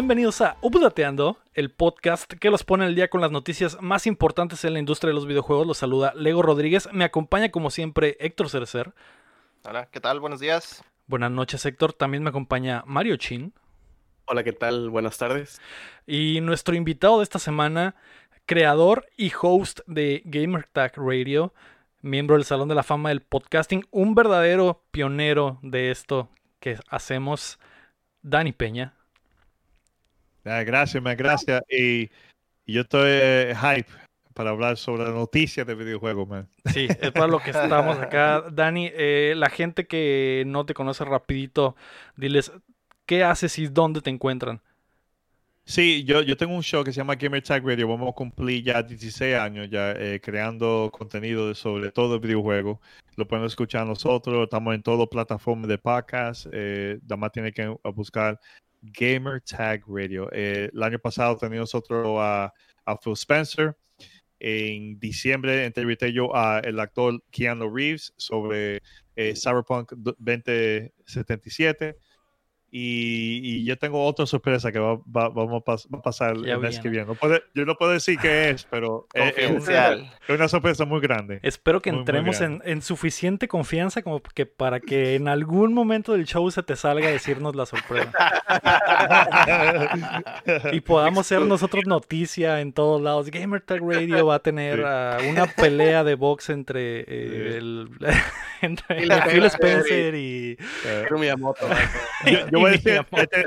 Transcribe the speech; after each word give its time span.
Bienvenidos 0.00 0.40
a 0.40 0.56
Updateando, 0.62 1.36
el 1.52 1.70
podcast 1.70 2.32
que 2.32 2.48
los 2.48 2.64
pone 2.64 2.86
al 2.86 2.94
día 2.94 3.10
con 3.10 3.20
las 3.20 3.30
noticias 3.30 3.76
más 3.82 4.06
importantes 4.06 4.64
en 4.64 4.72
la 4.72 4.78
industria 4.78 5.08
de 5.08 5.14
los 5.14 5.26
videojuegos. 5.26 5.66
Los 5.66 5.76
saluda 5.76 6.14
Lego 6.16 6.40
Rodríguez. 6.40 6.88
Me 6.90 7.04
acompaña 7.04 7.50
como 7.50 7.68
siempre 7.68 8.16
Héctor 8.18 8.48
Cerecer. 8.48 8.94
Hola, 9.62 9.90
¿qué 9.92 10.00
tal? 10.00 10.18
Buenos 10.18 10.40
días. 10.40 10.82
Buenas 11.06 11.30
noches 11.30 11.66
Héctor. 11.66 11.92
También 11.92 12.22
me 12.22 12.30
acompaña 12.30 12.82
Mario 12.86 13.18
Chin. 13.18 13.52
Hola, 14.24 14.42
¿qué 14.42 14.54
tal? 14.54 14.88
Buenas 14.88 15.18
tardes. 15.18 15.60
Y 16.06 16.40
nuestro 16.40 16.74
invitado 16.74 17.18
de 17.18 17.24
esta 17.24 17.38
semana, 17.38 17.94
creador 18.46 19.06
y 19.18 19.30
host 19.38 19.80
de 19.86 20.22
GamerTag 20.24 20.94
Radio, 20.96 21.52
miembro 22.00 22.36
del 22.36 22.46
Salón 22.46 22.70
de 22.70 22.74
la 22.74 22.84
Fama 22.84 23.10
del 23.10 23.20
Podcasting, 23.20 23.84
un 23.90 24.14
verdadero 24.14 24.82
pionero 24.92 25.58
de 25.60 25.90
esto 25.90 26.30
que 26.58 26.78
hacemos, 26.88 27.58
Dani 28.22 28.52
Peña. 28.52 28.94
Gracias, 30.44 31.02
man, 31.02 31.16
gracias. 31.16 31.62
Y, 31.68 32.10
y 32.66 32.72
yo 32.72 32.82
estoy 32.82 33.08
eh, 33.10 33.54
hype 33.54 33.90
para 34.34 34.50
hablar 34.50 34.76
sobre 34.76 35.04
la 35.04 35.10
noticia 35.10 35.64
de 35.64 35.74
videojuegos, 35.74 36.28
man. 36.28 36.48
Sí, 36.72 36.88
es 36.88 37.12
para 37.12 37.26
lo 37.26 37.40
que 37.40 37.50
estamos 37.50 37.98
acá. 37.98 38.44
Dani, 38.50 38.90
eh, 38.94 39.34
la 39.36 39.50
gente 39.50 39.86
que 39.86 40.44
no 40.46 40.64
te 40.64 40.74
conoce 40.74 41.04
rapidito, 41.04 41.76
diles, 42.16 42.52
¿qué 43.06 43.24
haces 43.24 43.58
y 43.58 43.66
dónde 43.66 44.00
te 44.00 44.10
encuentran? 44.10 44.62
Sí, 45.64 46.04
yo, 46.04 46.22
yo 46.22 46.36
tengo 46.36 46.54
un 46.54 46.62
show 46.62 46.82
que 46.82 46.92
se 46.92 46.96
llama 46.96 47.14
Gamer 47.14 47.42
Tag 47.42 47.64
Radio. 47.64 47.86
Vamos 47.86 48.08
a 48.08 48.12
cumplir 48.12 48.64
ya 48.64 48.82
16 48.82 49.36
años 49.36 49.68
ya 49.70 49.92
eh, 49.92 50.20
creando 50.20 50.90
contenido 50.92 51.54
sobre 51.54 51.92
todo 51.92 52.14
el 52.14 52.20
videojuego. 52.20 52.80
Lo 53.16 53.28
pueden 53.28 53.44
escuchar 53.44 53.86
nosotros. 53.86 54.44
Estamos 54.44 54.74
en 54.74 54.82
todas 54.82 54.98
las 55.00 55.08
plataformas 55.08 55.68
de 55.68 55.78
podcast. 55.78 56.46
Eh, 56.50 56.98
nada 57.02 57.16
más 57.18 57.30
tienen 57.30 57.52
que 57.52 57.68
buscar 57.94 58.40
Gamer 58.82 59.40
Tag 59.42 59.82
Radio. 59.86 60.28
Eh, 60.32 60.70
el 60.72 60.82
año 60.82 60.98
pasado 60.98 61.36
teníamos 61.36 61.72
otro 61.74 62.20
a, 62.20 62.52
a, 62.84 62.98
Phil 62.98 63.12
Spencer. 63.14 63.76
En 64.38 64.98
diciembre 64.98 65.66
entrevisté 65.66 66.12
yo 66.12 66.34
al 66.34 66.80
actor 66.80 67.22
Keanu 67.30 67.74
Reeves 67.74 68.12
sobre 68.16 68.82
eh, 69.14 69.34
Cyberpunk 69.36 69.92
2077. 69.92 71.98
Y, 72.72 73.40
y, 73.42 73.64
yo 73.64 73.76
tengo 73.78 74.04
otra 74.06 74.26
sorpresa 74.26 74.70
que 74.70 74.78
va, 74.78 74.94
va, 74.96 75.28
vamos 75.28 75.62
a, 75.66 75.70
va 75.72 75.98
a 75.98 76.02
pasar 76.02 76.36
Ya 76.44 76.54
el 76.54 76.60
mes 76.60 76.76
vi, 76.76 76.82
que 76.82 76.88
¿no? 76.88 76.92
viene. 76.92 77.06
No 77.08 77.14
puede- 77.16 77.42
yo 77.52 77.64
no 77.64 77.74
puedo 77.74 77.90
decir 77.90 78.16
qué 78.20 78.50
es, 78.50 78.64
pero 78.70 79.08
es, 79.14 79.34
es 79.36 79.50
una, 79.68 79.88
es 79.92 80.08
una 80.28 80.46
sorpresa 80.48 80.84
muy 80.84 81.00
grande. 81.00 81.40
Espero 81.42 81.82
que 81.82 81.90
Muy, 81.90 81.98
muy 81.98 82.02
entremos 82.02 82.40
en, 82.40 82.58
grande. 82.58 82.70
en 82.72 82.82
suficiente 82.82 83.48
confianza 83.48 84.02
como 84.02 84.22
que 84.22 84.46
para 84.46 84.78
que 84.78 85.16
en 85.16 85.26
algún 85.26 85.74
momento 85.74 86.12
del 86.12 86.26
show 86.26 86.48
se 86.50 86.62
te 86.62 86.76
salga 86.76 87.08
a 87.08 87.10
decirnos 87.10 87.56
la 87.56 87.66
sorpresa. 87.66 88.12
y 90.72 90.80
podamos 90.80 91.26
ser 91.26 91.40
nosotros 91.42 91.84
noticia 91.86 92.60
en 92.60 92.72
todos 92.72 93.00
lados. 93.02 93.30
GamerTag 93.30 93.80
Radio 93.82 94.26
va 94.26 94.36
a 94.36 94.38
tener 94.40 94.76
Sí. 94.78 94.82
ah, 94.86 95.18
una 95.28 95.46
pelea 95.46 96.04
de 96.04 96.14
box 96.14 96.50
entre, 96.50 97.00
eh, 97.00 97.04
Sí. 97.50 97.56
el, 97.56 97.88
entre 98.62 98.96
Phil 99.00 99.12
Phil 99.30 99.44
Spencer 99.44 99.80
Spencer 99.80 100.14
y... 100.14 100.52
Eh, 100.52 100.56
Pero 101.04 101.18
Miyamoto. 101.18 101.66
yo, 102.26 102.48
yo 102.50 102.59
voy 102.60 102.70
a 102.70 102.72
decir, 102.72 103.00
este, 103.12 103.46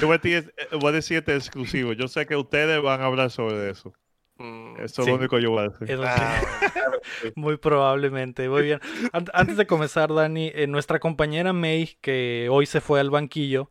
yo 0.00 0.06
voy 0.06 0.16
a 0.16 0.18
decir, 0.18 0.54
voy 0.80 0.88
a 0.88 0.92
decir 0.92 1.18
este 1.18 1.34
exclusivo. 1.36 1.92
Yo 1.92 2.08
sé 2.08 2.26
que 2.26 2.36
ustedes 2.36 2.82
van 2.82 3.00
a 3.00 3.06
hablar 3.06 3.30
sobre 3.30 3.70
eso. 3.70 3.92
Mm, 4.38 4.76
Eso 4.76 5.02
es 5.02 5.06
Sí. 5.06 5.10
lo 5.10 5.16
único 5.16 5.36
que 5.36 5.42
yo 5.42 5.50
voy 5.50 5.64
a 5.64 5.68
decir. 5.68 5.98
Ah, 6.04 6.40
Muy 7.34 7.56
probablemente. 7.56 8.48
Muy 8.48 8.62
bien. 8.62 8.80
An- 9.12 9.26
Antes 9.32 9.56
de 9.56 9.66
comenzar, 9.66 10.12
Dani, 10.14 10.52
eh, 10.54 10.66
nuestra 10.66 10.98
compañera 11.00 11.52
May, 11.52 11.96
que 12.00 12.48
hoy 12.50 12.66
se 12.66 12.80
fue 12.80 13.00
al 13.00 13.10
banquillo, 13.10 13.68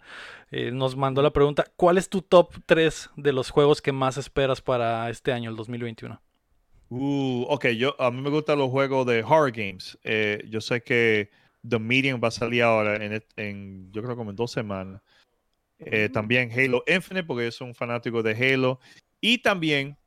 eh, 0.51 0.71
nos 0.71 0.95
mandó 0.97 1.21
la 1.21 1.31
pregunta, 1.31 1.65
¿cuál 1.77 1.97
es 1.97 2.09
tu 2.09 2.21
top 2.21 2.53
3 2.65 3.09
de 3.15 3.31
los 3.33 3.49
juegos 3.49 3.81
que 3.81 3.91
más 3.93 4.17
esperas 4.17 4.61
para 4.61 5.09
este 5.09 5.31
año, 5.31 5.49
el 5.49 5.55
2021? 5.55 6.21
Uh, 6.89 7.45
ok, 7.49 7.67
yo, 7.67 7.95
a 8.01 8.11
mí 8.11 8.21
me 8.21 8.29
gustan 8.29 8.59
los 8.59 8.69
juegos 8.69 9.05
de 9.05 9.23
horror 9.23 9.51
games. 9.51 9.97
Eh, 10.03 10.43
yo 10.49 10.61
sé 10.61 10.81
que 10.81 11.29
The 11.67 11.79
Medium 11.79 12.21
va 12.23 12.29
a 12.29 12.31
salir 12.31 12.63
ahora 12.63 12.95
en, 13.35 13.91
yo 13.91 14.01
creo 14.03 14.15
como 14.15 14.29
en 14.29 14.35
dos 14.35 14.51
semanas. 14.51 15.01
Eh, 15.79 16.09
también 16.09 16.51
Halo 16.51 16.83
Infinite, 16.87 17.25
porque 17.25 17.45
yo 17.45 17.51
soy 17.51 17.67
un 17.67 17.75
fanático 17.75 18.23
de 18.23 18.31
Halo. 18.33 18.79
Y 19.21 19.39
también 19.39 19.97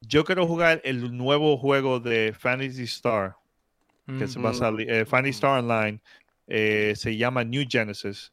yo 0.00 0.24
quiero 0.24 0.46
jugar 0.46 0.80
el 0.84 1.16
nuevo 1.16 1.56
juego 1.58 2.00
de 2.00 2.34
Fantasy 2.38 2.84
Star, 2.84 3.36
que 4.18 4.26
se 4.26 4.40
va 4.40 4.48
a 4.48 4.52
Ujú. 4.52 4.58
salir, 4.58 4.90
eh, 4.90 5.04
Fantasy 5.04 5.30
Star 5.30 5.60
Online. 5.60 6.00
eh, 6.52 6.94
se 6.96 7.16
llama 7.16 7.44
New 7.44 7.64
Genesis. 7.68 8.32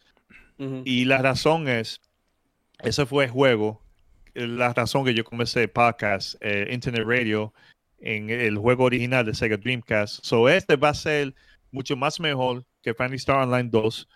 Ujú. 0.58 0.82
Y 0.86 1.06
la 1.06 1.20
razón 1.20 1.68
es, 1.68 2.02
ese 2.80 3.06
fue 3.06 3.26
el 3.26 3.30
juego, 3.30 3.80
la 4.34 4.74
razón 4.74 5.06
que 5.06 5.14
yo 5.14 5.24
comencé 5.24 5.68
podcast, 5.68 6.34
Internet 6.72 7.04
Radio, 7.06 7.54
en 8.00 8.32
el 8.32 8.58
juego 8.58 8.86
original 8.86 9.24
de 9.24 9.36
Sega 9.36 9.56
Dreamcast. 9.58 10.26
So 10.26 10.50
este 10.50 10.76
va 10.78 10.90
a 10.90 10.94
ser 10.96 11.36
mucho 11.72 11.96
más 11.96 12.20
mejor 12.20 12.66
que 12.82 12.94
Fantasy 12.94 13.18
Star 13.18 13.48
Online 13.48 13.70
2. 13.70 14.08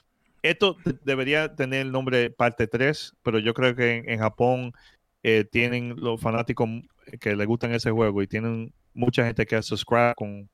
Esto 0.44 0.76
de- 0.86 0.98
debería 1.04 1.56
tener 1.56 1.82
el 1.82 1.92
nombre 1.92 2.30
parte 2.32 2.68
3, 2.68 3.14
pero 3.24 3.40
yo 3.40 3.54
creo 3.54 3.76
que 3.76 3.98
en, 3.98 4.10
en 4.10 4.20
Japón 4.20 4.74
eh, 5.24 5.46
tienen 5.50 5.96
los 5.98 6.20
fanáticos 6.20 6.68
que 7.20 7.36
les 7.36 7.46
gustan 7.48 7.74
ese 7.74 7.92
juego 7.92 8.22
y 8.22 8.28
tienen 8.28 8.74
mucha 8.94 9.26
gente 9.26 9.46
que 9.46 9.62
subscribe 9.62 10.14
con 10.16 10.50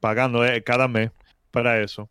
pagando 0.00 0.44
eh, 0.44 0.62
cada 0.62 0.88
mes 0.88 1.10
para 1.50 1.80
eso. 1.80 2.10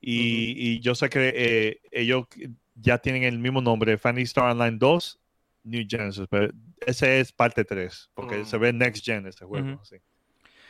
Y, 0.00 0.54
y 0.56 0.80
yo 0.80 0.94
sé 0.94 1.08
que 1.08 1.32
eh, 1.34 1.80
ellos 1.90 2.26
ya 2.74 2.98
tienen 2.98 3.24
el 3.24 3.38
mismo 3.38 3.60
nombre, 3.60 3.98
Fantasy 3.98 4.24
Star 4.24 4.50
Online 4.52 4.76
2, 4.78 5.18
New 5.64 5.84
Genesis, 5.88 6.26
pero 6.30 6.52
ese 6.86 7.18
es 7.20 7.32
parte 7.32 7.64
3, 7.64 8.10
porque 8.14 8.36
Mm. 8.38 8.44
se 8.44 8.58
ve 8.58 8.72
Next 8.72 9.04
Gen 9.04 9.26
ese 9.26 9.44
juego. 9.44 9.80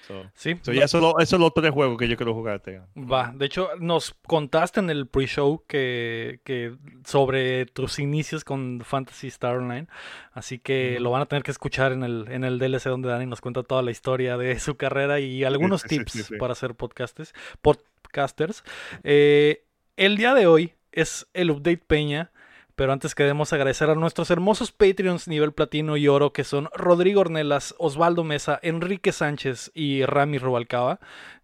So, 0.08 0.24
Sí, 0.34 0.56
so 0.62 0.72
ya 0.72 0.84
eso, 0.86 1.00
lo- 1.00 1.19
eso 1.20 1.36
es 1.36 1.41
los 1.41 1.52
tres 1.54 1.70
juegos 1.70 1.98
que 1.98 2.08
yo 2.08 2.16
quiero 2.16 2.32
jugar. 2.34 2.62
va. 2.96 3.32
De 3.36 3.44
hecho, 3.46 3.69
nos 3.78 4.14
contaste 4.26 4.80
en 4.80 4.88
el 4.91 5.06
pre-show 5.06 5.62
que, 5.69 6.41
que 6.44 6.74
sobre 7.04 7.66
tus 7.66 7.98
inicios 7.98 8.42
con 8.42 8.80
Fantasy 8.84 9.28
Star 9.28 9.56
Online. 9.56 9.86
Así 10.32 10.58
que 10.58 10.98
lo 10.98 11.10
van 11.10 11.22
a 11.22 11.26
tener 11.26 11.42
que 11.42 11.50
escuchar 11.50 11.92
en 11.92 12.02
el, 12.04 12.26
en 12.30 12.44
el 12.44 12.58
DLC 12.58 12.84
donde 12.84 13.08
Dani 13.10 13.26
nos 13.26 13.41
cuenta 13.42 13.62
toda 13.62 13.82
la 13.82 13.91
historia 13.91 14.36
de 14.38 14.58
su 14.58 14.76
carrera 14.76 15.20
y 15.20 15.44
algunos 15.44 15.82
sí, 15.88 15.88
sí, 15.91 15.98
tips 15.98 16.12
sí. 16.28 16.36
para 16.38 16.54
ser 16.54 16.75
podcasters. 16.75 17.34
podcasters. 17.60 18.64
Eh, 19.04 19.64
el 19.96 20.16
día 20.16 20.34
de 20.34 20.46
hoy 20.46 20.72
es 20.92 21.26
el 21.34 21.50
Update 21.50 21.82
Peña. 21.86 22.30
Pero 22.78 22.92
antes 22.92 23.16
queremos 23.16 23.52
agradecer 23.52 23.90
a 23.90 23.96
nuestros 23.96 24.30
hermosos 24.30 24.70
Patreons 24.70 25.26
nivel 25.26 25.52
platino 25.52 25.96
y 25.96 26.06
oro 26.06 26.32
que 26.32 26.44
son 26.44 26.68
Rodrigo 26.72 27.22
Ornelas, 27.22 27.74
Osvaldo 27.76 28.22
Mesa, 28.22 28.60
Enrique 28.62 29.10
Sánchez 29.10 29.72
y 29.74 30.04
Rami 30.06 30.38
Rubalcaba. 30.38 31.00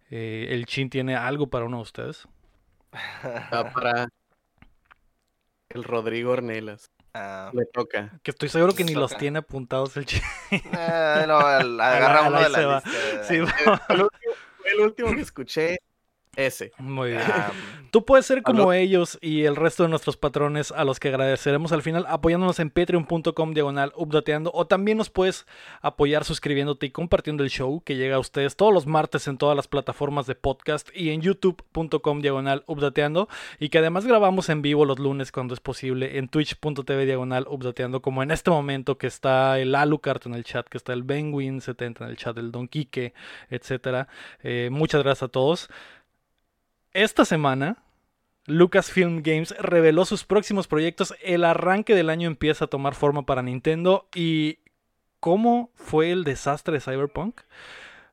Eh, 0.09 0.47
el 0.51 0.65
Chin 0.65 0.89
tiene 0.89 1.17
algo 1.17 1.47
para 1.47 1.65
uno 1.65 1.75
de 1.75 1.83
ustedes. 1.83 2.25
Para 3.51 4.07
el 5.71 5.83
Rodrigo 5.83 6.31
Ornelas. 6.31 6.89
ah, 7.13 7.51
Le 7.53 7.65
toca. 7.65 8.17
Que 8.23 8.31
estoy 8.31 8.47
seguro 8.47 8.73
que 8.73 8.85
ni 8.85 8.93
los 8.95 9.17
tiene 9.17 9.39
apuntados 9.39 9.97
el 9.97 10.05
Chin. 10.05 10.21
eh, 10.51 11.25
no, 11.27 11.35
agarra 11.39 12.29
uno 12.29 12.41
de 12.41 12.49
la 12.49 12.65
va. 12.65 12.81
lista. 12.85 13.23
Sí, 13.25 13.35
El 13.35 13.41
último, 13.43 14.33
el 14.63 14.79
último 14.79 15.13
que 15.13 15.19
escuché, 15.21 15.79
ese. 16.35 16.71
Muy 16.77 17.09
bien. 17.11 17.21
Ah, 17.25 17.51
Tú 17.91 18.03
puedes 18.03 18.25
ser 18.25 18.43
como 18.43 18.63
Aló. 18.63 18.73
ellos 18.73 19.17
y 19.21 19.45
el 19.45 19.55
resto 19.55 19.83
de 19.83 19.89
nuestros 19.89 20.17
patrones 20.17 20.71
a 20.71 20.83
los 20.83 20.99
que 20.99 21.07
agradeceremos 21.07 21.71
al 21.71 21.81
final 21.81 22.05
apoyándonos 22.09 22.59
en 22.59 22.69
patreon.com 22.69 23.53
diagonal 23.53 23.93
updateando 23.95 24.51
o 24.53 24.67
también 24.67 24.97
nos 24.97 25.09
puedes 25.09 25.45
apoyar 25.81 26.25
suscribiéndote 26.25 26.87
y 26.87 26.91
compartiendo 26.91 27.43
el 27.43 27.49
show 27.49 27.81
que 27.85 27.95
llega 27.95 28.17
a 28.17 28.19
ustedes 28.19 28.57
todos 28.57 28.73
los 28.73 28.85
martes 28.85 29.27
en 29.27 29.37
todas 29.37 29.55
las 29.55 29.67
plataformas 29.69 30.25
de 30.27 30.35
podcast 30.35 30.89
y 30.93 31.11
en 31.11 31.21
youtube.com 31.21 32.21
diagonal 32.21 32.63
updateando 32.67 33.29
y 33.59 33.69
que 33.69 33.77
además 33.77 34.05
grabamos 34.05 34.49
en 34.49 34.61
vivo 34.61 34.83
los 34.83 34.99
lunes 34.99 35.31
cuando 35.31 35.53
es 35.53 35.61
posible 35.61 36.17
en 36.17 36.27
twitch.tv 36.27 37.05
diagonal 37.05 37.45
updateando 37.49 38.01
como 38.01 38.23
en 38.23 38.31
este 38.31 38.49
momento 38.51 38.97
que 38.97 39.07
está 39.07 39.57
el 39.59 39.73
Alucard 39.73 40.21
en 40.25 40.33
el 40.33 40.43
chat, 40.43 40.67
que 40.67 40.77
está 40.77 40.91
el 40.91 41.05
Benwin70 41.05 42.01
en 42.01 42.07
el 42.09 42.17
chat, 42.17 42.37
el 42.37 42.51
Don 42.51 42.67
Quique, 42.67 43.13
etcétera. 43.49 44.07
Eh, 44.43 44.69
muchas 44.71 45.01
gracias 45.03 45.23
a 45.23 45.27
todos. 45.29 45.69
Esta 46.95 47.25
semana, 47.25 47.83
Lucasfilm 48.45 49.21
Games 49.21 49.53
reveló 49.59 50.05
sus 50.05 50.23
próximos 50.23 50.69
proyectos. 50.69 51.13
El 51.21 51.43
arranque 51.43 51.93
del 51.93 52.09
año 52.09 52.25
empieza 52.25 52.63
a 52.63 52.67
tomar 52.69 52.95
forma 52.95 53.25
para 53.25 53.41
Nintendo. 53.41 54.07
¿Y 54.15 54.59
cómo 55.19 55.71
fue 55.75 56.13
el 56.13 56.23
desastre 56.23 56.75
de 56.75 56.79
Cyberpunk? 56.79 57.41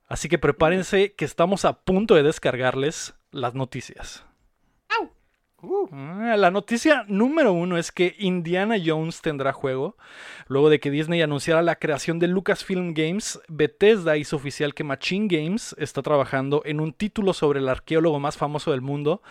Así 0.08 0.28
que 0.28 0.36
prepárense 0.36 1.12
que 1.12 1.24
estamos 1.24 1.64
a 1.64 1.84
punto 1.84 2.16
de 2.16 2.24
descargarles 2.24 3.14
las 3.30 3.54
noticias. 3.54 4.24
Uh, 5.64 5.86
La 6.36 6.50
noticia 6.50 7.04
número 7.06 7.52
uno 7.52 7.78
es 7.78 7.92
que 7.92 8.16
Indiana 8.18 8.76
Jones 8.84 9.20
tendrá 9.22 9.52
juego. 9.52 9.96
Luego 10.48 10.68
de 10.68 10.80
que 10.80 10.90
Disney 10.90 11.22
anunciara 11.22 11.62
la 11.62 11.76
creación 11.76 12.18
de 12.18 12.26
Lucasfilm 12.26 12.94
Games, 12.94 13.40
Bethesda 13.48 14.16
hizo 14.16 14.34
oficial 14.36 14.74
que 14.74 14.82
Machine 14.82 15.28
Games 15.30 15.74
está 15.78 16.02
trabajando 16.02 16.62
en 16.64 16.80
un 16.80 16.92
título 16.92 17.32
sobre 17.32 17.60
el 17.60 17.68
arqueólogo 17.68 18.18
más 18.18 18.36
famoso 18.36 18.72
del 18.72 18.80
mundo. 18.80 19.22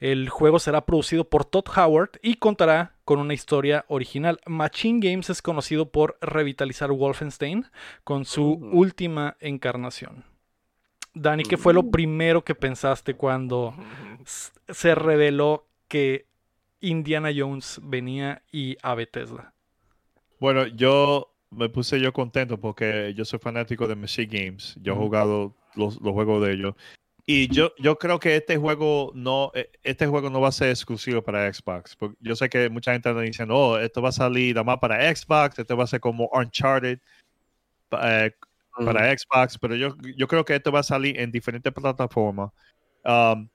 El 0.00 0.30
juego 0.30 0.58
será 0.58 0.86
producido 0.86 1.28
por 1.28 1.44
Todd 1.44 1.66
Howard 1.76 2.12
y 2.22 2.36
contará 2.36 2.94
con 3.04 3.18
una 3.18 3.34
historia 3.34 3.84
original. 3.88 4.40
Machine 4.46 5.00
Games 5.06 5.28
es 5.28 5.42
conocido 5.42 5.90
por 5.90 6.16
revitalizar 6.22 6.90
Wolfenstein 6.92 7.66
con 8.04 8.24
su 8.24 8.44
Uh. 8.54 8.70
última 8.72 9.36
encarnación. 9.40 10.24
Dani, 11.12 11.44
¿qué 11.44 11.56
fue 11.56 11.72
lo 11.74 11.90
primero 11.90 12.42
que 12.42 12.54
pensaste 12.56 13.14
cuando 13.14 13.74
se 14.68 14.94
reveló 14.94 15.66
que 15.94 16.26
Indiana 16.80 17.30
Jones 17.32 17.78
venía 17.80 18.42
y 18.50 18.76
a 18.82 18.96
Bethesda. 18.96 19.54
Bueno, 20.40 20.66
yo 20.66 21.32
me 21.50 21.68
puse 21.68 22.00
yo 22.00 22.12
contento 22.12 22.58
porque 22.58 23.14
yo 23.16 23.24
soy 23.24 23.38
fanático 23.38 23.86
de 23.86 23.94
Machine 23.94 24.26
Games. 24.26 24.76
Yo 24.82 24.94
he 24.94 24.96
jugado 24.96 25.54
los, 25.76 26.00
los 26.00 26.12
juegos 26.12 26.44
de 26.44 26.54
ellos. 26.54 26.74
Y 27.26 27.46
yo, 27.46 27.72
yo 27.78 27.96
creo 27.96 28.18
que 28.18 28.34
este 28.34 28.56
juego 28.56 29.12
no 29.14 29.52
eh, 29.54 29.70
este 29.84 30.08
juego 30.08 30.30
no 30.30 30.40
va 30.40 30.48
a 30.48 30.52
ser 30.52 30.70
exclusivo 30.70 31.22
para 31.22 31.52
Xbox. 31.52 31.94
porque 31.94 32.16
yo 32.20 32.34
sé 32.34 32.48
que 32.48 32.68
mucha 32.70 32.92
gente 32.92 33.10
anda 33.10 33.22
diciendo, 33.22 33.56
oh, 33.56 33.78
esto 33.78 34.02
va 34.02 34.08
a 34.08 34.12
salir 34.12 34.56
nada 34.56 34.64
más 34.64 34.78
para 34.78 35.14
Xbox, 35.14 35.60
esto 35.60 35.76
va 35.76 35.84
a 35.84 35.86
ser 35.86 36.00
como 36.00 36.28
Uncharted 36.32 36.98
eh, 38.02 38.32
para 38.84 39.16
Xbox, 39.16 39.56
pero 39.60 39.76
yo, 39.76 39.94
yo 40.16 40.26
creo 40.26 40.44
que 40.44 40.56
esto 40.56 40.72
va 40.72 40.80
a 40.80 40.82
salir 40.82 41.20
en 41.20 41.30
diferentes 41.30 41.72
plataformas, 41.72 42.50
um, 43.04 43.48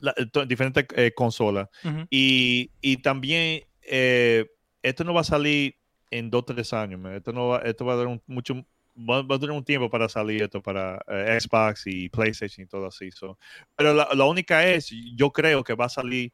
la- 0.00 0.14
diferentes 0.46 0.86
eh, 0.96 1.12
consolas. 1.14 1.68
Ujú. 1.84 2.06
Y, 2.10 2.70
y 2.80 2.96
también 2.98 3.62
eh, 3.82 4.46
esto 4.82 5.04
no 5.04 5.14
va 5.14 5.20
a 5.20 5.24
salir 5.24 5.76
en 6.10 6.30
dos 6.30 6.42
o 6.42 6.44
tres 6.44 6.72
años. 6.72 7.00
man. 7.00 7.14
Esto, 7.14 7.32
no 7.32 7.48
va, 7.48 7.58
esto 7.58 7.84
va 7.84 7.92
a 7.92 7.96
durar 7.96 8.08
un, 8.12 8.22
mucho, 8.26 8.54
va, 8.96 9.22
va 9.22 9.34
a 9.34 9.38
durar 9.38 9.56
un 9.56 9.64
tiempo 9.64 9.88
para 9.88 10.08
salir 10.08 10.42
esto 10.42 10.62
para 10.62 11.02
eh, 11.08 11.38
Xbox 11.40 11.86
y 11.86 12.08
PlayStation 12.08 12.64
y 12.64 12.68
todo 12.68 12.86
así. 12.86 13.10
so. 13.10 13.38
Pero 13.76 13.94
la, 13.94 14.08
la 14.14 14.24
única 14.24 14.66
es, 14.66 14.90
yo 15.14 15.30
creo 15.30 15.62
que 15.64 15.74
va 15.74 15.86
a 15.86 15.88
salir 15.88 16.32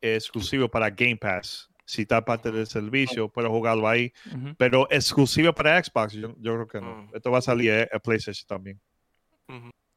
eh, 0.00 0.14
exclusivo 0.14 0.68
para 0.68 0.90
Game 0.90 1.16
Pass. 1.16 1.68
Si 1.84 2.02
está 2.02 2.22
parte 2.22 2.52
del 2.52 2.66
servicio, 2.66 3.30
puedo 3.30 3.48
jugarlo 3.48 3.88
ahí. 3.88 4.12
Ujú. 4.26 4.54
Pero 4.58 4.86
exclusivo 4.90 5.54
para 5.54 5.82
Xbox, 5.82 6.12
yo, 6.12 6.34
yo 6.38 6.54
creo 6.54 6.68
que 6.68 6.80
no. 6.82 7.02
Mm. 7.04 7.16
Esto 7.16 7.30
va 7.30 7.38
a 7.38 7.42
salir 7.42 7.72
a, 7.72 7.96
a 7.96 7.98
PlayStation 7.98 8.46
también. 8.46 8.78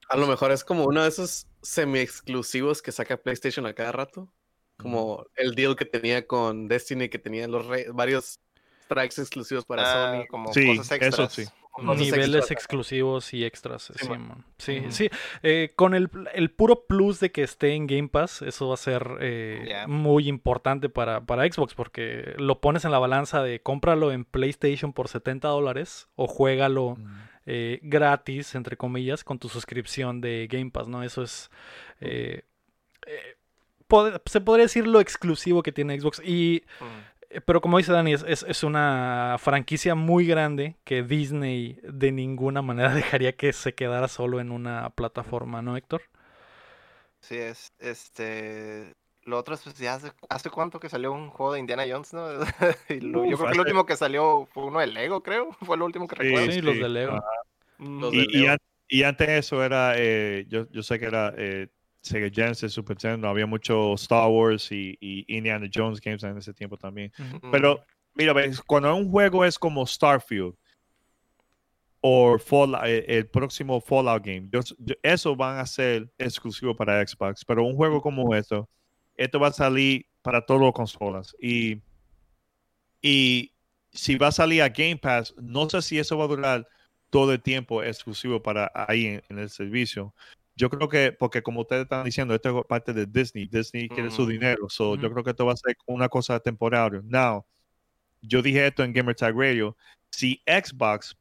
A 0.07 0.15
lo 0.15 0.25
mejor 0.25 0.51
es 0.51 0.63
como 0.63 0.86
uno 0.86 1.03
de 1.03 1.09
esos 1.09 1.48
semi-exclusivos 1.61 2.81
que 2.81 2.91
saca 2.91 3.17
PlayStation 3.17 3.65
a 3.65 3.73
cada 3.73 3.91
rato. 3.91 4.31
Como 4.77 5.25
el 5.35 5.53
deal 5.53 5.75
que 5.75 5.85
tenía 5.85 6.25
con 6.25 6.67
Destiny, 6.67 7.07
que 7.09 7.19
tenía 7.19 7.47
los 7.47 7.67
re- 7.67 7.87
varios 7.93 8.39
strikes 8.85 9.21
exclusivos 9.21 9.63
para 9.65 9.83
Ah, 9.83 10.15
Sony. 10.17 10.27
como 10.27 10.53
Sí, 10.53 10.65
cosas 10.75 10.91
eso 10.91 11.05
extras. 11.05 11.33
sí. 11.33 11.45
Cosas 11.73 11.99
Niveles 11.99 12.27
extras. 12.35 12.51
exclusivos 12.51 13.33
y 13.33 13.45
extras. 13.45 13.93
Sí, 13.95 14.09
man. 14.09 14.43
Sí, 14.57 14.83
sí. 14.89 15.09
Eh, 15.41 15.71
con 15.77 15.93
el, 15.93 16.09
el 16.33 16.51
puro 16.51 16.83
plus 16.85 17.21
de 17.21 17.31
que 17.31 17.43
esté 17.43 17.75
en 17.75 17.87
Game 17.87 18.09
Pass, 18.09 18.41
eso 18.41 18.67
va 18.67 18.73
a 18.73 18.77
ser 18.77 19.07
eh, 19.21 19.85
muy 19.87 20.27
importante 20.27 20.89
para, 20.89 21.21
para 21.25 21.49
Xbox 21.49 21.73
porque 21.73 22.33
lo 22.37 22.59
pones 22.59 22.83
en 22.83 22.91
la 22.91 22.99
balanza 22.99 23.41
de 23.41 23.61
cómpralo 23.61 24.11
en 24.11 24.25
PlayStation 24.25 24.91
por 24.91 25.07
70 25.07 25.47
dólares 25.47 26.09
o 26.15 26.27
juégalo 26.27 26.97
eh, 27.45 27.79
gratis, 27.83 28.55
entre 28.55 28.77
comillas, 28.77 29.23
con 29.23 29.39
tu 29.39 29.49
suscripción 29.49 30.21
de 30.21 30.47
Game 30.49 30.71
Pass, 30.71 30.88
¿no? 30.88 31.03
Eso 31.03 31.23
es... 31.23 31.49
eh, 32.01 32.43
eh, 33.07 33.38
pod- 33.89 34.21
se 34.25 34.41
podría 34.41 34.65
decir 34.65 34.88
lo 34.88 34.99
exclusivo 35.01 35.63
que 35.63 35.71
tiene 35.71 35.99
Xbox 35.99 36.21
y... 36.25 36.63
Pero 37.45 37.61
como 37.61 37.77
dice 37.77 37.93
Dani, 37.93 38.13
es, 38.13 38.25
es- 38.27 38.43
es 38.47 38.63
una 38.63 39.38
franquicia 39.39 39.95
muy 39.95 40.25
grande 40.27 40.75
que 40.83 41.01
Disney 41.03 41.79
de 41.83 42.11
ninguna 42.11 42.61
manera 42.61 42.93
dejaría 42.95 43.33
que 43.38 43.53
se 43.53 43.73
quedara 43.73 44.07
solo 44.09 44.39
en 44.41 44.51
una 44.51 44.89
plataforma, 44.91 45.61
¿no, 45.61 45.77
Héctor? 45.77 46.01
Sí, 47.19 47.38
es, 47.38 47.71
este, 47.79 48.93
lo 49.23 49.38
otro 49.38 49.56
es, 49.56 49.62
pues, 49.62 49.77
ya 49.77 49.95
hace, 49.95 50.12
¿hace 50.29 50.50
cuánto 50.50 50.79
que 50.79 50.89
salió 50.89 51.12
un 51.12 51.29
juego 51.29 51.53
de 51.53 51.59
Indiana 51.59 51.83
Jones, 51.88 52.13
no? 52.13 52.27
Y 52.89 53.00
lo- 53.01 53.25
yo 53.25 53.38
creo 53.38 53.47
que 53.50 53.53
el 53.56 53.59
último 53.62 53.85
que 53.85 53.95
salió 53.97 54.47
fue 54.53 54.65
uno 54.65 54.79
de 54.79 54.88
Lego, 54.88 55.21
creo, 55.23 55.51
fue 55.62 55.77
lo 55.77 55.85
último 55.85 56.07
que 56.07 56.15
Sí, 56.15 56.23
recuerdo. 56.23 56.51
Sí, 56.51 56.62
los 56.62 56.75
sí, 56.75 56.81
de 56.81 56.89
Lego. 56.89 57.21
Los 57.79 58.12
de 58.12 58.18
Y, 58.18 58.38
y 58.38 58.41
Leo. 58.44 58.51
an- 58.53 58.57
y 58.88 59.03
antes 59.03 59.27
de 59.27 59.38
eso 59.38 59.63
era, 59.63 59.94
eh, 59.95 60.45
yo, 60.50 60.68
yo 60.69 60.83
sé 60.83 61.00
que 61.00 61.06
era 61.06 61.33
eh, 61.38 61.69
Sega 62.01 62.29
Genesis, 62.33 62.73
Super 62.73 62.95
Nintendo, 62.97 63.29
había 63.29 63.45
mucho 63.45 63.94
Star 63.94 64.27
Wars 64.27 64.69
y, 64.71 64.97
y 65.00 65.24
Indiana 65.38 65.69
Jones 65.74 66.01
games 66.01 66.24
en 66.24 66.38
ese 66.38 66.53
tiempo 66.53 66.75
también. 66.77 67.12
Pero, 67.51 67.79
mira, 68.15 68.33
ves, 68.33 68.59
cuando 68.62 68.94
un 68.95 69.09
juego 69.09 69.45
es 69.45 69.57
como 69.57 69.85
Starfield 69.85 70.56
o 72.01 72.38
Fallout, 72.39 72.83
eh, 72.85 73.06
el 73.07 73.27
próximo 73.27 73.79
Fallout 73.79 74.25
game, 74.25 74.50
yo- 74.51 74.62
yo- 74.79 74.95
eso 75.03 75.35
van 75.35 75.59
a 75.59 75.65
ser 75.65 76.12
exclusivo 76.17 76.75
para 76.75 77.06
Xbox, 77.06 77.45
pero 77.45 77.63
un 77.63 77.75
juego 77.75 78.01
como 78.01 78.33
esto, 78.35 78.67
esto 79.23 79.39
va 79.39 79.47
a 79.47 79.53
salir 79.53 80.06
para 80.21 80.45
todas 80.45 80.62
las 80.63 80.73
consolas. 80.73 81.35
Y, 81.41 81.81
y 83.01 83.53
si 83.91 84.15
va 84.18 84.27
a 84.27 84.31
salir 84.31 84.62
a 84.62 84.69
Game 84.69 84.97
Pass, 84.97 85.33
no 85.41 85.69
sé 85.69 85.81
si 85.81 86.00
eso 86.00 86.18
va 86.18 86.25
a 86.25 86.27
durar 86.27 86.68
todo 87.09 87.33
el 87.33 87.41
tiempo 87.41 87.83
exclusivo 87.83 88.41
para 88.41 88.71
ahí 88.73 89.06
en, 89.06 89.23
en 89.29 89.39
el 89.39 89.50
servicio. 89.50 90.13
Yo 90.56 90.69
creo 90.69 90.88
que, 90.88 91.12
porque 91.12 91.41
como 91.41 91.62
ustedes 91.62 91.83
están 91.83 92.03
diciendo, 92.06 92.35
esto 92.35 92.59
es 92.59 92.65
parte 92.65 92.94
de 92.94 93.06
Disney. 93.06 93.47
Disney 93.47 93.88
quiere 93.89 94.12
su 94.12 94.25
dinero. 94.27 94.69
So, 94.69 94.95
Yo 95.01 95.12
creo 95.12 95.24
que 95.24 95.31
esto 95.31 95.45
va 95.45 95.53
a 95.53 95.57
ser 95.57 95.75
una 95.88 96.07
cosa 96.07 96.39
temporaria. 96.39 97.01
Now, 97.03 97.45
yo 98.21 98.41
dije 98.41 98.67
esto 98.67 98.83
en 98.83 98.94
Gamertag 98.94 99.35
Radio. 99.35 99.75
Si 100.12 100.41
Xbox 100.45 101.17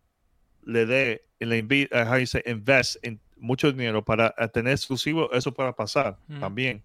le 0.65 0.85
dé, 0.85 1.25
le 1.39 1.65
invi- 1.65 1.89
how 1.93 2.19
you 2.19 2.27
say, 2.27 2.43
invest 2.45 2.97
en 3.03 3.19
mucho 3.39 3.73
dinero 3.73 4.05
para 4.05 4.31
tener 4.53 4.75
exclusivo, 4.75 5.33
eso 5.33 5.53
puede 5.55 5.73
pasar 5.73 6.19
también. 6.41 6.83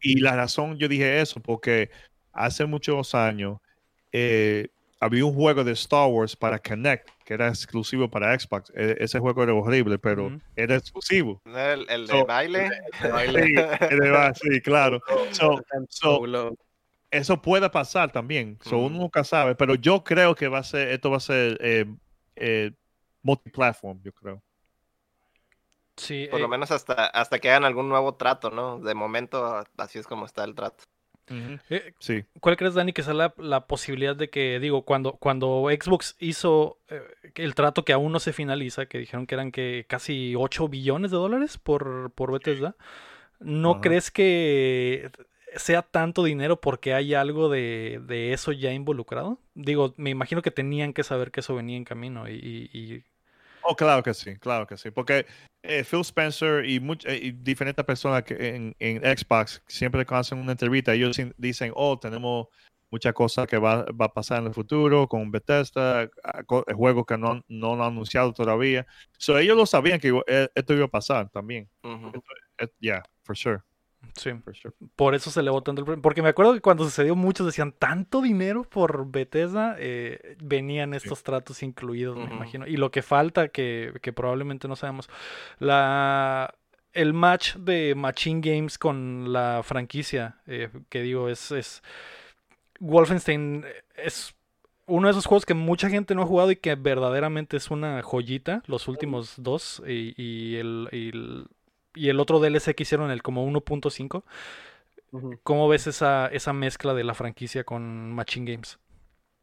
Y 0.00 0.20
la 0.20 0.36
razón 0.36 0.76
yo 0.78 0.88
dije 0.88 1.20
eso, 1.20 1.40
porque 1.40 1.90
hace 2.32 2.66
muchos 2.66 3.14
años 3.14 3.58
eh, 4.12 4.68
había 5.00 5.24
un 5.24 5.34
juego 5.34 5.64
de 5.64 5.72
Star 5.72 6.08
Wars 6.08 6.36
para 6.36 6.58
Connect 6.58 7.08
que 7.24 7.34
era 7.34 7.48
exclusivo 7.48 8.08
para 8.10 8.38
Xbox. 8.38 8.70
E- 8.76 8.96
ese 9.00 9.18
juego 9.18 9.42
era 9.42 9.54
horrible, 9.54 9.98
pero 9.98 10.38
era 10.56 10.76
exclusivo. 10.76 11.40
¿No 11.44 11.58
era 11.58 11.72
El, 11.74 12.06
de 12.06 12.12
So- 12.12 12.26
baile. 12.26 12.70
De 13.02 13.08
baile. 13.08 14.34
Sí, 14.34 14.60
claro. 14.60 15.00
So, 15.90 16.22
eso 17.10 17.42
puede 17.42 17.68
pasar 17.68 18.10
también. 18.10 18.58
So, 18.62 18.76
Ujú. 18.78 18.86
uno 18.86 18.98
nunca 19.00 19.22
sabe, 19.24 19.54
pero 19.54 19.74
yo 19.74 20.02
creo 20.02 20.34
que 20.34 20.48
va 20.48 20.58
a 20.58 20.64
ser, 20.64 20.88
esto 20.88 21.10
va 21.10 21.18
a 21.18 21.20
ser 21.20 21.58
eh, 21.60 21.84
eh, 22.36 22.70
multiplatform, 23.22 24.00
yo 24.02 24.12
creo. 24.12 24.42
Sí, 25.96 26.26
Por 26.30 26.40
eh, 26.40 26.42
lo 26.42 26.48
menos 26.48 26.70
hasta, 26.70 27.06
hasta 27.06 27.38
que 27.38 27.50
hagan 27.50 27.64
algún 27.64 27.88
nuevo 27.88 28.14
trato, 28.14 28.50
¿no? 28.50 28.78
De 28.80 28.94
momento, 28.94 29.62
así 29.76 29.98
es 29.98 30.06
como 30.06 30.26
está 30.26 30.44
el 30.44 30.54
trato. 30.54 30.84
eh, 31.70 31.92
Sí. 31.98 32.24
¿Cuál 32.40 32.56
crees, 32.56 32.74
Dani, 32.74 32.92
que 32.92 33.02
sea 33.02 33.14
la, 33.14 33.34
la 33.38 33.66
posibilidad 33.66 34.16
de 34.16 34.30
que, 34.30 34.58
digo, 34.58 34.84
cuando, 34.84 35.12
cuando 35.14 35.68
Xbox 35.70 36.16
hizo 36.18 36.78
eh, 36.88 37.02
el 37.36 37.54
trato 37.54 37.84
que 37.84 37.92
aún 37.92 38.12
no 38.12 38.20
se 38.20 38.32
finaliza, 38.32 38.86
que 38.86 38.98
dijeron 38.98 39.26
que 39.26 39.34
eran 39.34 39.52
que 39.52 39.86
casi 39.88 40.34
8 40.36 40.68
billones 40.68 41.10
de 41.10 41.16
dólares 41.18 41.58
por, 41.58 42.10
por 42.12 42.32
Bethesda, 42.32 42.74
¿no 43.40 43.80
crees 43.80 44.10
que 44.10 45.10
sea 45.56 45.82
tanto 45.82 46.24
dinero 46.24 46.60
porque 46.60 46.94
hay 46.94 47.14
algo 47.14 47.48
de, 47.48 48.00
de 48.06 48.32
eso 48.32 48.52
ya 48.52 48.72
involucrado? 48.72 49.38
Digo, 49.54 49.94
me 49.96 50.10
imagino 50.10 50.42
que 50.42 50.50
tenían 50.50 50.92
que 50.92 51.04
saber 51.04 51.30
que 51.30 51.40
eso 51.40 51.54
venía 51.54 51.76
en 51.76 51.84
camino 51.84 52.28
y, 52.28 52.34
y- 52.34 52.70
y- 52.72 53.04
Oh, 53.64 53.76
claro 53.76 54.02
que 54.02 54.12
sí, 54.14 54.36
claro 54.38 54.66
que 54.66 54.76
sí. 54.76 54.90
Porque 54.90 55.26
eh, 55.62 55.84
Phil 55.84 56.00
Spencer 56.00 56.64
y, 56.64 56.76
eh, 57.04 57.18
y 57.22 57.32
diferentes 57.32 57.84
personas 57.84 58.24
que 58.24 58.34
en, 58.56 58.74
en 58.78 59.00
Xbox 59.16 59.62
siempre 59.68 60.04
que 60.04 60.14
hacen 60.14 60.38
una 60.38 60.52
entrevista, 60.52 60.92
ellos 60.94 61.16
dicen, 61.36 61.72
oh, 61.76 61.98
tenemos 61.98 62.48
muchas 62.90 63.12
cosas 63.14 63.46
que 63.46 63.58
va, 63.58 63.84
va 63.92 64.06
a 64.06 64.12
pasar 64.12 64.40
en 64.40 64.48
el 64.48 64.54
futuro 64.54 65.06
con 65.08 65.30
Bethesda, 65.30 66.10
ah, 66.24 66.42
eh, 66.66 66.74
juegos 66.74 67.06
que 67.06 67.16
no, 67.16 67.30
han- 67.32 67.44
no 67.48 67.76
lo 67.76 67.84
han 67.84 67.92
anunciado 67.92 68.32
todavía. 68.32 68.86
So, 69.18 69.38
ellos 69.38 69.56
lo 69.56 69.64
sabían 69.66 70.00
que 70.00 70.20
eh, 70.26 70.48
esto 70.54 70.74
iba 70.74 70.84
a 70.86 70.88
pasar 70.88 71.30
también. 71.30 71.70
Yeah, 72.80 73.02
for 73.24 73.34
sure, 73.36 73.62
sí. 74.16 74.30
sure. 74.52 74.74
Por 74.96 75.14
eso 75.14 75.30
se 75.30 75.40
elevó 75.40 75.62
tanto 75.62 75.80
el 75.80 75.86
precio. 75.86 76.02
Porque 76.02 76.22
me 76.22 76.28
acuerdo 76.28 76.54
que 76.54 76.60
cuando 76.60 76.84
sucedió 76.84 77.16
muchos 77.16 77.46
decían 77.46 77.72
tanto 77.72 78.20
dinero 78.20 78.64
por 78.64 79.10
Bethesda, 79.10 79.76
eh, 79.78 80.36
venían 80.42 80.94
estos 80.94 81.22
tratos 81.22 81.62
incluidos, 81.62 82.16
me 82.16 82.34
imagino. 82.34 82.66
Y 82.66 82.76
lo 82.76 82.90
que 82.90 83.02
falta, 83.02 83.48
que, 83.48 83.92
que 84.02 84.12
probablemente 84.12 84.68
no 84.68 84.76
sabemos, 84.76 85.08
la 85.58 86.54
el 86.92 87.14
match 87.14 87.56
de 87.56 87.94
Machine 87.94 88.40
Games 88.42 88.78
con 88.78 89.32
la 89.32 89.62
franquicia, 89.62 90.36
eh, 90.46 90.68
que 90.90 91.00
digo, 91.00 91.28
es, 91.28 91.50
es 91.50 91.82
Wolfenstein 92.80 93.64
es 93.96 94.34
uno 94.86 95.06
de 95.06 95.12
esos 95.12 95.26
juegos 95.26 95.46
que 95.46 95.54
mucha 95.54 95.88
gente 95.88 96.14
no 96.14 96.22
ha 96.22 96.26
jugado 96.26 96.50
y 96.50 96.56
que 96.56 96.74
verdaderamente 96.74 97.56
es 97.56 97.70
una 97.70 98.02
joyita, 98.02 98.62
los 98.66 98.88
últimos 98.88 99.34
dos 99.38 99.82
y, 99.86 100.12
y 100.20 100.56
el, 100.56 100.88
y 100.92 101.08
el, 101.10 101.46
y 101.94 102.08
el 102.08 102.20
otro 102.20 102.40
DLC 102.40 102.74
que 102.74 102.82
hicieron, 102.84 103.10
el 103.10 103.22
como 103.22 103.44
1.5. 103.44 104.24
Ujú. 105.12 105.38
¿cómo 105.42 105.68
ves 105.68 105.86
esa, 105.86 106.26
esa 106.28 106.52
mezcla 106.52 106.94
de 106.94 107.04
la 107.04 107.14
franquicia 107.14 107.64
con 107.64 108.12
Machine 108.12 108.50
Games? 108.52 108.78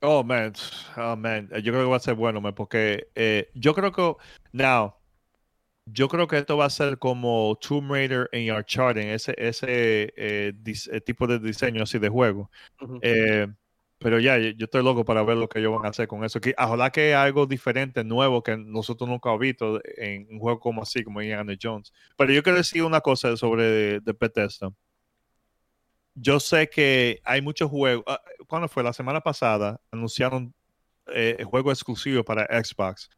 Oh, 0.02 0.24
man. 0.24 0.54
Oh, 0.98 1.16
man. 1.18 1.50
Eh, 1.52 1.62
Yo 1.62 1.74
creo 1.74 1.84
que 1.86 1.90
va 1.92 1.98
a 1.98 2.00
ser 2.00 2.16
bueno, 2.16 2.40
man, 2.42 2.56
porque 2.56 3.10
eh, 3.16 3.52
yo 3.54 3.74
creo 3.76 3.92
que, 3.92 4.16
now, 4.54 4.96
yo 5.86 6.08
creo 6.10 6.28
que 6.28 6.38
esto 6.40 6.58
va 6.58 6.66
a 6.66 6.70
ser 6.72 7.00
como 7.00 7.58
Tomb 7.62 7.92
Raider 7.92 8.30
en 8.34 8.52
Uncharted, 8.56 9.02
ese, 9.14 9.36
ese 9.38 10.14
eh, 10.18 10.54
dis- 10.56 10.90
tipo 11.06 11.28
de 11.28 11.40
diseño 11.40 11.84
así 11.84 12.00
de 12.00 12.10
juego. 12.10 12.52
Eh, 13.02 13.48
pero 14.00 14.20
ya, 14.20 14.38
yo 14.38 14.66
estoy 14.66 14.82
loco 14.82 15.04
para 15.04 15.24
ver 15.24 15.38
lo 15.38 15.50
que 15.50 15.60
ellos 15.60 15.74
van 15.76 15.86
a 15.86 15.90
hacer 15.90 16.08
con 16.08 16.24
eso. 16.24 16.40
Que, 16.40 16.56
ojalá 16.58 16.90
que 16.90 17.14
algo 17.14 17.46
diferente, 17.46 18.04
nuevo, 18.06 18.42
que 18.42 18.56
nosotros 18.58 19.10
nunca 19.10 19.30
hemos 19.30 19.42
visto 19.42 19.82
en 19.98 20.28
un 20.32 20.40
juego 20.40 20.60
como 20.60 20.82
así, 20.84 21.04
como 21.04 21.22
Indiana 21.22 21.54
Jones. 21.62 21.92
Pero 22.18 22.32
yo 22.32 22.42
quiero 22.42 22.58
decir 22.58 22.84
una 22.84 23.02
cosa 23.02 23.36
sobre 23.36 24.00
de 24.00 24.16
Bethesda. 24.18 24.72
Yo 26.16 26.40
sé 26.40 26.70
que 26.70 27.20
hay 27.26 27.42
muchos 27.42 27.70
juegos. 27.70 28.06
ah, 28.08 28.22
¿Cuándo 28.48 28.70
fue? 28.70 28.84
La 28.84 28.94
semana 28.94 29.20
pasada 29.20 29.82
anunciaron 29.92 30.54
eh, 31.08 31.36
el 31.38 31.46
juego 31.46 31.72
exclusivo 31.72 32.24
para 32.24 32.46
Xbox. 32.64 33.10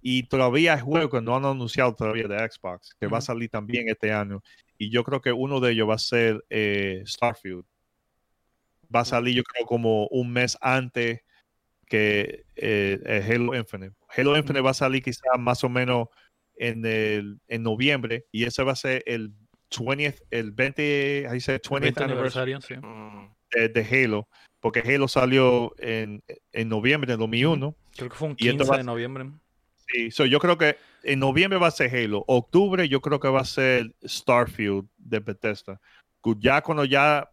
Y 0.00 0.24
todavía 0.24 0.74
hay 0.74 0.80
juegos 0.80 1.10
que 1.10 1.20
no 1.20 1.34
han 1.34 1.44
anunciado 1.44 1.94
todavía 1.96 2.28
de 2.28 2.38
Xbox, 2.48 2.94
que 3.00 3.08
va 3.08 3.18
a 3.18 3.20
salir 3.22 3.50
también 3.50 3.88
este 3.88 4.12
año. 4.12 4.40
Y 4.78 4.90
yo 4.90 5.02
creo 5.02 5.20
que 5.20 5.32
uno 5.32 5.58
de 5.58 5.72
ellos 5.72 5.88
va 5.88 5.94
a 5.94 5.98
ser 5.98 6.44
eh, 6.48 7.02
Starfield 7.04 7.64
va 8.94 9.00
a 9.00 9.04
salir 9.04 9.34
yo 9.34 9.42
creo 9.42 9.66
como 9.66 10.06
un 10.08 10.32
mes 10.32 10.56
antes 10.60 11.20
que 11.86 12.44
eh, 12.56 13.00
eh, 13.04 13.24
Halo 13.26 13.54
Infinite. 13.54 13.94
Halo 14.14 14.36
Infinite 14.36 14.60
va 14.60 14.70
a 14.70 14.74
salir 14.74 15.02
quizás 15.02 15.38
más 15.38 15.64
o 15.64 15.68
menos 15.68 16.08
en, 16.56 16.84
el, 16.84 17.40
en 17.48 17.62
noviembre 17.62 18.26
y 18.30 18.44
ese 18.44 18.62
va 18.62 18.72
a 18.72 18.76
ser 18.76 19.02
el 19.06 19.32
20th, 19.70 20.22
el 20.30 20.52
20, 20.52 21.26
ahí 21.28 21.34
dice 21.34 21.60
20th 21.60 21.80
20 21.80 22.04
anniversary 22.04 22.52
aniversario, 22.52 22.60
sí. 22.60 22.86
Mm, 22.86 23.34
de, 23.50 23.68
de 23.68 24.04
Halo, 24.04 24.28
porque 24.60 24.80
Halo 24.80 25.08
salió 25.08 25.74
en, 25.78 26.22
en 26.52 26.68
noviembre 26.68 27.10
de 27.10 27.16
2001. 27.16 27.74
Creo 27.96 28.08
que 28.10 28.16
fue 28.16 28.28
un 28.28 28.36
Y 28.38 28.48
esto 28.48 28.58
15 28.58 28.70
va 28.70 28.74
a 28.74 28.78
de 28.78 28.84
noviembre. 28.84 29.30
Sí, 29.86 30.10
so 30.10 30.26
yo 30.26 30.38
creo 30.38 30.58
que 30.58 30.76
en 31.02 31.18
noviembre 31.18 31.58
va 31.58 31.68
a 31.68 31.70
ser 31.70 31.94
Halo, 31.94 32.24
octubre 32.26 32.88
yo 32.88 33.00
creo 33.00 33.20
que 33.20 33.28
va 33.28 33.40
a 33.40 33.44
ser 33.44 33.94
Starfield 34.04 34.86
de 34.98 35.20
Bethesda. 35.20 35.80
Ya 36.40 36.60
cuando 36.60 36.84
ya 36.84 37.30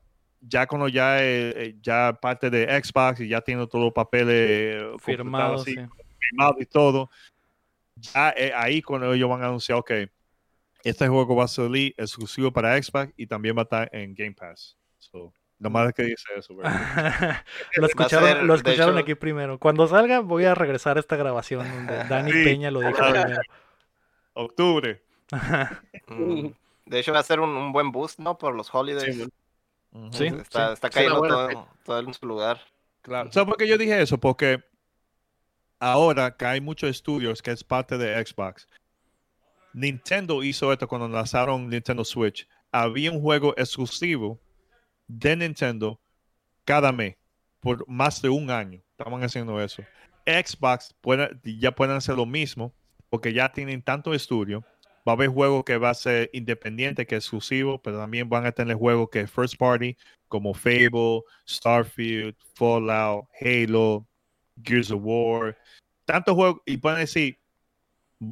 ya 0.47 0.67
cuando 0.67 0.87
ya 0.87 1.23
eh, 1.23 1.53
eh, 1.55 1.75
ya 1.81 2.17
parte 2.19 2.49
de 2.49 2.65
Xbox 2.83 3.19
y 3.21 3.27
ya 3.27 3.41
tiene 3.41 3.65
todos 3.67 3.85
los 3.85 3.93
papeles 3.93 4.49
eh, 4.49 4.91
Firmado, 4.99 5.55
así, 5.55 5.73
sí. 5.73 5.79
firmados 6.19 6.61
y 6.61 6.65
todo, 6.65 7.09
ya 7.95 8.33
eh, 8.35 8.51
ahí 8.55 8.81
cuando 8.81 9.13
ellos 9.13 9.29
van 9.29 9.41
a 9.43 9.47
anunciar, 9.47 9.77
ok, 9.77 9.91
este 10.83 11.07
juego 11.07 11.35
va 11.35 11.45
a 11.45 11.47
salir 11.47 11.93
exclusivo 11.97 12.51
para 12.51 12.81
Xbox 12.81 13.11
y 13.17 13.27
también 13.27 13.55
va 13.57 13.61
a 13.61 13.63
estar 13.63 13.89
en 13.91 14.13
Game 14.13 14.33
Pass. 14.33 14.77
So, 14.99 15.33
nomás 15.57 15.93
que 15.93 16.03
dice 16.03 16.25
eso, 16.37 16.55
bro. 16.55 16.69
lo 17.77 17.87
escucharon, 17.87 18.29
ser, 18.29 18.43
lo 18.43 18.55
escucharon 18.55 18.95
hecho- 18.95 19.03
aquí 19.03 19.15
primero. 19.15 19.57
Cuando 19.59 19.87
salga 19.87 20.19
voy 20.19 20.45
a 20.45 20.53
regresar 20.53 20.97
a 20.97 20.99
esta 20.99 21.15
grabación 21.15 21.67
donde 21.67 22.03
Dani 22.09 22.31
Sí, 22.31 22.43
Peña 22.43 22.69
lo 22.71 22.81
dijo 22.81 22.97
primero. 22.97 23.41
Octubre. 24.33 25.01
mm. 26.07 26.47
De 26.85 26.99
hecho, 26.99 27.13
va 27.13 27.19
a 27.19 27.23
ser 27.23 27.39
un, 27.39 27.49
un 27.49 27.71
buen 27.71 27.91
boost, 27.91 28.19
¿no? 28.19 28.37
Por 28.37 28.53
los 28.53 28.73
holidays. 28.73 29.15
Sí, 29.15 29.27
Sí. 30.11 30.25
Está, 30.25 30.73
está 30.73 30.89
cayendo 30.89 31.21
todo, 31.21 31.67
todo 31.83 31.99
en 31.99 32.13
su 32.13 32.25
lugar. 32.25 32.59
Claro. 33.01 33.31
¿Sabes 33.31 33.47
por 33.47 33.57
qué 33.57 33.67
yo 33.67 33.77
dije 33.77 34.01
eso? 34.01 34.17
Porque 34.17 34.63
ahora 35.79 36.35
que 36.35 36.45
hay 36.45 36.61
muchos 36.61 36.89
estudios 36.89 37.41
que 37.41 37.51
es 37.51 37.63
parte 37.63 37.97
de 37.97 38.23
Xbox, 38.25 38.67
Nintendo 39.73 40.43
hizo 40.43 40.71
esto 40.71 40.87
cuando 40.87 41.07
lanzaron 41.07 41.69
Nintendo 41.69 42.03
Switch. 42.05 42.47
Había 42.71 43.11
un 43.11 43.21
juego 43.21 43.53
exclusivo 43.57 44.39
de 45.07 45.35
Nintendo 45.35 45.99
cada 46.63 46.91
mes 46.91 47.15
por 47.59 47.87
más 47.87 48.21
de 48.21 48.29
un 48.29 48.49
año. 48.49 48.81
Estaban 48.97 49.23
haciendo 49.23 49.61
eso. 49.61 49.83
Xbox 50.25 50.95
puede- 51.01 51.37
ya 51.43 51.71
pueden 51.73 51.95
hacer 51.95 52.15
lo 52.15 52.25
mismo 52.25 52.73
porque 53.09 53.33
ya 53.33 53.51
tienen 53.51 53.81
tanto 53.81 54.13
estudio. 54.13 54.63
Va 55.07 55.11
a 55.11 55.15
haber 55.15 55.29
juegos 55.29 55.63
que 55.63 55.77
va 55.77 55.91
a 55.91 55.93
ser 55.93 56.29
independiente 56.33 57.05
que 57.05 57.15
exclusivo, 57.15 57.81
pero 57.81 57.99
también 57.99 58.27
van 58.27 58.45
a 58.45 58.51
tener 58.51 58.75
juegos 58.75 59.09
que 59.09 59.21
es 59.21 59.31
first 59.31 59.57
party 59.57 59.95
como 60.27 60.53
Fable, 60.53 61.21
Starfield, 61.47 62.35
Fallout, 62.55 63.27
Halo, 63.39 64.05
Gears 64.63 64.91
of 64.91 65.01
War, 65.03 65.57
tantos 66.05 66.35
juegos 66.35 66.61
y 66.65 66.77
pueden 66.77 66.99
decir 66.99 67.37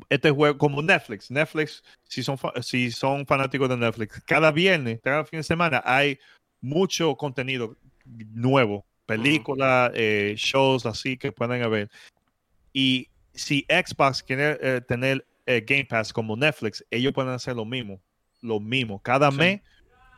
este 0.10 0.32
juego 0.32 0.58
como 0.58 0.82
Netflix, 0.82 1.30
Netflix 1.30 1.84
si 2.04 2.24
son 2.24 2.38
si 2.62 2.92
son 2.92 3.26
fanáticos 3.26 3.70
de 3.70 3.78
Netflix, 3.78 4.22
cada 4.26 4.52
viernes, 4.52 5.00
cada 5.04 5.26
fin 5.26 5.40
de 5.40 5.44
semana 5.44 5.82
hay 5.86 6.18
mucho 6.62 7.16
contenido 7.16 7.76
nuevo, 8.06 8.86
películas, 9.06 9.92
eh, 9.94 10.34
shows 10.38 10.86
así 10.86 11.18
que 11.18 11.32
pueden 11.32 11.70
ver. 11.70 11.90
Y 12.72 13.10
si 13.34 13.66
Xbox 13.70 14.24
quiere 14.24 14.58
eh, 14.62 14.82
tener 14.82 15.26
eh, 15.46 15.62
Game 15.66 15.86
Pass 15.86 16.14
como 16.14 16.36
Netflix, 16.36 16.86
ellos 16.90 17.14
pueden 17.14 17.32
hacer 17.32 17.56
lo 17.56 17.66
mismo, 17.66 18.00
lo 18.42 18.60
mismo. 18.60 19.02
Cada 19.02 19.32
Sí. 19.32 19.38
mes 19.38 19.62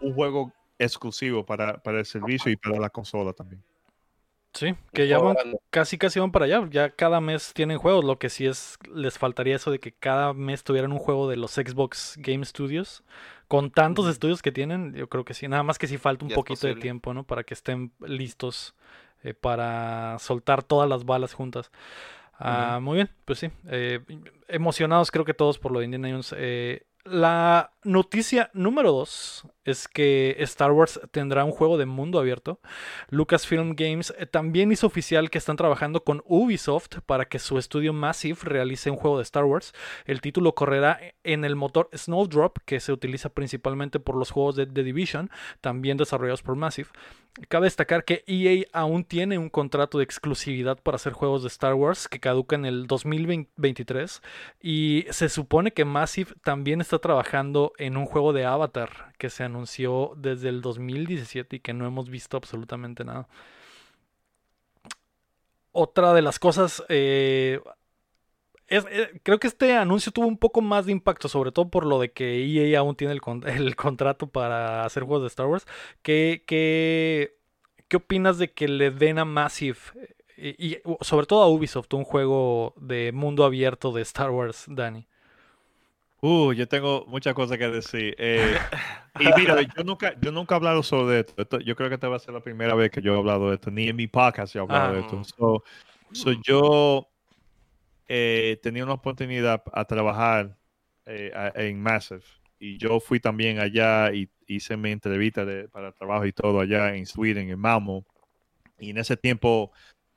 un 0.01 0.13
juego 0.13 0.51
exclusivo 0.77 1.45
para, 1.45 1.81
para 1.81 1.99
el 1.99 2.05
servicio 2.05 2.51
y 2.51 2.57
para 2.57 2.79
la 2.79 2.89
consola 2.89 3.33
también. 3.33 3.63
Sí, 4.53 4.73
que 4.93 5.09
ya 5.09 5.19
van, 5.19 5.35
casi 5.69 5.97
casi 5.97 6.17
van 6.21 6.31
para 6.31 6.45
allá. 6.45 6.65
Ya 6.71 6.89
cada 6.89 7.19
mes 7.19 7.53
tienen 7.53 7.77
juegos. 7.77 8.05
Lo 8.05 8.17
que 8.19 8.29
sí 8.29 8.45
es, 8.45 8.77
les 8.93 9.17
faltaría 9.17 9.57
eso 9.57 9.69
de 9.69 9.79
que 9.79 9.91
cada 9.91 10.33
mes 10.33 10.63
tuvieran 10.63 10.93
un 10.93 10.97
juego 10.99 11.29
de 11.29 11.35
los 11.35 11.51
Xbox 11.51 12.15
Game 12.19 12.45
Studios. 12.45 13.03
Con 13.49 13.69
tantos 13.69 14.07
estudios 14.07 14.41
que 14.41 14.53
tienen, 14.53 14.93
yo 14.93 15.09
creo 15.09 15.25
que 15.25 15.33
sí. 15.33 15.49
Nada 15.49 15.63
más 15.63 15.77
que 15.77 15.87
sí 15.87 15.97
falta 15.97 16.23
un 16.23 16.29
Ya 16.29 16.35
poquito 16.35 16.67
de 16.67 16.75
tiempo, 16.75 17.13
¿no? 17.13 17.25
Para 17.25 17.43
que 17.43 17.53
estén 17.53 17.91
listos 17.99 18.75
eh, 19.23 19.33
para 19.33 20.17
soltar 20.19 20.63
todas 20.63 20.87
las 20.89 21.03
balas 21.03 21.33
juntas. 21.33 21.69
Ah, 22.37 22.79
Muy 22.81 22.95
bien, 22.95 23.09
pues 23.25 23.39
sí. 23.39 23.49
eh, 23.67 23.99
emocionados 24.47 25.11
creo 25.11 25.25
que 25.25 25.33
todos 25.33 25.57
por 25.59 25.71
lo 25.71 25.79
de 25.79 25.85
Indiana 25.85 26.09
Jones. 26.09 26.33
Eh, 26.37 26.85
la 27.05 27.71
noticia 27.83 28.49
número 28.53 28.91
dos 28.91 29.47
es 29.63 29.87
que 29.87 30.35
Star 30.39 30.71
Wars 30.71 30.99
tendrá 31.11 31.43
un 31.43 31.51
juego 31.51 31.77
de 31.77 31.85
mundo 31.85 32.17
abierto. 32.17 32.59
Lucasfilm 33.09 33.75
Games 33.75 34.11
eh, 34.17 34.25
también 34.25 34.71
hizo 34.71 34.87
oficial 34.87 35.29
que 35.29 35.37
están 35.37 35.55
trabajando 35.55 36.03
con 36.03 36.23
Ubisoft 36.25 37.01
para 37.05 37.25
que 37.25 37.37
su 37.37 37.59
estudio 37.59 37.93
Massive 37.93 38.39
realice 38.41 38.89
un 38.89 38.97
juego 38.97 39.17
de 39.17 39.23
Star 39.23 39.43
Wars. 39.45 39.73
El 40.05 40.19
título 40.19 40.55
correrá 40.55 40.99
en 41.23 41.45
el 41.45 41.55
motor 41.55 41.89
Snowdrop, 41.93 42.57
que 42.65 42.79
se 42.79 42.91
utiliza 42.91 43.29
principalmente 43.29 43.99
por 43.99 44.15
los 44.15 44.31
juegos 44.31 44.55
de 44.55 44.65
The 44.65 44.83
Division, 44.83 45.29
también 45.61 45.97
desarrollados 45.97 46.41
por 46.41 46.55
Massive. 46.55 46.89
Cabe 47.49 47.65
destacar 47.65 48.05
que 48.05 48.23
EA 48.27 48.65
aún 48.71 49.03
tiene 49.03 49.37
un 49.37 49.49
contrato 49.49 49.97
de 49.97 50.05
exclusividad 50.05 50.79
para 50.81 50.95
hacer 50.95 51.11
juegos 51.11 51.41
de 51.41 51.49
Star 51.49 51.73
Wars 51.73 52.07
que 52.07 52.21
caduca 52.21 52.55
en 52.55 52.63
el 52.63 52.87
2023 52.87 54.21
y 54.61 55.05
se 55.09 55.27
supone 55.27 55.71
que 55.71 55.83
Massive 55.83 56.33
también 56.43 56.79
está 56.79 56.99
trabajando 56.99 57.73
en 57.77 57.97
un 57.97 58.05
juego 58.05 58.31
de 58.31 58.45
Avatar 58.45 59.11
que 59.17 59.29
se 59.29 59.43
anunció 59.43 60.13
desde 60.15 60.47
el 60.47 60.61
2017 60.61 61.57
y 61.57 61.59
que 61.59 61.73
no 61.73 61.85
hemos 61.85 62.09
visto 62.09 62.37
absolutamente 62.37 63.03
nada. 63.03 63.27
Otra 65.73 66.13
de 66.13 66.21
las 66.21 66.39
cosas 66.39 66.85
eh, 66.87 67.59
es- 68.67 68.85
eh, 68.89 69.19
creo 69.23 69.39
que 69.39 69.47
este 69.47 69.73
anuncio 69.75 70.11
tuvo 70.11 70.27
un 70.27 70.37
poco 70.37 70.61
más 70.61 70.85
de 70.85 70.91
impacto, 70.91 71.27
sobre 71.27 71.51
todo 71.51 71.69
por 71.69 71.85
lo 71.85 71.99
de 71.99 72.11
que 72.11 72.43
EA 72.45 72.79
aún 72.79 72.95
tiene 72.95 73.13
el, 73.13 73.21
con- 73.21 73.43
el 73.47 73.75
contrato 73.75 74.27
para 74.27 74.85
hacer 74.85 75.03
juegos 75.03 75.23
de 75.23 75.27
Star 75.27 75.47
Wars. 75.47 75.65
¿Qué, 76.01 76.43
qué, 76.47 77.35
qué 77.87 77.97
opinas 77.97 78.37
de 78.37 78.51
que 78.51 78.67
le 78.67 78.91
den 78.91 79.19
a 79.19 79.25
Massive 79.25 79.77
eh, 80.37 80.55
y, 80.57 80.73
y 80.73 80.77
sobre 81.01 81.25
todo 81.27 81.43
a 81.43 81.47
Ubisoft 81.49 81.93
un 81.93 82.03
juego 82.03 82.73
de 82.77 83.11
mundo 83.11 83.43
abierto 83.45 83.91
de 83.91 84.01
Star 84.01 84.31
Wars, 84.31 84.65
Dani? 84.67 85.07
Uh, 86.21 86.53
yo 86.53 86.67
tengo 86.67 87.05
muchas 87.07 87.35
cosas 87.35 87.57
que 87.59 87.67
decir. 87.67 88.15
Eh, 88.17 88.57
y 89.19 89.25
mira, 89.37 89.61
yo 89.61 89.83
nunca, 89.83 90.15
yo 90.19 90.31
nunca 90.31 90.55
he 90.55 90.57
hablado 90.57 90.81
sobre 90.81 91.19
esto. 91.19 91.33
Esto- 91.39 91.59
Yo 91.59 91.75
creo 91.75 91.87
que 91.89 91.95
esta 91.95 92.07
va 92.09 92.15
a 92.15 92.19
ser 92.19 92.33
la 92.33 92.39
primera 92.39 92.73
vez 92.73 92.89
que 92.89 93.01
yo 93.01 93.13
he 93.13 93.17
hablado 93.17 93.49
de 93.49 93.55
esto. 93.55 93.69
Ni 93.69 93.89
en 93.89 93.95
mi 93.95 94.07
podcast 94.07 94.55
he 94.55 94.59
hablado 94.59 94.89
Ah. 94.89 94.93
de 94.93 94.99
esto. 95.01 95.23
So, 95.23 95.63
so 96.13 96.31
yo 96.43 97.07
eh, 98.07 98.59
tenía 98.61 98.83
una 98.83 98.93
oportunidad 98.93 99.63
a 99.73 99.85
trabajar 99.85 100.57
eh, 101.07 101.31
a- 101.35 101.51
en 101.55 101.79
Massive. 101.81 102.23
Y 102.59 102.77
yo 102.77 102.99
fui 102.99 103.19
también 103.19 103.59
allá 103.59 104.11
y 104.13 104.29
hice 104.47 104.75
mi 104.77 104.91
entrevista 104.91 105.45
de- 105.45 105.67
para 105.69 105.91
trabajo 105.91 106.25
y 106.25 106.31
todo 106.33 106.59
allá 106.59 106.95
en 106.95 107.05
Sweden, 107.05 107.49
en 107.49 107.59
Malmo. 107.59 108.05
Y 108.79 108.89
en 108.91 108.97
ese 108.97 109.15
tiempo 109.17 109.71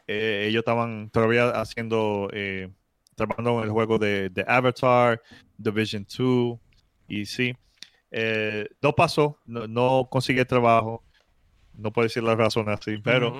eh, 0.06 0.46
ellos 0.48 0.60
estaban 0.60 1.10
todavía 1.10 1.50
haciendo, 1.50 2.30
eh, 2.32 2.70
trabajando 3.14 3.58
en 3.58 3.64
el 3.64 3.70
juego 3.70 3.98
de, 3.98 4.30
de 4.30 4.44
Avatar, 4.48 5.20
Division 5.58 6.06
2. 6.06 6.58
Y 7.08 7.26
sí, 7.26 7.54
eh, 8.10 8.66
no 8.80 8.94
pasó, 8.94 9.38
no, 9.44 9.66
no 9.66 10.08
conseguí 10.10 10.42
trabajo. 10.46 11.04
No 11.74 11.92
puedo 11.92 12.04
decir 12.06 12.22
la 12.22 12.34
razón 12.34 12.68
así, 12.70 12.96
pero 12.98 13.34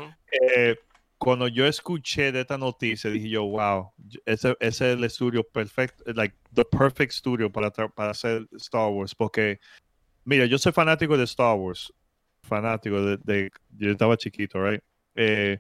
eh, 0.57 0.77
cuando 1.19 1.49
yo 1.49 1.67
escuché 1.67 2.33
de 2.33 2.41
esta 2.43 2.57
noticia, 2.57 3.11
dije 3.11 3.29
yo, 3.29 3.45
wow, 3.45 3.93
ese, 4.25 4.57
ese 4.61 4.93
es 4.93 4.97
el 4.99 5.05
estudio 5.05 5.45
perfecto, 5.45 6.05
like 6.15 6.35
the 6.55 6.65
perfect 6.65 7.13
studio 7.13 7.51
para, 7.51 7.71
para 7.71 8.11
hacer 8.11 8.47
Star 8.53 8.89
Wars, 8.91 9.15
porque, 9.15 9.59
mira, 10.25 10.47
yo 10.47 10.59
soy 10.59 10.73
fanático 10.73 11.17
de 11.17 11.25
Star 11.25 11.57
Wars, 11.57 11.93
fanático 12.43 13.03
de, 13.17 13.51
yo 13.77 13.91
estaba 13.91 14.17
chiquito, 14.17 14.65
right? 14.65 14.83
Eh, 15.15 15.59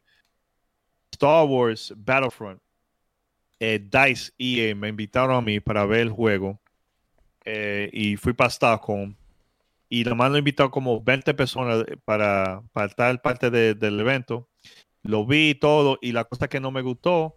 Star 1.12 1.44
Wars 1.46 1.92
Battlefront, 1.96 2.60
eh, 3.60 3.80
Dice 3.80 4.32
EA 4.38 4.74
me 4.74 4.88
invitaron 4.88 5.34
a 5.36 5.40
mí 5.40 5.58
para 5.58 5.84
ver 5.84 6.00
el 6.00 6.10
juego 6.10 6.60
eh, 7.44 7.90
y 7.92 8.16
fui 8.16 8.32
para 8.32 8.50
Stockholm 8.50 9.16
y 9.88 10.04
la 10.04 10.14
mano 10.14 10.38
invitó 10.38 10.70
como 10.70 11.00
20 11.02 11.34
personas 11.34 11.84
para, 12.04 12.62
para 12.72 12.86
estar 12.86 13.20
parte 13.22 13.50
de- 13.50 13.74
del 13.74 13.98
evento. 13.98 14.47
Lo 15.08 15.24
vi 15.24 15.54
todo 15.54 15.98
y 16.02 16.12
la 16.12 16.24
cosa 16.24 16.48
que 16.48 16.60
no 16.60 16.70
me 16.70 16.82
gustó, 16.82 17.34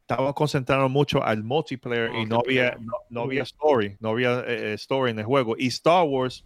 estaba 0.00 0.34
concentrado 0.34 0.88
mucho 0.88 1.22
al 1.22 1.44
multiplayer 1.44 2.10
y 2.10 2.26
no 2.26 2.40
había, 2.44 2.76
no, 2.80 2.92
no 3.08 3.20
había 3.22 3.42
story, 3.44 3.96
no 4.00 4.08
había 4.10 4.40
eh, 4.40 4.72
eh, 4.72 4.74
story 4.74 5.12
en 5.12 5.20
el 5.20 5.24
juego. 5.24 5.54
Y 5.56 5.68
Star 5.68 6.04
Wars 6.08 6.44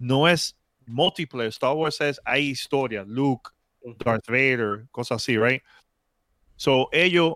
no 0.00 0.26
es 0.26 0.58
multiplayer, 0.84 1.48
Star 1.50 1.74
Wars 1.76 2.00
es, 2.00 2.20
hay 2.24 2.48
historia, 2.48 3.04
Luke, 3.06 3.50
Darth 4.04 4.26
Vader, 4.26 4.88
cosas 4.90 5.22
así, 5.22 5.38
right? 5.38 5.62
So 6.56 6.88
ellos 6.90 7.34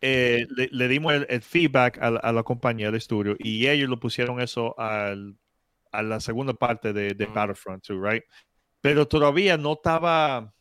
eh, 0.00 0.46
le, 0.56 0.68
le 0.72 0.88
dimos 0.88 1.12
el, 1.14 1.26
el 1.30 1.42
feedback 1.42 1.96
a, 2.02 2.10
la- 2.10 2.20
a 2.20 2.32
la 2.32 2.42
compañía 2.42 2.86
del 2.86 2.96
estudio 2.96 3.36
y 3.38 3.68
ellos 3.68 3.88
lo 3.88 4.00
pusieron 4.00 4.40
eso 4.40 4.74
al, 4.80 5.36
a 5.92 6.02
la 6.02 6.18
segunda 6.18 6.54
parte 6.54 6.92
de, 6.92 7.14
de. 7.14 7.26
Battlefront 7.26 7.86
2, 7.86 7.98
right? 8.02 8.24
Pero 8.80 9.06
todavía 9.06 9.56
no 9.56 9.74
estaba, 9.74 10.52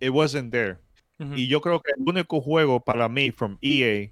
it 0.00 0.10
wasn't 0.10 0.50
there. 0.50 0.78
Y 1.18 1.46
yo 1.48 1.60
creo 1.60 1.80
que 1.80 1.92
el 1.96 2.08
único 2.08 2.40
juego 2.40 2.80
para 2.80 3.08
mí, 3.08 3.30
from 3.30 3.56
EA, 3.62 4.08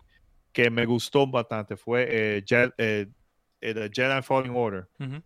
que 0.53 0.71
me 0.71 0.87
gustó 0.87 1.27
bastante 1.27 1.77
fue 1.77 2.07
eh, 2.09 2.43
Je- 2.47 2.73
eh, 2.79 3.07
eh, 3.61 3.75
the 3.75 3.91
Jedi 3.93 4.23
Falling 4.23 4.55
Order, 4.55 4.87
Ujú. 5.01 5.23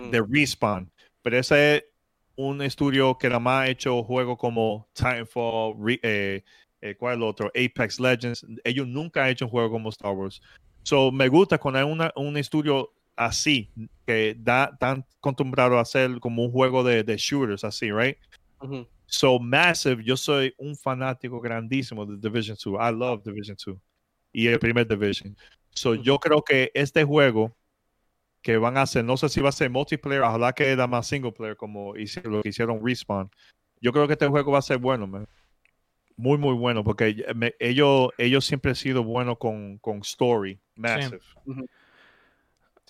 Mm. 0.00 0.10
de 0.10 0.22
Respawn. 0.28 0.90
Pero 1.22 1.38
ese 1.38 1.76
es 1.76 1.84
un 2.36 2.62
estudio 2.62 3.16
que 3.18 3.28
nada 3.28 3.40
más 3.40 3.64
ha 3.64 3.68
hecho 3.68 4.02
juegos 4.04 4.38
como 4.38 4.86
Titanfall, 4.92 5.74
Re- 5.80 6.00
eh, 6.02 6.44
eh, 6.80 6.94
¿cuál 6.96 7.14
es 7.14 7.16
el 7.16 7.22
otro? 7.24 7.48
Apex 7.48 7.98
Legends. 7.98 8.46
Ellos 8.62 8.86
nunca 8.86 9.24
han 9.24 9.30
hecho 9.30 9.46
un 9.46 9.50
juego 9.50 9.70
como 9.70 9.88
Star 9.88 10.12
Wars. 10.12 10.40
So, 10.84 11.10
me 11.10 11.28
gusta 11.28 11.58
cuando 11.58 11.80
hay 11.80 11.84
una- 11.84 12.12
un 12.14 12.36
estudio 12.36 12.92
así, 13.16 13.68
que 14.06 14.36
da 14.38 14.76
tan 14.78 15.04
acostumbrado 15.18 15.78
a 15.78 15.80
hacer 15.82 16.20
como 16.20 16.44
un 16.44 16.52
juego 16.52 16.84
de, 16.84 17.02
de 17.02 17.16
shooters, 17.16 17.64
así, 17.64 17.90
right? 17.90 18.16
So 19.10 19.38
Massive, 19.38 20.04
yo 20.04 20.16
soy 20.16 20.54
un 20.58 20.76
fanático 20.76 21.40
grandísimo 21.40 22.04
de 22.04 22.16
Division 22.18 22.56
2. 22.62 22.74
I 22.78 22.92
love 22.94 23.22
Division 23.24 23.56
2 23.66 23.76
y 24.32 24.46
el 24.48 24.58
primer 24.58 24.86
Division. 24.86 25.34
So 25.70 25.94
yo 25.94 26.18
creo 26.18 26.42
que 26.42 26.70
este 26.74 27.04
juego 27.04 27.56
que 28.42 28.56
van 28.58 28.76
a 28.76 28.82
hacer, 28.82 29.04
no 29.04 29.16
sé 29.16 29.28
si 29.30 29.40
va 29.40 29.48
a 29.48 29.52
ser 29.52 29.70
multiplayer, 29.70 30.22
ojalá 30.22 30.52
que 30.52 30.68
era 30.70 30.86
más 30.86 31.06
single 31.06 31.32
player 31.32 31.56
como 31.56 31.96
hice- 31.96 32.22
lo 32.22 32.42
que 32.42 32.50
hicieron 32.50 32.84
Respawn. 32.84 33.30
Yo 33.80 33.92
creo 33.92 34.06
que 34.06 34.12
este 34.12 34.26
juego 34.28 34.52
va 34.52 34.58
a 34.58 34.62
ser 34.62 34.78
bueno, 34.78 35.06
man. 35.06 35.26
Muy, 36.16 36.36
muy 36.36 36.54
bueno, 36.54 36.82
porque 36.84 37.24
me- 37.34 37.54
ellos, 37.60 38.10
ellos 38.18 38.44
siempre 38.44 38.72
han 38.72 38.76
sido 38.76 39.04
buenos 39.04 39.38
con, 39.38 39.78
con 39.78 39.98
story, 40.00 40.58
Massive. 40.74 41.20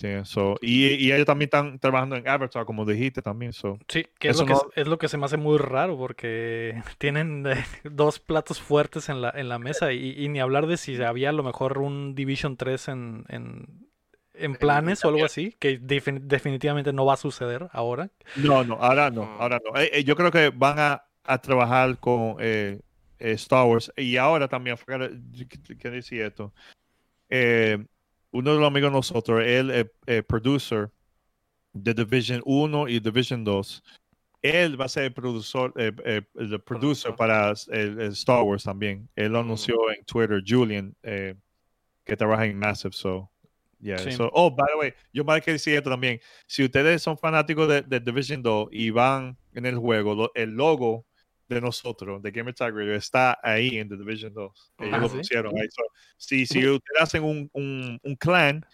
Sí, 0.00 0.06
so, 0.22 0.56
y, 0.60 0.86
y 0.94 1.12
ellos 1.12 1.26
también 1.26 1.46
están 1.48 1.78
trabajando 1.80 2.14
en 2.14 2.28
Avatar, 2.28 2.64
como 2.64 2.84
dijiste 2.84 3.20
también. 3.20 3.52
So. 3.52 3.78
Sí, 3.88 4.06
que 4.20 4.28
es 4.28 4.36
Eso 4.36 4.42
lo 4.42 4.46
que, 4.46 4.52
no- 4.52 4.70
es, 4.76 4.78
es 4.82 4.86
lo 4.86 4.98
que 4.98 5.08
se 5.08 5.18
me 5.18 5.24
hace 5.24 5.36
muy 5.36 5.58
raro 5.58 5.96
porque 5.98 6.80
tienen 6.98 7.44
eh, 7.46 7.64
dos 7.82 8.20
platos 8.20 8.60
fuertes 8.60 9.08
en 9.08 9.20
la, 9.20 9.30
en 9.34 9.48
la 9.48 9.58
mesa 9.58 9.92
y, 9.92 10.10
y 10.16 10.28
ni 10.28 10.38
hablar 10.38 10.68
de 10.68 10.76
si 10.76 11.02
había 11.02 11.30
a 11.30 11.32
lo 11.32 11.42
mejor 11.42 11.78
un 11.78 12.14
Division 12.14 12.56
3 12.56 12.86
en, 12.86 13.24
en, 13.28 13.88
en 14.34 14.54
planes 14.54 15.04
o 15.04 15.08
algo 15.08 15.24
así, 15.24 15.56
que 15.58 15.80
defini- 15.80 16.20
definitivamente 16.20 16.92
no 16.92 17.04
va 17.04 17.14
a 17.14 17.16
suceder 17.16 17.68
ahora. 17.72 18.10
No, 18.36 18.62
no, 18.62 18.74
ahora 18.74 19.10
no, 19.10 19.22
Mm. 19.22 19.40
ahora 19.40 19.60
no. 19.64 19.80
Eh, 19.80 19.90
eh, 19.94 20.04
yo 20.04 20.14
creo 20.14 20.30
que 20.30 20.50
van 20.50 20.78
a, 20.78 21.02
a 21.24 21.38
trabajar 21.40 21.98
con 21.98 22.36
eh, 22.38 22.78
eh, 23.18 23.32
Star 23.32 23.66
Wars 23.66 23.92
y 23.96 24.16
ahora 24.16 24.46
también, 24.46 24.76
¿qué- 25.66 25.76
¿qué 25.76 25.90
decía 25.90 26.28
esto? 26.28 26.52
Eh, 27.30 27.84
uno 28.30 28.52
de 28.52 28.58
los 28.58 28.66
amigos 28.66 28.90
de 28.90 28.96
nosotros, 28.96 29.42
él 29.44 29.70
es 29.70 29.86
eh, 30.06 30.22
producer 30.22 30.90
de 31.72 31.94
Division 31.94 32.42
1 32.44 32.88
y 32.88 33.00
Division 33.00 33.44
2. 33.44 33.82
Él 34.42 34.80
va 34.80 34.84
a 34.84 34.88
ser 34.88 35.04
el 35.04 35.12
productor, 35.12 35.72
eh, 35.76 35.92
eh, 36.04 36.22
el 36.36 36.60
producer 36.60 37.14
para 37.16 37.52
el, 37.68 38.00
el 38.00 38.12
Star 38.12 38.42
Wars 38.42 38.62
también. 38.64 39.08
Él 39.16 39.32
lo 39.32 39.42
Mm. 39.42 39.46
anunció 39.46 39.90
en 39.90 40.04
Twitter, 40.04 40.42
Julian, 40.46 40.94
eh, 41.02 41.34
que 42.04 42.16
trabaja 42.16 42.46
en 42.46 42.58
Massive, 42.58 42.92
so. 42.92 43.30
Yeah, 43.80 43.98
Sí. 43.98 44.10
so- 44.12 44.30
oh, 44.32 44.50
by 44.50 44.66
the 44.72 44.78
way, 44.78 44.94
yo 45.12 45.22
más 45.24 45.40
que 45.40 45.52
decir 45.52 45.74
esto 45.76 45.88
también. 45.90 46.20
Si 46.46 46.64
ustedes 46.64 47.00
son 47.02 47.16
fanáticos 47.16 47.68
de, 47.68 47.82
de 47.82 48.00
Division 48.00 48.42
2 48.42 48.68
y 48.72 48.90
van 48.90 49.36
en 49.54 49.66
el 49.66 49.76
juego, 49.78 50.14
lo- 50.14 50.32
el 50.34 50.50
logo 50.50 51.06
de 51.48 51.60
nosotros, 51.60 52.22
de 52.22 52.30
Gamer 52.30 52.54
Tag 52.54 52.74
Radio, 52.76 52.94
está 52.94 53.38
ahí 53.42 53.78
en 53.78 53.88
The 53.88 53.96
Division 53.96 54.34
2. 54.34 54.72
Ellos 54.78 54.92
Ah, 54.94 54.98
lo 54.98 55.08
¿sí? 55.08 55.16
pusieron 55.18 55.56
ahí. 55.56 55.68
So, 55.70 55.82
si, 56.16 56.46
si 56.46 56.58
ustedes 56.66 57.00
hacen 57.00 57.24
un, 57.24 57.48
un, 57.54 57.98
un 58.02 58.16
clan, 58.16 58.64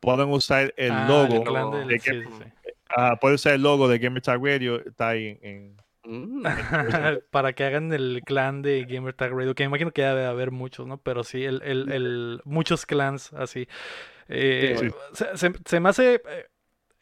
pueden 0.00 0.28
usar 0.30 0.72
el 0.76 0.92
Ah, 0.92 1.06
logo. 1.08 1.44
clan 1.44 1.70
del- 1.70 1.88
de 1.88 1.98
Game- 1.98 2.24
sí, 2.24 2.30
sí. 2.64 2.70
ah, 2.96 3.16
puede 3.20 3.34
usar 3.34 3.52
el 3.54 3.62
logo 3.62 3.86
de 3.88 3.98
Gamer 3.98 4.22
Tag 4.22 4.42
Radio, 4.44 4.84
está 4.84 5.10
ahí 5.10 5.38
en. 5.42 5.76
Mm. 6.04 6.42
Para 7.30 7.52
que 7.52 7.64
hagan 7.64 7.92
el 7.92 8.22
clan 8.24 8.62
de 8.62 8.84
Gamer 8.86 9.14
Tag 9.14 9.32
Radio, 9.32 9.54
que 9.54 9.62
me 9.64 9.68
imagino 9.68 9.92
que 9.92 10.02
debe 10.02 10.24
haber 10.24 10.50
muchos, 10.50 10.86
¿no? 10.86 10.96
Pero 11.00 11.22
sí, 11.24 11.44
el, 11.44 11.62
el, 11.62 11.92
el- 11.92 12.40
muchos 12.44 12.86
clans 12.86 13.32
así. 13.34 13.68
Eh, 14.28 14.76
Sí. 14.80 14.88
se, 15.12 15.36
se- 15.36 15.52
se 15.64 15.80
me 15.80 15.88
hace. 15.90 16.14
eh, 16.14 16.46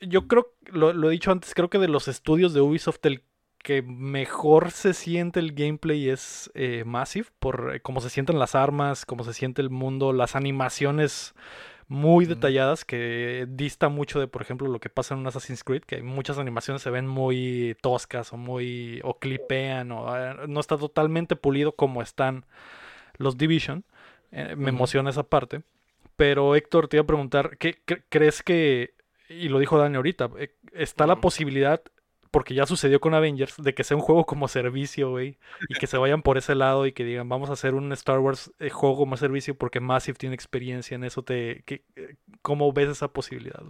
Yo 0.00 0.26
creo, 0.26 0.54
lo, 0.66 0.92
lo 0.92 1.08
he 1.08 1.12
dicho 1.12 1.30
antes, 1.30 1.54
creo 1.54 1.70
que 1.70 1.78
de 1.78 1.86
los 1.88 2.08
estudios 2.08 2.52
de 2.52 2.60
Ubisoft, 2.60 3.04
el 3.06 3.22
que 3.62 3.82
mejor 3.82 4.70
se 4.70 4.94
siente 4.94 5.40
el 5.40 5.52
gameplay 5.52 6.08
es 6.08 6.50
eh, 6.54 6.84
Massive, 6.86 7.28
por 7.38 7.74
eh, 7.74 7.80
cómo 7.80 8.00
se 8.00 8.10
sienten 8.10 8.38
las 8.38 8.54
armas, 8.54 9.04
cómo 9.04 9.24
se 9.24 9.34
siente 9.34 9.62
el 9.62 9.70
mundo, 9.70 10.12
las 10.12 10.34
animaciones 10.36 11.34
muy 11.88 12.24
detalladas, 12.24 12.84
que 12.84 13.46
dista 13.48 13.88
mucho 13.88 14.20
de, 14.20 14.28
por 14.28 14.42
ejemplo, 14.42 14.68
lo 14.68 14.78
que 14.78 14.88
pasa 14.88 15.14
en 15.14 15.20
un 15.20 15.26
Assassin's 15.26 15.64
Creed, 15.64 15.82
que 15.82 16.02
muchas 16.02 16.38
animaciones 16.38 16.82
se 16.82 16.90
ven 16.90 17.08
muy 17.08 17.76
toscas 17.82 18.32
o 18.32 18.36
muy, 18.36 19.00
o 19.02 19.18
clipean, 19.18 19.90
o 19.90 20.16
eh, 20.16 20.36
no 20.46 20.60
está 20.60 20.76
totalmente 20.76 21.34
pulido 21.34 21.72
como 21.72 22.00
están 22.00 22.46
los 23.18 23.36
Division. 23.36 23.84
Eh, 24.30 24.54
me 24.56 24.68
emociona 24.68 25.10
esa 25.10 25.24
parte. 25.24 25.62
Pero 26.14 26.54
Héctor, 26.54 26.86
te 26.86 26.96
iba 26.96 27.02
a 27.02 27.06
preguntar, 27.06 27.56
¿qué 27.58 27.82
cre- 27.84 28.04
crees 28.08 28.42
que, 28.44 28.94
y 29.28 29.48
lo 29.48 29.58
dijo 29.58 29.76
Dani 29.76 29.96
ahorita, 29.96 30.30
está 30.72 31.06
la 31.08 31.16
posibilidad, 31.16 31.82
porque 32.30 32.54
ya 32.54 32.66
sucedió 32.66 33.00
con 33.00 33.14
Avengers, 33.14 33.56
de 33.58 33.74
que 33.74 33.84
sea 33.84 33.96
un 33.96 34.02
juego 34.02 34.26
como 34.26 34.48
servicio, 34.48 35.10
güey, 35.10 35.38
y 35.68 35.76
que 35.76 35.86
se 35.86 35.98
vayan 35.98 36.22
por 36.22 36.38
ese 36.38 36.54
lado 36.54 36.86
y 36.86 36.92
que 36.92 37.04
digan, 37.04 37.28
vamos 37.28 37.50
a 37.50 37.54
hacer 37.54 37.74
un 37.74 37.92
Star 37.92 38.18
Wars 38.20 38.52
eh, 38.60 38.70
juego 38.70 38.96
como 38.96 39.16
servicio 39.16 39.56
porque 39.56 39.80
Massive 39.80 40.18
tiene 40.18 40.34
experiencia 40.34 40.94
en 40.94 41.04
eso, 41.04 41.22
te, 41.24 41.62
¿qué- 41.66 41.84
eh, 41.96 42.16
¿cómo 42.42 42.72
ves 42.72 42.88
esa 42.90 43.12
posibilidad? 43.12 43.62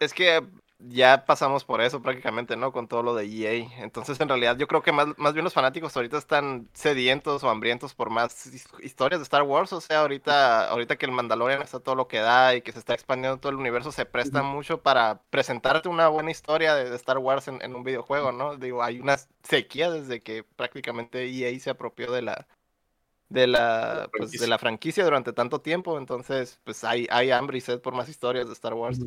Es 0.00 0.12
que 0.12 0.42
ya 0.88 1.24
pasamos 1.26 1.64
por 1.64 1.80
eso 1.80 2.02
prácticamente, 2.02 2.56
¿no? 2.56 2.72
Con 2.72 2.88
todo 2.88 3.02
lo 3.02 3.14
de 3.14 3.24
EA. 3.26 3.82
Entonces, 3.82 4.20
en 4.20 4.28
realidad, 4.28 4.56
yo 4.58 4.66
creo 4.68 4.82
que 4.82 4.92
más, 4.92 5.08
más 5.18 5.32
bien 5.34 5.44
los 5.44 5.54
fanáticos 5.54 5.96
ahorita 5.96 6.18
están 6.18 6.68
sedientos 6.74 7.42
o 7.44 7.50
hambrientos 7.50 7.94
por 7.94 8.10
más 8.10 8.46
his- 8.46 8.68
historias 8.82 9.20
de 9.20 9.24
Star 9.24 9.42
Wars. 9.42 9.72
O 9.72 9.80
sea, 9.80 10.00
ahorita, 10.00 10.68
ahorita 10.68 10.96
que 10.96 11.06
el 11.06 11.12
Mandalorian 11.12 11.62
está 11.62 11.80
todo 11.80 11.94
lo 11.94 12.08
que 12.08 12.18
da 12.18 12.54
y 12.54 12.62
que 12.62 12.72
se 12.72 12.78
está 12.80 12.94
expandiendo 12.94 13.38
todo 13.38 13.50
el 13.52 13.58
universo, 13.58 13.92
se 13.92 14.06
presta 14.06 14.42
mucho 14.42 14.82
para 14.82 15.22
presentarte 15.30 15.88
una 15.88 16.08
buena 16.08 16.30
historia 16.30 16.74
de, 16.74 16.90
de 16.90 16.96
Star 16.96 17.18
Wars 17.18 17.48
en, 17.48 17.62
en 17.62 17.74
un 17.74 17.84
videojuego, 17.84 18.32
¿no? 18.32 18.56
Digo, 18.56 18.82
hay 18.82 19.00
una 19.00 19.16
sequía 19.42 19.90
desde 19.90 20.22
que 20.22 20.44
prácticamente 20.44 21.24
EA 21.26 21.60
se 21.60 21.70
apropió 21.70 22.12
de 22.12 22.22
la 22.22 22.46
de 23.28 23.46
la, 23.46 24.10
pues, 24.16 24.36
de 24.36 24.46
franquicia. 24.46 24.48
la 24.48 24.58
franquicia 24.58 25.04
durante 25.04 25.32
tanto 25.32 25.60
tiempo, 25.60 25.98
entonces 25.98 26.60
pues 26.64 26.84
hay, 26.84 27.06
hay 27.10 27.30
hambre 27.30 27.58
y 27.58 27.60
sed 27.60 27.80
por 27.80 27.94
más 27.94 28.08
historias 28.08 28.46
de 28.46 28.52
Star 28.52 28.74
Wars. 28.74 29.00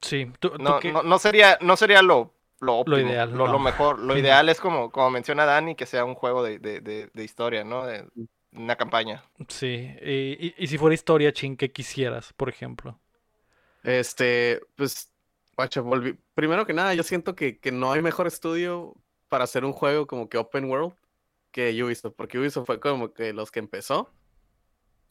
Sí, 0.00 0.30
¿tú, 0.38 0.50
tú 0.50 0.58
No, 0.62 0.80
no, 0.80 1.02
no 1.02 1.18
sería, 1.18 1.58
no 1.60 1.76
sería 1.76 2.02
lo, 2.02 2.34
lo 2.60 2.76
óptimo, 2.76 3.10
ideal, 3.10 3.32
lo, 3.32 3.46
no. 3.46 3.52
lo 3.52 3.58
mejor. 3.58 3.98
Lo 3.98 4.16
ideal 4.16 4.48
es 4.48 4.60
como, 4.60 4.90
como 4.90 5.10
menciona 5.10 5.44
Dani, 5.44 5.74
que 5.74 5.86
sea 5.86 6.04
un 6.04 6.14
juego 6.14 6.42
de, 6.42 6.58
de, 6.58 6.80
de, 6.80 7.10
de 7.12 7.24
historia, 7.24 7.64
¿no? 7.64 7.86
De 7.86 8.08
una 8.52 8.76
campaña. 8.76 9.24
Sí, 9.48 9.66
y, 10.02 10.46
y- 10.48 10.54
y 10.58 10.66
si 10.66 10.78
fuera 10.78 10.94
historia, 10.94 11.32
chin, 11.32 11.56
¿qué 11.56 11.70
quisieras, 11.72 12.32
por 12.34 12.48
ejemplo? 12.48 13.00
Este, 13.82 14.60
pues, 14.76 15.12
guacha, 15.56 15.80
volví. 15.80 16.18
Primero 16.34 16.66
que 16.66 16.74
nada, 16.74 16.94
yo 16.94 17.02
siento 17.02 17.34
que, 17.34 17.58
que 17.58 17.72
no 17.72 17.92
hay 17.92 18.02
mejor 18.02 18.26
estudio 18.26 18.94
para 19.28 19.44
hacer 19.44 19.64
un 19.64 19.72
juego 19.72 20.06
como 20.06 20.28
que 20.28 20.38
open 20.38 20.64
world 20.66 20.94
que 21.52 21.82
Ubisoft, 21.82 22.14
porque 22.16 22.38
Ubisoft 22.38 22.66
fue 22.66 22.80
como 22.80 23.12
que 23.14 23.32
los 23.32 23.50
que 23.50 23.60
empezó 23.60 24.12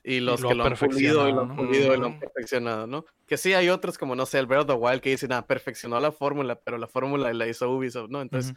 y 0.07 0.21
los 0.21 0.39
lo 0.39 0.47
que 0.47 0.55
lo 0.55 0.63
han 0.63 0.77
pulido 0.77 1.27
y 1.27 1.33
lo 1.33 1.41
han 1.41 1.47
¿no? 1.49 1.55
pulido 1.57 1.93
y 1.93 1.97
lo 1.97 2.05
han 2.05 2.19
perfeccionado, 2.19 2.87
¿no? 2.87 3.05
Que 3.25 3.35
sí 3.35 3.53
hay 3.53 3.67
otros 3.67 3.97
como, 3.97 4.15
no 4.15 4.25
sé, 4.25 4.39
el 4.39 4.45
Breath 4.45 4.61
of 4.61 4.67
the 4.67 4.73
Wild 4.73 5.01
que 5.01 5.09
dicen, 5.09 5.33
ah, 5.33 5.45
perfeccionó 5.45 5.99
la 5.99 6.13
fórmula, 6.13 6.55
pero 6.55 6.77
la 6.77 6.87
fórmula 6.87 7.33
la 7.33 7.45
hizo 7.45 7.69
Ubisoft, 7.69 8.09
¿no? 8.09 8.21
Entonces, 8.21 8.53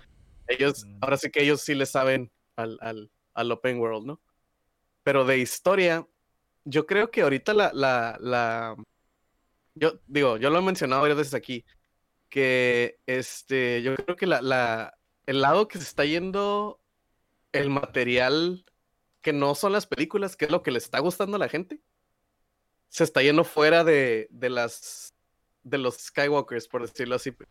ellos, 0.46 0.86
ahora 1.00 1.16
sí 1.16 1.28
que 1.28 1.42
ellos 1.42 1.60
sí 1.60 1.74
le 1.74 1.86
saben 1.86 2.30
al, 2.54 2.78
al, 2.80 3.10
al 3.34 3.50
open 3.50 3.80
world, 3.80 4.06
¿no? 4.06 4.20
Pero 5.02 5.24
de 5.24 5.38
historia, 5.38 6.06
yo 6.64 6.86
creo 6.86 7.10
que 7.10 7.22
ahorita 7.22 7.52
la, 7.52 7.72
la, 7.74 8.16
la, 8.20 8.76
yo 9.74 9.94
digo, 10.06 10.36
yo 10.36 10.50
lo 10.50 10.60
he 10.60 10.62
mencionado 10.62 11.02
varias 11.02 11.18
veces 11.18 11.34
aquí, 11.34 11.64
que 12.28 13.00
este, 13.06 13.82
yo 13.82 13.96
creo 13.96 14.14
que 14.14 14.28
la, 14.28 14.40
la, 14.40 14.96
el 15.26 15.40
lado 15.40 15.66
que 15.66 15.78
se 15.78 15.84
está 15.84 16.04
yendo 16.04 16.78
el 17.50 17.70
material 17.70 18.64
que 19.22 19.32
no 19.32 19.54
son 19.54 19.72
las 19.72 19.86
películas, 19.86 20.36
que 20.36 20.46
es 20.46 20.50
lo 20.50 20.62
que 20.62 20.70
le 20.70 20.78
está 20.78 20.98
gustando 21.00 21.36
a 21.36 21.40
la 21.40 21.48
gente, 21.48 21.80
se 22.88 23.04
está 23.04 23.22
yendo 23.22 23.44
fuera 23.44 23.84
de, 23.84 24.28
de 24.30 24.50
las 24.50 25.14
de 25.62 25.76
los 25.78 25.96
Skywalkers, 25.98 26.68
por 26.68 26.82
decirlo 26.82 27.16
así. 27.16 27.30
pues. 27.32 27.48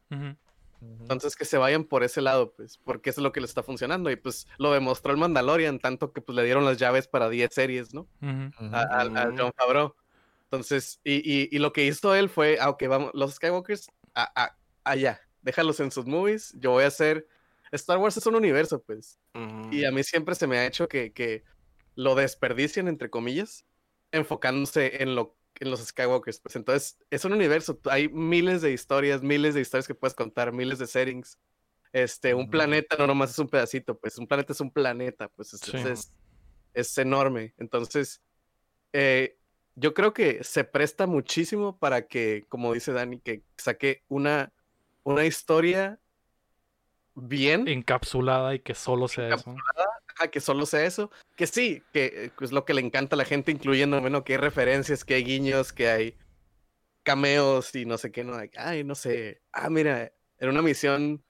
Entonces 0.82 1.36
que 1.36 1.45
se 1.45 1.58
vayan 1.58 1.84
por 1.84 2.03
ese 2.03 2.21
lado, 2.21 2.53
pues, 2.53 2.77
porque 2.77 3.10
eso 3.12 3.21
es 3.21 3.23
lo 3.23 3.32
que 3.32 3.39
le 3.41 3.45
está 3.45 3.62
funcionando. 3.63 4.10
Y 4.10 4.15
pues 4.15 4.47
lo 4.58 4.71
demostró 4.71 5.12
el 5.12 5.17
Mandalorian, 5.17 5.79
tanto 5.79 6.12
que 6.13 6.21
pues 6.21 6.36
le 6.36 6.43
dieron 6.43 6.65
las 6.65 6.77
llaves 6.77 7.08
para 7.08 7.29
10 7.29 7.53
series, 7.53 7.93
¿no? 7.93 8.08
A, 8.71 8.82
a- 8.82 9.01
a 9.01 9.27
Ujú. 9.27 9.36
John 9.38 9.51
Favreau. 9.55 9.95
Entonces, 10.45 10.99
y, 11.03 11.15
y- 11.17 11.49
y 11.51 11.60
lo 11.60 11.73
que 11.73 11.86
hizo 11.86 12.15
él 12.15 12.29
fue, 12.29 12.58
ah, 12.60 12.69
ok, 12.69 12.84
vamos, 12.88 13.12
los 13.13 13.34
Skywalkers, 13.36 13.88
a- 14.15 14.32
a- 14.43 14.58
allá, 14.84 15.21
déjalos 15.41 15.79
en 15.79 15.91
sus 15.91 16.05
movies, 16.08 16.53
yo 16.58 16.71
voy 16.71 16.86
a 16.86 16.88
hacer, 16.88 17.27
Star 17.71 17.99
Wars 17.99 18.17
es 18.17 18.25
un 18.25 18.36
universo, 18.36 18.82
pues, 18.82 19.19
y 19.71 19.86
a 19.86 19.91
mí 19.91 20.03
siempre 20.03 20.34
se 20.34 20.47
me 20.47 20.58
ha 20.58 20.65
hecho 20.65 20.88
que, 20.88 21.13
que 21.13 21.43
lo 21.95 22.15
desperdician, 22.15 22.88
entre 22.88 23.10
comillas, 23.10 23.65
enfocándose 24.12 25.04
en, 25.04 25.15
lo, 25.15 25.38
en 25.60 25.69
los 25.71 25.86
Skywalkers, 25.86 26.39
pues 26.39 26.56
entonces 26.56 26.97
es 27.10 27.25
un 27.25 27.34
universo, 27.34 27.80
hay 27.86 28.10
miles 28.10 28.62
de 28.62 28.71
historias, 28.71 29.21
miles 29.21 29.54
de 29.54 29.62
historias 29.62 29.88
que 29.88 29.95
puedes 29.95 30.13
contar, 30.15 30.52
miles 30.52 30.80
de 30.80 30.88
settings. 30.88 31.38
Este, 31.91 32.34
un 32.36 32.49
planeta 32.49 32.95
no 32.97 33.08
nomás 33.08 33.32
es 33.32 33.39
un 33.39 33.49
pedacito, 33.49 33.97
pues 33.99 34.17
un 34.17 34.28
planeta 34.28 34.54
es 34.54 34.62
un 34.62 34.71
planeta, 34.71 35.28
pues 35.30 35.54
es, 35.54 35.62
Sí. 35.62 35.78
es- 35.78 36.12
es 36.73 36.97
enorme. 36.99 37.54
Entonces, 37.58 38.21
eh, 38.93 39.38
yo 39.75 39.93
creo 39.95 40.13
que 40.13 40.43
se 40.43 40.63
presta 40.63 41.08
muchísimo 41.08 41.78
para 41.80 42.06
que, 42.08 42.45
como 42.47 42.73
dice 42.73 42.91
Dani, 42.93 43.19
que 43.19 43.43
saque 43.58 44.04
una, 44.08 44.54
una 45.04 45.25
historia 45.25 45.99
bien, 47.15 47.67
Encapsulada 47.67 48.54
y 48.56 48.60
que 48.60 48.75
solo 48.75 49.08
sea 49.08 49.30
eso. 49.36 49.56
Ajá, 50.19 50.29
que 50.29 50.41
solo 50.41 50.65
sea 50.65 50.86
eso, 50.86 51.10
que 51.36 51.47
sí, 51.47 51.84
que 51.93 52.25
eh, 52.25 52.32
es 52.41 52.51
lo 52.51 52.65
que 52.65 52.73
le 52.73 52.82
encanta 52.82 53.15
a 53.15 53.17
la 53.17 53.25
gente, 53.25 53.51
incluyendo, 53.51 53.99
bueno, 54.01 54.23
que 54.23 54.34
hay 54.34 54.38
referencias, 54.38 55.05
que 55.05 55.15
hay 55.15 55.23
guiños, 55.23 55.73
que 55.73 55.89
hay 55.89 56.17
cameos 57.03 57.73
y 57.75 57.86
no 57.86 57.97
sé 57.97 58.12
qué, 58.12 58.23
no, 58.23 58.38
ay, 58.58 58.84
no 58.84 58.95
sé, 58.95 59.41
ah, 59.51 59.69
mira, 59.69 60.12
era 60.38 60.51
una 60.51 60.62
misión 60.62 61.23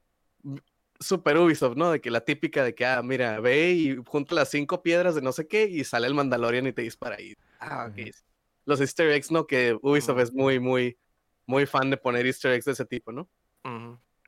super 1.00 1.38
Ubisoft, 1.38 1.78
¿no? 1.78 1.92
De 1.92 2.02
que 2.02 2.12
la 2.12 2.22
típica 2.22 2.64
de 2.64 2.76
que, 2.76 2.86
ah, 2.86 3.02
mira, 3.04 3.40
ve 3.40 3.72
y 3.72 3.96
junta 4.06 4.36
las 4.36 4.50
cinco 4.50 4.82
piedras 4.82 5.16
de 5.16 5.22
no 5.22 5.32
sé 5.32 5.48
qué 5.48 5.66
y 5.66 5.84
sale 5.84 6.08
el 6.08 6.14
Mandalorian 6.14 6.68
y 6.68 6.74
te 6.74 6.82
dispara 6.82 7.16
ahí. 7.16 7.36
Ah, 7.60 7.90
ok. 7.90 8.12
Los 8.66 8.82
easter 8.82 9.10
eggs, 9.12 9.32
¿no? 9.32 9.48
Que 9.48 9.78
Ubisoft 9.82 10.20
es 10.20 10.34
muy, 10.34 10.60
muy, 10.60 10.98
muy 11.46 11.66
fan 11.66 11.90
de 11.90 11.98
poner 11.98 12.26
easter 12.26 12.52
eggs 12.52 12.66
de 12.66 12.74
ese 12.74 12.86
tipo, 12.86 13.12
¿no? 13.12 13.30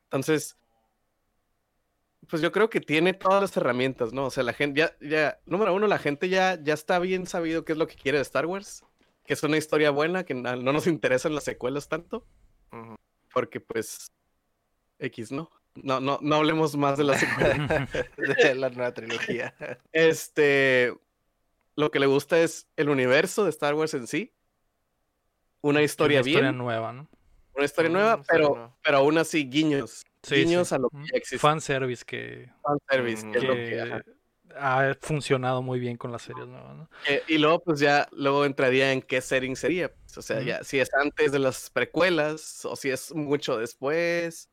Entonces, 0.04 0.58
pues 2.32 2.42
yo 2.42 2.52
creo 2.52 2.70
que 2.70 2.82
tiene 2.82 3.14
todas 3.14 3.42
las 3.42 3.56
herramientas, 3.58 4.12
¿no? 4.14 4.26
O 4.26 4.32
sea, 4.32 4.42
la 4.44 4.54
gente 4.54 4.80
ya, 4.80 4.96
ya, 5.02 5.40
número 5.46 5.74
uno, 5.76 5.86
la 5.86 6.00
gente 6.00 6.30
ya, 6.30 6.58
ya 6.62 6.74
está 6.74 6.98
bien 6.98 7.28
sabido 7.28 7.64
qué 7.66 7.74
es 7.74 7.78
lo 7.78 7.86
que 7.88 7.96
quiere 7.96 8.18
de 8.18 8.24
Star 8.24 8.46
Wars, 8.48 8.84
que 9.26 9.34
es 9.34 9.44
una 9.44 9.58
historia 9.58 9.92
buena, 9.92 10.24
que 10.24 10.34
na- 10.34 10.56
no 10.56 10.74
nos 10.74 10.88
interesan 10.88 11.36
las 11.36 11.44
secuelas 11.44 11.88
tanto, 11.90 12.26
porque 13.34 13.60
pues, 13.60 14.08
X, 15.00 15.32
¿no? 15.32 15.52
No, 15.76 16.00
no, 16.00 16.20
no 16.22 16.36
hablemos 16.36 16.76
más 16.76 16.98
de 16.98 17.04
la 17.06 17.18
secuela. 17.18 17.88
De 18.18 18.56
la 18.56 18.70
nueva 18.70 18.94
trilogía. 18.94 19.54
Este, 19.94 20.94
lo 21.76 21.92
que 21.92 22.00
le 22.00 22.08
gusta 22.08 22.40
es 22.42 22.68
el 22.76 22.90
universo 22.90 23.44
de 23.46 23.50
Star 23.52 23.74
Wars 23.76 23.94
en 23.94 24.08
sí, 24.08 24.34
una 25.62 25.82
historia 25.82 26.20
Una 26.22 26.28
historia 26.30 26.50
bien, 26.50 26.58
nueva, 26.58 26.92
¿no? 26.94 27.08
una 27.56 27.66
historia 27.66 27.90
Mm, 27.90 27.94
nueva, 27.94 28.10
historia 28.20 28.28
pero, 28.32 28.50
nueva. 28.56 28.78
pero 28.84 28.98
aún 28.98 29.18
así 29.18 29.46
guiños, 29.50 30.04
Sí, 30.24 30.36
guiños 30.36 30.70
sí. 30.70 30.76
a 30.76 30.78
lo 30.78 30.90
que 30.90 30.98
ya 30.98 31.18
existe. 31.18 31.40
Fanservice 31.40 32.06
que, 32.06 32.50
Fanservice, 32.62 33.32
que 33.32 33.38
es 33.38 33.44
lo 33.44 33.54
que, 33.56 33.70
que 33.70 33.82
ajá. 33.82 34.04
ha 34.56 34.96
funcionado 35.00 35.62
muy 35.62 35.80
bien 35.80 35.98
con 35.98 36.12
las 36.12 36.22
series 36.22 36.48
nuevas, 36.48 36.76
¿no? 36.76 36.90
Eh, 37.08 37.24
y 37.28 37.38
luego, 37.38 37.64
pues 37.64 37.80
ya, 37.80 38.08
luego 38.12 38.46
entraría 38.46 38.92
en 38.92 39.02
qué 39.02 39.22
setting 39.22 39.56
sería. 39.56 39.92
pues, 39.94 40.18
o 40.18 40.22
sea, 40.22 40.42
ya, 40.42 40.64
si 40.64 40.80
es 40.80 40.94
antes 40.94 41.32
de 41.32 41.40
las 41.40 41.70
precuelas, 41.70 42.66
o 42.66 42.76
si 42.76 42.90
es 42.90 43.14
mucho 43.14 43.58
después. 43.58 44.50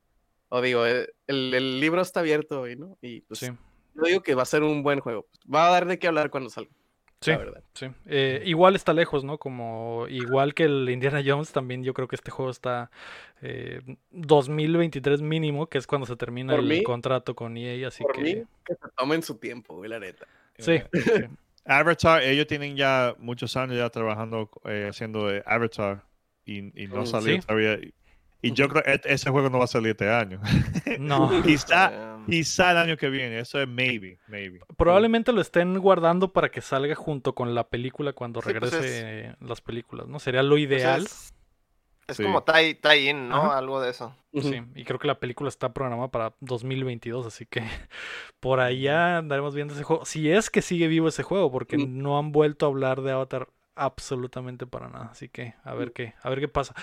O 0.51 0.63
digo, 0.63 0.87
eh, 0.87 1.13
el, 1.27 1.53
el 1.53 1.81
libro 1.81 2.01
está 2.01 2.21
abierto 2.21 2.63
hoy, 2.63 2.75
¿no? 2.77 2.97
Y 3.03 3.21
pues 3.23 3.41
Sí, 3.41 3.47
yo 3.95 4.03
digo 4.05 4.23
que 4.23 4.35
va 4.35 4.43
a 4.45 4.47
ser 4.47 4.63
un 4.63 4.83
buen 4.83 5.01
juego. 5.01 5.27
Va 5.53 5.67
a 5.69 5.71
dar 5.71 5.87
de 5.87 5.99
qué 5.99 6.07
hablar 6.07 6.31
cuando 6.31 6.49
salga, 6.49 6.71
sí, 7.21 7.31
la 7.33 7.39
verdad. 7.39 7.65
sí. 7.75 7.87
Eh, 8.07 8.43
igual 8.47 8.75
está 8.77 8.93
lejos, 8.93 9.25
¿no? 9.25 9.39
Como 9.39 10.07
igual 10.09 10.55
que 10.55 10.65
el 10.65 10.89
Indiana 10.91 11.23
Jones, 11.25 11.53
también 11.53 11.83
yo 11.85 11.95
creo 11.95 12.09
que 12.09 12.17
este 12.17 12.31
juego 12.31 12.51
está 12.51 12.91
eh, 13.43 13.81
2023 14.11 15.21
mínimo, 15.23 15.67
que 15.69 15.79
es 15.79 15.87
cuando 15.87 16.07
se 16.07 16.17
termina 16.17 16.53
Por 16.55 16.61
el 16.63 16.69
mí- 16.69 16.83
contrato 16.83 17.35
con 17.35 17.57
EA, 17.57 17.89
así 17.89 18.03
Por 18.05 18.15
que... 18.15 18.21
mí, 18.23 18.35
que 18.65 18.75
se 18.75 18.89
tomen 18.97 19.23
su 19.23 19.39
tiempo, 19.39 19.77
güey, 19.77 19.91
la 19.91 19.99
neta. 20.01 20.27
Sí, 20.59 20.79
sí. 20.93 21.25
Avatar, 21.65 22.23
ellos 22.23 22.47
tienen 22.47 22.77
ya 22.77 23.15
muchos 23.19 23.55
años 23.57 23.77
ya 23.77 23.91
trabajando, 23.91 24.51
eh, 24.65 24.87
haciendo 24.89 25.31
eh, 25.31 25.43
Avatar 25.45 26.03
y, 26.47 26.83
y 26.83 26.87
no 26.89 27.03
Mm, 27.03 27.07
salió 27.07 27.35
sí. 27.35 27.41
todavía. 27.47 27.79
Y 28.41 28.53
yo 28.53 28.69
creo 28.69 28.83
que 28.85 29.01
ese 29.13 29.31
juego 29.31 29.51
no 29.51 29.59
va 29.59 29.65
a 29.65 29.69
salir 29.69 29.91
este 29.91 30.11
año. 30.11 30.41
No. 30.99 31.31
quizá, 31.45 32.19
quizá 32.27 32.71
el 32.73 32.77
año 32.79 32.97
que 32.97 33.09
viene. 33.09 33.39
Eso 33.41 33.61
es 33.61 33.69
maybe, 33.69 34.19
maybe. 34.27 34.61
Probablemente 34.77 35.33
lo 35.33 35.41
estén 35.41 35.79
guardando 35.79 36.33
para 36.33 36.51
que 36.51 36.61
salga 36.61 36.95
junto 36.95 37.35
con 37.35 37.55
la 37.55 37.69
película 37.69 38.13
cuando 38.13 38.41
Sí, 38.41 38.51
pues 38.53 38.73
regrese 38.73 39.37
las 39.41 39.61
películas, 39.61 40.07
¿no? 40.09 40.19
Sería 40.19 40.43
lo 40.43 40.51
pues 40.55 40.63
ideal. 40.63 41.03
es 41.05 41.35
es 42.09 42.17
Sí. 42.17 42.23
como 42.23 42.43
tie, 42.43 42.75
tie 42.75 43.11
in, 43.11 43.29
¿no? 43.29 43.37
Ajá. 43.37 43.59
Algo 43.59 43.81
de 43.83 43.91
eso. 43.91 44.17
Sí, 44.33 44.63
y 44.75 44.85
creo 44.85 44.99
que 44.99 45.07
la 45.07 45.21
película 45.21 45.49
está 45.51 45.75
programada 45.75 46.09
para 46.11 46.33
2022, 46.41 47.27
así 47.27 47.45
que 47.45 47.63
por 48.41 48.61
allá 48.61 49.19
andaremos 49.19 49.55
viendo 49.55 49.75
ese 49.75 49.83
juego. 49.83 50.05
Si 50.07 50.31
es 50.31 50.49
que 50.49 50.63
sigue 50.63 50.89
vivo 50.89 51.09
ese 51.09 51.23
juego, 51.23 51.53
porque 51.53 51.77
Mm. 51.77 52.01
no 52.03 52.19
han 52.19 52.33
vuelto 52.33 52.65
a 52.65 52.71
hablar 52.71 53.03
de 53.03 53.13
Avatar 53.13 53.49
absolutamente 53.77 54.67
para 54.67 54.89
nada. 54.89 55.09
Así 55.13 55.29
que 55.29 55.55
a 55.65 55.75
ver 55.75 55.93
qué, 55.93 56.15
a 56.23 56.31
ver 56.31 56.41
qué 56.41 56.49
pasa. 56.49 56.75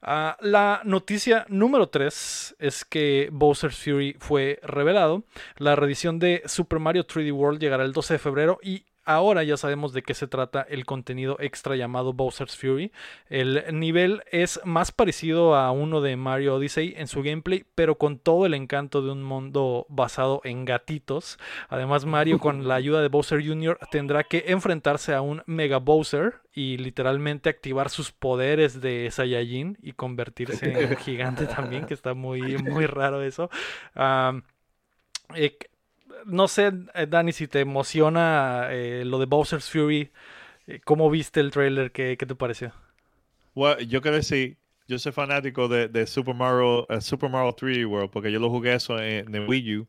Ah, 0.00 0.36
la 0.40 0.80
noticia 0.84 1.44
número 1.48 1.88
3 1.88 2.56
es 2.58 2.84
que 2.84 3.28
Bowser's 3.32 3.76
Fury 3.76 4.16
fue 4.18 4.60
revelado. 4.62 5.24
La 5.56 5.76
reedición 5.76 6.18
de 6.18 6.42
Super 6.46 6.78
Mario 6.78 7.06
3D 7.06 7.32
World 7.32 7.60
llegará 7.60 7.84
el 7.84 7.92
12 7.92 8.14
de 8.14 8.18
febrero 8.18 8.58
y 8.62 8.84
ahora 9.08 9.42
ya 9.42 9.56
sabemos 9.56 9.94
de 9.94 10.02
qué 10.02 10.12
se 10.12 10.26
trata 10.26 10.60
el 10.68 10.84
contenido 10.84 11.38
extra 11.40 11.76
llamado 11.76 12.12
Bowser's 12.12 12.56
Fury. 12.56 12.92
El 13.30 13.64
nivel 13.72 14.22
es 14.30 14.60
más 14.64 14.92
parecido 14.92 15.56
a 15.56 15.72
uno 15.72 16.02
de 16.02 16.16
Mario 16.16 16.56
Odyssey 16.56 16.94
en 16.96 17.08
su 17.08 17.22
gameplay, 17.22 17.64
pero 17.74 17.96
con 17.96 18.18
todo 18.18 18.44
el 18.44 18.52
encanto 18.52 19.00
de 19.00 19.10
un 19.10 19.22
mundo 19.22 19.86
basado 19.88 20.42
en 20.44 20.66
gatitos. 20.66 21.38
Además, 21.70 22.04
Mario 22.04 22.38
con 22.38 22.68
la 22.68 22.74
ayuda 22.76 23.00
de 23.00 23.08
Bowser 23.08 23.44
Jr. 23.44 23.78
tendrá 23.90 24.24
que 24.24 24.44
enfrentarse 24.48 25.14
a 25.14 25.22
un 25.22 25.42
Mega 25.46 25.78
Bowser 25.78 26.42
y 26.52 26.76
literalmente 26.76 27.48
activar 27.48 27.88
sus 27.88 28.12
poderes 28.12 28.82
de 28.82 29.08
Saiyajin 29.10 29.78
y 29.80 29.92
convertirse 29.92 30.70
en 30.70 30.90
un 30.90 30.96
gigante 30.98 31.46
también, 31.46 31.86
que 31.86 31.94
está 31.94 32.12
muy, 32.12 32.58
muy 32.58 32.84
raro 32.84 33.22
eso. 33.22 33.48
Eh, 35.34 35.58
no 36.26 36.48
sé, 36.48 36.72
eh, 36.94 37.06
Dani, 37.08 37.32
si 37.32 37.48
te 37.48 37.60
emociona 37.60 38.68
eh, 38.70 39.04
lo 39.04 39.18
de 39.18 39.26
Bowser's 39.26 39.70
Fury. 39.70 40.12
eh, 40.66 40.80
¿Cómo 40.84 41.10
viste 41.10 41.40
el 41.40 41.50
trailer? 41.52 41.92
¿Qué, 41.92 42.16
qué 42.18 42.26
te 42.26 42.34
pareció? 42.34 42.72
Bueno, 43.54 43.80
yo 43.82 44.00
quiero 44.00 44.16
decir, 44.16 44.58
yo 44.86 44.98
soy 44.98 45.12
fanático 45.12 45.68
de, 45.68 45.88
de 45.88 46.06
Super 46.06 46.34
Mario, 46.34 46.88
eh, 46.90 47.00
Super 47.00 47.30
Mario 47.30 47.54
3D 47.54 47.86
World, 47.86 48.10
porque 48.10 48.32
yo 48.32 48.38
lo 48.40 48.50
jugué 48.50 48.74
eso 48.74 48.98
en, 49.00 49.34
en 49.34 49.48
Wii 49.48 49.78
U. 49.78 49.88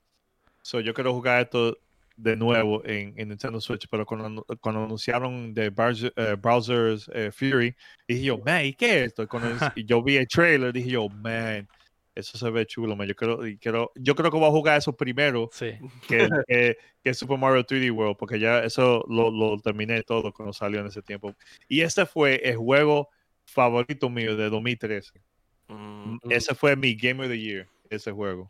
So, 0.62 0.82
yo 0.82 0.94
quiero 0.94 1.14
jugar 1.14 1.42
esto 1.44 1.78
de 2.18 2.36
nuevo 2.36 2.84
en, 2.86 3.14
en 3.18 3.30
Nintendo 3.30 3.62
Switch, 3.62 3.88
pero 3.90 4.06
cuando, 4.06 4.46
cuando 4.62 4.84
anunciaron 4.84 5.54
de 5.54 5.68
eh, 5.68 6.36
Bowser's 6.42 7.10
eh, 7.14 7.32
Fury, 7.32 7.76
dije 8.08 8.24
yo, 8.24 8.38
man, 8.40 8.66
¿y 8.66 8.74
qué 8.74 9.00
es 9.02 9.08
esto? 9.08 9.28
Cuando, 9.28 9.50
y 9.76 9.86
yo 9.86 10.04
vi 10.04 10.18
el 10.18 10.28
trailer, 10.28 10.74
dije 10.74 10.92
yo, 10.92 11.08
man, 11.10 11.68
eso 12.16 12.38
se 12.38 12.50
ve 12.50 12.66
chulo, 12.66 12.96
man. 12.96 13.08
Yo 13.08 13.16
quiero, 13.16 13.92
yo 13.96 14.16
creo 14.16 14.32
que 14.32 14.38
voy 14.38 14.48
a 14.48 14.52
jugar 14.52 14.78
eso 14.78 14.96
primero 14.96 15.50
Sí. 15.52 15.72
que, 16.08 16.28
que, 16.48 16.78
que 17.04 17.14
Super 17.14 17.38
Mario 17.38 17.64
3D 17.66 17.92
World, 17.92 18.18
porque 18.18 18.40
ya 18.40 18.60
eso 18.64 19.06
lo, 19.08 19.32
lo 19.32 19.58
terminé 19.60 20.04
todo 20.04 20.34
cuando 20.34 20.52
salió 20.54 20.80
en 20.82 20.88
ese 20.88 21.02
tiempo. 21.02 21.34
Y 21.68 21.82
este 21.82 22.06
fue 22.06 22.36
el 22.44 22.58
juego 22.58 23.10
favorito 23.46 24.10
mío 24.10 24.36
de 24.36 24.50
2013. 24.50 25.22
Mm, 25.68 26.18
Ese 26.30 26.56
fue 26.56 26.76
mi 26.76 26.96
Game 26.96 27.24
of 27.24 27.30
the 27.30 27.40
Year, 27.40 27.68
ese 27.90 28.12
juego. 28.12 28.50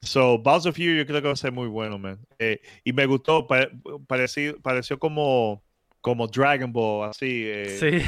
So, 0.00 0.38
Bowser 0.38 0.72
Fury 0.72 0.96
yo 0.98 1.06
creo 1.06 1.20
que 1.20 1.26
va 1.28 1.32
a 1.34 1.36
ser 1.36 1.52
muy 1.52 1.66
bueno, 1.68 1.98
man. 1.98 2.18
Eh, 2.38 2.60
y 2.84 2.92
me 2.92 3.04
gustó, 3.06 3.46
pare- 3.46 3.70
pareció, 4.06 4.58
pareció 4.60 4.98
como, 4.98 5.62
como 6.00 6.26
Dragon 6.28 6.72
Ball, 6.72 7.10
así. 7.10 7.42
eh, 7.46 7.76
Sí. 7.78 8.02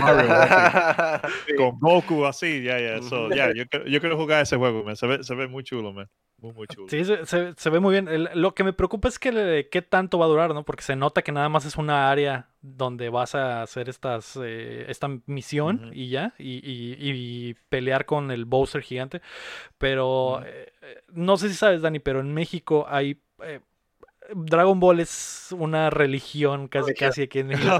Mario, 0.00 0.32
así, 0.32 1.52
Con 1.56 1.78
Goku, 1.78 2.24
así, 2.24 2.62
ya, 2.62 2.78
ya. 2.80 3.02
So, 3.02 3.26
Ujú. 3.26 3.34
ya, 3.34 3.52
yo, 3.54 3.66
quiero- 3.66 3.86
yo 3.86 4.00
quiero 4.00 4.16
jugar 4.16 4.42
ese 4.42 4.56
juego, 4.56 4.82
man. 4.84 4.96
Se 4.96 5.06
ve, 5.06 5.22
se 5.22 5.34
ve 5.34 5.46
muy 5.46 5.62
chulo, 5.62 5.92
man. 5.92 6.08
Muy, 6.38 6.52
muy 6.52 6.66
chulo. 6.66 6.88
Sí, 6.88 7.04
se, 7.04 7.24
se- 7.26 7.54
se 7.56 7.70
ve 7.70 7.80
muy 7.80 7.92
bien. 7.92 8.08
El- 8.08 8.28
lo 8.34 8.54
que 8.54 8.64
me 8.64 8.72
preocupa 8.72 9.08
es 9.08 9.18
que 9.18 9.30
le- 9.32 9.68
qué 9.68 9.82
tanto 9.82 10.18
va 10.18 10.24
a 10.24 10.28
durar, 10.28 10.52
¿no? 10.54 10.64
Porque 10.64 10.82
se 10.82 10.96
nota 10.96 11.22
que 11.22 11.32
nada 11.32 11.48
más 11.48 11.64
es 11.64 11.76
una 11.76 12.10
área 12.10 12.48
donde 12.60 13.08
vas 13.08 13.34
a 13.34 13.62
hacer 13.62 13.88
estas 13.88 14.38
eh, 14.42 14.86
esta 14.88 15.08
misión 15.26 15.90
y 15.94 16.08
ya, 16.08 16.34
y, 16.38 16.54
y- 16.56 16.96
y 16.98 17.54
pelear 17.68 18.04
con 18.06 18.30
el 18.30 18.46
Bowser 18.46 18.82
gigante. 18.82 19.20
Pero 19.78 20.42
eh, 20.44 20.72
eh, 20.82 21.02
no 21.12 21.36
sé 21.36 21.48
si 21.48 21.54
sabes, 21.54 21.82
Dani, 21.82 21.98
pero 21.98 22.20
en 22.20 22.32
México 22.34 22.86
hay 22.88 23.20
eh, 23.42 23.60
Dragon 24.34 24.80
Ball 24.80 25.00
es 25.00 25.48
una 25.50 25.90
religión 25.90 26.68
casi 26.68 26.94
casi 26.94 27.22
aquí 27.22 27.40
en 27.40 27.46
México. 27.48 27.78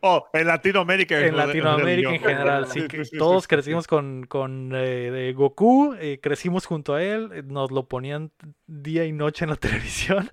oh, 0.00 0.26
en 0.32 0.46
Latinoamérica. 0.46 1.18
En 1.20 1.36
Latinoamérica 1.36 2.10
en 2.10 2.20
general, 2.20 2.66
sí, 2.66 2.86
que 2.88 3.02
todos 3.18 3.46
crecimos 3.46 3.86
con, 3.86 4.24
con 4.26 4.72
eh, 4.74 5.10
de 5.10 5.32
Goku, 5.32 5.94
eh, 6.00 6.18
crecimos 6.20 6.66
junto 6.66 6.94
a 6.94 7.02
él, 7.02 7.30
eh, 7.32 7.42
nos 7.46 7.70
lo 7.70 7.86
ponían 7.86 8.32
día 8.66 9.04
y 9.04 9.12
noche 9.12 9.44
en 9.44 9.50
la 9.50 9.56
televisión. 9.56 10.30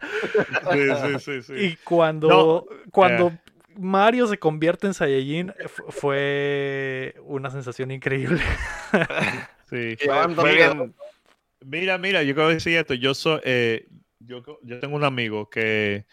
Sí, 0.72 0.80
sí, 0.80 1.20
sí, 1.20 1.42
sí. 1.44 1.54
Y 1.54 1.76
cuando, 1.84 2.28
No, 2.28 2.66
cuando 2.92 3.28
eh. 3.28 3.40
Mario 3.78 4.28
se 4.28 4.38
convierte 4.40 4.88
en 4.88 4.94
Saiyajin, 4.94 5.54
fu- 5.68 5.92
fue 5.92 7.16
una 7.24 7.50
sensación 7.52 7.92
increíble. 7.92 8.42
Sí. 9.70 9.96
Mira, 11.64 11.98
mira, 11.98 12.24
yo 12.24 12.34
quiero 12.34 12.50
decir 12.50 12.78
esto. 12.78 12.94
Yo 12.96 13.14
soy, 13.14 13.40
eh, 13.44 13.86
yo, 14.40 14.80
tengo 14.80 14.96
un 14.96 15.04
amigo 15.04 15.50
que 15.50 16.06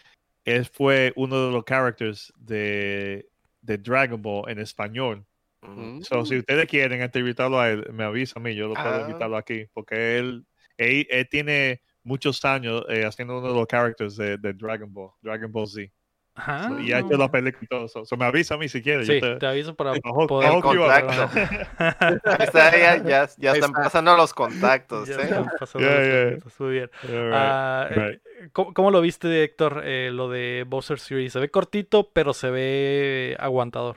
él 0.44 0.64
fue 0.66 1.12
uno 1.16 1.46
de 1.46 1.52
los 1.52 1.64
characters 1.64 2.32
de, 2.38 3.28
de 3.60 3.78
Dragon 3.78 4.20
Ball 4.20 4.50
en 4.50 4.58
español. 4.58 5.24
Mm. 5.62 6.02
So, 6.02 6.24
si 6.24 6.38
ustedes 6.38 6.66
quieren 6.66 7.02
entrevistarlo 7.02 7.60
a 7.60 7.70
él, 7.70 7.86
me 7.92 8.04
avisa 8.04 8.38
a 8.38 8.42
mí, 8.42 8.54
yo 8.54 8.68
lo 8.68 8.74
puedo 8.74 8.94
Ah. 8.94 9.00
invitarlo 9.02 9.36
aquí, 9.36 9.66
porque 9.72 10.18
él, 10.18 10.46
él, 10.76 11.06
él 11.10 11.28
tiene 11.28 11.82
muchos 12.02 12.44
años 12.44 12.84
eh, 12.88 13.04
haciendo 13.04 13.38
uno 13.38 13.48
de 13.48 13.54
los 13.54 13.66
characters 13.66 14.16
de, 14.16 14.38
de 14.38 14.52
Dragon 14.54 14.92
Ball, 14.92 15.10
Dragon 15.20 15.50
Ball 15.50 15.66
Z. 15.66 15.92
Ajá. 16.38 16.68
So, 16.68 16.78
y 16.80 16.92
ha 16.92 17.00
hecho 17.00 17.16
la 17.16 17.28
película 17.30 17.62
y 17.62 17.66
todo. 17.66 17.88
So, 17.88 18.04
so 18.04 18.16
me 18.16 18.24
avisa 18.24 18.54
a 18.54 18.58
mí 18.58 18.68
si 18.68 18.80
quieres. 18.82 19.06
Sí, 19.06 19.14
yo 19.14 19.20
te- 19.34 19.36
te 19.40 19.46
aviso 19.46 19.74
para 19.74 19.92
Ojo- 20.04 20.26
poder 20.26 20.60
contacto. 20.60 21.28
Ya, 22.54 22.96
ya, 23.02 23.28
ya 23.36 23.52
están 23.52 23.70
está. 23.70 23.82
pasando 23.82 24.16
los 24.16 24.32
contactos. 24.34 25.08
Ya 25.08 25.16
¿eh? 25.16 25.22
están 25.22 25.46
pasando 25.58 25.88
Yeah, 25.88 25.98
los 25.98 26.06
yeah. 26.08 26.30
contactos, 26.30 26.60
Muy 26.60 26.70
bien. 26.72 26.90
Ah, 27.32 27.88
right. 27.90 28.20
eh, 28.40 28.48
¿cómo, 28.52 28.72
cómo 28.74 28.90
lo 28.90 29.00
viste, 29.00 29.42
Héctor? 29.42 29.82
eh, 29.84 30.10
lo 30.12 30.28
de 30.28 30.64
Bowser 30.66 30.98
Fury. 30.98 31.30
Se 31.30 31.40
ve 31.40 31.50
cortito, 31.50 32.10
pero 32.12 32.32
se 32.32 32.50
ve 32.50 33.36
aguantador. 33.40 33.96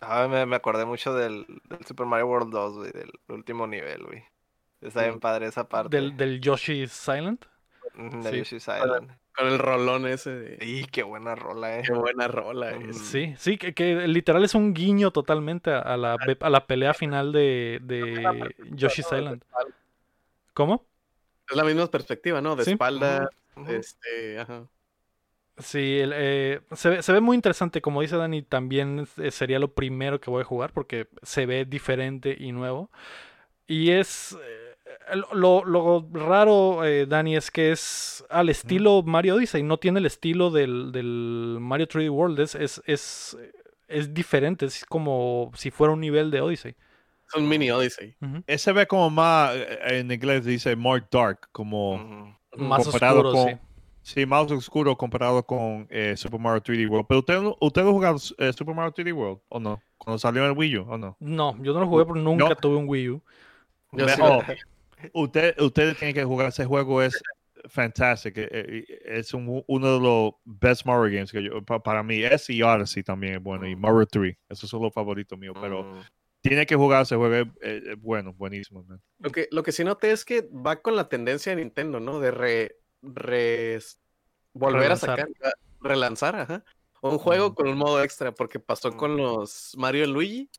Ah, 0.00 0.26
me, 0.28 0.44
me 0.46 0.56
acordé 0.56 0.84
mucho 0.84 1.14
del, 1.14 1.46
del 1.68 1.84
Super 1.86 2.06
Mario 2.06 2.26
World 2.26 2.50
2, 2.52 2.74
güey, 2.78 2.90
del 2.92 3.10
último 3.28 3.66
nivel, 3.68 4.02
güey. 4.04 4.24
Está 4.80 5.02
bien 5.04 5.20
padre 5.20 5.46
esa 5.46 5.68
parte. 5.68 5.96
Del, 5.96 6.16
del 6.16 6.40
Yoshi 6.40 6.88
Silent. 6.88 7.44
Ujú, 7.96 8.20
de 8.22 8.30
sí. 8.30 8.38
Yoshi's 8.38 8.62
Island. 8.68 9.12
Con 9.34 9.46
el 9.48 9.58
rolón 9.58 10.06
ese 10.06 10.30
de... 10.30 10.58
Y 10.66 10.84
qué 10.84 11.02
buena 11.02 11.34
rola, 11.34 11.78
eh. 11.78 11.82
Qué 11.86 11.94
buena 11.94 12.28
rola. 12.28 12.76
Mm. 12.78 12.90
es. 12.90 12.98
Sí, 12.98 13.34
sí, 13.38 13.56
que, 13.56 13.72
que 13.74 14.06
literal 14.06 14.44
es 14.44 14.54
un 14.54 14.74
guiño 14.74 15.10
totalmente 15.10 15.70
a, 15.70 15.78
a 15.78 15.96
la, 15.96 16.16
a 16.40 16.50
la 16.50 16.66
pelea 16.66 16.92
final 16.92 17.32
de, 17.32 17.80
de 17.82 18.54
Yoshi's 18.72 19.06
Island. 19.06 19.42
¿Cómo? 20.52 20.86
Es 21.48 21.56
la 21.56 21.64
misma 21.64 21.86
perspectiva, 21.86 22.40
¿no? 22.40 22.56
De 22.56 22.64
Sí. 22.64 22.72
espalda, 22.72 23.28
este, 23.68 24.38
ajá. 24.38 24.68
Sí, 25.58 25.98
el, 25.98 26.12
eh, 26.14 26.60
se, 26.72 26.88
ve, 26.88 27.02
se 27.02 27.12
ve 27.12 27.20
muy 27.20 27.34
interesante. 27.34 27.82
Como 27.82 28.00
dice 28.00 28.16
Dani, 28.16 28.42
también 28.42 29.06
eh, 29.18 29.30
sería 29.30 29.58
lo 29.58 29.74
primero 29.74 30.20
que 30.20 30.30
voy 30.30 30.42
a 30.42 30.46
jugar 30.46 30.72
porque 30.72 31.08
se 31.22 31.46
ve 31.46 31.64
diferente 31.64 32.36
y 32.38 32.52
nuevo. 32.52 32.90
Y 33.66 33.90
es. 33.90 34.36
Lo, 35.34 35.64
lo 35.64 36.06
raro, 36.12 36.84
eh, 36.84 37.06
Dani, 37.06 37.36
es 37.36 37.50
que 37.50 37.72
es 37.72 38.24
al 38.30 38.48
estilo 38.48 39.02
Mario 39.02 39.36
Odyssey. 39.36 39.62
No 39.62 39.76
tiene 39.78 39.98
el 40.00 40.06
estilo 40.06 40.50
del, 40.50 40.92
del 40.92 41.58
Mario 41.60 41.86
3D 41.88 42.10
World. 42.10 42.40
Es, 42.40 42.54
es, 42.54 42.82
es, 42.86 43.36
es 43.88 44.14
diferente. 44.14 44.66
Es 44.66 44.84
como 44.84 45.50
si 45.54 45.70
fuera 45.70 45.92
un 45.92 46.00
nivel 46.00 46.30
de 46.30 46.40
Odyssey. 46.40 46.74
Es 47.28 47.34
un 47.34 47.48
mini 47.48 47.70
Odyssey. 47.70 48.14
Ujú. 48.20 48.42
Ese 48.46 48.72
ve 48.72 48.86
como 48.86 49.08
más, 49.10 49.54
eh, 49.54 49.78
en 49.98 50.10
inglés 50.12 50.44
dice 50.44 50.76
more 50.76 51.02
dark, 51.10 51.48
como... 51.52 52.36
Más 52.56 52.86
oscuro, 52.86 53.32
con- 53.32 53.48
sí. 53.48 53.56
Sí, 54.04 54.26
más 54.26 54.50
oscuro 54.50 54.96
comparado 54.96 55.44
con 55.46 55.86
eh, 55.88 56.14
Super 56.16 56.40
Mario 56.40 56.60
3D 56.60 56.88
World. 56.90 57.06
Pero 57.08 57.20
usted, 57.20 57.40
¿ustedes 57.60 57.88
jugaron 57.88 58.18
eh, 58.38 58.52
Super 58.52 58.74
Mario 58.74 58.92
3D 58.92 59.14
World 59.14 59.38
o 59.48 59.60
no? 59.60 59.80
Cuando 59.96 60.18
salió 60.18 60.42
en 60.44 60.50
el 60.50 60.58
Wii 60.58 60.76
U 60.78 60.86
o 60.90 60.98
no? 60.98 61.16
No, 61.20 61.56
yo 61.62 61.72
no 61.72 61.80
lo 61.80 61.86
jugué 61.86 62.04
porque 62.04 62.20
nunca 62.20 62.48
No. 62.48 62.56
tuve 62.56 62.76
un 62.76 62.88
Wii 62.88 63.08
U. 63.10 63.22
Yo 63.92 64.06
Me- 64.06 64.12
sí 64.12 64.20
oh, 64.22 64.42
usted, 65.12 65.58
ustedes 65.60 65.96
tienen 65.98 66.14
que 66.14 66.24
jugar 66.24 66.48
ese 66.48 66.64
juego, 66.64 67.02
es 67.02 67.20
fantástico. 67.68 68.40
eh, 68.40 68.48
eh, 68.88 68.98
Es 69.04 69.32
un- 69.34 69.62
uno 69.66 69.94
de 69.94 70.00
los 70.00 70.32
best 70.44 70.84
Mario 70.84 71.14
games 71.14 71.30
que 71.30 71.42
yo, 71.42 71.62
pa- 71.64 71.82
para 71.82 72.02
mí. 72.02 72.22
Ese 72.22 72.52
y 72.54 72.62
Odyssey 72.62 73.02
también 73.02 73.34
es 73.34 73.42
bueno. 73.42 73.66
Y 73.68 73.76
Mario 73.76 74.06
3, 74.06 74.36
esos 74.48 74.68
son 74.68 74.82
los 74.82 74.92
favoritos 74.92 75.38
míos. 75.38 75.54
Pero 75.60 75.80
Ujú. 75.80 76.00
tiene 76.42 76.66
que 76.66 76.74
jugar 76.74 77.02
ese 77.02 77.14
juego, 77.16 77.34
es, 77.34 77.46
es- 77.60 77.84
es 77.90 78.00
bueno, 78.00 78.32
buenísimo. 78.32 78.82
man. 78.84 79.00
Lo 79.20 79.30
que, 79.30 79.48
lo 79.52 79.62
que 79.62 79.70
sí 79.72 79.84
noté 79.84 80.10
es 80.10 80.24
que 80.24 80.42
va 80.50 80.82
con 80.82 80.96
la 80.96 81.08
tendencia 81.08 81.54
de 81.54 81.62
Nintendo, 81.62 82.00
¿no? 82.00 82.18
De 82.18 82.30
re, 82.32 82.76
re- 83.02 83.78
volver 84.54 84.82
Relanzar. 84.82 85.10
a 85.10 85.16
sacar, 85.16 85.28
relanzar, 85.80 86.36
ajá. 86.36 86.64
Un 87.00 87.18
juego 87.18 87.54
con 87.54 87.68
un 87.68 87.76
modo 87.78 88.02
extra, 88.02 88.32
porque 88.32 88.58
pasó 88.60 88.96
con 88.96 89.16
los 89.16 89.74
Mario 89.76 90.04
y 90.04 90.06
Luigi, 90.08 90.50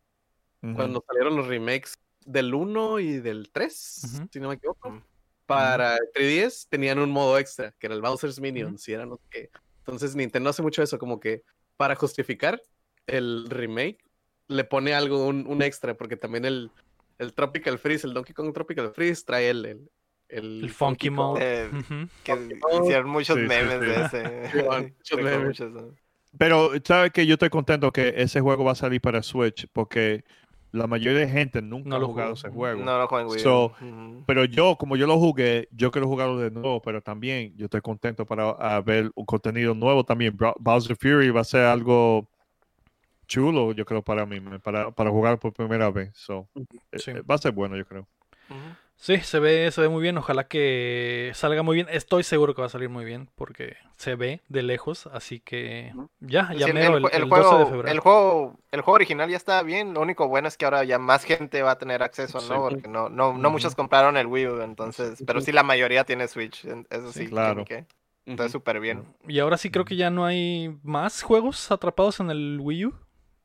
cuando 0.76 1.04
salieron 1.08 1.36
los 1.36 1.48
remakes 1.48 1.98
del 2.26 2.54
1 2.54 3.00
y 3.00 3.20
del 3.20 3.50
3, 3.52 4.02
Ujú. 4.16 4.28
si 4.32 4.40
no 4.40 4.50
me 4.50 4.56
equivoco. 4.56 4.90
Ujú. 4.90 5.02
Para 5.46 5.96
el 5.98 6.10
3DS 6.16 6.68
tenían 6.70 7.00
un 7.00 7.12
modo 7.12 7.38
extra, 7.38 7.74
que 7.78 7.88
era 7.88 7.96
el 7.96 8.02
Bowser's 8.02 8.40
Minions, 8.40 8.88
y 8.88 8.94
era 8.94 9.06
no 9.06 9.18
sé 9.18 9.24
qué. 9.30 9.50
Entonces 9.80 10.16
Nintendo 10.16 10.50
hace 10.50 10.62
mucho 10.62 10.82
eso, 10.82 10.98
como 10.98 11.20
que 11.20 11.44
para 11.76 11.96
justificar 11.96 12.62
el 13.08 13.48
remake, 13.50 13.98
le 14.48 14.64
pone 14.64 14.94
algo, 14.94 15.26
un, 15.28 15.46
un 15.48 15.62
extra, 15.62 15.96
porque 15.96 16.16
también 16.16 16.46
el, 16.46 16.72
el 17.18 17.34
Tropical 17.34 17.78
Freeze, 17.78 18.08
el 18.08 18.14
Donkey 18.14 18.34
Kong 18.34 18.54
Tropical 18.54 18.94
Freeze 18.94 19.24
trae 19.26 19.50
el, 19.50 19.66
el, 19.66 19.92
el 20.30 20.64
El 20.64 20.70
Funky. 20.70 21.10
Mode. 21.10 21.40
Eh, 21.44 21.70
Ujú. 21.70 22.08
que 22.24 22.60
Kong. 22.60 22.84
hicieron 22.84 23.10
muchos 23.10 23.36
Sí, 23.36 23.42
sí, 23.42 23.48
memes 23.48 23.80
sí. 23.80 23.86
de 23.86 24.06
ese. 24.06 24.52
Sí, 25.04 25.18
muchos 25.18 25.22
memes. 25.22 25.92
Pero, 26.38 26.72
¿sabes 26.84 27.12
que 27.12 27.26
Yo 27.28 27.34
estoy 27.34 27.50
contento 27.50 27.92
que 27.92 28.14
ese 28.18 28.40
juego 28.42 28.64
va 28.64 28.72
a 28.72 28.76
salir 28.76 29.02
para 29.02 29.22
Switch 29.22 29.68
porque 29.72 30.24
la 30.74 30.88
mayoría 30.88 31.20
de 31.20 31.30
gente 31.30 31.62
nunca 31.62 31.90
No 31.90 31.96
ha 31.96 32.00
lo 32.00 32.08
jugado 32.08 32.30
jugó. 32.36 32.40
ese 32.40 32.50
juego. 32.50 32.84
No 32.84 32.98
lo 32.98 33.28
U. 33.28 33.40
So, 33.40 33.66
Ujú. 33.80 34.24
Pero 34.26 34.46
yo, 34.46 34.76
como 34.78 34.96
yo 34.96 35.06
lo 35.06 35.18
jugué, 35.20 35.68
yo 35.72 35.92
quiero 35.92 36.08
jugarlo 36.08 36.38
de 36.40 36.50
nuevo, 36.50 36.82
pero 36.82 37.02
también 37.02 37.54
yo 37.58 37.66
estoy 37.66 37.82
contento 37.82 38.26
para 38.26 38.82
ver 38.82 39.12
un 39.16 39.26
contenido 39.26 39.74
nuevo 39.76 40.04
también. 40.04 40.36
Bowser 40.60 40.96
Fury 40.96 41.30
va 41.30 41.42
a 41.42 41.44
ser 41.46 41.66
algo 41.66 42.28
chulo, 43.28 43.74
yo 43.74 43.86
creo, 43.86 44.02
para 44.02 44.26
mí, 44.26 44.40
para, 44.64 44.92
para 44.92 45.10
jugar 45.10 45.40
por 45.40 45.54
primera 45.54 45.90
vez. 45.90 46.12
So, 46.16 46.50
eh, 46.92 47.00
Sí. 47.00 47.12
eh, 47.12 47.22
va 47.22 47.36
a 47.36 47.38
ser 47.38 47.52
bueno, 47.52 47.76
yo 47.76 47.86
creo. 47.86 48.08
Sí, 48.96 49.18
se 49.20 49.40
ve, 49.40 49.70
se 49.72 49.82
ve 49.82 49.90
muy 49.90 50.02
bien. 50.02 50.18
Ojalá 50.18 50.48
que 50.48 51.32
salga 51.34 51.62
muy 51.62 51.76
bien. 51.76 51.88
Estoy 51.90 52.24
seguro 52.24 52.56
que 52.56 52.62
va 52.62 52.68
a 52.68 52.70
salir 52.70 52.88
muy 52.88 53.04
bien 53.04 53.30
porque 53.36 53.76
se 53.98 54.16
ve 54.16 54.42
de 54.48 54.64
lejos. 54.64 55.08
Así 55.08 55.42
que 55.42 55.94
ya, 56.22 56.48
Sí, 56.54 56.58
ya 56.60 56.68
el, 56.68 56.74
mero, 56.74 56.98
el, 56.98 57.06
el 57.12 57.24
el 57.24 57.30
12 57.30 57.42
de 57.42 57.48
juego, 57.50 57.66
febrero. 57.70 57.92
el 57.92 58.00
juego, 58.00 58.60
el 58.72 58.82
juego 58.82 58.96
original 58.96 59.30
ya 59.30 59.36
está 59.36 59.62
bien. 59.64 59.94
Lo 59.94 60.00
único 60.00 60.30
bueno 60.30 60.48
es 60.48 60.56
que 60.56 60.64
ahora 60.64 60.86
ya 60.86 61.00
más 61.00 61.26
gente 61.26 61.62
va 61.64 61.72
a 61.72 61.78
tener 61.78 62.02
acceso, 62.02 62.40
Sí. 62.40 62.48
¿no? 62.50 62.70
Porque 62.70 62.88
no, 62.88 63.10
no, 63.10 63.34
no 63.38 63.50
muchos 63.50 63.76
compraron 63.76 64.16
el 64.16 64.28
Wii 64.28 64.48
U, 64.48 64.62
entonces, 64.62 65.22
pero 65.28 65.42
sí 65.42 65.52
la 65.52 65.64
mayoría 65.64 66.06
tiene 66.06 66.30
Switch. 66.30 66.64
Eso 66.90 67.12
sí, 67.12 67.20
Sí, 67.20 67.26
que 67.26 67.32
claro. 67.32 67.64
Ujú. 67.64 67.86
Entonces 68.26 68.54
súper 68.54 68.80
bien. 68.80 69.04
Y 69.28 69.40
ahora 69.40 69.58
sí 69.58 69.70
creo 69.70 69.84
que 69.84 69.98
ya 69.98 70.10
no 70.12 70.24
hay 70.24 70.74
más 70.82 71.24
juegos 71.24 71.72
atrapados 71.72 72.22
en 72.22 72.30
el 72.32 72.58
Wii 72.62 72.86
U. 72.86 72.94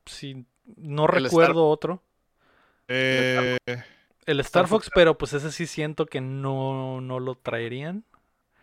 Si 0.07 0.47
no 0.77 1.07
El 1.07 1.25
recuerdo 1.25 1.67
otro. 1.69 2.01
Eh, 2.87 3.59
El 4.31 4.41
Star 4.41 4.67
Fox, 4.69 4.87
Fox, 4.87 4.91
pero 4.95 5.17
pues 5.19 5.33
ese 5.33 5.51
sí 5.53 5.67
siento 5.67 6.07
que 6.07 6.21
no, 6.21 7.01
no 7.01 7.19
lo 7.21 7.35
traerían. 7.37 8.05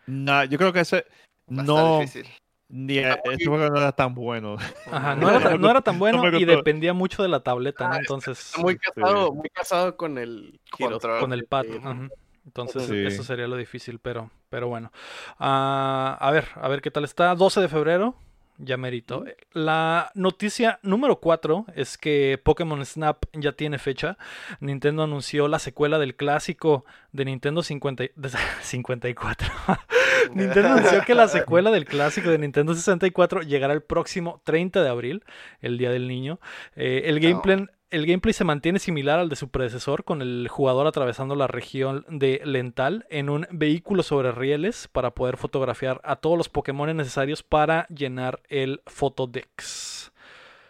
nah, 0.08 0.44
yo 0.46 0.58
creo 0.58 0.72
que 0.74 0.82
ese 0.82 1.06
Va 1.50 1.64
no, 1.64 2.00
difícil. 2.00 2.28
ni 2.70 3.02
juego 3.46 3.70
no 3.70 3.78
era 3.78 3.92
tan 3.92 4.14
bueno. 4.16 4.58
Ajá, 4.92 5.16
no 5.16 5.30
era, 5.30 5.40
tan- 5.50 5.62
no 5.62 5.70
era 5.70 5.82
tan 5.82 6.00
bueno 6.00 6.26
y 6.38 6.46
dependía 6.46 6.94
mucho 6.94 7.22
de 7.24 7.30
la 7.30 7.42
tableta, 7.42 7.88
¿no? 7.88 7.96
Ah, 7.96 7.98
Entonces, 8.00 8.40
Está 8.40 8.62
muy 8.62 8.78
casado, 8.78 9.34
muy 9.34 9.50
casado 9.50 9.98
con 9.98 10.18
el 10.18 10.60
Control. 10.72 11.20
con 11.20 11.34
el 11.34 11.46
pad. 11.46 11.64
sí. 11.66 11.78
ajá. 11.84 12.10
Entonces, 12.46 12.86
Sí. 12.86 13.04
eso 13.08 13.24
sería 13.24 13.48
lo 13.48 13.58
difícil, 13.58 13.98
pero, 13.98 14.30
pero 14.50 14.68
bueno. 14.68 14.92
Ah, 15.40 16.16
a 16.22 16.30
ver, 16.32 16.48
a 16.56 16.68
ver 16.68 16.82
qué 16.82 16.92
tal 16.92 17.04
está. 17.04 17.34
12 17.34 17.60
de 17.60 17.68
febrero, 17.70 18.16
ya 18.58 18.78
merito. 18.78 19.26
La 19.54 20.12
noticia 20.16 20.80
número 20.82 21.20
4 21.20 21.66
es 21.76 21.98
que 21.98 22.40
Pokémon 22.44 22.86
Snap 22.86 23.26
ya 23.34 23.52
tiene 23.52 23.78
fecha. 23.80 24.18
Nintendo 24.60 25.04
anunció 25.04 25.48
la 25.48 25.60
secuela 25.60 26.00
del 26.00 26.16
clásico 26.16 26.86
de 27.12 27.26
Nintendo 27.26 27.64
50 27.64 28.04
y- 28.06 28.12
de 28.16 28.30
54. 28.62 29.48
Nintendo 30.34 30.70
anunció 30.70 31.02
que 31.06 31.16
la 31.16 31.28
secuela 31.28 31.72
del 31.72 31.86
clásico 31.86 32.30
de 32.30 32.38
Nintendo 32.40 32.74
64 32.74 33.42
llegará 33.42 33.74
el 33.74 33.82
próximo 33.82 34.42
30 34.44 34.82
de 34.84 34.90
abril, 34.90 35.24
el 35.62 35.78
Día 35.78 35.92
del 35.92 36.08
Niño. 36.08 36.40
Eh, 36.76 37.04
el 37.06 37.20
gameplay, 37.20 37.68
el 37.92 38.06
gameplay 38.06 38.34
se 38.34 38.44
mantiene 38.44 38.80
similar 38.80 39.20
al 39.20 39.30
de 39.30 39.36
su 39.36 39.50
predecesor, 39.50 40.04
con 40.04 40.22
el 40.22 40.48
jugador 40.50 40.88
atravesando 40.88 41.36
la 41.36 41.48
región 41.48 42.06
de 42.10 42.42
Lental 42.44 43.06
en 43.10 43.30
un 43.30 43.48
vehículo 43.52 44.04
sobre 44.04 44.32
rieles 44.32 44.88
para 44.88 45.12
poder 45.12 45.38
fotografiar 45.38 46.02
a 46.04 46.16
todos 46.18 46.38
los 46.38 46.50
Pokémon 46.50 46.96
necesarios 46.96 47.44
para 47.44 47.88
llenar 47.88 48.42
el 48.50 48.82
Photodex. 48.86 50.12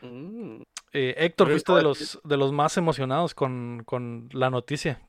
Mm. 0.01 0.62
Eh, 0.93 1.15
Héctor, 1.17 1.49
fuiste 1.49 1.73
de 1.73 1.82
los, 1.82 2.19
de 2.23 2.38
los 2.38 2.51
más 2.51 2.78
emocionados 2.78 3.34
con, 3.34 3.84
con 3.86 4.30
la 4.32 4.49
noticia. 4.49 5.01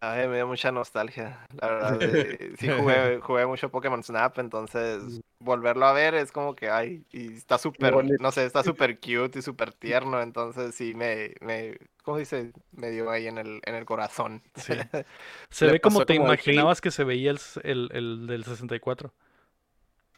Ay, 0.00 0.28
me 0.28 0.36
dio 0.36 0.46
mucha 0.46 0.70
nostalgia, 0.70 1.46
la 1.60 1.68
verdad. 1.68 1.98
de- 1.98 2.54
sí, 2.58 2.68
jugué, 2.68 3.20
jugué 3.22 3.46
mucho 3.46 3.70
Pokémon 3.70 4.02
Snap, 4.02 4.38
entonces 4.38 5.20
volverlo 5.38 5.86
a 5.86 5.92
ver 5.92 6.14
es 6.14 6.32
como 6.32 6.54
que, 6.54 6.70
ay, 6.70 7.04
y 7.12 7.34
está 7.36 7.58
súper, 7.58 8.06
no 8.18 8.32
sé, 8.32 8.44
está 8.46 8.62
súper 8.64 8.98
cute 9.00 9.38
y 9.40 9.42
súper 9.42 9.72
tierno, 9.74 10.20
entonces 10.22 10.74
sí 10.74 10.94
me, 10.94 11.34
me, 11.40 11.78
¿cómo 12.02 12.18
dice? 12.18 12.52
Me 12.72 12.90
dio 12.90 13.10
ahí 13.10 13.26
en 13.28 13.38
el, 13.38 13.60
en 13.66 13.74
el 13.74 13.84
corazón. 13.84 14.42
Sí. 14.54 14.88
Se 15.50 15.68
ve 15.68 15.80
como 15.80 16.04
te 16.04 16.14
como 16.14 16.14
imaginabas 16.14 16.80
que 16.80 16.90
se 16.90 17.04
veía 17.04 17.30
el, 17.30 17.40
el- 17.64 17.90
el 17.94 18.26
del 18.26 18.44
64. 18.44 19.14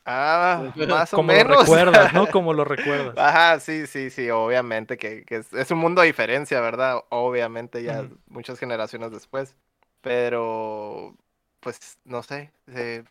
Ah, 0.04 0.72
más 0.76 1.12
o 1.14 1.18
Como 1.18 1.34
lo 1.34 1.44
menos. 1.44 1.44
recuerdas, 1.44 2.12
¿no? 2.12 2.28
Como 2.30 2.52
lo 2.54 2.64
recuerdas. 2.64 3.18
Ajá, 3.18 3.58
sí, 3.60 3.86
sí, 3.86 4.10
sí, 4.10 4.30
obviamente 4.30 4.96
que, 4.98 5.24
que 5.24 5.36
es, 5.36 5.52
es 5.52 5.70
un 5.70 5.78
mundo 5.78 6.00
de 6.02 6.08
diferencia, 6.08 6.60
¿verdad? 6.60 7.02
Obviamente 7.10 7.82
ya 7.82 8.08
muchas 8.26 8.58
generaciones 8.58 9.10
después, 9.10 9.56
pero 10.02 11.16
pues 11.60 11.98
no 12.04 12.22
sé, 12.22 12.52
eh, 12.68 13.04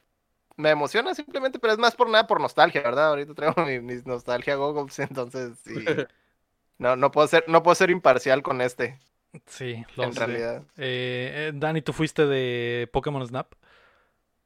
me 0.58 0.70
emociona 0.72 1.13
simplemente, 1.15 1.60
pero 1.60 1.74
es 1.74 1.80
más 1.80 1.96
por 1.96 2.10
nada 2.10 2.28
por 2.28 2.41
nostalgia, 2.41 2.82
¿verdad? 2.84 3.10
Ahorita 3.10 3.34
traigo 3.36 3.56
mi- 3.65 3.80
mis 3.82 4.06
nostalgia 4.06 4.56
goggles, 4.56 5.00
entonces 5.00 5.60
sí, 5.60 6.06
no, 6.80 6.96
no 6.96 7.12
puedo 7.12 7.28
ser, 7.28 7.46
no 7.50 7.63
puedo 7.63 7.76
ser 7.76 7.91
imparcial 7.91 8.44
con 8.44 8.62
este, 8.62 9.00
Sí, 9.48 9.84
lo 9.96 10.12
en 10.12 10.13
sé. 10.13 10.26
realidad. 10.28 10.63
Eh, 10.78 11.50
eh, 11.50 11.52
Dani, 11.56 11.82
¿tú 11.82 11.94
fuiste 11.94 12.26
de 12.26 12.89
Pokémon 12.91 13.26
Snap? 13.26 13.54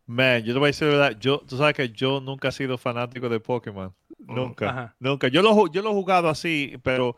Man, 0.06 0.44
yo 0.44 0.54
te 0.54 0.60
voy 0.60 0.68
a 0.68 0.70
decir 0.70 0.88
la 0.88 0.94
verdad, 1.10 1.20
yo, 1.20 1.40
tú 1.42 1.56
sabes 1.58 1.76
que 1.76 1.90
yo 1.90 2.20
nunca 2.20 2.48
he 2.50 2.52
sido 2.52 2.78
fanático 2.78 3.30
de 3.30 3.40
Pokémon. 3.40 3.94
Nunca, 4.28 4.76
Ajá. 4.76 4.96
nunca. 5.00 5.28
Yo 5.28 5.42
lo, 5.44 5.68
yo 5.68 5.82
lo 5.84 5.92
he 5.92 5.94
jugado 5.94 6.30
así, 6.30 6.78
pero 6.84 7.16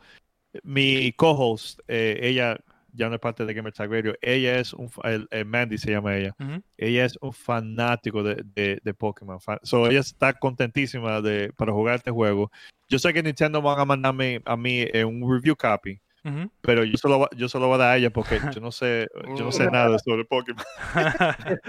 mi 0.64 1.12
co-host, 1.14 1.80
eh, 1.88 2.20
ella 2.22 2.58
ya 2.92 3.08
no 3.08 3.14
es 3.14 3.20
parte 3.20 3.44
de 3.44 3.54
Gamer 3.54 3.72
Tag 3.72 3.90
Radio, 3.90 4.14
ella 4.20 4.58
es 4.58 4.72
un, 4.72 4.90
el, 5.04 5.26
el 5.30 5.44
Mandy 5.44 5.78
se 5.78 5.90
llama 5.90 6.16
ella, 6.16 6.34
Ujú. 6.38 6.62
ella 6.76 7.04
es 7.04 7.18
un 7.20 7.32
fanático 7.32 8.22
de, 8.22 8.42
de, 8.54 8.80
de 8.82 8.94
Pokémon. 8.94 9.38
So, 9.62 9.88
ella 9.88 10.00
está 10.00 10.34
contentísima 10.34 11.20
de, 11.20 11.52
para 11.56 11.72
jugar 11.72 11.96
este 11.96 12.10
juego. 12.10 12.50
Yo 12.88 12.98
sé 12.98 13.12
que 13.12 13.22
Nintendo 13.22 13.62
van 13.62 13.80
a 13.80 13.84
mandarme 13.84 14.42
a 14.44 14.56
mí 14.56 14.80
eh, 14.92 15.04
un 15.04 15.22
review 15.32 15.56
copy, 15.56 15.98
Pero 16.60 16.84
yo 16.84 16.96
solo, 16.96 17.28
yo 17.36 17.48
solo 17.48 17.66
voy 17.66 17.74
a 17.74 17.78
dar 17.78 17.90
a 17.92 17.96
ella 17.96 18.10
porque 18.10 18.40
yo 18.54 18.60
no 18.60 18.70
sé, 18.72 19.08
yo 19.36 19.44
no 19.44 19.52
sé 19.52 19.70
nada 19.70 19.98
sobre 19.98 20.24
Pokémon. 20.24 20.64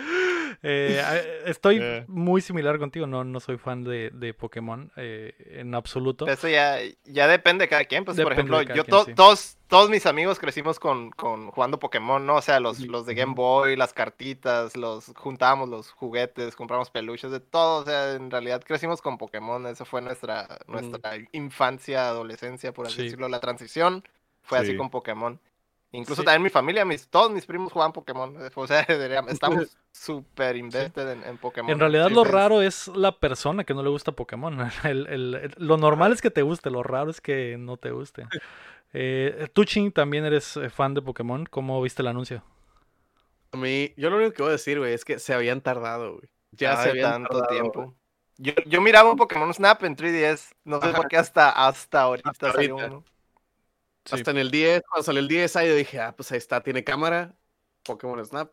Eh, 0.65 1.41
estoy 1.45 1.79
Eh. 1.81 2.05
muy 2.07 2.39
similar 2.39 2.77
contigo, 2.79 3.05
no, 3.07 3.23
no 3.23 3.39
soy 3.39 3.57
fan 3.57 3.83
de, 3.83 4.11
de 4.13 4.33
Pokémon 4.33 4.91
eh, 4.95 5.33
en 5.59 5.75
absoluto. 5.75 6.25
Eso 6.27 6.47
ya, 6.47 6.77
ya 7.03 7.27
depende 7.27 7.65
de 7.65 7.69
cada 7.69 7.83
quien, 7.85 8.05
pues 8.05 8.19
por 8.21 8.31
ejemplo, 8.31 8.61
yo 8.61 8.71
quien, 8.73 8.85
to- 8.85 9.03
sí. 9.05 9.13
todos, 9.13 9.57
todos 9.67 9.89
mis 9.89 10.05
amigos 10.05 10.39
crecimos 10.39 10.79
con, 10.79 11.09
con 11.11 11.49
jugando 11.51 11.79
Pokémon, 11.79 12.25
¿no? 12.25 12.35
O 12.35 12.41
sea, 12.41 12.59
los, 12.61 12.79
los 12.79 13.05
de 13.05 13.13
Game. 13.15 13.33
Boy, 13.33 13.75
las 13.75 13.93
cartitas, 13.93 14.77
los 14.77 15.11
juntábamos 15.17 15.67
los 15.67 15.91
juguetes, 15.91 16.55
compramos 16.55 16.91
peluches, 16.91 17.31
de 17.31 17.39
todo, 17.41 17.81
o 17.81 17.85
sea, 17.85 18.13
en 18.13 18.29
realidad 18.31 18.61
crecimos 18.65 19.01
con 19.01 19.17
Pokémon, 19.17 19.65
eso 19.67 19.83
fue 19.85 20.01
nuestra, 20.01 20.59
nuestra 20.67 21.15
infancia, 21.33 22.07
adolescencia, 22.07 22.71
por 22.73 22.85
así 22.85 22.97
Sí. 22.97 23.03
decirlo, 23.05 23.27
la 23.27 23.39
transición 23.39 24.03
fue 24.43 24.59
así 24.59 24.71
Sí. 24.71 24.77
con 24.77 24.89
Pokémon. 24.89 25.39
Incluso 25.91 26.21
Sí. 26.21 26.25
también 26.25 26.41
mi 26.43 26.49
familia, 26.49 26.85
mis, 26.85 27.07
todos 27.07 27.31
mis 27.31 27.45
primos 27.45 27.71
jugaban 27.71 27.93
Pokémon, 27.93 28.35
o 28.55 28.67
sea, 28.67 28.81
estamos 28.81 29.77
súper 29.91 30.55
invested 30.57 31.07
en, 31.11 31.23
en 31.23 31.37
Pokémon. 31.37 31.69
En 31.71 31.79
realidad 31.79 32.09
lo 32.09 32.23
raro 32.23 32.61
es 32.63 32.87
la 32.89 33.11
persona 33.19 33.63
que 33.63 33.73
no 33.75 33.83
le 33.83 33.89
gusta 33.89 34.11
Pokémon. 34.11 34.57
El- 34.83 35.07
el- 35.07 35.35
el- 35.35 35.53
lo 35.57 35.77
normal 35.77 36.11
es 36.13 36.21
que 36.21 36.31
te 36.31 36.41
guste, 36.41 36.69
lo 36.71 36.81
raro 36.83 37.11
es 37.11 37.21
que 37.21 37.57
no 37.59 37.77
te 37.77 37.91
guste. 37.91 38.25
Eh, 38.93 39.47
tú, 39.53 39.65
Ching, 39.65 39.91
también 39.91 40.25
eres 40.25 40.55
eh, 40.57 40.69
fan 40.69 40.93
de 40.93 41.01
Pokémon. 41.01 41.45
¿Cómo 41.45 41.81
viste 41.81 42.01
el 42.01 42.07
anuncio? 42.07 42.43
A 43.51 43.57
mí, 43.57 43.93
yo 43.97 44.09
lo 44.09 44.17
único 44.17 44.33
que 44.33 44.41
voy 44.41 44.49
a 44.49 44.53
decir, 44.53 44.79
güey, 44.79 44.93
es 44.93 45.05
que 45.05 45.19
se 45.19 45.33
habían 45.33 45.61
tardado, 45.61 46.13
güey. 46.15 46.29
Ya 46.51 46.75
se 46.77 46.89
habían 46.89 47.11
tanto 47.23 47.39
tardado, 47.39 47.47
tiempo. 47.51 47.95
Yo, 48.37 48.53
yo 48.65 48.81
miraba 48.81 49.11
un 49.11 49.17
Pokémon 49.17 49.53
Snap 49.53 49.83
en 49.83 49.95
3DS. 49.95 50.55
No 50.63 50.81
sé 50.81 50.89
por 50.89 51.07
qué 51.07 51.17
hasta, 51.17 51.49
hasta 51.51 52.01
ahorita 52.01 52.29
Hasta 52.31 52.51
salió 52.51 52.73
ahorita. 52.75 52.91
uno. 52.95 53.05
Sí. 54.05 54.15
Hasta 54.15 54.31
en 54.31 54.37
el 54.37 54.51
10, 54.51 54.83
cuando 54.89 55.03
salió 55.03 55.21
el 55.21 55.27
10, 55.27 55.55
ahí 55.55 55.69
yo 55.69 55.75
dije, 55.75 55.99
ah, 55.99 56.13
pues 56.15 56.31
ahí 56.31 56.37
está, 56.37 56.61
tiene 56.61 56.83
cámara, 56.83 57.35
Pokémon 57.83 58.23
Snap, 58.25 58.51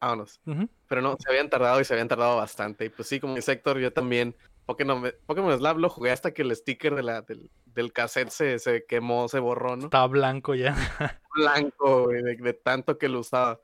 vámonos. 0.00 0.40
Pero 0.88 1.02
no, 1.02 1.16
se 1.18 1.30
habían 1.30 1.50
tardado 1.50 1.80
y 1.80 1.84
se 1.84 1.92
habían 1.92 2.08
tardado 2.08 2.36
bastante. 2.36 2.86
Y 2.86 2.88
pues 2.88 3.08
sí, 3.08 3.20
como 3.20 3.34
dice 3.34 3.52
Héctor, 3.52 3.78
yo 3.78 3.92
también. 3.92 4.34
Pokémon, 4.64 5.12
Pokémon 5.24 5.56
Snap 5.56 5.78
lo 5.78 5.88
jugué 5.88 6.10
hasta 6.10 6.32
que 6.32 6.42
el 6.42 6.54
sticker 6.54 6.94
de 6.94 7.02
la, 7.02 7.22
del, 7.22 7.50
del 7.64 7.92
cassette 7.92 8.28
se, 8.28 8.58
se 8.58 8.84
quemó, 8.84 9.26
se 9.28 9.38
borró, 9.38 9.76
¿no? 9.76 9.84
Está 9.84 10.06
blanco 10.06 10.54
ya. 10.54 10.74
Blanco, 11.34 12.04
güey, 12.04 12.22
de, 12.22 12.36
de 12.36 12.52
tanto 12.52 12.98
que 12.98 13.08
lo 13.08 13.20
usaba. 13.20 13.60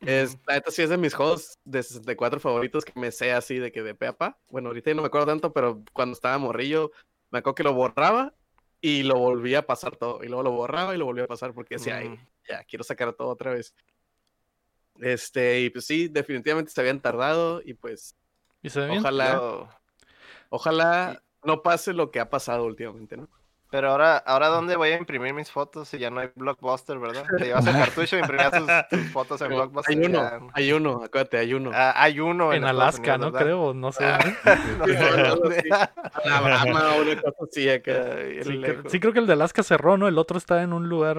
Es, 0.00 0.36
la 0.46 0.54
neta 0.54 0.70
sí 0.70 0.82
es 0.82 0.90
de 0.90 0.98
mis 0.98 1.14
juegos 1.14 1.58
de 1.64 1.82
64 1.82 2.40
favoritos 2.40 2.84
que 2.84 2.98
me 2.98 3.12
sé 3.12 3.32
así 3.32 3.58
de 3.58 3.70
que 3.70 3.82
de 3.82 3.94
pe 3.94 4.08
a 4.08 4.12
pa. 4.12 4.38
Bueno, 4.50 4.68
ahorita 4.68 4.90
ya 4.90 4.94
no 4.96 5.02
me 5.02 5.06
acuerdo 5.06 5.28
tanto, 5.28 5.52
pero 5.52 5.82
cuando 5.92 6.14
estaba 6.14 6.36
morrillo, 6.38 6.90
me 7.30 7.38
acuerdo 7.38 7.54
que 7.54 7.62
lo 7.62 7.72
borraba 7.72 8.34
y 8.82 9.04
lo 9.04 9.16
volvía 9.16 9.60
a 9.60 9.66
pasar 9.66 9.96
todo. 9.96 10.22
Y 10.22 10.26
luego 10.26 10.42
lo 10.42 10.50
borraba 10.50 10.94
y 10.94 10.98
lo 10.98 11.06
volvía 11.06 11.24
a 11.24 11.28
pasar 11.28 11.54
porque 11.54 11.76
decía, 11.76 11.96
"Ay, 11.96 12.10
Mm. 12.10 12.26
ya, 12.48 12.64
quiero 12.64 12.82
sacar 12.84 13.14
todo 13.14 13.28
otra 13.28 13.52
vez. 13.54 13.74
Este, 15.00 15.60
y 15.62 15.70
pues 15.70 15.86
sí, 15.86 16.08
definitivamente 16.08 16.70
se 16.70 16.80
habían 16.80 17.00
tardado 17.00 17.62
y 17.64 17.74
pues 17.74 18.14
¿Y 18.60 18.68
se 18.70 18.86
bien? 18.86 18.98
ojalá, 19.00 19.32
Yo- 19.34 19.68
ojalá 20.50 21.22
no 21.44 21.62
pase 21.62 21.92
lo 21.92 22.10
que 22.10 22.20
ha 22.20 22.28
pasado 22.28 22.64
últimamente, 22.64 23.16
¿no? 23.16 23.28
Pero 23.72 23.90
ahora, 23.90 24.18
ahora 24.18 24.48
¿dónde 24.48 24.76
voy 24.76 24.90
a 24.90 24.98
imprimir 24.98 25.32
mis 25.32 25.50
fotos 25.50 25.88
si 25.88 25.98
ya 25.98 26.10
no 26.10 26.20
hay 26.20 26.28
Blockbuster, 26.34 26.98
verdad? 26.98 27.24
Te 27.38 27.46
llevas 27.46 27.66
el 27.66 27.72
cartucho 27.72 28.16
y 28.16 28.20
imprimías 28.20 28.50
tus, 28.52 28.66
tus 28.90 29.10
fotos 29.12 29.40
en 29.40 29.48
Blockbuster. 29.48 29.96
hay 29.98 30.04
uno, 30.04 30.18
ya. 30.22 30.40
hay 30.52 30.72
uno, 30.72 31.00
acuérdate, 31.02 31.38
hay 31.38 31.54
uno. 31.54 31.70
Ah, 31.72 31.94
hay 31.96 32.20
uno 32.20 32.52
En 32.52 32.64
Alaska, 32.66 33.14
Unidos, 33.14 33.32
¿no? 33.32 33.38
Creo, 33.38 33.72
no 33.72 33.90
sé. 33.90 34.04
No 34.78 34.84
sé 34.86 34.96
Algo 34.98 35.36
dónde. 35.36 35.58
así. 35.58 35.88
Alabama, 36.22 36.94
una 37.00 37.22
cosa 37.22 37.36
así 37.50 37.70
acá. 37.70 37.92
Ay, 38.18 38.42
Sí, 38.44 38.50
cre- 38.50 38.58
lejos. 38.60 38.92
sí, 38.92 39.00
creo 39.00 39.12
que 39.14 39.18
el 39.20 39.26
de 39.26 39.32
Alaska 39.32 39.62
cerró, 39.62 39.96
¿no? 39.96 40.06
El 40.06 40.18
otro 40.18 40.36
está 40.36 40.62
en 40.62 40.74
un 40.74 40.90
lugar 40.90 41.18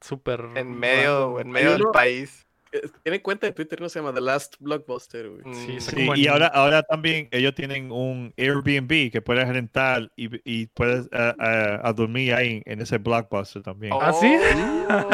súper... 0.00 0.42
En 0.54 0.78
medio, 0.78 1.38
en 1.38 1.50
medio 1.50 1.72
del 1.72 1.84
país. 1.92 2.46
Eh, 2.72 2.82
Tiene 3.02 3.22
cuenta 3.22 3.46
de 3.46 3.52
Twitter, 3.52 3.80
no 3.80 3.88
se 3.88 3.98
llama 3.98 4.12
The 4.14 4.20
Last 4.20 4.56
Blockbuster, 4.60 5.28
güey. 5.28 5.42
Sí, 5.54 5.72
Mm, 5.76 5.80
sí. 5.80 5.96
Sí, 5.96 6.08
y 6.16 6.26
ahora, 6.28 6.46
ahora 6.48 6.82
también 6.82 7.28
ellos 7.32 7.54
tienen 7.54 7.90
un 7.90 8.32
Airbnb 8.36 9.10
que 9.10 9.20
puedes 9.22 9.48
rentar 9.48 10.10
y, 10.16 10.28
y 10.50 10.66
puedes 10.68 11.08
a 11.12 11.92
dormir 11.96 12.34
ahí 12.34 12.62
en 12.66 12.80
ese 12.80 12.98
blockbuster 12.98 13.62
también. 13.62 13.92
¿Ah, 14.00 14.12
sí? 14.12 14.36
Oh. 14.88 15.08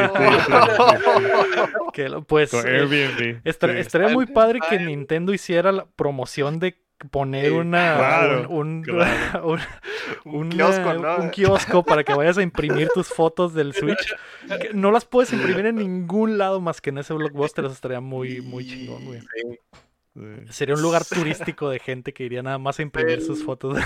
Que 1.92 2.08
lo- 2.08 2.24
pues... 2.24 2.50
Con 2.50 2.66
eh, 2.66 2.80
Airbnb. 2.80 3.40
sí. 3.44 3.78
Estaría 3.78 4.08
muy 4.08 4.26
padre 4.26 4.60
que. 4.68 4.78
Nintendo 4.78 5.32
hiciera 5.32 5.72
la 5.72 5.86
promoción 5.86 6.58
de 6.58 6.76
poner 7.10 7.46
Sí, 7.46 7.50
una 7.52 7.96
claro, 7.96 8.48
un, 8.48 8.68
un- 8.68 8.82
claro. 8.82 9.56
un- 10.24 10.48
kiosco, 10.48 10.94
¿no? 10.94 11.16
un 11.18 11.30
kiosco 11.30 11.82
para 11.84 12.04
que 12.04 12.14
vayas 12.14 12.38
a 12.38 12.42
imprimir 12.42 12.88
tus 12.94 13.08
fotos 13.08 13.52
del 13.54 13.72
Switch. 13.74 14.14
Que 14.60 14.72
no 14.72 14.92
las 14.92 15.04
puedes 15.04 15.32
imprimir 15.32 15.66
en 15.66 15.74
ningún 15.76 16.38
lado 16.38 16.60
más 16.60 16.80
que 16.80 16.90
en 16.90 16.98
ese 16.98 17.12
blockbuster. 17.14 17.64
Eso 17.64 17.74
estaría 17.74 18.00
muy, 18.00 18.40
muy 18.40 18.64
chingón, 18.64 19.04
güey. 19.04 19.20
Sí. 19.20 19.58
Sí. 20.14 20.22
Sería 20.52 20.74
un 20.76 20.82
lugar 20.82 21.04
turístico 21.08 21.68
de 21.68 21.78
gente 21.80 22.12
que 22.14 22.22
iría 22.24 22.42
nada 22.42 22.58
más 22.58 22.78
a 22.78 22.82
imprimir 22.82 23.20
sus 23.22 23.44
fotos 23.44 23.76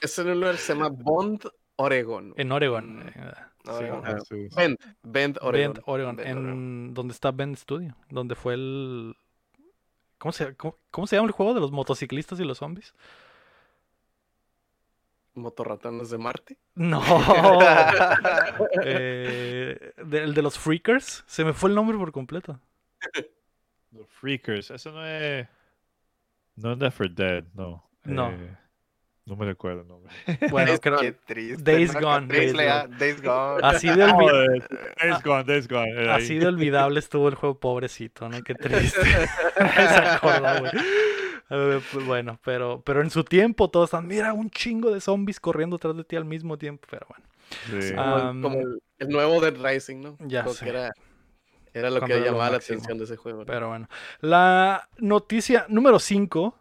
Es 0.00 0.18
en 0.18 0.28
un 0.28 0.40
lugar 0.40 0.52
que 0.54 0.60
se 0.60 0.72
llama 0.74 0.88
Bond, 0.90 1.42
Oregon. 1.76 2.32
en 2.36 2.52
Oregon. 2.52 2.96
Mm. 2.96 3.08
eh. 3.08 4.48
Bend, 4.54 4.78
Bend, 5.02 5.38
Oregon. 5.42 5.72
Bend, 5.74 5.82
Oregon, 5.86 6.16
Bend, 6.16 6.28
en 6.30 6.38
Oregon. 6.38 6.94
donde 6.94 7.12
está 7.12 7.32
Bend 7.32 7.56
Studio, 7.56 7.96
donde 8.08 8.34
fue 8.36 8.54
el 8.54 9.16
¿Cómo 10.18 10.32
se, 10.32 10.54
cómo, 10.56 10.76
cómo 10.90 11.06
se 11.06 11.16
llama 11.16 11.26
el 11.28 11.32
juego 11.32 11.54
de 11.54 11.60
los 11.60 11.72
motociclistas 11.72 12.40
y 12.40 12.44
los 12.44 12.58
zombies? 12.58 12.94
Motorratones 15.34 16.08
de 16.10 16.18
Marte. 16.18 16.56
No. 16.74 17.02
Eh, 18.82 19.92
de- 20.04 20.22
el 20.24 20.34
de 20.34 20.42
los 20.42 20.58
Freakers. 20.58 21.24
Se 21.26 21.44
me 21.44 21.52
fue 21.52 21.68
el 21.70 21.76
nombre 21.76 21.98
por 21.98 22.10
completo. 22.12 22.58
Los 23.92 24.08
Freakers. 24.08 24.70
Eso 24.70 24.92
no 24.92 25.04
es. 25.06 25.46
No 26.56 26.72
es 26.72 26.78
Left 26.78 26.96
4 26.96 27.14
Dead, 27.14 27.44
no. 27.54 27.84
No. 28.04 28.30
Eh, 28.30 28.56
no 29.26 29.36
me 29.36 29.44
recuerdo 29.44 29.82
el 29.82 29.88
nombre. 29.88 30.12
Bueno, 30.50 30.72
creo 30.80 30.98
Qué 30.98 31.12
triste. 31.12 31.62
Days 31.62 31.92
¿no? 31.94 32.00
Gone, 32.00 32.26
Days, 32.28 32.52
Days 32.54 32.82
Gone. 32.82 32.96
Days 32.98 33.22
Gone. 33.22 33.60
así 33.66 33.88
de, 33.88 33.94
olvi- 34.06 34.30
Oh, 34.30 34.54
eh, 34.54 35.08
Days 35.08 35.22
Gone, 35.22 35.44
Days 35.44 35.68
Gone. 35.68 35.90
era 35.90 36.14
ahí. 36.16 36.22
así 36.24 36.38
de 36.38 36.46
olvidable 36.46 36.98
estuvo 37.00 37.28
el 37.28 37.34
juego, 37.34 37.58
pobrecito, 37.60 38.28
¿no? 38.28 38.42
Qué 38.42 38.54
triste. 38.54 39.00
Me 39.58 39.66
se 39.88 39.98
acordó, 39.98 40.60
güey. 40.60 40.72
Eh, 41.48 41.80
pues 41.92 42.06
bueno, 42.06 42.40
pero, 42.44 42.82
pero 42.84 43.02
en 43.02 43.10
su 43.10 43.22
tiempo 43.22 43.70
todos 43.70 43.88
están, 43.88 44.06
mira, 44.06 44.32
un 44.32 44.50
chingo 44.50 44.90
de 44.92 45.00
zombies 45.00 45.38
corriendo 45.38 45.76
atrás 45.76 45.96
de 45.96 46.02
ti 46.04 46.16
al 46.16 46.24
mismo 46.24 46.58
tiempo, 46.58 46.86
pero 46.90 47.06
bueno. 47.08 47.24
Sí. 47.82 47.94
Como, 47.94 48.16
el- 48.16 48.22
Am, 48.22 48.42
como 48.42 48.58
el, 48.60 48.82
el 48.98 49.08
nuevo 49.08 49.40
Dead 49.40 49.54
Rising, 49.56 50.00
¿no? 50.00 50.16
Ya 50.20 50.46
sé. 50.48 50.68
era, 50.68 50.92
era 51.72 51.90
lo 51.90 51.98
Cuando 52.00 52.14
que 52.14 52.20
lo 52.20 52.26
llamaba 52.26 52.50
la 52.50 52.56
atención 52.56 52.98
de 52.98 53.04
ese 53.04 53.16
juego. 53.16 53.40
¿no? 53.40 53.46
Pero 53.46 53.68
bueno. 53.68 53.88
La 54.20 54.88
noticia 54.98 55.66
número 55.68 55.98
5. 56.00 56.58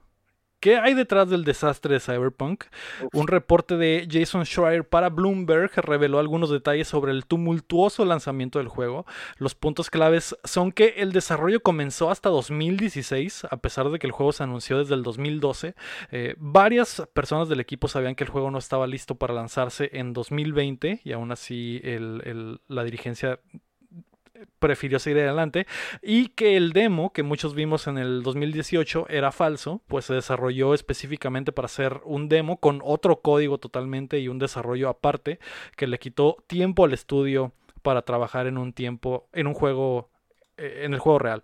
¿Qué 0.66 0.78
hay 0.78 0.95
detrás 0.95 1.30
del 1.30 1.43
desastre 1.43 1.93
de 1.93 1.99
Cyberpunk? 1.99 2.63
Uf. 3.03 3.09
Un 3.13 3.28
reporte 3.28 3.78
de 3.78 4.07
Jason 4.11 4.45
Schreier 4.47 4.84
para 4.84 5.09
Bloomberg 5.09 5.70
reveló 5.76 6.18
algunos 6.18 6.49
detalles 6.49 6.88
sobre 6.88 7.11
el 7.11 7.28
tumultuoso 7.28 8.03
lanzamiento 8.03 8.57
del 8.57 8.68
juego. 8.68 9.05
Los 9.38 9.53
puntos 9.53 9.91
claves 9.91 10.36
son 10.43 10.72
que 10.72 10.95
el 10.97 11.11
desarrollo 11.11 11.59
comenzó 11.61 12.09
hasta 12.09 12.30
2016, 12.30 13.45
a 13.51 13.57
pesar 13.57 13.91
de 13.91 13.99
que 13.99 14.07
el 14.07 14.11
juego 14.11 14.32
se 14.32 14.41
anunció 14.41 14.80
desde 14.80 14.95
el 14.95 15.03
2012. 15.03 15.76
Eh, 16.11 16.34
varias 16.39 17.03
personas 17.13 17.47
del 17.47 17.59
equipo 17.59 17.88
sabían 17.88 18.16
que 18.16 18.24
el 18.24 18.32
juego 18.32 18.49
no 18.49 18.57
estaba 18.57 18.88
listo 18.88 19.13
para 19.13 19.36
lanzarse 19.36 19.91
en 19.93 20.13
2020 20.13 21.01
y 21.03 21.11
aún 21.11 21.32
así 21.32 21.80
el- 21.84 22.24
el- 22.26 22.59
la 22.68 22.84
dirigencia 22.84 23.39
prefirió 24.60 25.00
seguir 25.00 25.22
adelante 25.22 25.68
y 26.02 26.30
que 26.30 26.58
el 26.58 26.74
demo 26.74 27.12
que 27.14 27.24
muchos 27.24 27.56
vimos 27.56 27.88
en 27.88 27.98
el 27.98 28.24
2018 28.24 29.08
era 29.10 29.32
falso, 29.32 29.82
pues 29.88 30.06
se 30.06 30.14
desarrolló 30.14 30.74
específicamente 30.74 31.52
para 31.52 31.68
hacer 31.68 32.02
un 32.06 32.30
demo 32.30 32.60
con 32.60 32.82
otro 32.84 33.22
código 33.22 33.58
totalmente 33.58 34.20
y 34.20 34.28
un 34.28 34.40
desarrollo 34.40 34.90
aparte 34.90 35.40
que 35.76 35.88
le 35.88 36.00
quitó 36.00 36.44
tiempo 36.48 36.86
al 36.86 36.94
estudio 36.94 37.54
para 37.82 38.02
trabajar 38.02 38.48
en 38.48 38.58
un 38.58 38.74
tiempo 38.74 39.30
en 39.34 39.48
un 39.48 39.54
juego 39.54 40.10
eh, 40.58 40.82
en 40.84 40.94
el 40.94 41.00
juego 41.00 41.20
real. 41.20 41.44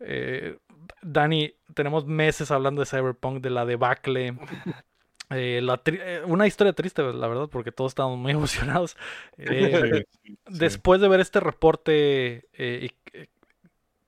Eh, 0.00 0.58
Dani, 1.02 1.54
tenemos 1.74 2.06
meses 2.06 2.50
hablando 2.50 2.80
de 2.80 2.86
Cyberpunk, 2.86 3.40
de 3.40 3.50
la 3.50 3.64
debacle. 3.64 4.34
eh, 5.30 5.60
la 5.62 5.82
tri- 5.82 6.00
eh, 6.00 6.22
una 6.26 6.46
historia 6.46 6.72
triste, 6.72 7.02
la 7.02 7.28
verdad, 7.28 7.48
porque 7.50 7.72
todos 7.72 7.92
estábamos 7.92 8.18
muy 8.18 8.32
emocionados. 8.32 8.96
Eh, 9.38 9.84
Sí, 9.88 10.06
sí. 10.50 10.82
después 10.82 11.00
de 11.00 11.08
ver 11.08 11.20
este 11.20 11.40
reporte, 11.40 12.48
eh, 12.54 12.90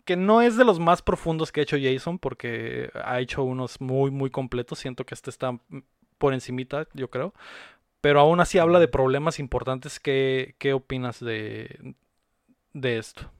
que 0.05 0.16
no 0.16 0.41
es 0.41 0.57
de 0.57 0.64
los 0.64 0.79
más 0.79 1.03
profundos 1.03 1.53
que 1.53 1.61
ha 1.61 1.62
hecho 1.64 1.77
Jason, 1.81 2.19
porque 2.19 2.91
ha 2.95 3.21
hecho 3.21 3.43
unos 3.43 3.81
muy, 3.81 4.11
muy 4.11 4.31
completos. 4.31 4.79
Siento 4.79 5.05
que 5.05 5.14
este 5.14 5.31
está 5.31 5.59
por 6.19 6.33
encimita, 6.35 6.87
yo 6.95 7.11
creo. 7.11 7.35
Pero 8.01 8.21
aún 8.21 8.41
así 8.41 8.59
habla 8.59 8.81
de 8.81 8.89
problemas 8.89 9.39
importantes. 9.41 10.01
¿Qué, 10.01 10.57
qué 10.59 10.75
opinas 10.75 11.21
de, 11.21 11.95
de 12.75 12.99
esto? 12.99 13.31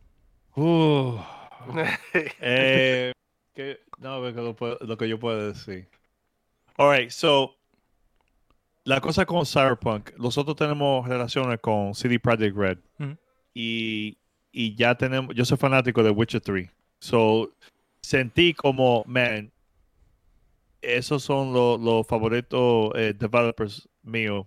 Uh, 0.57 1.18
eh, 2.41 3.12
que, 3.55 3.79
no, 3.99 4.20
lo 4.20 4.97
que 4.99 5.09
yo 5.09 5.18
puedo 5.18 5.49
decir. 5.49 5.89
Alright, 6.79 7.11
so. 7.12 7.57
La 8.85 9.01
cosa 9.01 9.26
con 9.26 9.45
Cyberpunk, 9.45 10.12
nosotros 10.18 10.57
tenemos 10.57 11.07
relaciones 11.07 11.61
con 11.61 11.95
CD 11.95 12.18
Projekt 12.18 12.57
Red. 12.57 12.79
Y, 13.55 14.18
y 14.53 14.74
ya 14.76 14.95
tenemos. 14.97 15.35
Yo 15.35 15.45
soy 15.45 15.59
fanático 15.59 16.03
de 16.03 16.11
Witcher 16.11 16.41
3. 16.41 16.70
So, 17.01 17.55
sentí 18.01 18.55
como, 18.55 19.05
man, 19.07 19.53
esos 20.81 21.22
son 21.22 21.53
los 21.53 22.07
favoritos 22.07 22.93
eh, 22.95 23.14
developers 23.18 23.89
míos 24.03 24.47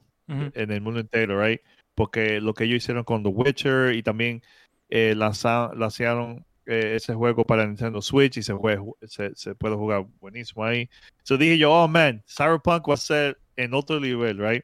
en 0.56 0.72
el 0.72 0.82
mundo 0.82 1.02
entero, 1.02 1.42
right? 1.44 1.60
Porque 1.94 2.40
lo 2.40 2.54
que 2.54 2.64
ellos 2.64 2.78
hicieron 2.78 3.04
con 3.04 3.22
The 3.22 3.30
Witcher 3.30 3.94
y 3.94 4.02
también 4.02 4.42
eh, 4.90 5.14
lanza- 5.16 5.72
lanzaron 5.76 6.46
eh, 6.72 6.95
ese 6.95 7.13
juego 7.13 7.43
para 7.43 7.65
Nintendo 7.65 8.01
Switch 8.01 8.38
y 8.38 8.43
se, 8.43 8.53
juega, 8.53 8.82
se, 9.03 9.36
se 9.36 9.55
puede 9.55 9.76
jugar 9.76 10.05
buenísimo 10.19 10.63
ahí. 10.63 10.89
So 11.24 11.38
dije 11.38 11.57
yo, 11.57 11.72
oh 11.72 11.88
man, 11.88 12.24
Cyberpunk 12.28 12.89
va 12.89 12.93
a 12.93 12.97
ser 12.97 13.38
en 13.55 13.74
otro 13.74 13.99
nivel, 13.99 14.38
right? 14.38 14.63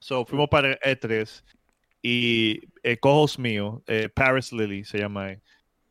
So 0.00 0.24
fuimos 0.24 0.48
para 0.48 0.72
el 0.72 0.78
E3 0.80 1.42
y 2.02 2.60
el 2.82 3.00
co-host 3.00 3.38
mío, 3.38 3.82
eh, 3.86 4.08
Paris 4.08 4.52
Lily 4.52 4.84
se 4.84 4.98
llama 4.98 5.32
él, 5.32 5.40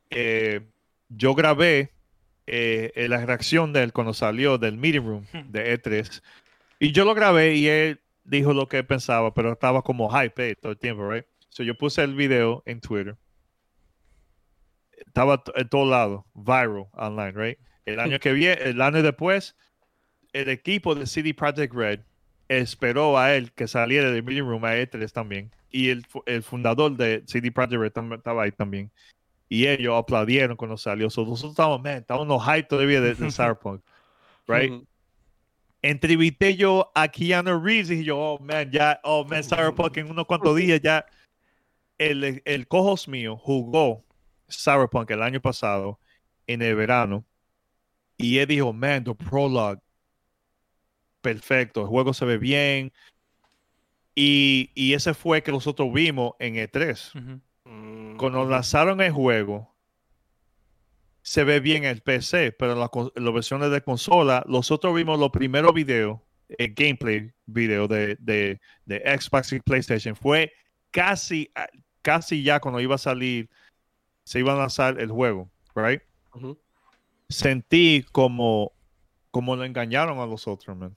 eh, 0.10 0.62
yo 1.10 1.36
grabé 1.36 1.92
eh, 2.46 2.92
eh, 2.96 3.10
la 3.10 3.26
reacción 3.26 3.74
de 3.74 3.84
él 3.84 3.94
cuando 3.94 4.14
salió 4.14 4.58
del 4.58 4.78
meeting 4.78 5.02
room 5.02 5.26
de 5.50 5.78
E3 5.82 6.22
y 6.80 6.92
yo 6.92 7.06
lo 7.06 7.14
grabé 7.14 7.56
y 7.56 7.68
él 7.68 8.00
dijo 8.24 8.54
lo 8.54 8.68
que 8.68 8.84
pensaba, 8.84 9.34
pero 9.34 9.54
estaba 9.54 9.82
como 9.82 10.10
hype 10.10 10.52
eh, 10.52 10.56
todo 10.56 10.72
el 10.72 10.78
tiempo, 10.78 11.10
right? 11.10 11.26
So 11.50 11.64
yo 11.64 11.76
puse 11.76 12.04
el 12.04 12.16
video 12.16 12.62
en 12.66 12.82
Twitter. 12.82 13.18
Estaba 15.06 15.44
en 15.56 15.70
todos 15.70 15.90
lados, 15.90 16.24
viral 16.34 16.88
online, 16.94 17.32
right? 17.32 17.60
El 17.86 18.00
año 18.00 18.20
que 18.20 18.34
viene, 18.34 18.62
el 18.62 18.82
año 18.82 19.02
después, 19.02 19.56
el 20.34 20.50
equipo 20.50 20.96
de 20.96 21.06
CD 21.06 21.34
Projekt 21.34 21.74
Red 21.74 22.00
esperó 22.50 23.18
a 23.18 23.36
él 23.36 23.52
que 23.54 23.68
saliera 23.68 24.12
del 24.12 24.24
meeting 24.24 24.44
room 24.44 24.66
a 24.66 24.76
E3 24.76 25.12
también. 25.12 25.52
Y 25.70 25.90
el, 25.90 26.06
el 26.26 26.44
fundador 26.44 26.96
de 26.98 27.24
CD 27.28 27.52
Projekt 27.52 27.80
Red 27.80 27.92
tam- 27.94 28.18
estaba 28.18 28.44
ahí 28.44 28.52
también. 28.52 28.92
Y 29.50 29.68
ellos 29.68 29.96
aplaudieron 29.98 30.58
cuando 30.58 30.78
salió. 30.78 31.10
So, 31.10 31.24
nosotros 31.24 31.52
estábamos, 31.52 31.82
man, 31.82 31.98
estábamos 31.98 32.44
hype 32.44 32.64
todavía 32.64 33.00
de, 33.00 33.16
de 33.16 33.32
Cyberpunk, 33.32 33.82
right? 34.48 34.72
Ujú. 34.72 34.86
entrevisté 35.82 36.56
yo 36.56 36.92
a 36.96 37.08
Keanu 37.08 37.60
Reeves 37.64 37.92
y 37.92 38.04
yo, 38.04 38.18
oh 38.18 38.40
man, 38.40 38.70
ya, 38.72 39.00
oh 39.04 39.24
man, 39.24 39.44
Cyberpunk 39.44 39.98
en 39.98 40.10
unos 40.12 40.26
cuantos 40.26 40.56
días 40.56 40.82
ya. 40.82 41.06
El, 41.98 42.42
el 42.46 42.68
cojos 42.68 43.08
mío 43.08 43.38
jugó 43.38 44.04
Cyberpunk 44.50 45.12
el 45.12 45.22
año 45.22 45.42
pasado 45.42 46.00
en 46.46 46.62
el 46.62 46.76
verano 46.76 47.26
y 48.18 48.40
él 48.40 48.48
dijo, 48.48 48.74
man, 48.74 49.04
the 49.04 49.14
prologue, 49.14 49.82
perfecto, 51.22 51.82
el 51.82 51.88
juego 51.88 52.14
se 52.14 52.26
ve 52.26 52.38
bien. 52.38 52.92
Y, 54.16 54.72
y 54.74 54.94
ese 54.94 55.14
fue 55.14 55.44
que 55.44 55.52
nosotros 55.52 55.94
vimos 55.94 56.34
en 56.40 56.56
E3 56.56 57.12
ujú. 57.16 57.42
Mm, 57.70 58.18
cuando 58.18 58.46
lanzaron 58.46 59.02
el 59.02 59.12
juego, 59.12 59.76
se 61.22 61.44
ve 61.44 61.60
bien 61.60 61.84
el 61.84 62.02
PC, 62.02 62.54
pero 62.54 62.72
en 62.72 62.80
la 62.80 62.90
las 63.16 63.34
versiones 63.34 63.70
de 63.70 63.82
consola, 63.82 64.44
nosotros 64.48 64.96
vimos 64.96 65.20
los 65.20 65.30
primeros 65.30 65.74
videos, 65.74 66.20
el 66.48 66.74
gameplay 66.74 67.34
video 67.46 67.88
de, 67.88 68.16
de, 68.20 68.62
de 68.86 69.20
Xbox 69.20 69.52
y 69.52 69.60
PlayStation. 69.60 70.16
Fue 70.16 70.54
casi, 70.92 71.52
casi 72.02 72.42
ya 72.44 72.62
cuando 72.62 72.80
iba 72.80 72.96
a 72.96 73.00
salir, 73.00 73.50
se 74.28 74.40
iba 74.40 74.52
a 74.54 74.58
lanzar 74.58 75.00
el 75.00 75.10
juego, 75.10 75.50
right? 75.74 76.02
Sentí 77.30 78.06
como, 78.12 78.74
como 79.32 79.56
lo 79.56 79.64
engañaron 79.64 80.20
a 80.20 80.26
los 80.26 80.48
otros, 80.48 80.76
man 80.76 80.96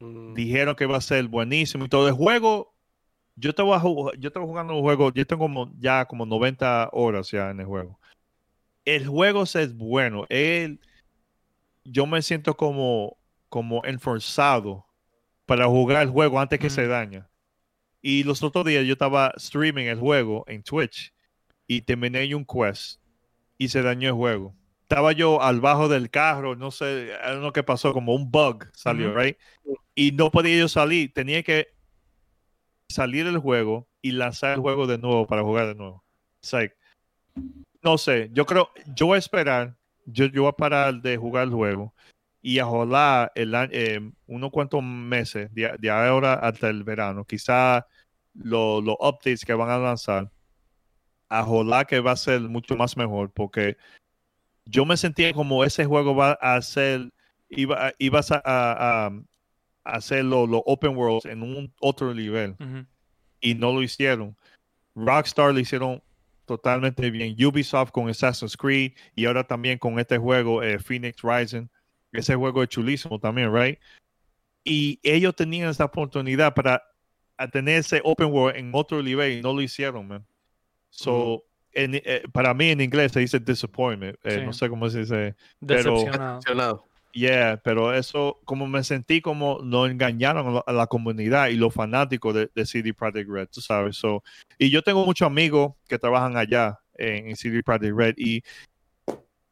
Mm. 0.00 0.34
dijeron 0.34 0.74
que 0.74 0.86
va 0.86 0.98
a 0.98 1.00
ser 1.00 1.26
buenísimo 1.28 1.84
y 1.84 1.88
todo 1.88 2.08
el 2.08 2.14
juego. 2.14 2.74
Yo 3.36 3.50
estaba, 3.50 3.82
yo 4.18 4.28
estaba 4.28 4.46
jugando 4.46 4.74
un 4.74 4.82
juego, 4.82 5.12
yo 5.12 5.26
tengo 5.26 5.44
como, 5.44 5.72
ya 5.78 6.04
como 6.04 6.26
90 6.26 6.90
horas 6.92 7.30
ya 7.30 7.50
en 7.50 7.60
el 7.60 7.66
juego. 7.66 7.98
El 8.84 9.06
juego 9.06 9.44
es 9.44 9.74
bueno. 9.74 10.24
Él, 10.28 10.80
yo 11.84 12.06
me 12.06 12.22
siento 12.22 12.56
como, 12.56 13.16
como 13.48 13.84
enforzado 13.84 14.84
para 15.46 15.66
jugar 15.66 16.02
el 16.02 16.10
juego 16.10 16.38
antes 16.38 16.58
que 16.58 16.70
se 16.70 16.86
daña. 16.86 17.28
Y 18.02 18.24
los 18.24 18.42
otros 18.42 18.66
días 18.66 18.84
yo 18.84 18.92
estaba 18.92 19.32
streaming 19.36 19.84
el 19.86 19.98
juego 19.98 20.44
en 20.46 20.62
Twitch 20.62 21.13
y 21.66 21.82
terminé 21.82 22.34
un 22.34 22.44
quest 22.44 23.00
y 23.58 23.68
se 23.68 23.82
dañó 23.82 24.08
el 24.08 24.14
juego. 24.14 24.54
Estaba 24.82 25.12
yo 25.12 25.42
al 25.42 25.60
bajo 25.60 25.88
del 25.88 26.10
carro, 26.10 26.56
no 26.56 26.70
sé, 26.70 27.10
know 27.38 27.52
qué 27.52 27.62
pasó, 27.62 27.92
como 27.92 28.14
un 28.14 28.30
bug 28.30 28.66
salió, 28.74 29.10
Ujú. 29.10 29.18
right? 29.18 29.36
Y 29.94 30.12
no 30.12 30.30
podía 30.30 30.58
yo 30.58 30.68
salir, 30.68 31.12
tenía 31.12 31.42
que 31.42 31.68
salir 32.88 33.24
del 33.24 33.38
juego 33.38 33.88
y 34.02 34.12
lanzar 34.12 34.54
el 34.54 34.60
juego 34.60 34.86
de 34.86 34.98
nuevo 34.98 35.26
para 35.26 35.42
jugar 35.42 35.66
de 35.68 35.74
nuevo. 35.74 36.04
It's 36.42 36.52
like, 36.52 36.76
no 37.82 37.98
sé, 37.98 38.30
yo 38.32 38.44
creo, 38.46 38.70
yo 38.94 39.06
voy 39.06 39.16
a 39.16 39.18
esperar, 39.18 39.76
yo, 40.06 40.26
yo 40.26 40.42
voy 40.42 40.50
a 40.50 40.52
parar 40.52 41.00
de 41.00 41.16
jugar 41.16 41.44
el 41.44 41.50
juego 41.54 41.94
y 42.42 42.58
a 42.58 42.66
jolar 42.66 43.32
el, 43.34 43.54
eh, 43.72 44.00
unos 44.26 44.50
cuantos 44.50 44.82
meses 44.82 45.52
de, 45.54 45.74
de 45.78 45.90
ahora 45.90 46.34
hasta 46.34 46.68
el 46.68 46.84
verano, 46.84 47.24
quizá 47.24 47.86
lo- 48.34 48.80
los 48.82 48.96
updates 49.00 49.44
que 49.44 49.54
van 49.54 49.70
a 49.70 49.78
lanzar, 49.78 50.30
a 51.28 51.42
jolar 51.42 51.86
que 51.86 52.00
va 52.00 52.12
a 52.12 52.16
ser 52.16 52.40
mucho 52.40 52.76
más 52.76 52.96
mejor, 52.96 53.30
porque 53.32 53.76
yo 54.66 54.84
me 54.84 54.96
sentía 54.96 55.32
como 55.32 55.64
ese 55.64 55.84
juego 55.84 56.14
va 56.14 56.32
a 56.40 56.60
ser, 56.62 57.10
iba, 57.48 57.88
a- 57.88 57.92
a, 58.44 59.06
a- 59.06 59.12
hacer 59.84 60.24
los 60.24 60.48
open 60.64 60.96
worlds 60.96 61.26
en 61.26 61.42
un 61.42 61.72
otro 61.80 62.14
nivel 62.14 62.56
y 63.40 63.54
no 63.54 63.72
lo 63.72 63.82
hicieron. 63.82 64.36
Rockstar 64.94 65.52
lo 65.52 65.60
hicieron 65.60 66.02
totalmente 66.46 67.10
bien. 67.10 67.34
Ubisoft 67.44 67.90
con 67.90 68.08
Assassin's 68.08 68.56
Creed 68.56 68.92
y 69.14 69.26
ahora 69.26 69.44
también 69.44 69.78
con 69.78 69.98
este 69.98 70.16
juego 70.18 70.62
eh, 70.62 70.78
Phoenix 70.78 71.22
Rising. 71.22 71.68
Ese 72.12 72.34
juego 72.36 72.62
es 72.62 72.68
chulísimo 72.68 73.18
también, 73.18 73.52
right? 73.52 73.78
Y 74.64 74.98
ellos 75.02 75.34
tenían 75.36 75.68
esa 75.68 75.84
oportunidad 75.84 76.54
para 76.54 76.82
tener 77.52 77.80
ese 77.80 78.00
open 78.04 78.28
world 78.32 78.56
en 78.56 78.70
otro 78.72 79.02
nivel 79.02 79.38
y 79.38 79.42
no 79.42 79.52
lo 79.52 79.60
hicieron, 79.60 80.06
man. 80.06 80.24
So, 80.96 81.44
en- 81.72 81.96
eh, 81.96 82.22
para 82.32 82.54
mí 82.54 82.68
en 82.70 82.80
inglés 82.80 83.12
se 83.12 83.20
dice 83.20 83.40
disappointment. 83.40 84.16
Eh, 84.22 84.38
Sí. 84.40 84.46
No 84.46 84.52
sé 84.52 84.68
cómo 84.68 84.88
se 84.88 85.00
dice. 85.00 85.34
Pero- 85.66 85.92
Decepcionado. 85.94 86.86
Yeah, 87.12 87.60
pero 87.62 87.94
eso, 87.94 88.40
como 88.44 88.66
me 88.66 88.82
sentí 88.82 89.20
como 89.20 89.60
no 89.62 89.86
engañaron 89.86 90.48
a 90.48 90.50
la, 90.50 90.64
a 90.66 90.72
la 90.72 90.86
comunidad 90.88 91.46
y 91.48 91.54
los 91.54 91.72
fanáticos 91.72 92.34
de, 92.34 92.50
de 92.52 92.66
CD 92.66 92.92
Projekt 92.92 93.30
Red, 93.30 93.48
tú 93.52 93.60
sabes. 93.60 93.96
So, 93.96 94.22
y 94.58 94.68
yo 94.70 94.82
tengo 94.82 95.04
muchos 95.06 95.26
amigos 95.26 95.74
que 95.86 95.96
trabajan 95.96 96.36
allá 96.36 96.80
en, 96.94 97.28
en 97.28 97.36
CD 97.36 97.62
Projekt 97.62 97.96
Red 97.96 98.14
y 98.18 98.42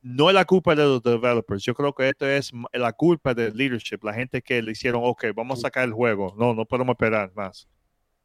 no 0.01 0.29
es 0.29 0.35
la 0.35 0.45
culpa 0.45 0.75
de 0.75 0.83
los 0.83 1.03
developers. 1.05 1.63
Yo 1.63 1.75
creo 1.75 1.93
que 1.95 2.09
esto 2.09 2.27
es 2.27 2.51
la 2.73 2.93
culpa 2.93 3.33
del 3.33 3.57
leadership, 3.57 3.99
la 4.03 4.13
gente 4.15 4.43
que 4.43 4.61
le 4.61 4.73
hicieron, 4.73 5.03
ok, 5.05 5.27
vamos 5.35 5.61
a 5.61 5.63
sacar 5.63 5.85
el 5.85 5.93
juego. 5.93 6.35
No, 6.37 6.55
no 6.55 6.65
podemos 6.65 6.95
esperar 6.95 7.31
más. 7.37 7.69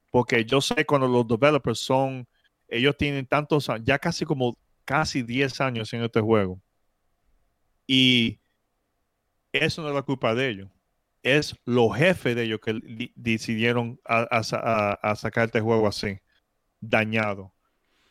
Porque 0.09 0.45
yo 0.45 0.61
sé 0.61 0.83
cuando 0.85 1.07
los 1.07 1.27
developers 1.27 1.77
son, 1.79 2.27
ellos 2.67 2.95
tienen 2.97 3.25
tantos 3.25 3.69
años, 3.69 3.85
ya 3.85 3.97
casi 3.99 4.25
como 4.25 4.57
casi 4.85 5.21
10 5.23 5.59
años 5.61 5.91
en 5.93 6.03
este 6.03 6.19
juego. 6.21 6.61
Y 7.85 8.39
eso 9.51 9.81
no 9.81 9.89
es 9.89 9.95
la 9.95 10.01
culpa 10.01 10.35
de 10.35 10.49
ellos. 10.49 10.69
Es 11.23 11.55
los 11.65 11.95
jefes 11.95 12.35
de 12.35 12.43
ellos 12.43 12.59
que 12.63 13.11
decidieron 13.15 13.99
a, 14.05 14.21
a 14.23 14.43
sa- 14.43 14.61
a- 14.63 14.93
a 14.93 15.15
sacar 15.15 15.45
este 15.45 15.61
juego 15.61 15.87
así, 15.87 16.19
dañado. 16.79 17.53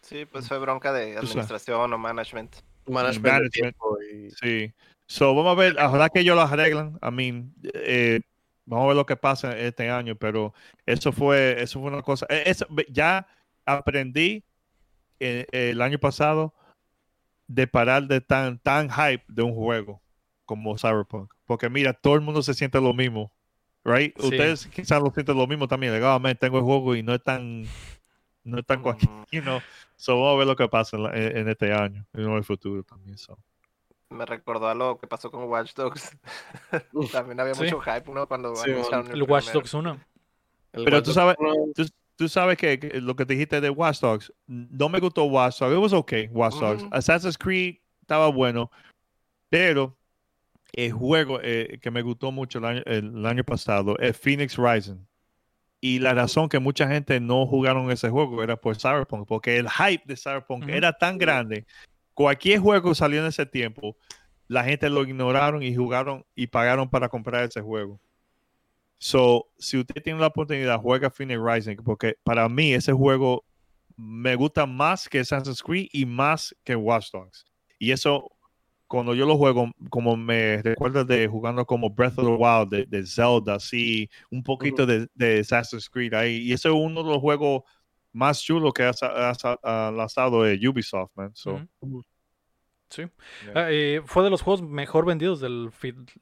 Sí, 0.02 0.24
pues 0.26 0.48
fue 0.48 0.58
bronca 0.58 0.92
de 0.92 1.16
administración 1.16 1.92
o 1.92 1.98
management. 1.98 2.56
Management 2.86 3.76
y- 4.12 4.30
Sí. 4.30 4.72
So, 5.08 5.34
vamos 5.34 5.52
a 5.56 5.60
ver, 5.60 5.76
ojalá 5.78 6.08
que 6.08 6.20
ellos 6.20 6.36
lo 6.36 6.42
arreglan. 6.42 6.98
I 7.02 7.10
mean, 7.12 7.54
eh, 7.74 8.20
vamos 8.64 8.84
a 8.84 8.88
ver 8.88 8.96
lo 8.96 9.06
que 9.06 9.16
pasa 9.16 9.56
este 9.56 9.88
año, 9.88 10.16
pero 10.16 10.52
eso 10.84 11.12
fue, 11.12 11.60
eso 11.62 11.80
fue 11.80 11.90
una 11.90 12.02
cosa. 12.02 12.26
eh, 12.28 12.42
eso- 12.46 12.66
ya 12.88 13.26
aprendí 13.66 14.44
eh, 15.20 15.46
el 15.52 15.82
año 15.82 15.98
pasado 15.98 16.54
de 17.48 17.66
parar 17.66 18.04
de 18.06 18.20
tan, 18.20 18.58
tan 18.58 18.88
hype 18.90 19.24
de 19.28 19.42
un 19.42 19.54
juego 19.54 20.00
como 20.44 20.78
Cyberpunk. 20.78 21.32
Porque 21.44 21.68
mira, 21.68 21.92
todo 21.92 22.14
el 22.14 22.20
mundo 22.22 22.42
se 22.42 22.54
siente 22.54 22.80
lo 22.80 22.92
mismo. 22.94 23.32
Right? 23.84 24.16
Sí. 24.18 24.26
Ustedes 24.26 24.66
quizás 24.66 25.00
lo 25.00 25.10
sienten 25.12 25.36
lo 25.36 25.46
mismo 25.46 25.68
también. 25.68 25.92
Like, 25.92 26.04
"Oh, 26.04 26.18
man, 26.18 26.36
tengo 26.40 26.58
el 26.58 26.64
juego 26.64 26.96
y 26.96 27.04
no 27.04 27.14
es 27.14 27.22
tan, 27.22 27.62
no 28.42 28.58
es 28.58 28.66
tan 28.66 28.80
Mm, 28.80 28.84
you 29.32 29.42
know. 29.42 29.60
So, 29.96 30.14
vamos 30.16 30.34
a 30.34 30.38
ver 30.38 30.46
lo 30.48 30.56
que 30.56 30.68
pasa 30.68 30.96
en, 30.96 31.02
la- 31.04 31.10
en- 31.16 31.36
en 31.36 31.48
este 31.48 31.72
año 31.72 32.04
y 32.12 32.20
en 32.22 32.30
el 32.32 32.42
futuro 32.44 32.82
también. 32.82 33.16
So. 33.16 33.38
Me 34.10 34.26
recordó 34.26 34.68
a 34.68 34.74
lo 34.74 34.98
que 34.98 35.06
pasó 35.06 35.30
con 35.30 35.44
Watch 35.44 35.74
Dogs. 35.74 36.16
También 37.12 37.38
había 37.40 37.54
Sí. 37.54 37.62
mucho 37.64 37.80
hype, 37.80 38.10
¿no? 38.12 38.26
Cuando 38.26 38.54
Sí, 38.56 38.70
anunciaron 38.70 39.10
El 39.12 39.22
Watch 39.22 39.50
Dogs 39.52 39.72
1. 39.74 40.00
el 40.72 40.84
Pero 40.84 40.96
Watch 40.96 41.04
tú 41.06 41.12
Dogs 41.12 41.14
sabes- 41.14 41.36
tú, 41.74 41.86
tú 42.16 42.28
sabes 42.28 42.56
que, 42.56 42.78
que 42.78 43.00
lo 43.00 43.14
que 43.14 43.24
dijiste 43.24 43.60
de 43.60 43.70
Watch 43.70 44.00
Dogs, 44.00 44.32
no 44.46 44.88
me 44.88 44.98
gustó 44.98 45.24
Watch 45.24 45.60
Dogs. 45.60 45.74
It 45.74 45.78
was 45.78 45.92
okay, 45.92 46.28
Watch 46.32 46.58
Dogs. 46.58 46.84
Assassin's 46.90 47.38
Creed 47.38 47.76
estaba 48.00 48.28
bueno, 48.28 48.70
pero 49.48 49.96
el 50.72 50.92
juego 50.92 51.38
eh, 51.42 51.78
que 51.80 51.90
me 51.90 52.02
gustó 52.02 52.32
mucho 52.32 52.58
el 52.58 52.64
año, 52.64 52.82
el 52.86 53.24
año 53.24 53.44
pasado 53.44 53.96
es 53.98 54.16
Phoenix 54.16 54.56
Rising. 54.56 54.98
Y 55.80 55.98
la 55.98 56.14
razón 56.14 56.48
que 56.48 56.58
mucha 56.58 56.88
gente 56.88 57.20
no 57.20 57.46
jugaron 57.46 57.90
ese 57.90 58.08
juego 58.08 58.42
era 58.42 58.56
por 58.56 58.76
Cyberpunk, 58.76 59.28
porque 59.28 59.58
el 59.58 59.68
hype 59.68 60.02
de 60.06 60.16
Cyberpunk 60.16 60.68
era 60.68 60.92
tan 60.92 61.18
grande. 61.18 61.66
Cualquier 62.14 62.60
juego 62.60 62.94
salió 62.94 63.20
en 63.20 63.26
ese 63.26 63.44
tiempo, 63.44 63.96
la 64.48 64.64
gente 64.64 64.88
lo 64.88 65.02
ignoraron 65.02 65.62
y 65.62 65.74
jugaron 65.74 66.24
y 66.34 66.46
pagaron 66.46 66.88
para 66.88 67.08
comprar 67.08 67.44
ese 67.44 67.60
juego. 67.60 68.00
So, 68.98 69.48
si 69.58 69.78
usted 69.78 70.02
tiene 70.02 70.20
la 70.20 70.28
oportunidad, 70.28 70.80
juega 70.80 71.10
Phoenix 71.10 71.40
Rising, 71.42 71.76
porque 71.76 72.16
para 72.22 72.48
mí 72.48 72.72
ese 72.72 72.92
juego 72.92 73.44
me 73.96 74.34
gusta 74.36 74.66
más 74.66 75.08
que 75.08 75.20
Assassin's 75.20 75.62
Creed 75.62 75.88
y 75.92 76.06
más 76.06 76.54
que 76.64 76.76
Watch 76.76 77.10
Dogs. 77.12 77.44
Y 77.78 77.90
eso, 77.90 78.30
cuando 78.86 79.14
yo 79.14 79.26
lo 79.26 79.36
juego, 79.36 79.70
como 79.90 80.16
me 80.16 80.62
recuerda 80.62 81.04
de 81.04 81.28
jugando 81.28 81.66
como 81.66 81.90
Breath 81.90 82.18
of 82.18 82.26
the 82.26 82.32
Wild, 82.32 82.68
de, 82.70 82.86
de 82.86 83.06
Zelda, 83.06 83.56
así, 83.56 84.08
un 84.30 84.42
poquito 84.42 84.86
de, 84.86 85.08
de 85.14 85.40
Assassin's 85.40 85.90
Creed 85.90 86.14
ahí. 86.14 86.38
Y 86.38 86.52
eso 86.52 86.70
es 86.70 86.74
uno 86.74 87.02
de 87.02 87.10
los 87.10 87.20
juegos 87.20 87.62
más 88.12 88.40
chulos 88.42 88.72
que 88.72 88.82
ha, 88.82 89.92
lanzado 89.94 90.42
de 90.42 90.68
Ubisoft, 90.68 91.10
man. 91.14 91.32
So. 91.34 91.60
Sí. 92.88 93.02
Yeah. 93.44 93.52
Ah, 93.54 93.66
eh, 93.70 94.00
fue 94.06 94.22
de 94.24 94.30
los 94.30 94.42
juegos 94.42 94.62
mejor 94.62 95.04
vendidos 95.06 95.40
del 95.40 95.70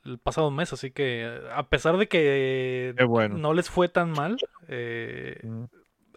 el 0.04 0.18
pasado 0.18 0.50
mes, 0.50 0.72
así 0.72 0.90
que 0.90 1.40
a 1.54 1.68
pesar 1.68 1.96
de 1.98 2.08
que 2.08 2.94
bueno. 3.06 3.36
no 3.36 3.52
les 3.54 3.68
fue 3.70 3.88
tan 3.88 4.10
mal, 4.10 4.36
eh, 4.68 5.38
Mm. 5.42 5.64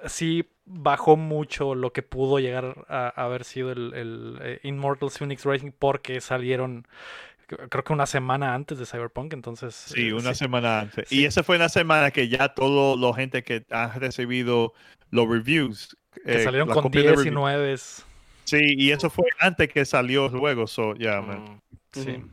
sí 0.05 0.45
bajó 0.65 1.17
mucho 1.17 1.75
lo 1.75 1.91
que 1.93 2.01
pudo 2.03 2.39
llegar 2.39 2.85
a, 2.87 3.07
a 3.15 3.25
haber 3.25 3.43
sido 3.43 3.71
el, 3.71 3.93
el, 3.93 4.37
eh, 4.41 4.59
Immortals 4.63 5.17
Phoenix 5.17 5.43
Rising 5.45 5.71
porque 5.77 6.21
salieron 6.21 6.87
creo 7.47 7.83
que 7.83 7.93
una 7.93 8.05
semana 8.05 8.53
antes 8.53 8.77
de 8.77 8.85
Cyberpunk, 8.85 9.31
entonces 9.33 9.73
Sí, 9.73 10.09
eh, 10.09 10.13
una 10.13 10.33
sí. 10.33 10.39
semana 10.39 10.81
antes. 10.81 11.07
Sí. 11.07 11.21
Y 11.21 11.25
esa 11.25 11.43
fue 11.43 11.55
una 11.55 11.69
semana 11.69 12.11
que 12.11 12.27
ya 12.27 12.49
todo 12.53 12.97
la 12.97 13.13
gente 13.15 13.43
que 13.43 13.65
ha 13.71 13.87
recibido 13.97 14.73
los 15.11 15.29
reviews. 15.29 15.95
que 16.25 16.43
salieron 16.43 16.67
con 16.69 16.83
copia 16.83 17.01
de 17.03 17.07
10 17.09 17.19
y 17.19 17.29
review- 17.29 17.33
9. 17.33 17.75
Sí, 18.47 18.57
y 18.77 18.91
eso 18.91 19.09
fue 19.09 19.25
antes 19.39 19.67
que 19.67 19.83
salió 19.85 20.25
el 20.27 20.39
juego. 20.39 20.67
So, 20.67 20.93
yeah, 20.95 21.21
man. 21.21 21.43
Mm, 21.43 21.61
Sí. 21.91 22.11
Ujú. 22.11 22.29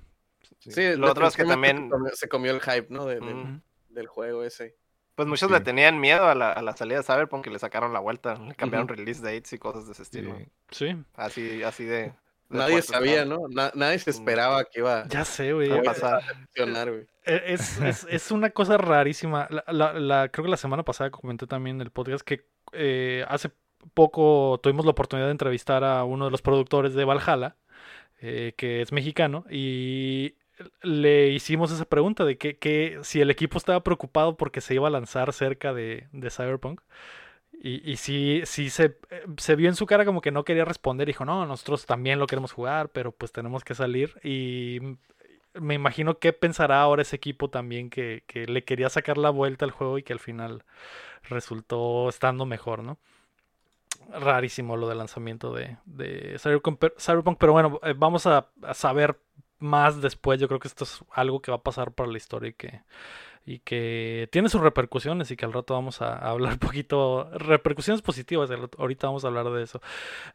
Sí. 0.61 0.71
Sí, 0.71 0.97
Lo 0.97 1.11
otro 1.11 1.27
es 1.27 1.37
que 1.37 1.45
también- 1.45 1.91
se 2.15 2.29
comió- 2.29 2.53
el 2.53 2.61
hype, 2.61 2.87
¿no? 2.89 3.05
De- 3.05 3.17
del- 3.21 3.35
mm. 3.35 3.61
del 3.91 4.07
juego 4.07 4.45
ese. 4.45 4.77
Pues 5.15 5.29
muchos 5.29 5.49
Sí. 5.49 5.55
le 5.55 5.61
tenían 5.61 6.01
miedo 6.01 6.25
a 6.27 6.35
la, 6.35 6.53
a 6.53 6.63
la 6.63 6.75
salida 6.77 6.99
de 6.99 7.03
Cyberpunk 7.05 7.47
y 7.47 7.51
le 7.51 7.59
sacaron 7.59 7.93
la 7.93 8.01
vuelta. 8.01 8.37
Le 8.37 8.55
cambiaron 8.55 8.89
release 8.89 9.21
dates 9.23 9.53
y 9.53 9.59
cosas 9.59 9.87
de 9.87 9.93
ese 9.93 10.03
estilo. 10.03 10.37
Sí. 10.71 10.87
Sí, 10.93 10.97
Así, 11.15 11.63
así 11.63 11.85
de. 11.85 11.97
de 11.99 12.13
Nadie 12.49 12.81
sabía. 12.83 13.25
¿no? 13.25 13.47
Na- 13.49 13.73
nadie 13.75 13.99
se 13.99 14.11
esperaba 14.11 14.65
que 14.65 14.81
iba 14.81 15.07
ya 15.09 15.25
sé, 15.25 15.53
güey. 15.53 15.71
A 15.71 15.83
pasar. 15.83 16.15
a 16.23 16.35
funcionar, 16.35 16.91
güey. 16.91 17.07
Eh, 17.27 17.43
Es, 17.47 17.79
es, 17.81 18.07
es 18.11 18.31
una 18.31 18.51
cosa 18.51 18.77
rarísima. 18.79 19.47
La, 19.51 19.65
la- 19.69 19.93
la- 19.99 20.29
creo 20.31 20.45
que 20.45 20.51
la 20.51 20.57
semana 20.57 20.83
pasada 20.85 21.11
comenté 21.11 21.47
también 21.47 21.77
en 21.77 21.83
el 21.83 21.91
podcast 21.91 22.25
que 22.25 22.47
eh, 22.73 23.25
hace 23.29 23.51
poco 23.95 24.61
tuvimos 24.63 24.85
la 24.85 24.93
oportunidad 24.93 25.27
de 25.29 25.33
entrevistar 25.33 25.85
a 25.85 26.05
uno 26.05 26.27
de 26.27 26.31
los 26.31 26.43
productores 26.43 26.95
de 26.95 27.05
Valhalla, 27.05 27.57
eh, 28.21 28.55
que 28.57 28.83
es 28.83 28.93
mexicano, 28.93 29.45
y 29.51 30.35
le 30.83 31.29
hicimos 31.31 31.73
esa 31.73 31.85
pregunta 31.85 32.25
de 32.25 32.39
que, 32.39 32.57
que 32.59 32.99
si 33.03 33.21
el 33.21 33.31
equipo 33.31 33.59
estaba 33.59 33.83
preocupado 33.83 34.37
porque 34.37 34.61
se 34.61 34.75
iba 34.75 34.89
a 34.89 34.91
lanzar 34.91 35.33
cerca 35.33 35.73
de, 35.75 36.09
de 36.13 36.31
Cyberpunk. 36.31 36.81
Y, 37.63 37.91
y 37.91 37.97
sí, 37.97 38.43
sí 38.45 38.69
se, 38.69 38.99
se 39.39 39.57
vio 39.57 39.69
en 39.69 39.77
su 39.77 39.87
cara 39.87 40.05
como 40.05 40.21
que 40.21 40.31
no 40.31 40.45
quería 40.45 40.65
responder. 40.65 41.07
Dijo, 41.07 41.25
no, 41.25 41.47
nosotros 41.47 41.87
también 41.87 42.19
lo 42.19 42.27
queremos 42.27 42.53
jugar, 42.53 42.91
pero 42.91 43.13
pues 43.13 43.33
tenemos 43.33 43.65
que 43.65 43.75
salir. 43.75 44.15
Y 44.23 44.81
me 45.55 45.75
imagino 45.75 46.19
qué 46.19 46.33
pensará 46.33 46.81
ahora 46.83 47.03
ese 47.03 47.17
equipo 47.17 47.49
también 47.51 47.91
que, 47.91 48.25
que 48.27 48.47
le 48.47 48.65
quería 48.65 48.89
sacar 48.91 49.19
la 49.19 49.31
vuelta 49.31 49.65
al 49.65 49.71
juego 49.71 49.99
y 49.99 50.03
que 50.03 50.13
al 50.13 50.19
final 50.19 50.65
resultó 51.23 52.09
estando 52.09 52.47
mejor, 52.47 52.83
¿no? 52.83 52.99
Rarísimo 54.13 54.77
lo 54.77 54.89
del 54.89 54.99
lanzamiento 54.99 55.53
de, 55.53 55.77
de 55.85 56.37
Cyberpunk, 56.39 56.79
per- 56.79 56.95
Cyberpunk, 56.99 57.39
pero 57.39 57.53
bueno, 57.53 57.81
eh, 57.83 57.95
vamos 57.97 58.27
a, 58.27 58.49
saber 58.73 59.19
más 59.59 60.01
después. 60.01 60.41
Yo 60.41 60.49
creo 60.49 60.61
que 60.61 60.69
esto 60.69 60.85
es 60.85 61.05
algo 61.13 61.41
que 61.41 61.51
va 61.51 61.59
a 61.59 61.63
pasar 61.63 61.93
para 61.93 62.11
la 62.11 62.17
historia 62.17 62.51
y 62.51 62.53
que, 62.53 62.83
y 63.47 63.59
que 63.61 64.29
tiene 64.31 64.49
sus 64.49 64.61
repercusiones 64.61 65.31
y 65.31 65.37
que 65.37 65.45
al 65.45 65.53
rato 65.53 65.75
vamos 65.75 66.03
a, 66.03 66.19
hablar 66.19 66.53
un 66.55 66.59
poquito, 66.59 67.31
repercusiones 67.33 68.03
positivas, 68.03 68.51
ahorita 68.79 69.07
vamos 69.07 69.25
a 69.25 69.29
hablar 69.29 69.51
de 69.51 69.63
eso. 69.63 69.81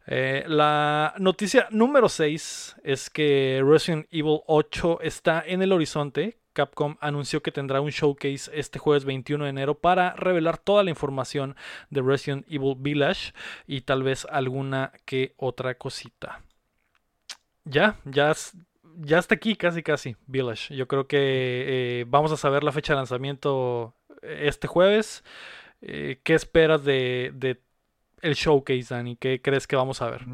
Eh, 0.06 0.44
la 0.46 1.14
noticia 1.18 1.68
número 1.70 2.08
6 2.08 2.76
es 2.82 3.10
que 3.10 3.62
Resident 3.64 4.06
Evil 4.10 4.40
8 4.46 5.00
está 5.02 5.44
en 5.46 5.62
el 5.62 5.72
horizonte. 5.72 6.39
Capcom 6.52 6.96
anunció 7.00 7.42
que 7.42 7.52
tendrá 7.52 7.80
un 7.80 7.90
showcase 7.90 8.50
este 8.52 8.78
jueves 8.78 9.04
21 9.04 9.44
de 9.44 9.50
enero 9.50 9.78
para 9.78 10.14
revelar 10.14 10.58
toda 10.58 10.82
la 10.82 10.90
información 10.90 11.56
de 11.90 12.02
Resident 12.02 12.46
Evil 12.48 12.76
Village 12.78 13.32
y 13.66 13.82
tal 13.82 14.02
vez 14.02 14.26
alguna 14.30 14.92
que 15.04 15.34
otra 15.36 15.74
cosita. 15.76 16.42
Ya, 17.64 17.98
ya, 18.04 18.32
ya 18.96 19.18
está 19.18 19.34
aquí 19.34 19.56
casi 19.56 19.82
casi 19.82 20.16
Village. 20.26 20.74
Yo 20.74 20.88
creo 20.88 21.06
que 21.06 21.20
eh, 22.00 22.04
vamos 22.08 22.32
a 22.32 22.36
saber 22.36 22.64
la 22.64 22.72
fecha 22.72 22.94
de 22.94 22.98
lanzamiento 22.98 23.94
eh, 24.22 24.42
este 24.48 24.66
jueves. 24.66 25.24
Eh, 25.82 26.20
¿Qué 26.24 26.34
esperas 26.34 26.84
de, 26.84 27.32
de 27.34 27.60
el 28.22 28.34
showcase, 28.34 28.94
Dani? 28.94 29.16
¿Qué 29.16 29.40
crees 29.40 29.66
que 29.66 29.76
vamos 29.76 30.02
a 30.02 30.10
ver? 30.10 30.24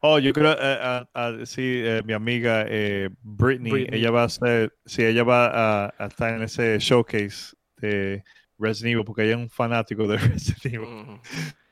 Oh, 0.00 0.18
yo 0.18 0.32
creo, 0.32 0.50
a- 0.58 1.06
sí, 1.46 1.62
eh, 1.84 2.02
mi 2.04 2.12
amiga 2.12 2.64
eh, 2.68 3.08
Britney, 3.22 3.72
Britney. 3.72 3.98
ella 4.00 4.10
va 4.10 4.24
a 4.24 4.28
ser, 4.28 4.72
sí, 4.84 5.04
ella 5.04 5.24
va 5.24 5.46
a, 5.86 5.94
a 5.98 6.06
estar 6.06 6.34
en 6.34 6.42
ese 6.42 6.78
showcase 6.78 7.56
de 7.78 8.22
Resident 8.58 8.92
Evil, 8.94 9.04
porque 9.04 9.22
ella 9.24 9.32
es 9.32 9.38
un 9.38 9.50
fanático 9.50 10.06
de 10.06 10.16
Resident 10.18 10.66
Evil. 10.66 10.88
Mm, 10.88 11.20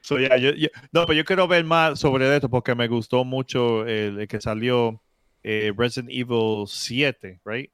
So, 0.00 0.18
yeah, 0.18 0.36
yo- 0.36 0.52
yo- 0.52 0.68
no, 0.92 1.06
pero 1.06 1.14
yo 1.14 1.24
quiero 1.24 1.48
ver 1.48 1.64
más 1.64 1.98
sobre 1.98 2.34
esto 2.34 2.50
porque 2.50 2.74
me 2.74 2.88
gustó 2.88 3.24
mucho 3.24 3.86
el, 3.86 4.18
el 4.20 4.28
que 4.28 4.38
salió 4.40 5.00
eh, 5.42 5.72
Resident 5.76 6.10
Evil 6.12 6.64
7, 6.66 7.40
right? 7.44 7.70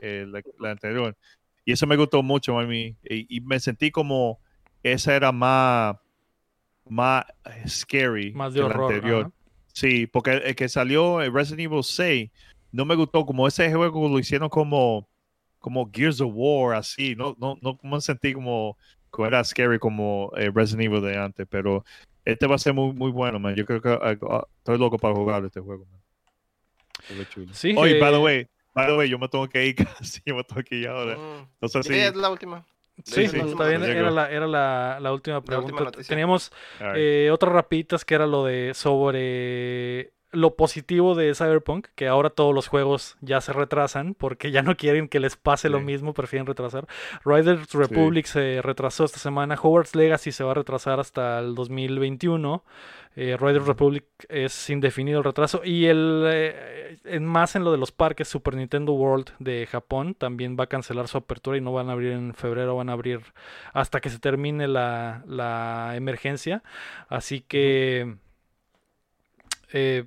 Eh, 0.00 0.24
la, 0.26 0.42
la 0.58 0.70
anterior. 0.72 1.16
Y 1.64 1.72
eso 1.72 1.86
me 1.86 1.96
gustó 1.96 2.22
mucho 2.22 2.58
a 2.58 2.64
mí. 2.64 2.96
Y, 3.04 3.36
y 3.36 3.40
me 3.42 3.60
sentí 3.60 3.90
como 3.92 4.40
esa 4.82 5.14
era 5.14 5.30
más, 5.30 5.96
más 6.88 7.26
scary 7.68 8.32
Más 8.32 8.54
de 8.54 8.62
que 8.62 8.68
la 8.68 8.74
anterior. 8.74 9.32
Sí, 9.78 10.08
porque 10.08 10.32
el, 10.32 10.56
que 10.56 10.68
salió 10.68 11.22
en 11.22 11.32
Resident 11.32 11.60
Evil 11.60 11.84
6 11.84 12.28
no 12.72 12.84
me 12.84 12.96
gustó 12.96 13.24
como 13.24 13.46
ese 13.46 13.72
juego 13.72 14.08
lo 14.08 14.18
hicieron 14.18 14.48
como 14.48 15.08
como 15.60 15.88
Gears 15.92 16.20
of 16.20 16.32
War 16.34 16.74
así, 16.74 17.14
no 17.14 17.36
no 17.38 17.56
no 17.62 17.78
me 17.84 18.00
sentí 18.00 18.32
como, 18.32 18.76
como 19.10 19.28
era 19.28 19.44
scary 19.44 19.78
como 19.78 20.32
eh, 20.36 20.50
Resident 20.52 20.86
Evil 20.86 21.00
de 21.02 21.16
antes, 21.16 21.46
pero 21.48 21.84
este 22.24 22.48
va 22.48 22.56
a 22.56 22.58
ser 22.58 22.74
muy 22.74 22.92
muy 22.92 23.12
bueno, 23.12 23.38
man. 23.38 23.54
Yo 23.54 23.64
creo 23.64 23.80
que 23.80 23.88
ah, 23.88 24.18
ah, 24.28 24.48
estoy 24.58 24.78
loco 24.78 24.98
para 24.98 25.14
jugar 25.14 25.44
este 25.44 25.60
juego, 25.60 25.86
man. 25.86 26.00
Sí, 27.52 27.72
Oye, 27.76 28.00
by 28.00 28.10
the 28.10 28.16
eh, 28.16 28.20
way, 28.20 28.46
by 28.74 28.86
the 28.88 28.96
way, 28.96 29.08
yo 29.08 29.16
me 29.16 29.28
tengo 29.28 29.48
que 29.48 29.64
ir 29.64 29.76
casi, 29.76 30.20
yo 30.26 30.34
me 30.34 30.42
tengo 30.42 30.64
que 30.64 30.74
ir 30.74 30.88
ahora. 30.88 31.16
Mm. 31.16 31.48
No 31.60 31.68
sé 31.68 31.84
Sí, 31.84 31.90
si 31.90 32.00
es 32.00 32.16
la 32.16 32.30
última. 32.30 32.66
Sí, 33.04 33.26
sí, 33.28 33.40
está 33.40 33.66
bien, 33.66 33.82
llegó. 33.82 34.00
era 34.00 34.10
la, 34.10 34.30
era 34.30 34.46
la, 34.46 34.98
la 35.00 35.12
última 35.12 35.40
La 35.42 35.42
pregunta. 35.42 35.84
última. 35.84 35.92
Teníamos 36.06 36.52
eh, 36.92 37.30
otras 37.32 37.52
rapiditas 37.52 38.04
que 38.04 38.14
era 38.14 38.26
lo 38.26 38.44
de 38.44 38.72
sobre 38.74 40.12
lo 40.30 40.56
positivo 40.56 41.14
de 41.14 41.34
Cyberpunk, 41.34 41.86
que 41.94 42.06
ahora 42.06 42.30
todos 42.30 42.54
los 42.54 42.68
juegos 42.68 43.16
ya 43.20 43.40
se 43.40 43.52
retrasan 43.52 44.14
porque 44.14 44.50
ya 44.50 44.62
no 44.62 44.76
quieren 44.76 45.08
que 45.08 45.20
les 45.20 45.36
pase 45.36 45.68
lo 45.68 45.80
mismo, 45.80 46.12
prefieren 46.12 46.46
retrasar. 46.46 46.86
Riders 47.24 47.72
Republic 47.72 48.26
se 48.26 48.60
retrasó 48.62 49.04
esta 49.04 49.18
semana, 49.18 49.58
Hogwarts 49.60 49.94
Legacy 49.94 50.32
se 50.32 50.44
va 50.44 50.52
a 50.52 50.54
retrasar 50.54 51.00
hasta 51.00 51.38
el 51.38 51.54
2021. 51.54 52.62
Eh, 53.16 53.36
Riders 53.36 53.66
Republic 53.66 54.04
es 54.28 54.70
indefinido 54.70 55.18
el 55.18 55.24
retraso. 55.24 55.62
Y 55.64 55.86
el 55.86 56.24
eh, 56.26 56.98
en 57.04 57.24
más 57.24 57.56
en 57.56 57.64
lo 57.64 57.72
de 57.72 57.78
los 57.78 57.90
parques, 57.90 58.28
Super 58.28 58.54
Nintendo 58.54 58.92
World 58.92 59.30
de 59.38 59.66
Japón 59.66 60.14
también 60.14 60.56
va 60.58 60.64
a 60.64 60.68
cancelar 60.68 61.08
su 61.08 61.18
apertura 61.18 61.56
y 61.56 61.60
no 61.60 61.72
van 61.72 61.88
a 61.88 61.94
abrir 61.94 62.12
en 62.12 62.34
febrero, 62.34 62.76
van 62.76 62.90
a 62.90 62.92
abrir 62.92 63.20
hasta 63.72 64.00
que 64.00 64.10
se 64.10 64.18
termine 64.18 64.68
la, 64.68 65.24
la 65.26 65.96
emergencia. 65.96 66.62
Así 67.08 67.40
que 67.40 68.18
eh, 69.72 70.06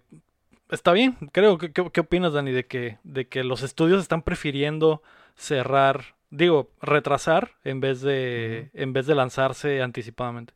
está 0.71 0.93
bien. 0.93 1.17
Creo 1.33 1.57
que 1.57 1.71
¿qué, 1.73 1.89
qué 1.91 2.01
opinas, 2.01 2.33
Dani, 2.33 2.51
de 2.51 2.67
que, 2.67 2.99
de 3.03 3.27
que 3.29 3.43
los 3.43 3.63
estudios 3.63 4.01
están 4.01 4.23
prefiriendo 4.23 5.03
cerrar, 5.35 6.15
digo, 6.31 6.71
retrasar 6.81 7.51
en 7.63 7.81
vez 7.81 8.01
de, 8.01 8.71
en 8.73 8.93
vez 8.93 9.07
de 9.07 9.15
lanzarse 9.15 9.81
anticipadamente? 9.81 10.53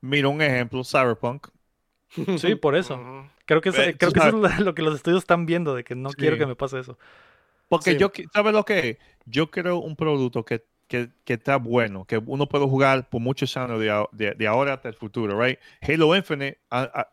Mira 0.00 0.28
un 0.28 0.42
ejemplo, 0.42 0.82
Cyberpunk. 0.84 1.48
Sí, 2.34 2.54
por 2.54 2.76
eso. 2.76 3.00
Creo 3.46 3.60
que, 3.60 3.70
es- 3.70 3.78
Eh, 3.78 3.96
creo 3.98 4.12
que 4.12 4.20
eso 4.20 4.44
es 4.46 4.60
lo 4.60 4.74
que 4.74 4.82
los 4.82 4.94
estudios 4.94 5.20
están 5.22 5.46
viendo, 5.46 5.74
de 5.74 5.84
que 5.84 5.94
no 5.94 6.14
quiero 6.14 6.36
que 6.36 6.46
me 6.46 6.56
pase 6.56 6.80
eso. 6.80 6.98
Porque 7.68 7.90
Sí. 7.90 7.96
yo, 7.96 8.10
¿sabes 8.32 8.52
lo 8.52 8.64
que? 8.64 8.98
Yo 9.26 9.50
creo 9.50 9.78
un 9.78 9.94
producto 9.96 10.44
que, 10.44 10.64
que, 10.86 11.10
que 11.24 11.34
está 11.34 11.56
bueno, 11.56 12.06
que 12.06 12.18
uno 12.18 12.48
puede 12.48 12.66
jugar 12.66 13.08
por 13.10 13.20
muchos 13.20 13.56
años 13.56 13.78
de, 13.80 14.06
de- 14.12 14.34
de 14.34 14.46
ahora 14.46 14.74
hasta 14.74 14.88
el 14.88 14.94
futuro, 14.94 15.38
right? 15.42 15.58
Halo 15.82 16.16
Infinite 16.16 16.58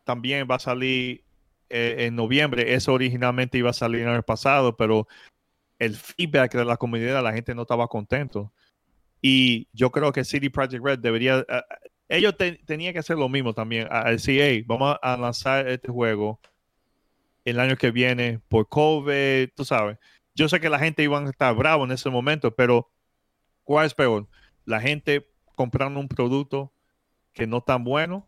también 0.06 0.48
va 0.50 0.56
a 0.56 0.60
salir 0.60 1.25
eh, 1.70 2.06
en 2.08 2.16
noviembre. 2.16 2.74
Eso 2.74 2.94
originalmente 2.94 3.58
iba 3.58 3.70
a 3.72 3.74
salir 3.74 4.02
el 4.02 4.10
año 4.10 4.24
pasado, 4.24 4.76
pero 4.78 5.08
el 5.80 5.96
feedback 5.96 6.54
de 6.56 6.66
la 6.66 6.78
comunidad, 6.78 7.24
la 7.24 7.34
gente 7.34 7.56
no 7.56 7.64
estaba 7.64 7.88
contento. 7.88 8.54
Y 9.22 9.68
yo 9.74 9.92
creo 9.92 10.12
que 10.12 10.24
CD 10.26 10.50
Projekt 10.52 10.84
Red 10.84 11.00
debería, 11.00 11.46
ah, 11.50 11.66
ellos 12.10 12.38
te- 12.38 12.60
tenían 12.66 12.94
que 12.94 13.00
hacer 13.00 13.18
lo 13.18 13.30
mismo 13.30 13.54
también, 13.54 13.88
a, 13.92 14.08
a 14.08 14.12
decir, 14.12 14.42
hey, 14.42 14.64
vamos 14.68 14.98
a 15.02 15.18
lanzar 15.18 15.68
este 15.68 15.90
juego 15.92 16.40
el 17.46 17.60
año 17.60 17.78
que 17.78 17.92
viene 17.92 18.40
por 18.50 18.68
COVID, 18.68 19.50
tú 19.56 19.66
sabes. 19.66 19.98
Yo 20.34 20.50
sé 20.50 20.60
que 20.60 20.70
la 20.70 20.80
gente 20.80 21.04
iba 21.04 21.20
a 21.20 21.30
estar 21.30 21.56
bravo 21.56 21.86
en 21.86 21.92
ese 21.92 22.10
momento, 22.10 22.54
pero 22.56 22.92
¿cuál 23.64 23.86
es 23.88 23.94
peor? 23.94 24.28
La 24.66 24.82
gente 24.82 25.28
comprando 25.56 26.00
un 26.00 26.08
producto 26.08 26.74
que 27.34 27.48
no 27.48 27.62
tan 27.62 27.84
bueno 27.84 28.28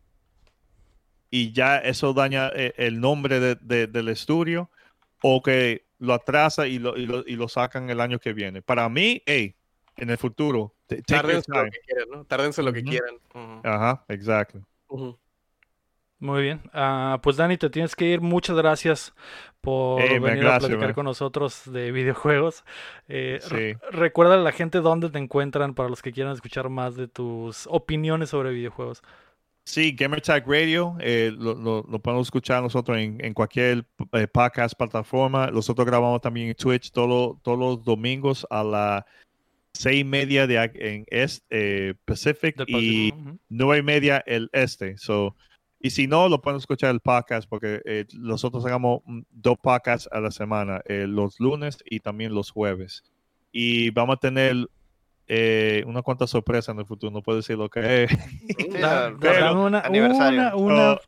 y 1.30 1.52
ya 1.52 1.78
eso 1.78 2.14
daña 2.14 2.50
eh, 2.56 2.74
el 2.78 3.00
nombre 3.00 3.40
de- 3.40 3.56
de- 3.62 3.88
del 3.88 4.08
estudio 4.10 4.70
o 5.22 5.42
que 5.42 5.86
lo 6.00 6.14
atrasa 6.14 6.68
y 6.68 6.80
lo, 6.80 6.96
y, 6.98 7.06
lo, 7.06 7.24
y 7.26 7.36
lo 7.36 7.48
sacan 7.48 7.90
el 7.90 8.00
año 8.02 8.20
que 8.20 8.34
viene. 8.34 8.62
Para 8.62 8.88
mí, 8.90 9.22
hey, 9.26 9.56
en 9.98 10.10
el 10.10 10.18
futuro, 10.18 10.74
Tárdense 11.06 11.52
lo 11.52 11.64
que 11.66 11.80
quieran, 11.86 12.10
¿no? 12.10 12.24
Tárdense 12.26 12.64
lo 12.64 12.72
que 12.72 12.84
quieran. 12.84 13.16
Ajá, 13.64 14.06
exacto. 14.08 14.62
Muy 16.20 16.42
bien. 16.42 16.62
Ah, 16.74 17.20
pues 17.22 17.38
Dani, 17.38 17.58
te 17.58 17.70
tienes 17.70 17.96
que 17.96 18.06
ir. 18.06 18.22
Muchas 18.22 18.56
gracias 18.58 19.14
por 19.62 20.02
Hey, 20.02 20.18
venir 20.20 20.48
a 20.48 20.58
platicar 20.58 20.86
man. 20.88 20.94
con 20.94 21.06
nosotros 21.06 21.72
de 21.72 21.92
videojuegos. 21.92 22.64
Eh, 23.08 23.40
re- 23.50 23.74
Sí. 23.74 23.80
recuerda 23.92 24.34
a 24.34 24.38
la 24.38 24.52
gente 24.52 24.80
dónde 24.80 25.10
te 25.12 25.20
encuentran 25.20 25.76
para 25.76 25.90
los 25.90 26.02
que 26.02 26.12
quieran 26.12 26.34
escuchar 26.34 26.70
más 26.70 26.96
de 26.96 27.08
tus 27.08 27.68
opiniones 27.68 28.30
sobre 28.30 28.52
videojuegos. 28.52 29.04
Sí, 29.68 29.91
Gamertag 29.91 30.45
Radio, 30.47 30.95
eh, 31.01 31.30
lo, 31.38 31.53
lo, 31.53 31.86
lo 31.91 31.99
podemos 31.99 32.28
escuchar 32.28 32.63
nosotros 32.63 32.97
en, 32.97 33.18
en 33.20 33.34
cualquier 33.34 33.86
eh, 34.13 34.26
podcast 34.26 34.78
plataforma. 34.78 35.51
Nosotros 35.51 35.86
grabamos 35.86 36.22
también 36.22 36.47
en 36.47 36.55
Twitch 36.55 36.89
todo- 36.89 37.38
todos 37.43 37.59
los 37.59 37.84
domingos 37.84 38.47
a 38.49 38.63
las 38.63 39.03
seis 39.74 39.99
y 39.99 40.03
media 40.05 40.47
de, 40.47 40.55
en 40.74 41.05
eh, 41.49 41.95
Pacific 42.05 42.55
y 42.65 43.13
nueve 43.49 43.80
y 43.80 43.84
media 43.84 44.24
el 44.26 44.49
este. 44.53 44.97
So, 44.97 45.36
y 45.82 45.89
si 45.89 46.07
no, 46.07 46.30
lo 46.30 46.41
pueden 46.41 46.59
escuchar 46.59 46.91
el 46.91 47.01
podcast 47.01 47.49
porque 47.49 48.05
nosotros 48.13 48.65
hagamos 48.65 49.01
dos 49.32 49.57
podcasts 49.61 50.07
a 50.13 50.22
la 50.22 50.32
semana, 50.32 50.82
los 50.88 51.41
lunes 51.41 51.80
y 51.84 51.99
también 51.99 52.34
los 52.34 52.51
jueves. 52.51 53.03
Y 53.51 53.89
vamos 53.89 54.15
a 54.15 54.20
tener 54.22 54.70
eh, 55.28 55.84
una 55.86 56.02
cuanta 56.02 56.26
sorpresa 56.28 56.72
en 56.72 56.80
el 56.80 56.86
futuro, 56.86 57.12
no 57.12 57.22
puedo 57.22 57.38
decir 57.38 57.58
lo 57.58 57.70
que 57.70 58.04
es. 58.06 58.12
Pero- 59.20 59.66
una, 59.66 59.80
aniversario. 59.82 60.56
una, 60.56 60.56
una- 60.56 61.00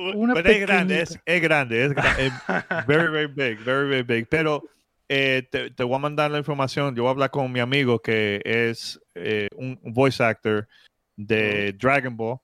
Oh, 0.00 0.12
una 0.14 0.32
pero 0.34 0.50
es 0.50 0.60
grande, 0.60 1.00
es, 1.02 1.42
grande, 1.42 1.86
es, 1.86 1.90
gra- 1.92 2.16
es 2.20 2.86
very, 2.86 3.10
very 3.10 3.26
big, 3.26 3.58
very, 3.64 3.88
very 3.88 4.02
big. 4.04 4.28
Pero 4.28 4.62
eh, 5.08 5.42
te, 5.50 5.70
te 5.72 5.82
voy 5.82 5.96
a 5.96 5.98
mandar 5.98 6.30
la 6.30 6.38
información. 6.38 6.94
Yo 6.94 7.02
voy 7.02 7.08
a 7.08 7.12
hablar 7.12 7.30
con 7.30 7.50
mi 7.50 7.58
amigo 7.58 7.98
que 7.98 8.40
es 8.44 9.00
eh, 9.16 9.48
un 9.56 9.76
voice 9.82 10.22
actor 10.22 10.68
de 11.16 11.72
Dragon 11.72 12.16
Ball. 12.16 12.38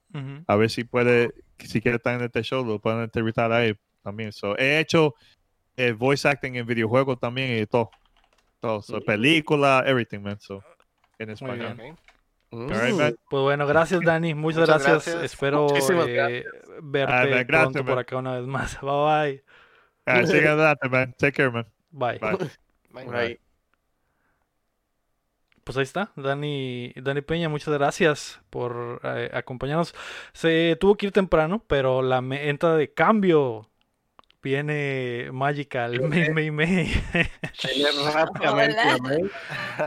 A 0.49 0.57
ver 0.57 0.69
si 0.69 0.83
puede, 0.83 1.31
si 1.61 1.81
quiere 1.81 1.99
estar 1.99 2.17
en 2.19 2.23
este 2.25 2.43
show, 2.43 2.65
lo 2.67 2.81
pueden 2.81 3.03
entrevistar 3.03 3.53
a 3.53 3.65
él 3.65 3.79
también. 4.03 4.33
So, 4.33 4.59
he 4.59 4.81
hecho 4.81 5.15
eh, 5.77 5.93
voice 5.93 6.27
acting 6.27 6.57
en 6.57 6.67
videojuegos 6.67 7.21
también 7.21 7.63
y 7.63 7.67
todo. 7.67 7.91
Todo, 8.59 8.83
so, 8.83 9.01
película, 9.01 9.85
everything, 9.87 10.21
man. 10.23 10.41
So, 10.41 10.61
en 11.19 11.31
español. 11.31 11.77
Mm. 12.51 12.97
Man. 12.97 13.17
Pues 13.29 13.43
bueno, 13.43 13.67
gracias 13.67 14.01
Dani, 14.03 14.35
muchas, 14.35 14.61
Muchas 14.61 14.83
gracias. 14.85 15.15
gracias. 15.15 15.25
Espero 15.33 15.67
eh, 15.71 16.13
gracias. 16.13 16.45
verte 16.83 17.13
Ah, 17.13 17.19
man, 17.19 17.29
gracias, 17.29 17.47
pronto 17.47 17.79
por 17.85 17.95
man. 17.95 17.99
acá 17.99 18.17
una 18.17 18.35
vez 18.39 18.47
más. 18.47 18.81
Bye 18.83 18.91
bye. 18.91 19.45
Ah, 20.07 20.79
man. 20.91 21.15
Take 21.19 21.33
care, 21.33 21.51
man. 21.51 21.67
Bye. 21.91 22.19
Bye. 22.19 23.05
Bye. 23.07 23.41
Pues 25.65 25.79
ahí 25.79 25.83
está, 25.85 26.13
Dani, 26.15 26.93
Dani 26.95 27.23
Peña, 27.23 27.49
muchas 27.49 27.73
gracias 27.73 28.41
por 28.51 29.01
eh, 29.03 29.31
acompañarnos. 29.33 29.95
Se 30.35 30.77
tuvo 30.79 30.95
que 30.97 31.07
ir 31.07 31.13
temprano, 31.13 31.65
pero 31.67 32.03
la 32.03 32.21
me- 32.21 32.51
entrada 32.51 32.77
de 32.77 32.93
cambio 32.93 33.71
viene 34.43 35.31
Magical, 35.33 36.03
May, 36.03 36.29
May, 36.31 36.51
May. 36.51 36.93
Hola. 38.43 38.71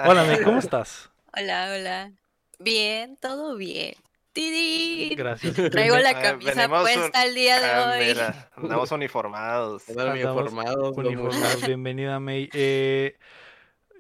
Hola, 0.08 0.24
May, 0.24 0.42
¿cómo 0.42 0.58
estás? 0.58 1.12
Hola, 1.40 1.72
hola. 1.76 2.12
Bien, 2.60 3.16
todo 3.18 3.56
bien. 3.58 3.94
¡Tidín! 4.34 5.16
Gracias. 5.16 5.54
Traigo 5.72 5.98
la 5.98 6.20
camisa 6.20 6.68
puesta 6.68 7.26
el 7.26 7.36
día 7.36 7.60
de 7.60 7.66
Ah, 7.66 7.92
hoy. 7.98 8.06
mira, 8.08 8.50
andamos 8.56 8.92
uniformados. 8.92 9.88
Andamos 9.90 10.20
formados, 10.22 10.98
los 10.98 10.98
Uniformados, 10.98 11.66
bienvenida 11.66 12.20
May. 12.20 12.50
Eh, 12.54 13.18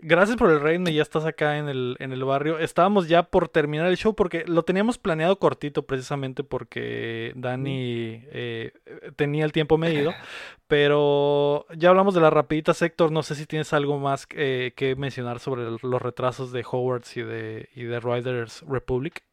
gracias 0.02 0.38
por 0.38 0.50
el 0.52 0.60
reino, 0.60 0.89
ya 0.89 1.02
estás 1.02 1.26
acá 1.26 1.58
en 1.58 1.68
el, 1.70 1.95
en 2.00 2.12
el 2.12 2.24
barrio. 2.24 2.60
Estábamos 2.60 3.08
ya 3.08 3.24
por 3.24 3.50
terminar 3.50 3.88
el 3.88 3.98
show 3.98 4.16
porque 4.16 4.43
lo 4.48 4.64
teníamos 4.64 4.98
planeado 4.98 5.38
cortito 5.39 5.84
precisamente 5.86 6.43
porque 6.43 7.34
Dani 7.36 8.22
eh, 8.32 8.72
tenía 9.16 9.45
el 9.45 9.52
tiempo 9.52 9.78
medido. 9.78 10.14
Pero 10.68 11.66
ya 11.76 11.89
hablamos 11.89 12.14
de 12.14 12.20
las 12.22 12.34
rapiditas, 12.34 12.82
Héctor. 12.82 13.12
No 13.12 13.24
sé 13.24 13.36
si 13.36 13.45
tienes 13.45 13.72
algo 13.72 13.98
más 14.00 14.28
eh, 14.32 14.74
que 14.76 14.95
mencionar 14.98 15.39
sobre 15.39 15.64
el- 15.66 15.78
los 15.82 16.02
retrasos 16.02 16.52
de 16.52 16.66
Hogwarts 16.70 17.16
y 17.16 17.22
de, 17.22 17.70
y 17.74 17.84
de 17.84 18.00
Riders 18.02 18.64
Republic. 18.68 19.24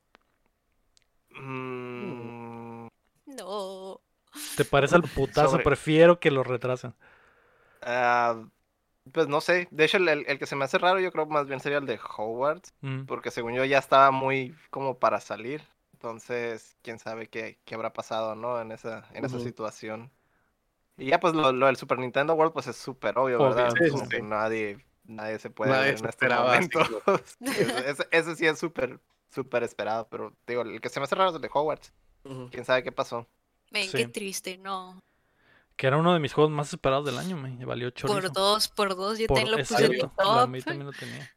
Mm, 1.64 2.86
No. 3.26 4.00
¿Te 4.56 4.64
parece 4.64 4.96
el 4.96 5.02
putazo? 5.14 5.50
Sobre- 5.50 5.64
Prefiero 5.64 6.20
que 6.20 6.30
lo 6.30 6.42
retrasen. 6.44 6.94
ah, 7.82 8.40
pues 9.12 9.28
no 9.28 9.40
sé. 9.40 9.68
De 9.70 9.84
hecho, 9.84 9.98
el, 9.98 10.08
el- 10.08 10.24
el 10.26 10.38
que 10.38 10.46
se 10.46 10.56
me 10.56 10.64
hace 10.64 10.78
raro, 10.78 11.00
yo 11.00 11.12
creo 11.12 11.26
más 11.26 11.46
bien 11.46 11.60
sería 11.60 11.78
el 11.78 11.86
de 11.86 11.98
Hogwarts. 12.16 12.72
Mm. 12.80 13.04
Porque 13.04 13.30
según 13.30 13.54
yo 13.54 13.64
ya 13.64 13.78
estaba 13.78 14.10
muy 14.10 14.54
como 14.70 14.98
para 14.98 15.20
salir. 15.20 15.62
Entonces, 15.92 16.76
quién 16.82 16.98
sabe 16.98 17.28
qué, 17.28 17.58
qué 17.64 17.74
habrá 17.74 17.92
pasado, 17.92 18.34
¿no? 18.34 18.60
En 18.60 18.72
esa, 18.72 19.06
en 19.14 19.24
esa 19.24 19.40
situación. 19.40 20.10
Y 20.96 21.06
ya 21.06 21.18
pues 21.18 21.34
lo, 21.34 21.50
lo 21.52 21.66
del 21.66 21.76
Super 21.76 21.98
Nintendo 21.98 22.34
World 22.34 22.52
pues 22.52 22.66
es 22.66 22.76
súper 22.76 23.18
obvio, 23.18 23.38
Obvio, 23.40 23.54
¿verdad? 23.54 23.74
sí, 23.76 23.90
sí. 24.10 24.22
nadie, 24.22 24.84
nadie 25.04 25.38
se 25.38 25.50
puede 25.50 25.72
Nadie 25.72 25.92
ver 25.92 26.00
en 26.00 26.06
así 26.06 26.26
momentos. 26.28 26.88
ese, 27.40 27.90
ese- 27.90 28.08
ese 28.10 28.36
sí 28.36 28.46
es 28.46 28.58
súper, 28.58 29.00
súper 29.30 29.62
esperado. 29.64 30.06
Pero 30.08 30.34
digo, 30.46 30.62
el 30.62 30.80
que 30.80 30.88
se 30.90 31.00
me 31.00 31.04
hace 31.04 31.14
raro 31.14 31.30
es 31.30 31.36
el 31.36 31.42
de 31.42 31.50
Hogwarts. 31.52 31.92
Quién 32.50 32.64
sabe 32.64 32.82
qué 32.82 32.92
pasó. 32.92 33.26
Ven, 33.70 33.88
Sí. 33.88 33.96
qué 33.98 34.06
triste, 34.08 34.56
no. 34.58 35.00
Que 35.76 35.88
era 35.88 35.96
uno 35.96 36.12
de 36.14 36.20
mis 36.20 36.32
juegos 36.32 36.52
más 36.52 36.72
esperados 36.72 37.04
del 37.04 37.18
año, 37.18 37.36
me 37.36 37.64
valió 37.64 37.90
chorizo. 37.90 38.20
Por 38.20 38.32
dos, 38.32 38.68
por 38.68 38.94
dos, 38.96 39.18
yo 39.18 39.26
Por- 39.26 39.38
también 39.38 39.58
lo 39.58 39.64
puse 39.64 39.84
en 39.84 39.90
mi 39.90 39.96
mí 40.52 40.62
también 40.62 40.86
lo 40.86 40.92
tenía. 40.92 41.30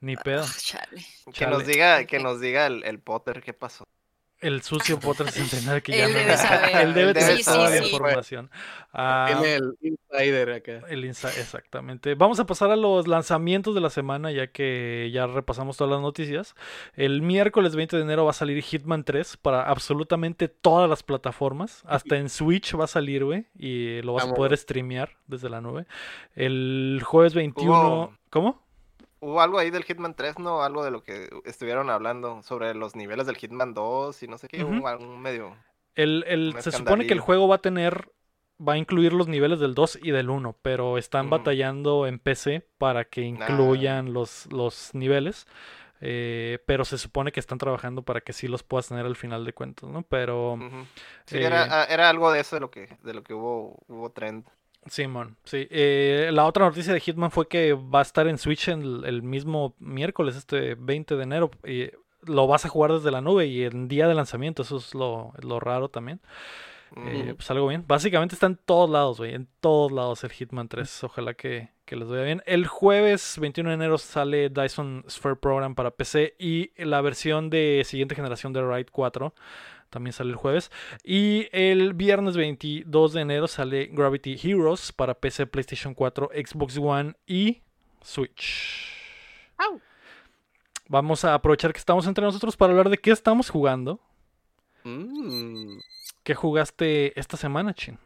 Ni 0.00 0.16
pedo. 0.16 0.44
Ah, 0.44 0.56
chale. 0.58 1.04
Que 1.34 1.46
nos 1.46 1.66
diga, 1.66 2.04
que 2.04 2.20
nos 2.20 2.40
diga 2.40 2.66
el, 2.66 2.84
el 2.84 3.00
Potter 3.00 3.42
qué 3.42 3.52
pasó. 3.52 3.84
El 4.40 4.62
sucio 4.62 5.00
Potter 5.00 5.30
Centenario 5.30 5.82
que 5.82 5.96
ya 5.98 6.06
Él 6.06 6.14
debe 6.14 6.36
saber. 6.36 6.70
Él 6.76 6.94
debe 6.94 7.10
Él 7.10 7.14
debe 7.14 7.14
tener 7.14 7.44
toda 7.44 7.70
la 7.70 7.76
información. 7.84 8.50
Ah, 8.92 9.26
Tiene 9.32 9.54
el 9.56 9.74
insider 9.80 10.50
acá. 10.52 10.80
El 10.88 11.04
insa- 11.04 11.36
exactamente. 11.38 12.14
Vamos 12.14 12.38
a 12.40 12.46
pasar 12.46 12.70
a 12.70 12.76
los 12.76 13.08
lanzamientos 13.08 13.74
de 13.74 13.80
la 13.80 13.90
semana, 13.90 14.30
ya 14.30 14.46
que 14.46 15.10
ya 15.12 15.26
repasamos 15.26 15.76
todas 15.76 15.90
las 15.92 16.00
noticias. 16.00 16.54
El 16.94 17.20
miércoles 17.22 17.74
20 17.74 17.96
de 17.96 18.02
enero 18.02 18.24
va 18.24 18.30
a 18.30 18.34
salir 18.34 18.62
Hitman 18.62 19.04
3 19.04 19.36
para 19.38 19.62
absolutamente 19.68 20.48
todas 20.48 20.88
las 20.88 21.02
plataformas. 21.02 21.82
Hasta 21.86 22.16
en 22.16 22.28
Switch 22.28 22.74
va 22.78 22.84
a 22.84 22.88
salir, 22.88 23.24
güey. 23.24 23.46
Y 23.58 24.02
lo 24.02 24.12
vas 24.14 24.24
a 24.24 24.34
poder 24.36 24.56
streamear 24.56 25.16
desde 25.26 25.50
la 25.50 25.60
nube. 25.60 25.86
El 26.36 27.00
jueves 27.04 27.34
21. 27.34 27.72
Hubo- 27.72 28.12
¿Cómo? 28.30 28.62
Hubo 29.20 29.40
algo 29.40 29.58
ahí 29.58 29.70
del 29.70 29.84
Hitman 29.84 30.14
3, 30.14 30.38
¿no? 30.38 30.62
Algo 30.62 30.84
de 30.84 30.90
lo 30.90 31.02
que 31.02 31.28
estuvieron 31.44 31.90
hablando 31.90 32.42
sobre 32.42 32.74
los 32.74 32.94
niveles 32.96 33.26
del 33.26 33.36
Hitman 33.36 33.74
2 33.74 34.22
y 34.22 34.28
no 34.28 34.38
sé 34.38 34.48
qué. 34.48 34.64
Hubo 34.64 34.86
algún 34.88 35.20
medio. 35.20 35.56
El, 35.94 36.24
el- 36.28 36.56
se 36.60 36.72
supone 36.72 37.06
que 37.06 37.14
el 37.14 37.20
juego 37.20 37.48
va 37.48 37.56
a 37.56 37.62
tener, 37.62 38.12
va 38.66 38.74
a 38.74 38.78
incluir 38.78 39.12
los 39.12 39.28
niveles 39.28 39.58
del 39.60 39.74
2 39.74 39.98
y 40.00 40.10
del 40.12 40.30
1, 40.30 40.56
pero 40.62 40.98
están 40.98 41.26
Ujú. 41.26 41.30
batallando 41.30 42.06
en 42.06 42.18
PC 42.18 42.66
para 42.78 43.04
que 43.04 43.22
incluyan 43.22 44.12
los, 44.12 44.46
los 44.52 44.94
niveles. 44.94 45.46
eh, 46.02 46.60
pero 46.66 46.84
se 46.86 46.98
supone 46.98 47.32
que 47.32 47.40
están 47.40 47.58
trabajando 47.58 48.02
para 48.04 48.22
que 48.22 48.32
sí 48.34 48.48
los 48.48 48.62
puedas 48.64 48.88
tener 48.88 49.06
al 49.06 49.16
final 49.16 49.44
de 49.44 49.54
cuentas, 49.54 49.90
¿no? 49.90 50.02
Pero. 50.04 50.58
Sí, 51.26 51.38
eh, 51.38 51.42
era, 51.42 51.82
ah, 51.82 51.84
era 51.88 52.08
algo 52.08 52.32
de 52.32 52.40
eso 52.40 52.56
de 52.56 52.60
lo 52.60 52.70
que, 52.70 52.98
de 53.02 53.14
lo 53.14 53.22
que 53.22 53.34
hubo, 53.34 53.78
hubo 53.88 54.10
trend. 54.12 54.46
Simón, 54.90 55.36
sí. 55.44 55.66
Eh, 55.70 56.30
la 56.32 56.44
otra 56.46 56.66
noticia 56.66 56.92
de 56.92 57.00
Hitman 57.00 57.30
fue 57.30 57.48
que 57.48 57.72
va 57.74 58.00
a 58.00 58.02
estar 58.02 58.26
en 58.28 58.38
Switch 58.38 58.68
el, 58.68 59.04
el 59.04 59.22
mismo 59.22 59.74
miércoles, 59.78 60.36
este 60.36 60.74
20 60.74 61.16
de 61.16 61.22
enero. 61.22 61.50
Y 61.66 61.90
lo 62.22 62.46
vas 62.46 62.64
a 62.64 62.68
jugar 62.68 62.92
desde 62.92 63.10
la 63.10 63.20
nube 63.20 63.46
y 63.46 63.62
el 63.62 63.88
día 63.88 64.08
de 64.08 64.14
lanzamiento, 64.14 64.62
eso 64.62 64.76
es 64.78 64.94
lo, 64.94 65.32
lo 65.40 65.60
raro 65.60 65.88
también. 65.88 66.20
Eh, 66.96 67.24
Ujú. 67.26 67.36
pues 67.36 67.50
algo 67.50 67.68
bien. 67.68 67.84
Básicamente 67.86 68.34
está 68.34 68.46
en 68.46 68.56
todos 68.56 68.88
lados, 68.88 69.18
güey. 69.18 69.34
En 69.34 69.46
todos 69.60 69.92
lados 69.92 70.24
el 70.24 70.30
Hitman 70.30 70.68
3. 70.68 71.04
Ojalá 71.04 71.34
que, 71.34 71.70
que 71.84 71.96
les 71.96 72.08
vaya 72.08 72.22
bien. 72.22 72.42
El 72.46 72.66
jueves 72.66 73.36
21 73.38 73.70
de 73.70 73.74
enero 73.74 73.98
sale 73.98 74.48
Dyson 74.48 75.04
Sphere 75.08 75.36
Program 75.36 75.74
para 75.74 75.90
PC 75.90 76.34
y 76.38 76.70
la 76.82 77.00
versión 77.02 77.50
de 77.50 77.82
siguiente 77.84 78.14
generación 78.14 78.52
de 78.52 78.62
Ride 78.62 78.86
4 78.90 79.34
también 79.90 80.12
sale 80.12 80.30
el 80.30 80.36
jueves. 80.36 80.70
Y 81.04 81.48
el 81.52 81.94
viernes 81.94 82.36
22 82.36 83.12
de 83.12 83.20
enero 83.20 83.48
sale 83.48 83.86
Gravity 83.92 84.38
Heroes 84.42 84.92
para 84.92 85.14
PC, 85.14 85.46
PlayStation 85.46 85.94
4, 85.94 86.30
Xbox 86.34 86.78
One 86.78 87.14
y 87.26 87.62
Switch. 88.02 88.98
Vamos 90.90 91.22
a 91.26 91.34
aprovechar 91.34 91.72
que 91.74 91.78
estamos 91.78 92.06
entre 92.06 92.24
nosotros 92.24 92.56
para 92.56 92.70
hablar 92.70 92.88
de 92.88 92.96
qué 92.96 93.10
estamos 93.10 93.50
jugando. 93.50 94.00
Mm. 94.84 95.78
¿Qué 96.22 96.34
jugaste 96.34 97.18
esta 97.20 97.36
semana, 97.36 97.74
Chin? 97.74 97.98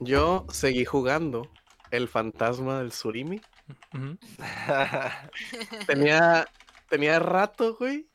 Yo 0.00 0.46
seguí 0.48 0.86
jugando 0.86 1.50
el 1.90 2.08
fantasma 2.08 2.78
del 2.78 2.92
Surimi. 2.92 3.40
Tenía, 5.86 6.46
tenía 6.88 7.18
rato, 7.18 7.76
güey, 7.76 8.06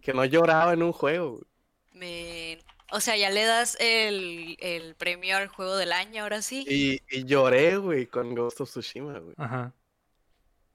que 0.00 0.12
no 0.12 0.24
lloraba 0.24 0.72
en 0.72 0.82
un 0.82 0.92
juego. 0.92 1.40
Me- 2.02 2.58
O 2.90 3.00
sea, 3.00 3.16
ya 3.16 3.30
le 3.30 3.44
das 3.44 3.76
el, 3.80 4.56
el 4.60 4.94
premio 4.96 5.36
al 5.36 5.46
juego 5.48 5.76
del 5.76 5.92
año, 5.92 6.24
ahora 6.24 6.42
sí. 6.42 6.64
Y, 6.68 7.00
y 7.16 7.24
lloré, 7.24 7.76
güey, 7.76 8.06
con 8.06 8.34
Ghost 8.34 8.60
of 8.60 8.68
Tsushima, 8.70 9.18
güey. 9.20 9.34
Ajá. 9.38 9.72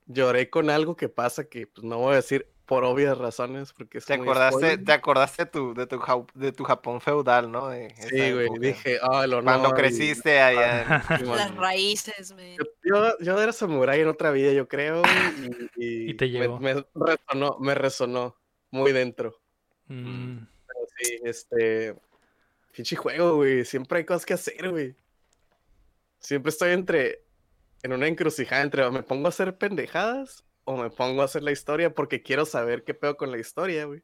Lloré 0.06 0.50
con 0.50 0.70
algo 0.70 0.96
que 0.96 1.10
pasa 1.10 1.50
que 1.50 1.68
pues, 1.68 1.84
no 1.84 1.98
voy 1.98 2.14
a 2.14 2.18
decir 2.18 2.48
por 2.66 2.84
obvias 2.86 3.18
razones, 3.18 3.72
porque 3.74 3.98
es 4.00 4.06
¿Te 4.06 4.14
acordaste, 4.16 4.58
spoiler. 4.58 4.84
te 4.86 4.92
acordaste 4.94 5.46
de 5.46 5.52
tu, 5.52 5.74
de 5.74 5.88
tu, 5.88 5.98
Jau- 6.00 6.32
de 6.34 6.52
tu 6.52 6.64
Japón 6.64 7.00
feudal, 7.02 7.52
¿no? 7.52 7.68
De 7.70 7.94
Sí, 8.10 8.32
güey, 8.34 8.50
dije, 8.60 9.00
ah, 9.02 9.24
el 9.26 9.34
honor. 9.34 9.44
Cuando 9.60 9.70
y- 9.70 9.74
creciste 9.82 10.40
allá 10.42 11.04
en-. 11.20 11.28
Las 11.28 11.56
raíces, 11.56 12.34
me... 12.36 12.56
Yo, 12.84 13.18
yo, 13.20 13.42
era 13.42 13.52
samurái 13.54 14.02
en 14.02 14.08
otra 14.08 14.32
vida, 14.32 14.52
yo 14.54 14.68
creo, 14.68 15.02
y, 15.78 15.86
y 15.86 16.10
Y 16.12 16.14
te 16.16 16.28
me-. 16.30 16.48
Me, 16.60 16.86
resonó, 16.96 17.58
me 17.60 17.76
resonó 17.76 18.36
muy 18.72 18.92
dentro. 18.92 19.40
Mm, 19.88 20.40
sí, 20.98 21.20
este. 21.24 21.96
Pinche 22.74 22.96
juego, 22.96 23.36
güey. 23.38 23.66
Siempre 23.66 24.00
hay 24.00 24.06
cosas 24.06 24.26
que 24.26 24.34
hacer, 24.34 24.70
güey. 24.70 24.96
Siempre 26.20 26.50
estoy 26.50 26.72
entre. 26.72 27.24
En 27.84 27.94
una 27.94 28.08
encrucijada 28.08 28.62
entre 28.64 28.84
o 28.84 28.92
me 28.92 29.04
pongo 29.04 29.28
a 29.28 29.30
hacer 29.30 29.58
pendejadas 29.58 30.44
o 30.66 30.76
me 30.78 30.90
pongo 30.90 31.22
a 31.22 31.26
hacer 31.26 31.44
la 31.44 31.52
historia 31.52 31.94
porque 31.94 32.24
quiero 32.24 32.46
saber 32.46 32.84
qué 32.84 32.94
pedo 32.96 33.16
con 33.18 33.32
la 33.32 33.38
historia, 33.38 33.86
güey. 33.86 34.04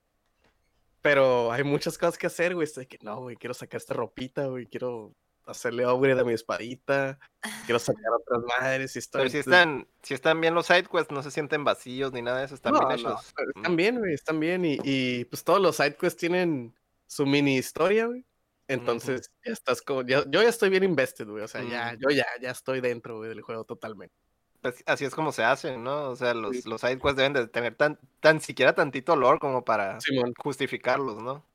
Pero 1.02 1.52
hay 1.52 1.64
muchas 1.64 1.98
cosas 1.98 2.18
que 2.18 2.28
hacer, 2.28 2.54
güey. 2.56 2.66
Estoy 2.66 2.86
que 2.86 2.98
no, 3.02 3.20
güey. 3.22 3.36
Quiero 3.36 3.54
sacar 3.54 3.78
esta 3.80 3.94
ropita, 3.94 4.46
güey. 4.46 4.68
Quiero 4.68 5.14
hacerle 5.46 5.86
upgrade 5.86 6.22
a 6.22 6.24
mi 6.24 6.34
espadita. 6.34 7.20
Quiero 7.66 7.80
sacar 7.80 8.04
otras 8.22 8.42
madres 8.60 8.96
y 8.96 9.00
Pero 9.12 9.30
si 9.30 9.40
están, 9.40 9.88
si 10.02 10.14
están 10.14 10.40
bien 10.40 10.54
los 10.54 10.68
sidequests, 10.68 11.12
no 11.12 11.22
se 11.22 11.32
sienten 11.32 11.66
vacíos 11.66 12.14
ni 12.14 12.22
nada 12.22 12.40
de 12.40 12.46
eso, 12.46 12.56
están 12.56 12.74
No, 12.74 12.88
bien 12.88 13.02
no, 13.04 13.10
hechos. 13.10 13.34
pero 13.36 13.50
Mm. 13.56 13.58
están 13.60 13.76
bien, 13.76 14.00
güey, 14.00 14.14
están 14.14 14.40
bien. 14.40 14.64
Y, 14.66 14.78
y, 14.84 15.26
pues 15.26 15.44
todos 15.44 15.60
los 15.62 15.76
sidequests 15.76 16.18
tienen 16.20 16.74
su 17.14 17.26
mini 17.26 17.58
historia, 17.58 18.08
güey. 18.08 18.26
Entonces, 18.68 19.30
ya 19.46 19.52
estás 19.54 19.82
como, 19.82 20.04
ya- 20.04 20.24
yo 20.28 20.42
ya 20.42 20.50
estoy 20.50 20.70
bien 20.70 20.84
invested, 20.84 21.28
güey. 21.28 21.44
O 21.44 21.48
sea, 21.48 21.62
ya, 21.64 21.96
yo 22.00 22.10
ya, 22.10 22.26
ya 22.42 22.52
estoy 22.52 22.80
dentro, 22.82 23.18
güey, 23.18 23.30
del 23.30 23.42
juego 23.42 23.66
totalmente. 23.66 24.16
Pues 24.62 24.82
así 24.86 25.04
es 25.04 25.14
como 25.14 25.34
se 25.34 25.44
hace, 25.44 25.78
¿no? 25.78 26.10
O 26.12 26.16
sea, 26.16 26.34
los, 26.34 26.56
Sí. 26.56 26.70
los 26.70 26.80
sidequests 26.80 27.18
deben 27.18 27.34
de 27.34 27.48
tener 27.48 27.76
tan, 27.76 28.00
tan 28.22 28.40
siquiera 28.40 28.74
tantito 28.74 29.16
lore 29.18 29.38
como 29.40 29.66
para 29.66 30.00
justificarlos, 30.38 31.22
¿no? 31.22 31.46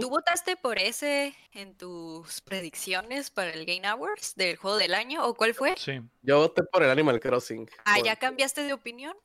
¿Tú 0.00 0.10
votaste 0.10 0.56
por 0.56 0.78
ese 0.78 1.34
en 1.52 1.74
tus 1.76 2.42
predicciones 2.42 3.30
para 3.30 3.52
el 3.52 3.64
Game 3.64 3.86
Awards 3.86 4.34
del 4.36 4.56
juego 4.56 4.76
del 4.76 4.92
año? 4.94 5.24
¿O 5.26 5.34
cuál 5.34 5.54
fue? 5.54 5.74
sí. 5.78 6.00
Yo 6.22 6.38
voté 6.40 6.62
por 6.64 6.82
el 6.82 6.90
Animal 6.90 7.20
Crossing. 7.20 7.68
Ah, 7.86 7.94
por- 7.96 8.04
¿ya 8.04 8.16
cambiaste 8.16 8.62
de 8.64 8.74
opinión? 8.74 9.16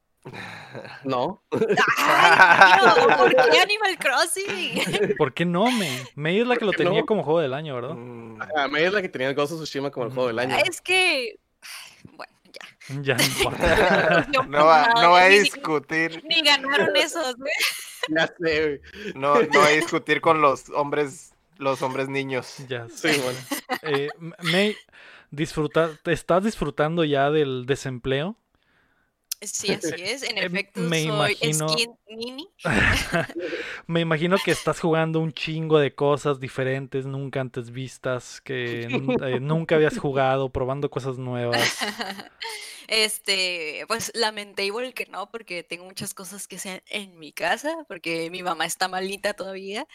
No. 1.03 1.43
¡Ay, 1.97 2.81
no! 2.85 3.17
¿Por 3.17 3.35
qué 3.51 3.59
Animal 3.59 3.97
Crossing? 3.99 5.15
¿Por 5.17 5.33
qué 5.33 5.45
no, 5.45 5.69
May? 5.71 6.03
May 6.15 6.39
es 6.39 6.47
la 6.47 6.55
que 6.55 6.65
lo 6.65 6.71
¿Por 6.71 6.77
qué 6.77 6.83
tenía 6.85 7.01
no? 7.01 7.05
como 7.05 7.23
juego 7.23 7.39
del 7.39 7.53
año, 7.53 7.75
¿verdad? 7.75 7.95
Mm, 7.95 8.41
A 8.57 8.67
mí 8.67 8.79
es 8.79 8.93
la 8.93 9.01
que 9.01 9.09
tenía 9.09 9.29
el 9.29 9.35
Ghost 9.35 9.53
of 9.53 9.59
Tsushima 9.59 9.91
como 9.91 10.05
el 10.07 10.11
juego 10.13 10.27
del 10.27 10.39
año. 10.39 10.55
es 10.65 10.81
que... 10.81 11.35
Bueno, 12.13 12.33
ya. 12.45 12.61
Ya 13.01 13.15
no 14.33 14.43
no, 14.43 14.65
va, 14.65 14.89
no 15.01 15.11
va 15.11 15.21
a 15.23 15.27
discutir, 15.29 16.21
Ni 16.25 16.41
ganaron 16.41 16.95
esos, 16.95 17.35
güey. 17.37 17.53
Ya 18.09 18.27
sé, 18.27 18.79
güey. 18.93 19.13
no, 19.15 19.35
no 19.41 19.59
va 19.59 19.67
a 19.67 19.71
discutir 19.71 20.19
con 20.19 20.41
los 20.41 20.69
hombres, 20.69 21.33
los 21.57 21.81
hombres 21.81 22.09
niños. 22.09 22.57
Ya 22.67 22.87
Sí, 22.89 23.13
sé. 23.13 23.21
bueno. 23.21 23.39
Eh, 23.83 24.09
May, 24.41 24.75
disfruta, 25.31 25.91
¿te 26.03 26.11
estás 26.11 26.43
disfrutando 26.43 27.05
ya 27.05 27.31
del 27.31 27.65
desempleo? 27.65 28.35
Sí, 29.51 29.71
así 29.73 29.93
es. 29.97 30.23
En 30.23 30.37
Eh, 30.37 30.45
efecto, 30.45 30.79
me 30.81 31.03
soy 31.03 31.07
imagino- 31.37 31.69
skin 31.69 31.91
nini. 32.09 32.49
Me 33.87 33.99
imagino 34.01 34.37
que 34.43 34.51
estás 34.51 34.79
jugando 34.79 35.19
un 35.19 35.33
chingo 35.33 35.77
de 35.79 35.93
cosas 35.93 36.39
diferentes, 36.39 37.05
nunca 37.05 37.41
antes 37.41 37.71
vistas, 37.71 38.39
que 38.41 38.81
eh, 38.83 39.39
nunca 39.39 39.75
habías 39.75 39.97
jugado, 39.97 40.49
probando 40.49 40.89
cosas 40.89 41.17
nuevas. 41.17 41.59
Este, 42.89 43.85
pues 43.87 44.11
lamentable 44.13 44.93
que 44.93 45.05
no, 45.05 45.31
porque 45.31 45.63
tengo 45.63 45.85
muchas 45.85 46.13
cosas 46.13 46.47
que 46.47 46.57
hacer 46.57 46.83
en 46.89 47.17
mi 47.17 47.31
casa, 47.31 47.85
porque 47.87 48.29
mi 48.29 48.43
mamá 48.43 48.65
está 48.65 48.87
malita 48.89 49.33
todavía. 49.33 49.87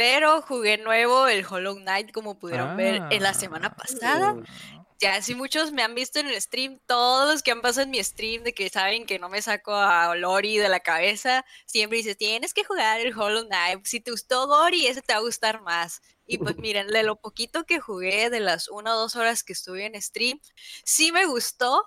Pero 0.00 0.40
jugué 0.40 0.78
nuevo 0.78 1.28
el 1.28 1.44
Hollow 1.44 1.74
Knight, 1.74 2.10
como 2.10 2.38
pudieron 2.38 2.74
ver 2.74 3.02
en 3.10 3.22
la 3.22 3.34
semana 3.34 3.76
pasada. 3.76 4.34
Ah, 4.34 4.86
Ya, 4.98 5.20
si 5.20 5.34
muchos 5.34 5.72
me 5.72 5.82
han 5.82 5.94
visto 5.94 6.18
en 6.20 6.28
el 6.28 6.40
stream, 6.40 6.80
todos 6.86 7.30
los 7.30 7.42
que 7.42 7.50
han 7.50 7.60
pasado 7.60 7.84
en 7.84 7.90
mi 7.90 8.02
stream, 8.02 8.42
de 8.42 8.54
que 8.54 8.70
saben 8.70 9.04
que 9.04 9.18
no 9.18 9.28
me 9.28 9.42
saco 9.42 9.74
a 9.74 10.14
Lori 10.16 10.56
de 10.56 10.70
la 10.70 10.80
cabeza, 10.80 11.44
siempre 11.66 11.98
dices, 11.98 12.16
tienes 12.16 12.54
que 12.54 12.64
jugar 12.64 13.02
el 13.02 13.12
Hollow 13.14 13.44
Knight. 13.44 13.84
Si 13.84 14.00
te 14.00 14.10
gustó 14.10 14.46
Gori, 14.46 14.86
ese 14.86 15.02
te 15.02 15.12
va 15.12 15.18
a 15.18 15.22
gustar 15.22 15.60
más. 15.60 16.00
Y 16.26 16.38
pues 16.38 16.56
miren, 16.64 16.86
de 16.86 17.02
lo 17.02 17.16
poquito 17.16 17.64
que 17.64 17.78
jugué, 17.78 18.30
de 18.30 18.40
las 18.40 18.68
una 18.70 18.94
o 18.94 19.00
dos 19.00 19.16
horas 19.16 19.42
que 19.44 19.52
estuve 19.52 19.84
en 19.84 20.00
stream, 20.00 20.40
sí 20.82 21.12
me 21.12 21.26
gustó, 21.26 21.82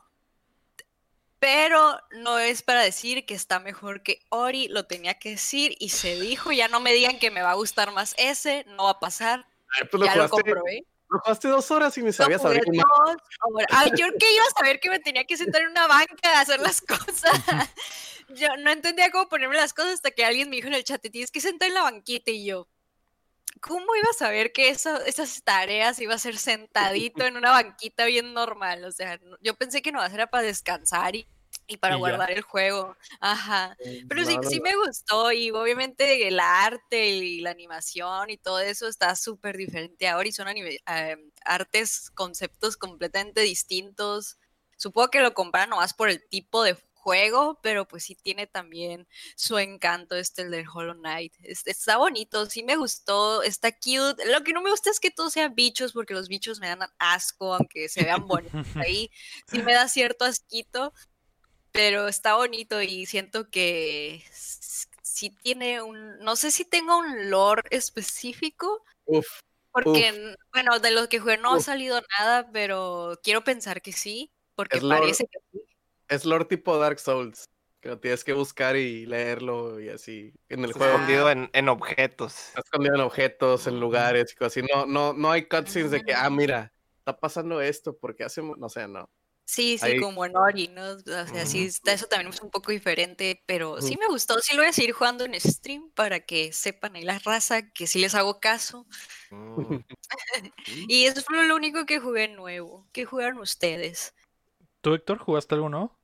pero 1.44 2.00
no 2.12 2.40
es 2.40 2.62
para 2.64 2.84
decir 2.84 3.26
que 3.26 3.34
está 3.34 3.60
mejor 3.60 4.02
que 4.02 4.22
Ori, 4.30 4.70
lo 4.70 4.86
tenía 4.86 5.20
que 5.20 5.32
decir 5.32 5.76
y 5.78 5.90
se 5.90 6.18
dijo, 6.18 6.54
ya 6.54 6.70
no 6.70 6.80
me 6.80 6.94
digan 6.94 7.20
que 7.20 7.32
me 7.32 7.42
va 7.42 7.52
a 7.52 7.56
gustar 7.56 7.92
más 7.92 8.16
ese, 8.18 8.64
no 8.70 8.86
va 8.86 8.92
a 8.92 9.00
pasar, 9.02 9.46
Ay, 9.78 9.86
pues 9.92 10.00
lo 10.00 10.06
ya 10.06 10.16
lo 10.16 10.30
comprobé. 10.30 10.86
lo 11.10 11.20
jugaste 11.20 11.50
dos 11.50 11.70
horas 11.70 11.98
y 11.98 12.02
Lo 12.02 12.14
sabías 12.14 12.40
una- 12.46 12.54
dos 12.54 12.64
horas. 12.64 13.68
Ay, 13.72 13.92
yo 13.98 14.06
que 14.18 14.34
iba 14.34 14.44
a 14.46 14.58
saber 14.58 14.80
que 14.80 14.90
me 14.90 15.00
tenía 15.00 15.26
que 15.26 15.36
sentar 15.36 15.64
en 15.64 15.68
una 15.72 15.86
banca 15.86 16.38
a 16.38 16.40
hacer 16.40 16.62
las 16.62 16.80
cosas. 16.80 17.34
Yo 18.30 18.48
no 18.58 18.72
entendía 18.72 19.12
cómo 19.12 19.28
ponerme 19.28 19.58
las 19.58 19.74
cosas 19.74 19.96
hasta 19.96 20.10
que 20.12 20.24
alguien 20.24 20.50
me 20.50 20.56
dijo 20.56 20.70
en 20.70 20.76
el 20.76 20.86
chat, 20.86 21.02
te 21.02 21.10
tienes 21.10 21.30
que 21.30 21.42
sentar 21.42 21.68
en 21.68 21.74
la 21.74 21.84
banquita 21.84 22.32
y 22.32 22.46
yo. 22.46 22.70
¿Cómo 23.62 23.96
iba 23.96 24.08
a 24.10 24.14
saber 24.18 24.52
que 24.52 24.70
eso, 24.70 25.02
esas 25.06 25.44
tareas 25.44 26.00
iba 26.00 26.14
a 26.16 26.20
ser 26.20 26.38
sentadito 26.38 27.26
en 27.26 27.38
una 27.38 27.52
banquita 27.52 28.06
bien 28.06 28.34
normal? 28.34 28.84
O 28.86 28.92
sea, 28.92 29.20
yo 29.42 29.56
pensé 29.56 29.82
que 29.82 29.92
no 29.92 30.04
era 30.04 30.28
para 30.28 30.44
descansar 30.44 31.16
y, 31.16 31.28
y 31.68 31.78
para 31.78 31.96
Y 31.96 31.98
ya. 31.98 32.00
guardar 32.00 32.32
el 32.32 32.42
juego. 32.42 32.96
Ajá. 33.20 33.78
Pero 34.10 34.26
sí, 34.26 34.38
sí 34.50 34.60
me 34.60 34.76
gustó 34.76 35.32
y 35.32 35.52
obviamente 35.52 36.28
el 36.28 36.40
arte 36.40 37.08
y 37.08 37.42
la 37.42 37.52
animación 37.52 38.30
y 38.30 38.38
todo 38.38 38.60
eso 38.60 38.88
está 38.88 39.16
súper 39.16 39.58
diferente 39.58 40.08
ahora 40.08 40.28
y 40.28 40.32
son 40.32 40.48
anime- 40.48 40.80
eh, 40.88 41.18
artes, 41.46 42.10
conceptos 42.12 42.78
completamente 42.78 43.42
distintos. 43.42 44.38
Supongo 44.78 45.10
que 45.10 45.22
lo 45.22 45.34
comparan 45.34 45.70
nomás 45.70 45.94
por 45.94 46.10
el 46.10 46.28
tipo 46.28 46.64
de 46.64 46.76
juego, 47.04 47.60
pero 47.62 47.88
pues 47.88 48.04
sí 48.06 48.16
tiene 48.16 48.48
también 48.48 49.08
su 49.36 49.58
encanto 49.58 50.16
este 50.16 50.44
el 50.44 50.52
del 50.52 50.66
Hollow 50.74 50.96
Knight. 50.96 51.34
Es- 51.44 51.68
está 51.68 51.98
bonito, 51.98 52.46
sí 52.48 52.64
me 52.64 52.76
gustó, 52.78 53.44
está 53.44 53.72
cute. 53.72 54.26
Lo 54.32 54.44
que 54.44 54.54
no 54.54 54.62
me 54.62 54.72
gusta 54.72 54.90
es 54.90 55.00
que 55.00 55.12
todos 55.12 55.34
sean 55.34 55.54
bichos 55.56 55.94
porque 55.94 56.14
los 56.14 56.28
bichos 56.30 56.60
me 56.60 56.68
dan 56.70 56.80
asco, 57.00 57.54
aunque 57.56 57.90
se 57.90 58.04
vean 58.04 58.26
bonitos 58.28 58.54
ahí. 58.88 59.12
Sí 59.48 59.62
me 59.64 59.74
da 59.74 59.88
cierto 59.90 60.26
asquito, 60.26 60.94
pero 61.72 62.08
está 62.08 62.36
bonito 62.36 62.82
y 62.82 63.06
siento 63.06 63.50
que 63.50 64.24
sí 64.32 65.30
tiene 65.44 65.82
un, 65.82 66.18
no 66.20 66.36
sé 66.36 66.52
si 66.52 66.66
tenga 66.66 66.96
un 66.98 67.30
lore 67.30 67.64
específico, 67.72 68.84
Uf, 69.06 69.28
porque, 69.72 70.36
bueno, 70.54 70.80
de 70.80 70.92
los 70.92 71.08
que 71.08 71.20
jugué 71.20 71.38
no 71.38 71.54
ha 71.56 71.60
salido 71.60 72.00
nada, 72.20 72.50
pero 72.52 73.20
quiero 73.24 73.44
pensar 73.44 73.82
que 73.82 73.92
sí, 73.92 74.32
porque 74.56 74.80
lore. 74.80 75.00
parece 75.02 75.26
que 75.26 75.40
sí. 75.52 75.73
Es 76.14 76.26
lore 76.26 76.46
tipo 76.46 76.78
Dark 76.78 77.00
Souls. 77.00 77.50
Que 77.82 77.90
lo 77.90 78.00
tienes 78.00 78.24
que 78.24 78.32
buscar 78.32 78.78
y 78.78 79.06
leerlo 79.06 79.82
y 79.82 79.90
así. 79.90 80.34
En 80.48 80.60
el 80.64 80.68
Está 80.70 80.80
juego. 80.80 80.94
escondido 80.94 81.30
en, 81.30 81.50
en 81.52 81.68
objetos. 81.68 82.34
Está 82.48 82.62
escondido 82.62 82.96
en 82.96 83.02
objetos, 83.02 83.68
en 83.68 83.80
lugares 83.82 84.32
y 84.32 84.36
cosas 84.36 84.58
así. 84.58 84.68
No, 84.74 84.86
no, 84.86 85.12
no 85.12 85.30
hay 85.30 85.50
cutscenes 85.50 85.92
de 85.92 86.02
que, 86.02 86.14
ah, 86.14 86.30
mira, 86.30 86.72
está 87.00 87.20
pasando 87.20 87.60
esto, 87.60 87.98
porque 87.98 88.24
hacemos, 88.24 88.58
no 88.58 88.70
sé, 88.70 88.88
no. 88.88 89.10
Sí, 89.46 89.78
sí, 89.78 89.86
Ahí- 89.86 90.00
como 90.00 90.24
en 90.24 90.38
Ori, 90.38 90.70
¿no? 90.70 90.92
O 90.92 91.00
sea, 91.00 91.46
sí, 91.46 91.66
eso 91.84 92.08
también 92.08 92.34
es 92.34 92.40
un 92.42 92.50
poco 92.50 92.72
diferente, 92.72 93.44
pero 93.46 93.82
sí 93.82 93.98
me 94.00 94.08
gustó. 94.08 94.40
Sí 94.40 94.56
lo 94.56 94.62
voy 94.62 94.70
a 94.70 94.74
seguir 94.74 94.94
jugando 94.94 95.26
en 95.26 95.38
stream 95.38 95.92
para 95.94 96.22
que 96.22 96.54
sepan 96.54 96.96
ahí 96.96 97.04
la 97.04 97.20
raza, 97.20 97.70
que 97.70 97.86
sí 97.86 98.00
les 98.00 98.16
hago 98.16 98.40
caso. 98.40 98.88
Mm. 99.30 99.80
Y 100.88 101.04
eso 101.04 101.22
fue 101.22 101.46
lo 101.46 101.56
único 101.58 101.86
que 101.86 102.00
jugué 102.00 102.30
nuevo. 102.30 102.88
¿Qué 102.94 103.04
jugaron 103.04 103.40
ustedes? 103.40 104.16
¿Tú, 104.80 104.94
Héctor, 104.94 105.18
jugaste 105.18 105.56
algo 105.56 105.68
nuevo? 105.68 106.00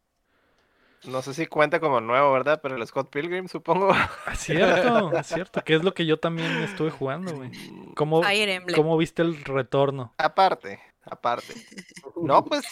No 1.06 1.22
sé 1.22 1.34
si 1.34 1.48
cuenta 1.48 1.80
como 1.80 2.02
nuevo, 2.02 2.32
¿verdad? 2.34 2.60
Pero 2.62 2.76
el 2.76 2.86
Scott 2.86 3.10
Pilgrim, 3.10 3.48
supongo. 3.48 3.92
Es 4.32 4.40
cierto, 4.46 5.12
es 5.18 5.28
cierto, 5.28 5.64
que 5.64 5.76
es 5.76 5.84
lo 5.84 5.94
que 5.94 6.06
yo 6.06 6.20
también 6.20 6.62
estuve 6.64 6.92
jugando, 6.92 7.36
güey. 7.36 7.50
¿Cómo, 7.96 8.22
Fire 8.22 8.50
Emblem. 8.50 8.76
¿Cómo 8.82 8.98
viste 8.98 9.22
el 9.22 9.44
retorno? 9.44 10.14
Aparte, 10.18 10.80
aparte. 11.06 11.54
No, 12.22 12.44
pues 12.46 12.64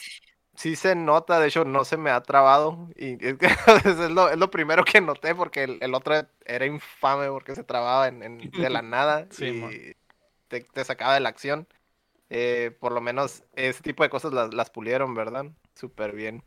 sí 0.55 0.75
se 0.75 0.95
nota, 0.95 1.39
de 1.39 1.47
hecho 1.47 1.63
no 1.63 1.85
se 1.85 1.97
me 1.97 2.09
ha 2.11 2.21
trabado. 2.21 2.89
Y 2.95 3.13
es, 3.25 3.37
que 3.37 3.47
es, 3.85 3.97
lo, 4.11 4.29
es 4.29 4.37
lo 4.37 4.49
primero 4.49 4.83
que 4.83 4.99
noté 5.01 5.35
porque 5.35 5.63
el, 5.63 5.77
el 5.81 5.93
otro 5.93 6.15
era 6.45 6.65
infame 6.65 7.29
porque 7.29 7.55
se 7.55 7.63
trababa 7.63 8.07
en, 8.07 8.23
en- 8.23 8.51
de 8.51 8.69
la 8.69 8.81
nada 8.81 9.27
Sí, 9.31 9.45
y 9.45 9.95
te, 10.47 10.61
te 10.61 10.83
sacaba 10.85 11.13
de 11.13 11.19
la 11.19 11.29
acción. 11.29 11.67
Eh, 12.29 12.75
por 12.79 12.91
lo 12.91 13.01
menos 13.01 13.43
ese 13.55 13.81
tipo 13.83 14.03
de 14.03 14.09
cosas 14.09 14.33
las, 14.33 14.53
las 14.53 14.69
pulieron, 14.69 15.13
¿verdad? 15.13 15.45
Súper 15.75 16.13
bien. 16.13 16.43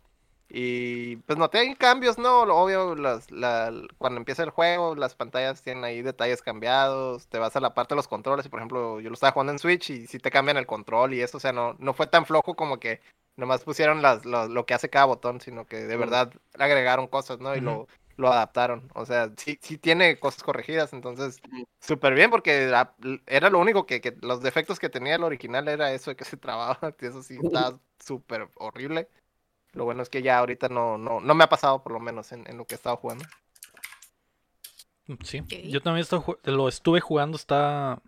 Y 0.52 1.16
pues 1.18 1.38
noté 1.38 1.58
ahí 1.58 1.74
cambios, 1.76 2.18
¿no? 2.18 2.42
Obvio, 2.42 2.96
las, 2.96 3.30
la, 3.30 3.72
cuando 3.98 4.18
empieza 4.18 4.42
el 4.42 4.50
juego, 4.50 4.96
las 4.96 5.14
pantallas 5.14 5.62
tienen 5.62 5.84
ahí 5.84 6.02
detalles 6.02 6.42
cambiados. 6.42 7.28
Te 7.28 7.38
vas 7.38 7.54
a 7.54 7.60
la 7.60 7.72
parte 7.72 7.94
de 7.94 7.96
los 7.96 8.08
controles. 8.08 8.46
Y 8.46 8.48
por 8.48 8.58
ejemplo, 8.58 9.00
yo 9.00 9.10
lo 9.10 9.14
estaba 9.14 9.32
jugando 9.32 9.52
en 9.52 9.60
Switch 9.60 9.90
y 9.90 10.06
sí 10.08 10.18
te 10.18 10.30
cambian 10.32 10.56
el 10.56 10.66
control 10.66 11.14
y 11.14 11.20
eso. 11.22 11.36
O 11.36 11.40
sea, 11.40 11.52
no, 11.52 11.76
no 11.78 11.94
fue 11.94 12.08
tan 12.08 12.26
flojo 12.26 12.56
como 12.56 12.80
que 12.80 13.00
nomás 13.36 13.62
pusieron 13.62 14.02
las, 14.02 14.24
lo, 14.24 14.48
lo 14.48 14.66
que 14.66 14.74
hace 14.74 14.90
cada 14.90 15.04
botón, 15.06 15.40
sino 15.40 15.66
que 15.66 15.76
de 15.76 15.96
verdad 15.96 16.32
agregaron 16.58 17.06
cosas, 17.06 17.38
¿no? 17.38 17.54
Y 17.54 17.60
lo, 17.60 17.86
lo 18.16 18.32
adaptaron. 18.32 18.88
O 18.94 19.06
sea, 19.06 19.30
sí, 19.36 19.58
sí 19.62 19.78
tiene 19.78 20.18
cosas 20.18 20.42
corregidas. 20.42 20.92
Entonces, 20.92 21.40
súper 21.80 22.14
bien 22.14 22.30
porque 22.30 22.72
era 23.26 23.50
lo 23.50 23.58
único 23.60 23.86
que, 23.86 24.00
que 24.00 24.16
los 24.20 24.42
defectos 24.42 24.80
que 24.80 24.88
tenía 24.90 25.14
el 25.14 25.22
original 25.22 25.68
era 25.68 25.92
eso 25.92 26.10
de 26.10 26.16
que 26.16 26.24
se 26.24 26.36
trababa. 26.36 26.78
y 27.00 27.06
Eso 27.06 27.22
sí 27.22 27.38
estaba 27.40 27.78
súper 27.98 28.48
horrible. 28.56 29.08
Lo 29.72 29.84
bueno 29.84 30.02
es 30.02 30.08
que 30.10 30.22
ya 30.22 30.38
ahorita 30.38 30.68
no, 30.68 30.98
no, 30.98 31.20
no 31.20 31.34
me 31.34 31.44
ha 31.44 31.48
pasado, 31.48 31.82
por 31.82 31.92
lo 31.92 32.00
menos, 32.00 32.32
en, 32.32 32.48
en 32.48 32.56
lo 32.58 32.66
que 32.66 32.74
he 32.74 32.76
estado 32.76 32.96
jugando. 32.96 33.24
Sí, 35.24 35.42
Ok. 35.42 35.52
yo 35.66 35.80
también 35.82 36.02
estoy 36.02 36.20
lo 36.44 36.68
estuve 36.68 37.00
jugando, 37.00 37.36
está... 37.36 38.00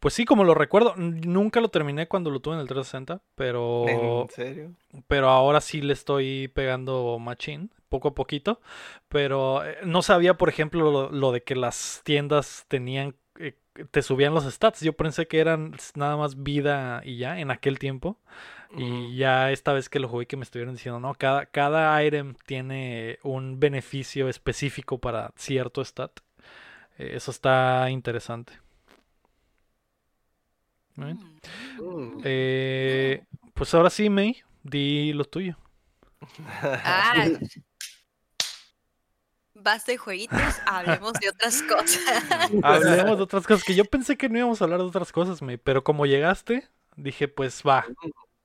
Pues 0.00 0.14
sí, 0.14 0.24
como 0.24 0.44
lo 0.44 0.54
recuerdo, 0.54 0.94
nunca 0.96 1.60
lo 1.60 1.70
terminé 1.70 2.08
cuando 2.08 2.30
lo 2.30 2.40
tuve 2.40 2.54
en 2.56 2.60
el 2.60 2.68
360, 2.68 3.22
pero... 3.36 3.84
¿En 3.88 4.28
serio? 4.30 4.76
pero 5.08 5.28
ahora 5.30 5.60
sí 5.60 5.82
le 5.82 5.92
estoy 5.94 6.48
pegando 6.48 7.18
machín, 7.20 7.72
poco 7.88 8.08
a 8.08 8.14
poquito. 8.14 8.60
Pero 9.08 9.64
eh, 9.64 9.78
no 9.84 10.02
sabía, 10.02 10.36
por 10.38 10.48
ejemplo, 10.48 10.90
lo, 10.90 11.10
lo 11.10 11.32
de 11.32 11.42
que 11.44 11.56
las 11.56 12.02
tiendas 12.04 12.64
tenían, 12.68 13.16
eh, 13.38 13.56
te 13.90 14.02
subían 14.02 14.34
los 14.34 14.44
stats. 14.52 14.80
Yo 14.82 14.94
pensé 14.94 15.28
que 15.28 15.40
eran 15.40 15.74
nada 15.94 16.16
más 16.16 16.42
vida 16.42 17.02
y 17.04 17.18
ya 17.18 17.38
en 17.40 17.50
aquel 17.50 17.78
tiempo. 17.78 18.18
Y 18.74 19.16
ya 19.16 19.50
esta 19.50 19.72
vez 19.72 19.88
que 19.88 20.00
lo 20.00 20.08
jugué 20.08 20.26
que 20.26 20.36
me 20.36 20.44
estuvieron 20.44 20.74
diciendo, 20.74 20.98
no, 20.98 21.14
cada, 21.14 21.46
cada 21.46 22.02
item 22.02 22.34
tiene 22.46 23.18
un 23.22 23.60
beneficio 23.60 24.28
específico 24.28 24.98
para 24.98 25.32
cierto 25.36 25.84
stat. 25.84 26.20
Eh, 26.98 27.12
eso 27.14 27.30
está 27.30 27.90
interesante. 27.90 28.52
Mm. 30.96 31.12
Mm. 31.80 32.20
Eh, 32.24 33.24
pues 33.54 33.74
ahora 33.74 33.90
sí, 33.90 34.08
May, 34.08 34.42
di 34.62 35.12
lo 35.12 35.24
tuyo. 35.24 35.56
Ah. 36.84 37.14
Basta 39.54 39.92
de 39.92 39.98
jueguitos, 39.98 40.60
hablemos 40.66 41.12
de 41.14 41.28
otras 41.28 41.62
cosas. 41.62 42.00
Hablemos 42.64 43.16
de 43.16 43.22
otras 43.22 43.46
cosas, 43.46 43.62
que 43.62 43.76
yo 43.76 43.84
pensé 43.84 44.16
que 44.16 44.28
no 44.28 44.38
íbamos 44.38 44.60
a 44.60 44.64
hablar 44.64 44.80
de 44.80 44.86
otras 44.86 45.12
cosas, 45.12 45.40
May, 45.40 45.56
pero 45.56 45.84
como 45.84 46.04
llegaste, 46.04 46.68
dije, 46.96 47.28
pues 47.28 47.62
va. 47.64 47.86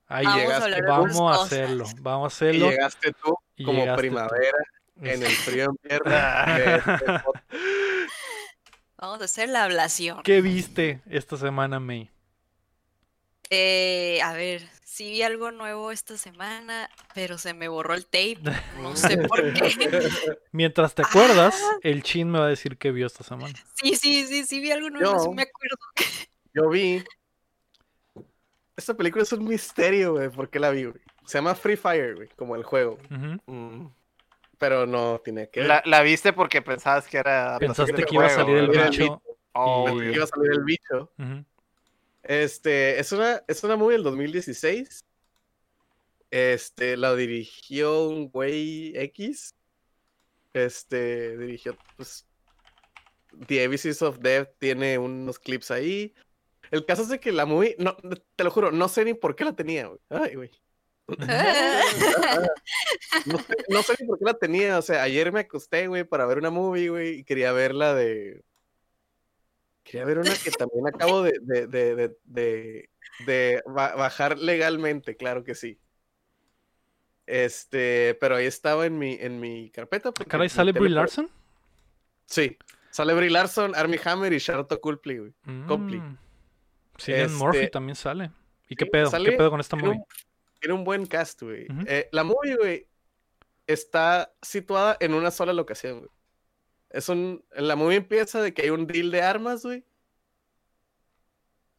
Ahí 0.08 0.26
Vamos 0.26 0.40
a 0.40 0.44
llegaste, 0.44 0.64
hablar 0.66 0.82
de 0.82 0.88
vamos 0.88 1.12
a 1.16 1.18
cosas. 1.38 1.46
hacerlo, 1.46 1.86
vamos 2.02 2.42
a 2.42 2.46
Y 2.46 2.48
hacerlo. 2.50 2.70
llegaste 2.72 3.12
tú 3.14 3.38
como 3.66 3.80
llegaste 3.80 3.92
tú. 3.94 3.98
primavera 4.02 4.58
en 5.02 5.24
el 5.24 5.32
frío 5.32 5.66
invierno. 5.82 6.12
de 6.56 6.76
este. 6.76 7.06
Vamos 9.00 9.22
a 9.22 9.26
hacer 9.26 9.50
la 9.50 9.64
ablación. 9.66 10.24
¿Qué 10.24 10.42
viste 10.42 11.02
esta 11.08 11.38
semana, 11.38 11.80
May? 11.80 12.10
Eh, 13.52 14.20
a 14.24 14.34
ver, 14.34 14.68
sí 14.84 15.12
vi 15.12 15.22
algo 15.22 15.52
nuevo 15.52 15.92
esta 15.92 16.18
semana, 16.18 16.90
pero 17.14 17.38
se 17.38 17.54
me 17.54 17.68
borró 17.68 17.94
el 17.94 18.06
tape. 18.06 18.40
No 18.82 18.96
sé 18.96 19.18
por 19.20 19.54
qué. 19.54 19.92
Mientras 20.52 20.96
te 20.96 21.04
acuerdas, 21.04 21.56
el 21.84 22.02
chin 22.02 22.30
me 22.32 22.40
va 22.40 22.46
a 22.46 22.50
decir 22.50 22.78
qué 22.78 22.92
vio 22.92 23.06
esta 23.06 23.24
semana. 23.24 23.54
Sí, 23.76 23.96
sí, 23.96 24.26
sí, 24.26 24.44
sí 24.46 24.60
vi 24.60 24.72
algo 24.72 24.90
nuevo, 24.90 25.20
sí 25.20 25.30
me 25.30 25.44
acuerdo. 25.44 25.78
Yo 26.54 26.68
vi. 26.70 27.04
Esta 28.78 28.94
película 28.94 29.24
es 29.24 29.34
un 29.34 29.44
misterio, 29.46 30.14
güey. 30.14 30.30
¿Por 30.30 30.50
qué 30.50 30.60
la 30.60 30.70
vi, 30.70 30.86
güey? 30.86 31.02
Se 31.26 31.40
llama 31.40 31.56
Free 31.56 31.76
Fire, 31.76 32.16
güey, 32.16 32.30
como 32.38 32.56
el 32.56 32.64
juego. 32.64 32.98
Mm. 33.10 33.88
Pero 34.60 34.86
no 34.86 35.20
tiene 35.24 35.50
que 35.50 35.62
ver. 35.62 35.70
La, 35.70 35.82
la 35.86 36.02
viste 36.04 36.32
porque 36.32 36.62
pensabas 36.62 37.08
que 37.08 37.18
era. 37.18 37.58
Pensaste 37.60 38.04
que 38.04 38.16
iba 38.16 38.28
a 38.28 38.30
juego, 38.30 38.56
el 38.56 38.68
¿verdad? 38.68 38.92
bicho. 38.92 39.22
Oh, 39.54 39.86
Pensé 39.86 40.06
que 40.06 40.16
iba 40.16 40.24
a 40.24 40.28
salir 40.28 40.52
el 40.52 40.64
bicho. 40.64 41.12
Este, 42.24 43.00
es 43.00 43.12
una, 43.12 43.44
es 43.48 43.64
una 43.64 43.76
movie 43.76 43.94
del 43.94 44.04
2016. 44.04 45.04
Este, 46.30 46.98
la 46.98 47.16
dirigió 47.16 48.08
un 48.10 48.30
güey 48.30 48.96
X. 48.96 49.56
Este, 50.54 51.38
dirigió, 51.38 51.76
pues, 51.96 52.28
The 53.48 53.66
ABCs 53.66 54.02
of 54.02 54.20
Death 54.20 54.50
tiene 54.60 54.98
unos 54.98 55.40
clips 55.40 55.72
ahí. 55.72 56.14
El 56.72 56.86
caso 56.86 57.02
es 57.04 57.10
de 57.10 57.20
que 57.20 57.32
la 57.32 57.46
movie, 57.46 57.76
no, 57.80 57.96
te 58.36 58.44
lo 58.44 58.52
juro, 58.52 58.72
no 58.72 58.88
sé 58.90 59.06
ni 59.06 59.14
por 59.14 59.36
qué 59.36 59.46
la 59.46 59.56
tenía, 59.56 59.88
güey. 59.88 60.00
Ay, 60.10 60.36
güey. 60.36 60.52
No 63.26 63.38
sé, 63.40 63.56
no 63.70 63.82
sé 63.84 63.96
ni 64.00 64.08
por 64.08 64.20
qué 64.20 64.26
la 64.26 64.34
tenía. 64.34 64.78
O 64.78 64.82
sea, 64.82 65.04
ayer 65.04 65.32
me 65.32 65.40
acosté, 65.42 65.88
güey, 65.88 66.04
para 66.04 66.26
ver 66.26 66.38
una 66.38 66.50
movie, 66.50 66.90
güey, 66.90 67.20
y 67.20 67.24
quería 67.24 67.52
ver 67.52 67.74
la 67.74 67.94
de. 67.94 68.44
Quería 69.84 70.06
ver 70.06 70.18
una 70.20 70.34
que 70.36 70.52
también 70.52 70.86
acabo 70.88 71.22
de, 71.24 71.34
de, 71.42 71.68
de, 71.68 71.96
de, 71.96 72.18
de- 72.26 72.90
de 73.26 73.64
ba- 73.66 73.96
bajar 73.96 74.38
legalmente, 74.38 75.16
claro 75.16 75.44
que 75.44 75.56
sí. 75.56 75.80
Este, 77.26 78.16
pero 78.22 78.36
ahí 78.36 78.46
estaba 78.46 78.86
en 78.86 78.98
mi, 79.00 79.18
en 79.20 79.40
mi 79.40 79.70
carpeta. 79.72 80.12
Caray, 80.28 80.50
¿sale 80.50 80.72
Brie 80.74 80.90
Larson? 80.90 81.30
Sí. 82.26 82.58
Sale 82.92 83.14
Brie 83.14 83.30
Larson, 83.30 83.76
Armie 83.76 84.00
Hammer 84.04 84.34
y 84.34 84.40
Charlotte 84.40 84.80
Copley, 84.80 85.18
güey. 85.20 85.34
Copley. 85.68 86.02
Cillian 87.00 87.34
Murphy 87.36 87.58
Este, 87.60 87.70
también 87.70 87.96
sale. 87.96 88.32
¿Y 88.70 88.76
qué 88.76 88.86
pedo? 88.86 89.10
¿Qué 89.12 89.32
pedo 89.34 89.50
con 89.50 89.60
esta 89.60 89.78
tiene 89.78 89.88
movie? 89.90 90.00
un, 90.00 90.06
tiene 90.60 90.74
un 90.74 90.84
buen 90.84 91.06
cast, 91.06 91.42
güey. 91.42 91.68
Eh, 91.88 92.10
la 92.12 92.24
movie, 92.24 92.56
güey, 92.58 92.88
está 93.66 94.34
situada 94.42 94.98
en 95.00 95.14
una 95.14 95.32
sola 95.32 95.54
locación, 95.54 96.00
güey. 96.00 96.12
Es 96.90 97.10
un... 97.10 97.44
La 97.52 97.76
movie 97.76 97.98
empieza 97.98 98.42
de 98.42 98.54
que 98.54 98.64
hay 98.64 98.70
un 98.70 98.88
deal 98.88 99.12
de 99.12 99.22
armas, 99.22 99.64
güey. 99.64 99.86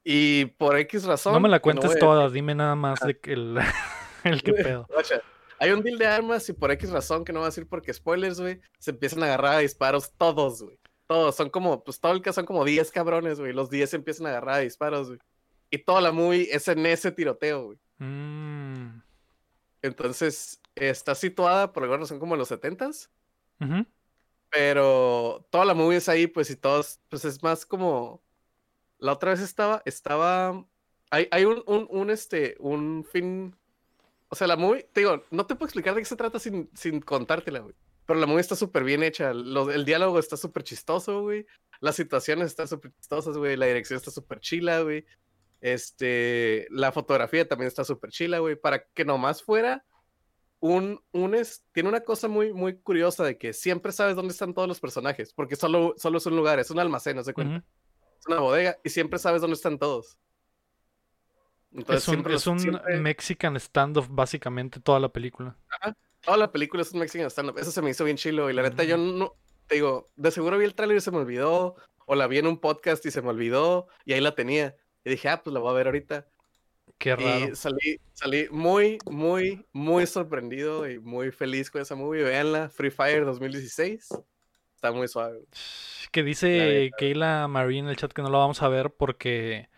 Y 0.04 0.46
por 0.46 0.76
X 0.78 1.04
razón. 1.04 1.32
No 1.34 1.40
me 1.40 1.48
la 1.48 1.56
no 1.56 1.62
cuentes 1.62 1.86
voy 1.90 1.96
a- 1.96 2.00
todas, 2.00 2.32
dime 2.32 2.54
nada 2.54 2.74
más 2.74 3.00
de 3.00 3.18
que 3.18 3.32
el, 3.34 3.58
el 4.24 4.42
que 4.42 4.52
pedo. 4.54 4.86
Hay 5.60 5.70
un 5.72 5.82
deal 5.82 5.98
de 5.98 6.06
armas 6.06 6.48
y 6.48 6.52
por 6.52 6.70
X 6.70 6.90
razón 6.90 7.24
que 7.24 7.32
no 7.32 7.40
voy 7.40 7.46
a 7.46 7.50
decir 7.50 7.66
porque 7.68 7.92
spoilers, 7.92 8.40
güey, 8.40 8.60
se 8.78 8.92
empiezan 8.92 9.22
a 9.22 9.26
agarrar 9.26 9.54
a 9.54 9.58
disparos 9.58 10.12
todos, 10.16 10.62
güey. 10.62 10.77
Todos, 11.08 11.36
son 11.36 11.50
como, 11.50 11.84
pues 11.84 12.00
todo 12.00 12.12
el 12.12 12.22
que 12.22 12.32
son 12.34 12.46
como 12.46 12.64
10 12.66 12.92
cabrones, 12.92 13.40
güey. 13.40 13.54
Los 13.54 13.70
10 13.70 13.90
se 13.90 13.96
empiezan 13.96 14.26
a 14.28 14.30
agarrar 14.30 14.56
a 14.56 14.60
disparos, 14.60 15.08
güey. 15.08 15.20
Y 15.70 15.78
toda 15.80 16.02
la 16.02 16.12
movie 16.12 16.48
es 16.52 16.68
en 16.68 16.86
ese 16.86 17.12
tiroteo, 17.12 17.66
güey. 17.66 17.80
Mm, 17.98 19.02
Entonces, 19.82 20.62
está 20.76 21.14
situada 21.16 21.72
por 21.72 21.82
alguna 21.84 22.00
razón 22.02 22.20
como 22.20 22.34
en 22.34 22.40
los 22.40 22.50
70s, 22.50 23.10
ujú. 23.60 23.86
pero 24.50 25.46
toda 25.50 25.64
la 25.64 25.74
movie 25.74 25.98
es 25.98 26.08
ahí, 26.08 26.26
pues, 26.26 26.50
y 26.50 26.56
todos, 26.56 27.00
pues 27.08 27.24
es 27.24 27.42
más 27.42 27.66
como. 27.66 28.22
La 28.98 29.14
otra 29.14 29.32
vez 29.32 29.40
estaba, 29.40 29.82
estaba. 29.86 30.66
Hay, 31.10 31.28
hay 31.32 31.46
un, 31.46 31.62
un, 31.66 31.88
un, 31.90 32.10
este, 32.10 32.56
un 32.60 33.04
fin. 33.10 33.56
O 34.30 34.36
sea, 34.36 34.48
la 34.48 34.56
movie, 34.56 34.84
te 34.92 35.02
digo, 35.02 35.24
no 35.30 35.46
te 35.46 35.56
puedo 35.56 35.66
explicar 35.68 35.94
de 35.96 36.02
qué 36.02 36.06
se 36.06 36.16
trata 36.16 36.40
sin, 36.40 36.70
sin 36.74 37.00
contártela, 37.02 37.60
güey. 37.60 37.76
Pero 38.08 38.20
la 38.20 38.26
movie 38.26 38.40
está 38.40 38.56
súper 38.56 38.84
bien 38.84 39.02
hecha. 39.02 39.34
lo- 39.34 39.70
el 39.70 39.84
diálogo 39.84 40.18
está 40.18 40.38
súper 40.38 40.62
chistoso, 40.64 41.20
güey. 41.20 41.44
Las 41.80 41.94
situaciones 41.94 42.46
están 42.46 42.66
súper 42.66 42.90
chistosas, 42.94 43.36
güey. 43.36 43.54
La 43.54 43.66
dirección 43.66 43.98
está 43.98 44.10
súper 44.10 44.40
chila, 44.40 44.80
güey. 44.80 45.04
Este, 45.60 46.66
la 46.70 46.90
fotografía 46.90 47.46
también 47.46 47.68
está 47.68 47.84
súper 47.84 48.08
chila, 48.10 48.38
güey. 48.38 48.56
Para 48.56 48.82
que 48.94 49.04
nomás 49.04 49.42
fuera 49.42 49.84
un, 50.58 51.04
un 51.12 51.34
es, 51.34 51.66
tiene 51.72 51.90
una 51.90 52.00
cosa 52.00 52.28
muy, 52.28 52.54
muy 52.54 52.78
curiosa 52.80 53.24
de 53.24 53.36
que 53.36 53.52
siempre 53.52 53.92
sabes 53.92 54.16
dónde 54.16 54.32
están 54.32 54.54
todos 54.54 54.66
los 54.68 54.80
personajes, 54.80 55.34
porque 55.34 55.54
solo, 55.56 55.92
solo 55.98 56.16
es 56.16 56.24
un 56.24 56.34
lugar, 56.34 56.58
es 56.58 56.70
un 56.70 56.78
almacén, 56.78 57.14
no 57.14 57.22
se 57.24 57.34
cuenta. 57.34 57.62
Es 58.18 58.26
una 58.26 58.40
bodega 58.40 58.78
y 58.82 58.88
siempre 58.88 59.18
sabes 59.18 59.42
dónde 59.42 59.54
están 59.54 59.78
todos. 59.78 60.18
Entonces, 61.72 62.02
Es 62.04 62.08
un, 62.08 62.14
siempre 62.14 62.34
es 62.36 62.46
un 62.46 62.58
siempre- 62.58 63.00
Mexican 63.00 63.60
standoff 63.60 64.08
básicamente 64.10 64.80
toda 64.80 64.98
la 64.98 65.10
película. 65.10 65.58
Toda 66.20 66.36
la 66.36 66.52
película 66.52 66.82
es 66.82 66.92
un 66.92 67.00
Mexican 67.00 67.30
stand-up. 67.30 67.58
Eso 67.58 67.70
se 67.70 67.82
me 67.82 67.90
hizo 67.90 68.04
bien 68.04 68.16
chilo. 68.16 68.50
Y 68.50 68.52
la 68.52 68.62
neta, 68.62 68.84
yo 68.84 68.96
no. 68.96 69.34
Te 69.66 69.76
digo, 69.76 70.10
de 70.16 70.30
seguro 70.30 70.58
vi 70.58 70.64
el 70.64 70.74
tráiler 70.74 70.96
y 70.96 71.00
se 71.00 71.10
me 71.10 71.18
olvidó. 71.18 71.76
O 72.06 72.14
la 72.14 72.26
vi 72.26 72.38
en 72.38 72.46
un 72.46 72.58
podcast 72.58 73.04
y 73.06 73.10
se 73.10 73.22
me 73.22 73.28
olvidó. 73.28 73.88
Y 74.04 74.14
ahí 74.14 74.20
la 74.20 74.34
tenía. 74.34 74.76
Y 75.04 75.10
dije, 75.10 75.28
ah, 75.28 75.42
pues 75.42 75.52
la 75.52 75.60
voy 75.60 75.70
a 75.70 75.74
ver 75.74 75.86
ahorita. 75.86 76.26
Qué 76.98 77.14
raro. 77.14 77.52
Y 77.52 77.54
salí, 77.54 78.00
salí 78.12 78.48
muy, 78.50 78.98
muy, 79.10 79.66
muy 79.72 80.06
sorprendido 80.06 80.90
y 80.90 80.98
muy 80.98 81.30
feliz 81.30 81.70
con 81.70 81.82
esa 81.82 81.94
movie. 81.94 82.24
Veanla, 82.24 82.70
Free 82.70 82.90
Fire 82.90 83.24
2016. 83.24 84.08
Está 84.74 84.92
muy 84.92 85.08
suave. 85.08 85.40
Que 86.12 86.22
dice 86.22 86.90
Keila 86.98 87.48
Marie 87.48 87.80
en 87.80 87.88
el 87.88 87.96
chat 87.96 88.12
que 88.12 88.22
no 88.22 88.30
lo 88.30 88.38
vamos 88.38 88.62
a 88.62 88.68
ver 88.68 88.90
porque, 88.90 89.68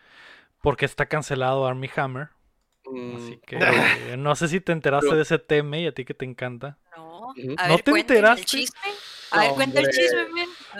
porque 0.61 0.85
está 0.85 1.07
cancelado 1.07 1.65
Army 1.67 1.89
Hammer. 1.95 2.29
Mm, 2.91 3.15
Así 3.15 3.39
que 3.45 3.57
eh, 3.57 4.17
no 4.17 4.35
sé 4.35 4.47
si 4.47 4.59
te 4.61 4.71
enteraste 4.71 5.07
Pero- 5.07 5.17
de 5.17 5.23
ese 5.23 5.39
tema 5.39 5.77
y 5.77 5.87
a 5.87 5.93
ti 5.93 6.05
que 6.05 6.13
te 6.13 6.25
encanta. 6.25 6.77
No. 6.97 7.31
A 7.57 7.67
¿No 7.67 7.75
ver, 7.75 7.81
te 7.83 7.91
enteraste? 7.91 8.41
el 8.41 8.45
chisme. 8.45 8.79
A 9.31 9.39
ver, 9.39 9.51
cuenta 9.51 9.79
el 9.79 9.89
chisme, 9.89 10.25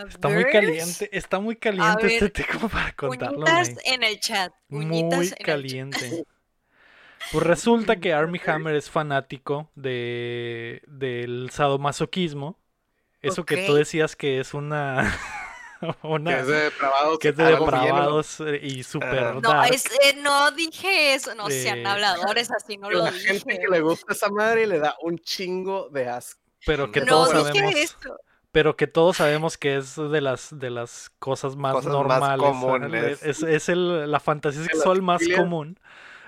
Está 0.09 0.27
muy 0.27 0.43
caliente, 0.45 1.09
está 1.17 1.39
muy 1.39 1.55
caliente 1.55 2.03
ver, 2.03 2.11
este 2.23 2.43
tema 2.43 2.67
para 2.69 2.91
contarlo. 2.93 3.37
Uñitas 3.39 3.71
en 3.85 4.03
el 4.03 4.19
chat. 4.19 4.51
Uñitas 4.69 5.17
Muy 5.17 5.25
en 5.27 5.31
el 5.31 5.37
chat. 5.37 5.45
caliente. 5.45 6.25
Pues 7.31 7.45
resulta 7.45 7.97
que 7.97 8.13
Army 8.13 8.41
Hammer 8.47 8.75
es 8.75 8.89
fanático 8.89 9.69
de 9.75 10.81
del 10.87 11.51
sadomasoquismo. 11.51 12.59
Eso 13.21 13.45
que 13.45 13.67
tú 13.67 13.75
decías 13.75 14.15
que 14.15 14.39
es 14.39 14.55
una 14.55 15.03
Que 16.01 16.07
una 16.07 16.39
es 16.39 16.47
de 16.47 16.53
depravados. 16.63 17.19
que 17.19 17.29
es 17.29 17.35
de 17.37 17.43
¿no? 17.43 17.49
depravados 17.59 18.39
eh, 18.41 18.59
y 18.61 18.83
super 18.83 19.19
Ajá. 19.19 19.33
No, 19.41 19.63
es, 19.63 19.85
eh, 19.85 20.15
no 20.21 20.51
dije 20.51 21.13
eso. 21.15 21.33
No 21.35 21.49
sean 21.49 21.79
Eh, 21.79 21.87
habladores, 21.87 22.51
así 22.51 22.77
no 22.77 22.87
Que 22.89 22.95
lo 22.95 23.05
dije. 23.11 23.39
gente 23.39 23.59
que 23.59 23.67
le 23.67 23.81
gusta 23.81 24.13
esa 24.13 24.29
madre 24.29 24.67
le 24.67 24.79
da 24.79 24.95
un 25.01 25.17
chingo 25.19 25.89
de 25.89 26.07
asco. 26.07 26.39
pero 26.65 26.91
que 26.91 26.99
No 27.01 27.05
todos 27.07 27.33
No 27.33 27.43
sabemos 27.45 27.75
eso. 27.75 28.17
pero 28.51 28.75
que 28.75 28.85
todos 28.87 29.17
sabemos 29.17 29.57
que 29.57 29.77
es 29.77 29.95
de 29.95 30.21
las 30.21 30.49
de 30.59 30.69
las 30.69 31.09
cosas 31.19 31.55
más 31.55 31.73
Cosas 31.73 31.85
más 31.87 31.93
normales 31.93 32.45
ajá, 32.45 32.59
comunes. 32.61 33.23
es, 33.23 33.41
es 33.43 33.69
el- 33.69 34.11
la 34.11 34.19
fantasía 34.19 34.63
sexual 34.65 35.01
más 35.01 35.21
filias- 35.21 35.39
común 35.39 35.79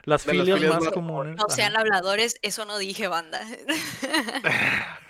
las 0.05 0.23
filias 0.23 0.57
filias 0.57 0.73
más 0.73 0.83
más 0.85 0.93
comunes 0.93 1.35
No 1.37 1.45
sean 1.49 1.77
habladores, 1.77 2.35
eso 2.41 2.65
no 2.65 2.77
dije, 2.77 3.07
banda. 3.07 3.39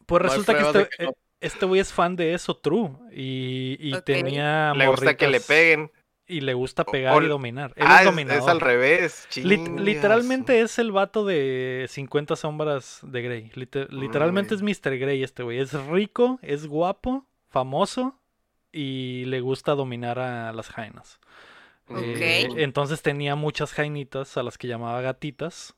pues 0.06 0.22
No 0.22 0.28
resulta 0.30 0.54
que 0.54 0.60
pruebas 0.60 0.74
de 0.74 0.82
este 0.84 0.98
que 0.98 1.04
no. 1.06 1.14
Este 1.44 1.66
güey 1.66 1.82
es 1.82 1.94
fan 1.94 2.16
de 2.16 2.34
eso 2.34 2.56
true 2.56 2.92
y, 3.12 3.94
tenía 4.02 4.74
Le 4.76 4.88
gusta 4.88 5.16
que 5.16 5.28
le 5.28 5.40
peguen. 5.40 5.92
y 6.26 6.42
le 6.42 6.54
gusta 6.54 6.84
pegar 6.86 7.16
o- 7.18 7.22
y 7.22 7.28
dominar 7.28 7.74
él 7.76 7.84
Ah, 7.86 8.00
es 8.00 8.06
dominador 8.06 8.42
es 8.42 8.48
al 8.48 8.62
revés. 8.62 9.28
Lit- 9.36 9.80
literalmente 9.80 10.62
es 10.62 10.80
el 10.80 10.92
vato 10.92 11.26
de 11.26 11.86
50 11.90 12.36
sombras 12.36 13.00
de 13.04 13.22
Grey. 13.22 13.52
Liter- 13.56 13.92
literalmente 13.94 14.56
es 14.56 14.62
Mr. 14.62 14.98
Grey 14.98 15.22
este 15.24 15.44
güey. 15.44 15.60
Es 15.60 15.74
rico, 15.88 16.40
es 16.42 16.66
guapo, 16.68 17.26
famoso 17.50 18.20
y 18.72 19.26
le 19.26 19.42
gusta 19.42 19.76
dominar 19.76 20.18
a 20.20 20.52
las 20.54 20.70
jainas. 20.70 21.20
Eh, 21.90 22.48
Ok. 22.50 22.58
entonces 22.60 23.02
tenía 23.02 23.36
muchas 23.36 23.74
jainitas 23.74 24.38
a 24.38 24.44
las 24.44 24.58
que 24.58 24.68
llamaba 24.70 25.02
gatitas 25.02 25.76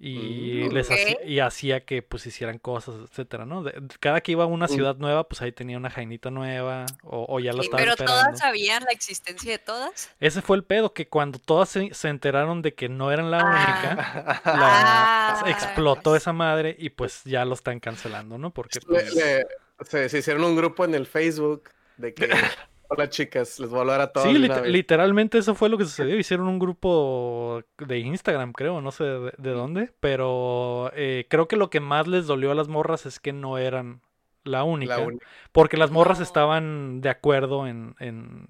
y 0.00 0.68
Mm. 0.68 0.72
les 0.74 0.90
hacía, 0.90 1.24
y 1.24 1.40
hacía 1.40 1.84
que 1.84 2.02
pues 2.02 2.24
hicieran 2.26 2.58
cosas, 2.58 2.94
etcétera, 3.10 3.46
¿no? 3.46 3.64
De- 3.64 3.74
cada 3.98 4.20
que 4.20 4.30
iba 4.32 4.44
a 4.44 4.46
una 4.46 4.66
Mm. 4.66 4.68
ciudad 4.68 4.96
nueva, 4.96 5.28
pues 5.28 5.42
ahí 5.42 5.50
tenía 5.50 5.76
una 5.76 5.90
jainita 5.90 6.30
nueva 6.30 6.86
o, 7.02 7.26
o 7.28 7.40
ya 7.40 7.52
la 7.52 7.62
Sí, 7.62 7.66
estaba 7.66 7.78
pero 7.80 7.92
esperando. 7.92 8.20
todas 8.22 8.38
sabían 8.38 8.84
la 8.84 8.92
existencia 8.92 9.50
de 9.50 9.58
todas. 9.58 10.10
Ese 10.20 10.40
fue 10.40 10.56
el 10.56 10.62
pedo, 10.64 10.92
que 10.94 11.08
cuando 11.08 11.40
todas 11.40 11.68
se, 11.68 11.92
se 11.94 12.08
enteraron 12.08 12.62
de 12.62 12.74
que 12.74 12.88
no 12.88 13.10
eran 13.10 13.30
la 13.32 13.44
única, 13.44 14.42
la 14.44 15.40
Ah. 15.40 15.44
explotó 15.46 16.14
esa 16.14 16.32
madre 16.32 16.76
y 16.78 16.90
pues 16.90 17.22
ya 17.24 17.44
lo 17.44 17.54
están 17.54 17.80
cancelando, 17.80 18.38
¿no? 18.38 18.50
Porque 18.52 18.78
Le- 18.78 18.86
pues, 18.86 19.14
le- 19.16 19.46
se, 19.84 20.08
se 20.08 20.18
hicieron 20.18 20.44
un 20.44 20.54
grupo 20.56 20.84
en 20.84 20.94
el 20.94 21.06
Facebook 21.06 21.70
de 21.96 22.14
que, 22.14 22.28
hola 22.88 23.08
chicas, 23.08 23.58
les 23.60 23.68
voy 23.70 23.78
a 23.78 23.80
hablar 23.82 24.00
a 24.00 24.12
todos. 24.12 24.26
sí, 24.26 24.32
de 24.32 24.38
lit- 24.40 24.50
una 24.52 24.60
vez". 24.62 24.70
literalmente 24.72 25.38
eso 25.38 25.54
fue 25.54 25.68
lo 25.68 25.78
que 25.78 25.84
sucedió. 25.84 26.16
Hicieron 26.18 26.48
un 26.48 26.58
grupo 26.58 27.62
de 27.78 27.98
Instagram, 27.98 28.52
creo, 28.52 28.80
no 28.80 28.90
sé 28.90 29.04
de, 29.04 29.32
de 29.38 29.50
dónde, 29.50 29.92
pero 30.00 30.90
eh, 30.94 31.26
creo 31.28 31.48
que 31.48 31.56
lo 31.56 31.70
que 31.70 31.80
más 31.80 32.06
les 32.08 32.26
dolió 32.26 32.50
a 32.50 32.54
las 32.54 32.68
morras 32.68 33.06
es 33.06 33.20
que 33.20 33.32
no 33.32 33.58
eran 33.58 34.00
la 34.44 34.64
única, 34.64 34.96
La 34.98 35.04
única. 35.06 35.26
porque 35.52 35.76
las 35.76 35.90
morras 35.90 36.18
No. 36.18 36.24
estaban 36.24 37.00
de 37.00 37.10
acuerdo 37.10 37.66
en, 37.66 37.94
en, 37.98 38.48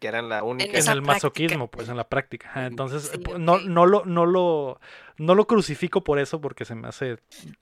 Que 0.00 0.08
eran 0.08 0.30
la 0.30 0.42
única. 0.42 0.70
en 0.70 0.76
esa 0.76 0.92
el 0.92 0.98
práctica. 1.02 1.12
masoquismo, 1.14 1.70
pues 1.70 1.88
en 1.90 1.96
la 1.98 2.08
práctica. 2.08 2.66
Entonces, 2.66 3.10
Sí, 3.12 3.20
no, 3.38 3.58
no 3.58 3.84
lo, 3.84 4.04
no 4.06 4.24
lo, 4.24 4.80
no 5.18 5.34
lo 5.34 5.46
crucifico 5.46 6.02
por 6.02 6.18
eso, 6.18 6.40
porque 6.40 6.64
se 6.64 6.74
me 6.74 6.88
hace 6.88 7.12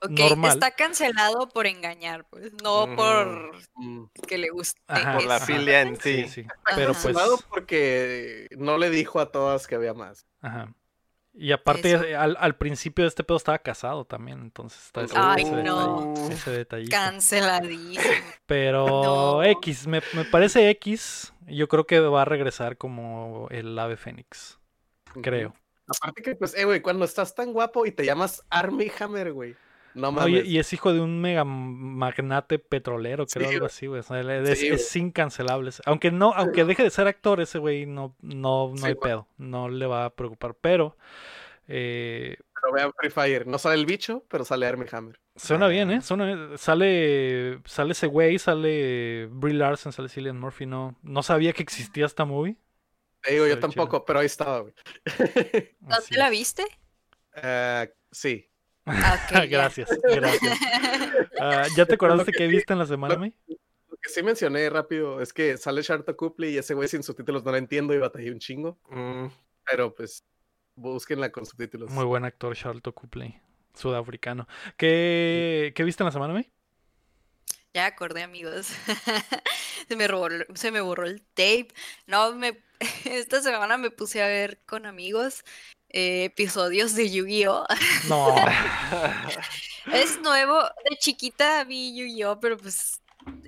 Ok, 0.01 0.09
normal. 0.11 0.51
está 0.51 0.71
cancelado 0.71 1.49
por 1.49 1.67
engañar, 1.67 2.25
pues, 2.29 2.53
no 2.63 2.85
Ujú. 2.85 2.95
por 2.95 3.51
Mm. 3.75 4.03
que 4.25 4.37
le 4.37 4.49
guste. 4.51 4.79
Ajá, 4.87 5.15
Por 5.15 5.25
la 5.25 5.39
filia 5.41 5.81
en 5.81 5.97
Sí, 5.99 6.23
sí. 6.23 6.29
sí. 6.29 6.47
Pero 6.75 6.93
pues, 6.93 7.03
Cancelado 7.03 7.39
porque 7.49 8.47
no 8.57 8.77
le 8.77 8.89
dijo 8.89 9.19
a 9.19 9.29
todas 9.31 9.67
que 9.67 9.75
había 9.75 9.93
más. 9.93 10.25
ajá. 10.41 10.73
Y 11.35 11.51
aparte, 11.51 11.91
eh, 11.93 12.15
al, 12.15 12.37
al 12.39 12.55
principio 12.57 13.03
de 13.05 13.09
este 13.09 13.23
pedo 13.23 13.37
estaba 13.37 13.57
casado 13.57 14.05
también, 14.05 14.39
entonces 14.41 14.85
está 14.85 15.01
ese, 15.01 15.15
Ay, 15.17 15.43
ese 15.43 15.63
no. 15.63 16.13
detalle- 16.13 16.33
ese 16.33 16.51
detallito. 16.51 16.91
Canceladísimo. 16.91 18.03
Pero 18.45 18.85
No. 18.85 19.43
X, 19.43 19.87
me, 19.87 20.01
me 20.13 20.25
parece 20.25 20.69
X. 20.69 21.33
Yo 21.47 21.67
creo 21.67 21.85
que 21.87 21.99
va 21.99 22.21
a 22.21 22.25
regresar 22.25 22.77
como 22.77 23.47
el 23.49 23.77
ave 23.79 23.97
fénix, 23.97 24.59
creo. 25.21 25.53
Aparte 25.87 26.21
que, 26.21 26.35
pues, 26.35 26.55
eh, 26.55 26.65
güey, 26.65 26.81
cuando 26.81 27.03
estás 27.03 27.35
tan 27.35 27.51
guapo 27.51 27.85
y 27.85 27.91
te 27.91 28.05
llamas 28.05 28.43
Army 28.49 28.89
Hammer, 28.99 29.33
güey. 29.33 29.55
No 29.95 30.11
No, 30.11 30.27
y, 30.27 30.31
mames. 30.33 30.45
y 30.47 30.59
es 30.59 30.73
hijo 30.73 30.91
de 30.93 30.99
un 31.01 31.21
mega 31.21 31.43
magnate 31.43 32.59
petrolero, 32.59 33.25
creo, 33.27 33.47
Sí, 33.49 33.53
algo 33.55 33.65
así, 33.67 33.87
güey. 33.87 33.99
O 33.99 34.03
sea, 34.03 34.19
él 34.19 34.29
es, 34.29 34.59
Sí, 34.59 34.67
es 34.67 34.95
incancelable. 34.95 35.71
Aunque 35.85 36.11
no, 36.11 36.33
aunque 36.33 36.65
deje 36.65 36.83
de 36.83 36.89
ser 36.89 37.07
actor, 37.07 37.41
ese 37.41 37.59
güey 37.59 37.85
no, 37.85 38.15
no, 38.21 38.69
no 38.71 38.77
Sí, 38.77 38.85
hay 38.87 38.95
pedo. 38.95 39.27
No 39.37 39.69
le 39.69 39.85
va 39.85 40.05
a 40.05 40.09
preocupar. 40.15 40.55
Pero 40.59 40.97
eh, 41.67 42.37
Pero 42.61 42.73
vean 42.73 42.91
Free 42.97 43.09
Fire. 43.09 43.47
No 43.47 43.57
sale 43.57 43.75
el 43.75 43.85
bicho, 43.85 44.25
pero 44.29 44.43
sale 44.45 44.65
Army 44.65 44.85
Hammer. 44.91 45.19
suena 45.35 45.65
Ah. 45.65 45.69
bien, 45.69 45.91
¿eh? 45.91 46.01
Suena- 46.01 46.57
sale, 46.57 47.59
sale 47.65 47.91
ese 47.93 48.07
güey, 48.07 48.37
sale 48.39 49.27
Brie 49.31 49.53
Larson, 49.53 49.91
sale 49.93 50.09
Cillian 50.09 50.39
Murphy. 50.39 50.65
No, 50.65 50.97
no 51.03 51.23
sabía 51.23 51.53
que 51.53 51.63
existía 51.63 52.05
esta 52.05 52.25
movie. 52.25 52.57
Te 53.21 53.31
digo, 53.33 53.45
yo 53.47 53.55
chido. 53.55 53.61
tampoco, 53.67 54.03
pero 54.05 54.19
ahí 54.19 54.25
estaba, 54.25 54.59
güey. 54.59 54.73
¿Dónde 55.79 55.95
Así 55.95 56.15
la 56.15 56.29
viste? 56.29 56.63
Ah, 57.35 57.87
sí. 58.11 58.49
Gracias, 59.49 59.89
gracias. 60.03 60.59
Ah, 61.39 61.65
¿Ya 61.75 61.85
te 61.85 61.93
acordaste 61.93 62.31
que 62.31 62.47
viste 62.47 62.73
en 62.73 62.79
la 62.79 62.85
semana, 62.85 63.15
May? 63.15 63.33
Lo 63.47 63.97
que 63.97 64.09
sí 64.09 64.21
mencioné 64.23 64.69
rápido 64.69 65.21
es 65.21 65.31
que 65.31 65.57
sale 65.57 65.81
Sharto 65.81 66.17
Copley 66.17 66.53
y 66.53 66.57
ese 66.57 66.73
güey 66.73 66.89
sin 66.89 67.01
subtítulos 67.01 67.45
no 67.45 67.51
la 67.51 67.59
entiendo 67.59 67.93
y 67.93 67.97
batallé 67.99 68.31
un 68.31 68.39
chingo. 68.39 68.77
Mm, 68.89 69.27
Pero 69.65 69.95
pues, 69.95 70.25
búsquenla 70.75 71.31
con 71.31 71.45
subtítulos. 71.45 71.91
Muy 71.91 72.03
buen 72.03 72.25
actor, 72.25 72.55
Charlotte 72.55 72.93
Copley, 72.93 73.39
sudafricano. 73.73 74.47
¿Qué, 74.75 75.71
¿Qué 75.75 75.83
viste 75.83 76.03
en 76.03 76.05
la 76.05 76.11
semana, 76.11 76.33
May? 76.33 76.51
Ya 77.73 77.87
acordé, 77.87 78.21
amigos. 78.21 78.67
se, 79.87 79.95
me 79.95 80.07
borró, 80.07 80.45
se 80.53 80.71
me 80.71 80.81
borró 80.81 81.05
el 81.05 81.21
tape. 81.21 81.69
No, 82.05 82.35
me, 82.35 82.61
esta 83.05 83.41
semana 83.41 83.77
me 83.77 83.89
puse 83.89 84.21
a 84.21 84.27
ver 84.27 84.59
con 84.65 84.85
amigos 84.85 85.43
eh, 85.93 86.25
episodios 86.25 86.95
de 86.95 87.09
Yu-Gi-Oh! 87.09 87.65
No. 88.09 88.35
es 89.93 90.19
nuevo. 90.21 90.61
De 90.89 90.97
chiquita 90.97 91.63
vi 91.63 91.95
Yu-Gi-Oh! 91.95 92.39
pero 92.39 92.57
pues 92.57 92.99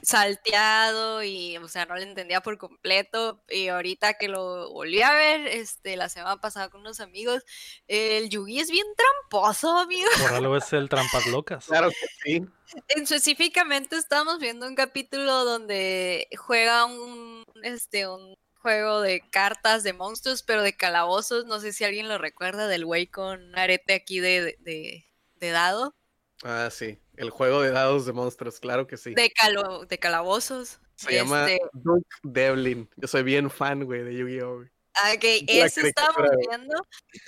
salteado 0.01 1.23
y, 1.23 1.57
o 1.57 1.67
sea, 1.67 1.85
no 1.85 1.95
lo 1.95 2.01
entendía 2.01 2.41
por 2.41 2.57
completo. 2.57 3.41
Y 3.49 3.67
ahorita 3.67 4.13
que 4.15 4.27
lo 4.27 4.71
volví 4.71 5.01
a 5.01 5.13
ver, 5.13 5.47
este, 5.47 5.97
la 5.97 6.09
semana 6.09 6.39
pasada 6.39 6.69
con 6.69 6.81
unos 6.81 6.99
amigos, 6.99 7.43
el 7.87 8.29
Yugi 8.29 8.59
es 8.59 8.69
bien 8.69 8.85
tramposo, 8.95 9.77
amigo. 9.77 10.07
Por 10.21 10.33
algo 10.33 10.57
es 10.57 10.71
el 10.73 10.89
trampas 10.89 11.25
locas. 11.27 11.65
Claro 11.65 11.89
que 11.89 12.07
sí. 12.23 12.45
Específicamente 12.89 13.97
estamos 13.97 14.39
viendo 14.39 14.67
un 14.67 14.75
capítulo 14.75 15.45
donde 15.45 16.27
juega 16.37 16.85
un, 16.85 17.43
este, 17.63 18.07
un 18.07 18.35
juego 18.65 19.01
de 19.01 19.21
cartas 19.29 19.83
de 19.83 19.93
monstruos, 19.93 20.41
pero 20.41 20.63
de 20.63 20.75
calabozos. 20.75 21.45
No 21.45 21.59
sé 21.59 21.71
si 21.71 21.83
alguien 21.83 22.07
lo 22.07 22.17
recuerda, 22.17 22.67
del 22.67 22.83
güey 22.83 23.05
con 23.05 23.55
arete 23.55 23.93
aquí 23.93 24.19
de, 24.19 24.57
de, 24.59 25.05
de 25.35 25.49
dado. 25.51 25.95
Ah, 26.43 26.69
sí. 26.71 26.97
El 27.15 27.29
juego 27.29 27.61
de 27.61 27.69
dados 27.69 28.07
de 28.07 28.13
monstruos, 28.13 28.59
claro 28.59 28.87
que 28.87 28.97
sí. 28.97 29.13
De, 29.13 29.29
calo 29.29 29.85
de 29.85 29.99
calabozos. 29.99 30.79
Se 30.95 31.13
llama 31.13 31.45
Este, 31.45 31.63
Duke 31.73 32.09
Devlin. 32.23 32.89
Yo 32.95 33.07
soy 33.07 33.21
bien 33.21 33.51
fan, 33.51 33.83
güey, 33.83 34.01
de 34.01 34.15
Yu-Gi-Oh! 34.15 34.63
ah, 34.95 35.13
Ok, 35.15 35.23
la 35.47 35.65
eso 35.65 35.81
estábamos 35.81 36.31
viendo. 36.49 36.73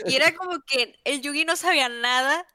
Y 0.08 0.16
era 0.16 0.34
como 0.34 0.58
que 0.66 0.96
el 1.04 1.22
Yugi 1.22 1.46
no 1.46 1.56
sabía 1.56 1.88
nada, 1.88 2.48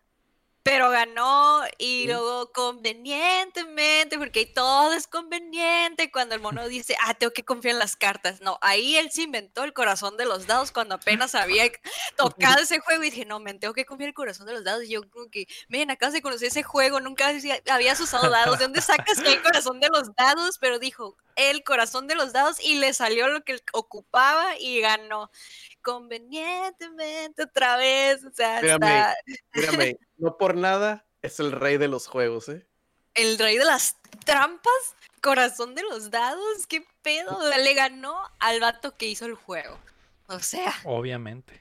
pero 0.62 0.90
ganó. 0.90 1.62
Y 1.78 2.02
Sí. 2.02 2.06
luego 2.06 2.52
convenientemente, 2.52 4.18
porque 4.18 4.46
todo 4.46 4.92
es 4.92 5.06
conveniente. 5.06 6.10
Cuando 6.10 6.34
el 6.34 6.40
mono 6.40 6.66
dice, 6.68 6.96
ah, 7.04 7.14
tengo 7.14 7.32
que 7.32 7.44
confiar 7.44 7.74
en 7.74 7.78
las 7.78 7.96
cartas. 7.96 8.40
No, 8.40 8.58
ahí 8.62 8.96
él 8.96 9.10
se 9.10 9.22
inventó 9.22 9.64
el 9.64 9.72
corazón 9.72 10.16
de 10.16 10.24
los 10.24 10.46
dados 10.46 10.72
cuando 10.72 10.94
apenas 10.96 11.34
había 11.34 11.64
tocado 12.58 12.62
ese 12.62 12.78
juego. 12.80 13.02
Y 13.02 13.10
dije, 13.10 13.24
no, 13.24 13.40
men, 13.40 13.58
tengo 13.60 13.74
que 13.74 13.84
confiar 13.84 14.06
en 14.06 14.10
el 14.10 14.14
corazón 14.14 14.46
de 14.46 14.54
los 14.54 14.64
dados. 14.64 14.84
Y 14.84 14.90
yo 14.90 15.08
como 15.10 15.28
que, 15.30 15.46
men, 15.68 15.90
acabas 15.90 16.12
de 16.14 16.22
conocer 16.22 16.48
ese 16.48 16.62
juego, 16.62 17.00
nunca 17.00 17.28
había- 17.28 17.60
habías 17.70 18.00
usado 18.00 18.30
dados. 18.30 18.58
¿De 18.58 18.64
dónde 18.64 18.80
sacas 18.80 19.20
que 19.20 19.32
el 19.32 19.42
corazón 19.62 19.80
de 19.80 19.88
los 19.88 20.14
dados? 20.14 20.58
Pero 20.58 20.78
dijo, 20.78 21.16
el 21.36 21.64
corazón 21.64 22.06
de 22.06 22.14
los 22.14 22.32
dados 22.32 22.60
y 22.60 22.74
le 22.76 22.92
salió 22.94 23.28
lo 23.28 23.42
que 23.42 23.52
él 23.52 23.62
ocupaba 23.72 24.58
y 24.58 24.80
ganó. 24.80 25.30
Convenientemente 25.82 27.42
otra 27.42 27.76
vez, 27.76 28.24
o 28.24 28.30
sea, 28.32 28.60
Mírame. 28.62 28.86
está 28.86 29.14
Mírame, 29.54 29.98
no 30.18 30.36
por 30.36 30.56
nada 30.56 31.04
es 31.22 31.40
el 31.40 31.52
rey 31.52 31.76
de 31.76 31.88
los 31.88 32.06
juegos, 32.06 32.48
¿eh? 32.48 32.66
el 33.14 33.38
rey 33.38 33.58
de 33.58 33.64
las 33.64 33.96
trampas, 34.24 34.72
corazón 35.20 35.74
de 35.74 35.82
los 35.82 36.10
dados, 36.10 36.66
qué 36.68 36.84
pedo, 37.02 37.36
O 37.36 37.48
sea, 37.48 37.58
le 37.58 37.74
ganó 37.74 38.16
al 38.38 38.60
vato 38.60 38.96
que 38.96 39.06
hizo 39.06 39.26
el 39.26 39.34
juego. 39.34 39.78
O 40.28 40.38
sea, 40.40 40.72
Obviamente. 40.84 41.54
y 41.54 41.60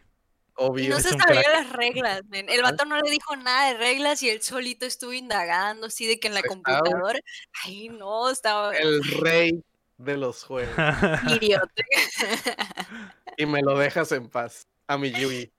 Obvio. 0.55 0.89
no 0.89 0.99
se 0.99 1.09
sabía 1.09 1.41
crack. 1.41 1.53
las 1.53 1.69
reglas, 1.71 2.21
men. 2.29 2.47
El 2.49 2.61
vato 2.61 2.85
no 2.85 2.97
le 2.99 3.09
dijo 3.09 3.35
nada 3.35 3.67
de 3.73 3.77
reglas 3.77 4.21
y 4.23 4.29
él 4.29 4.41
solito 4.41 4.85
estuvo 4.85 5.13
indagando, 5.13 5.87
así 5.87 6.05
de 6.07 6.19
que 6.19 6.27
en 6.27 6.35
la 6.35 6.43
computadora. 6.43 7.19
Ay, 7.65 7.89
no, 7.89 8.29
estaba 8.29 8.75
El 8.75 9.03
rey 9.03 9.63
de 9.97 10.17
los 10.17 10.43
juegos. 10.43 10.75
idiota. 11.41 11.83
Y 13.41 13.45
me 13.45 13.61
lo 13.61 13.77
dejas 13.77 14.11
en 14.11 14.29
paz. 14.29 14.67
A 14.87 14.97
mi 14.97 15.11
Yugi. 15.11 15.51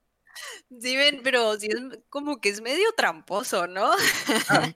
Sí, 0.81 0.97
ven, 0.97 1.21
pero 1.23 1.59
sí 1.59 1.69
es 1.69 1.99
como 2.09 2.41
que 2.41 2.49
es 2.49 2.61
medio 2.63 2.87
tramposo, 2.97 3.67
¿no? 3.67 3.91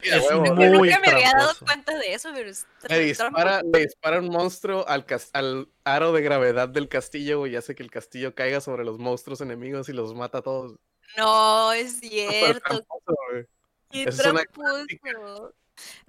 Mira, 0.02 0.16
Es 0.16 0.30
muy 0.32 0.68
nunca 0.68 0.98
me 1.00 1.08
había 1.08 1.32
dado 1.36 1.52
cuenta 1.64 1.96
de 1.96 2.12
eso, 2.12 2.30
pero 2.34 2.50
es 2.50 2.66
Le 2.88 2.98
dispara, 3.00 3.62
le 3.62 3.80
dispara 3.80 4.18
un 4.18 4.28
monstruo 4.28 4.84
al, 4.86 5.68
aro 5.84 6.12
de 6.12 6.22
gravedad 6.22 6.68
del 6.68 6.88
castillo, 6.88 7.38
güey, 7.38 7.52
y 7.52 7.56
hace 7.56 7.74
que 7.74 7.82
el 7.82 7.90
castillo 7.90 8.34
caiga 8.34 8.60
sobre 8.60 8.84
los 8.84 8.98
monstruos 8.98 9.40
enemigos 9.40 9.88
y 9.88 9.92
los 9.92 10.14
mata 10.14 10.38
a 10.38 10.42
todos. 10.42 10.76
No, 11.16 11.72
es 11.72 12.00
cierto. 12.00 12.60
tramposo, 12.60 13.16
güey. 13.30 13.46
Qué 13.90 14.02
es 14.04 14.16
tramposo. 14.16 15.54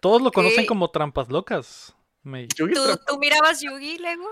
Todos 0.01 0.21
lo 0.21 0.31
conocen 0.31 0.65
como 0.65 0.91
trampas 0.91 1.29
locas. 1.29 1.95
May. 2.23 2.47
Yugi 2.57 2.73
es 2.73 2.79
¿Tú, 2.79 2.83
tramposo. 2.85 3.05
tú 3.07 3.19
mirabas 3.19 3.61
Yugi, 3.61 3.97
Lego? 3.99 4.27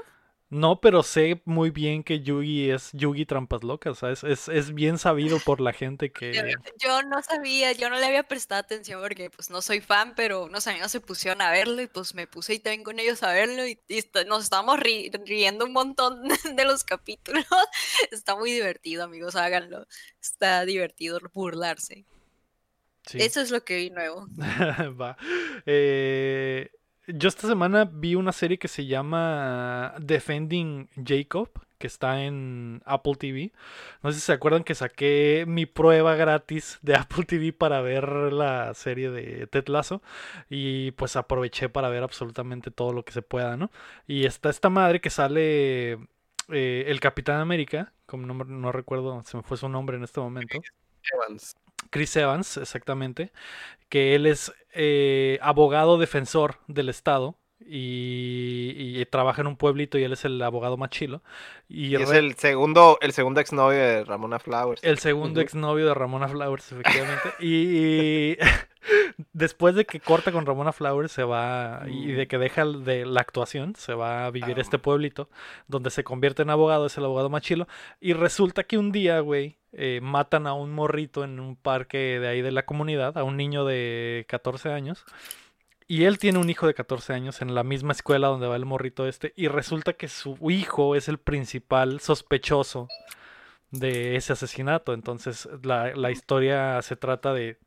No, 0.56 0.80
pero 0.80 1.03
sé 1.03 1.41
muy 1.43 1.70
bien 1.70 2.01
que 2.01 2.22
Yugi 2.22 2.72
es 2.72 2.91
Yugi 2.93 3.26
Trampas 3.26 3.64
Locas. 3.64 3.97
¿sabes? 3.99 4.24
Es, 4.24 4.47
es 4.47 4.74
bien 4.74 4.97
sabido 4.97 5.39
por 5.39 5.60
la 5.60 5.74
gente 5.74 6.12
que... 6.14 6.56
yo 6.80 7.03
no 7.03 7.22
sabía, 7.22 7.74
yo 7.74 7.89
no 7.89 7.97
le 7.97 8.06
había 8.06 8.24
prestado 8.24 8.62
atención 8.62 9.01
porque 9.01 9.30
pues 9.30 9.49
no 9.49 9.62
soy 9.62 9.82
fan, 9.82 10.14
pero 10.16 10.45
unos 10.45 10.66
amigos 10.68 10.91
se 10.91 11.01
pusieron 11.01 11.41
a 11.41 11.51
verlo 11.51 11.82
y 11.82 11.88
pues 11.88 12.16
me 12.16 12.26
puse 12.26 12.53
ahí 12.53 12.60
también 12.60 12.84
con 12.84 12.99
ellos 12.99 13.22
a 13.24 13.34
verlo 13.34 13.68
y, 13.68 13.78
y 13.89 14.01
nos 14.28 14.45
estábamos 14.45 14.80
ri- 14.80 15.12
riendo 15.26 15.66
un 15.66 15.74
montón 15.74 16.24
de 16.56 16.64
los 16.64 16.86
capítulos. 16.86 17.45
Está 18.12 18.38
muy 18.38 18.51
divertido, 18.51 19.03
amigos, 19.03 19.36
háganlo. 19.36 19.86
Está 20.22 20.64
divertido 20.66 21.20
burlarse. 21.34 22.06
Sí. 23.06 23.20
Eso 23.22 23.41
es 23.41 23.51
lo 23.51 23.64
que 23.64 23.76
vi 23.76 23.89
nuevo. 23.89 24.28
Va. 24.99 25.18
Eh, 25.66 26.70
yo 27.08 27.30
esta 27.30 27.47
semana 27.47 27.86
vi 27.86 28.16
una 28.16 28.32
serie 28.32 28.58
que 28.58 28.68
se 28.68 28.86
llama 28.86 29.95
Defending 29.99 30.89
Jacob, 31.03 31.49
que 31.78 31.88
está 31.88 32.24
en 32.24 32.82
Apple 32.86 33.16
TV. 33.16 33.51
No 34.01 34.12
sé 34.12 34.20
si 34.20 34.26
se 34.26 34.34
acuerdan 34.34 34.64
que 34.64 34.76
saqué 34.76 35.45
mi 35.47 35.66
prueba 35.66 36.16
gratis 36.16 36.80
de 36.82 36.95
Apple 36.95 37.26
TV 37.26 37.53
para 37.53 37.82
ver 37.82 38.34
la 38.34 38.74
serie 38.74 39.12
de 39.12 39.47
Ted 39.47 39.68
Lasso. 39.68 40.01
Y 40.49 40.91
pues 40.91 41.16
aproveché 41.16 41.70
para 41.70 41.89
ver 41.89 42.03
absolutamente 42.03 42.72
todo 42.72 42.93
lo 42.93 43.03
que 43.03 43.14
se 43.14 43.22
pueda, 43.22 43.58
¿no? 43.58 43.72
Y 44.08 44.26
está 44.26 44.49
esta 44.49 44.70
madre 44.70 45.01
que 45.01 45.10
sale 45.10 45.93
eh, 46.49 46.86
el 46.88 46.99
Capitán 46.99 47.39
América, 47.39 47.93
como 48.06 48.26
no, 48.26 48.34
no 48.43 48.72
recuerdo, 48.72 49.22
se 49.24 49.38
me 49.38 49.43
fue 49.43 49.58
su 49.58 49.70
nombre 49.70 49.97
en 49.97 50.03
este 50.03 50.20
momento. 50.20 50.58
Evans. 51.14 51.56
Chris 51.90 52.16
Evans, 52.16 52.58
exactamente, 52.58 53.32
que 53.90 54.16
él 54.16 54.26
es 54.26 54.54
eh, 54.74 55.40
abogado 55.42 55.98
defensor 55.98 56.60
del 56.68 56.90
Estado 56.90 57.38
y, 57.60 59.00
y 59.00 59.06
trabaja 59.06 59.42
en 59.42 59.48
un 59.48 59.58
pueblito 59.58 59.98
y 59.98 60.04
él 60.04 60.14
es 60.14 60.26
el 60.26 60.42
abogado 60.42 60.78
más 60.78 60.90
chilo. 60.90 61.24
Y, 61.68 61.96
Y 61.98 62.02
es 62.02 62.12
el 62.12 62.36
segundo, 62.36 62.98
el 63.02 63.14
segundo 63.14 63.40
exnovio 63.42 63.80
de 63.80 64.04
Ramona 64.04 64.40
Flowers. 64.40 64.84
el 64.84 65.00
segundo 65.00 65.42
exnovio 65.42 65.86
de 65.88 65.94
Ramona 65.94 66.28
Flowers, 66.28 66.72
efectivamente. 66.72 67.36
y 67.40 68.38
después 69.34 69.76
de 69.76 69.86
que 69.86 70.00
corta 70.00 70.32
con 70.32 70.46
Ramona 70.46 70.72
Flowers, 70.72 71.12
se 71.12 71.24
va 71.24 71.84
y 71.88 72.12
de 72.12 72.28
que 72.28 72.38
deja 72.38 72.66
de 72.66 73.06
la 73.06 73.22
actuación, 73.22 73.76
se 73.76 73.94
va 73.94 74.26
a 74.26 74.32
vivir 74.32 74.58
a 74.58 74.62
este 74.62 74.80
pueblito 74.80 75.30
donde 75.68 75.90
se 75.90 76.04
convierte 76.04 76.44
en 76.44 76.50
abogado, 76.50 76.86
es 76.86 76.98
el 76.98 77.06
abogado 77.06 77.30
más 77.30 77.42
chilo. 77.42 77.68
Y 78.00 78.14
resulta 78.14 78.64
que 78.64 78.78
un 78.78 78.92
día, 78.92 79.20
güey, 79.20 79.58
eh, 79.74 80.00
matan 80.02 80.48
a 80.48 80.54
un 80.54 80.72
morrito 80.72 81.24
en 81.24 81.40
un 81.40 81.56
parque 81.56 82.20
de 82.20 82.28
ahí 82.28 82.42
de 82.42 82.52
la 82.52 82.66
comunidad, 82.66 83.18
a 83.18 83.24
un 83.24 83.38
niño 83.38 83.66
de 83.66 84.26
14 84.30 84.72
años. 84.72 85.04
Y 85.88 86.06
él 86.06 86.18
tiene 86.18 86.40
un 86.40 86.50
hijo 86.50 86.66
de 86.66 86.74
14 86.74 87.14
años 87.14 87.42
en 87.42 87.54
la 87.54 87.64
misma 87.64 87.92
escuela 87.92 88.28
donde 88.28 88.48
va 88.48 88.56
el 88.56 88.66
morrito 88.66 89.08
este. 89.08 89.34
Y 89.36 89.48
resulta 89.50 89.94
que 89.94 90.08
su 90.08 90.38
hijo 90.50 90.96
es 90.96 91.08
el 91.10 91.20
principal 91.20 92.00
sospechoso 92.00 92.88
de 93.70 94.16
ese 94.16 94.34
asesinato. 94.34 94.94
Entonces 94.94 95.48
la, 95.64 95.96
la 95.96 96.12
historia 96.12 96.82
se 96.82 96.96
trata 96.96 97.34
de... 97.34 97.60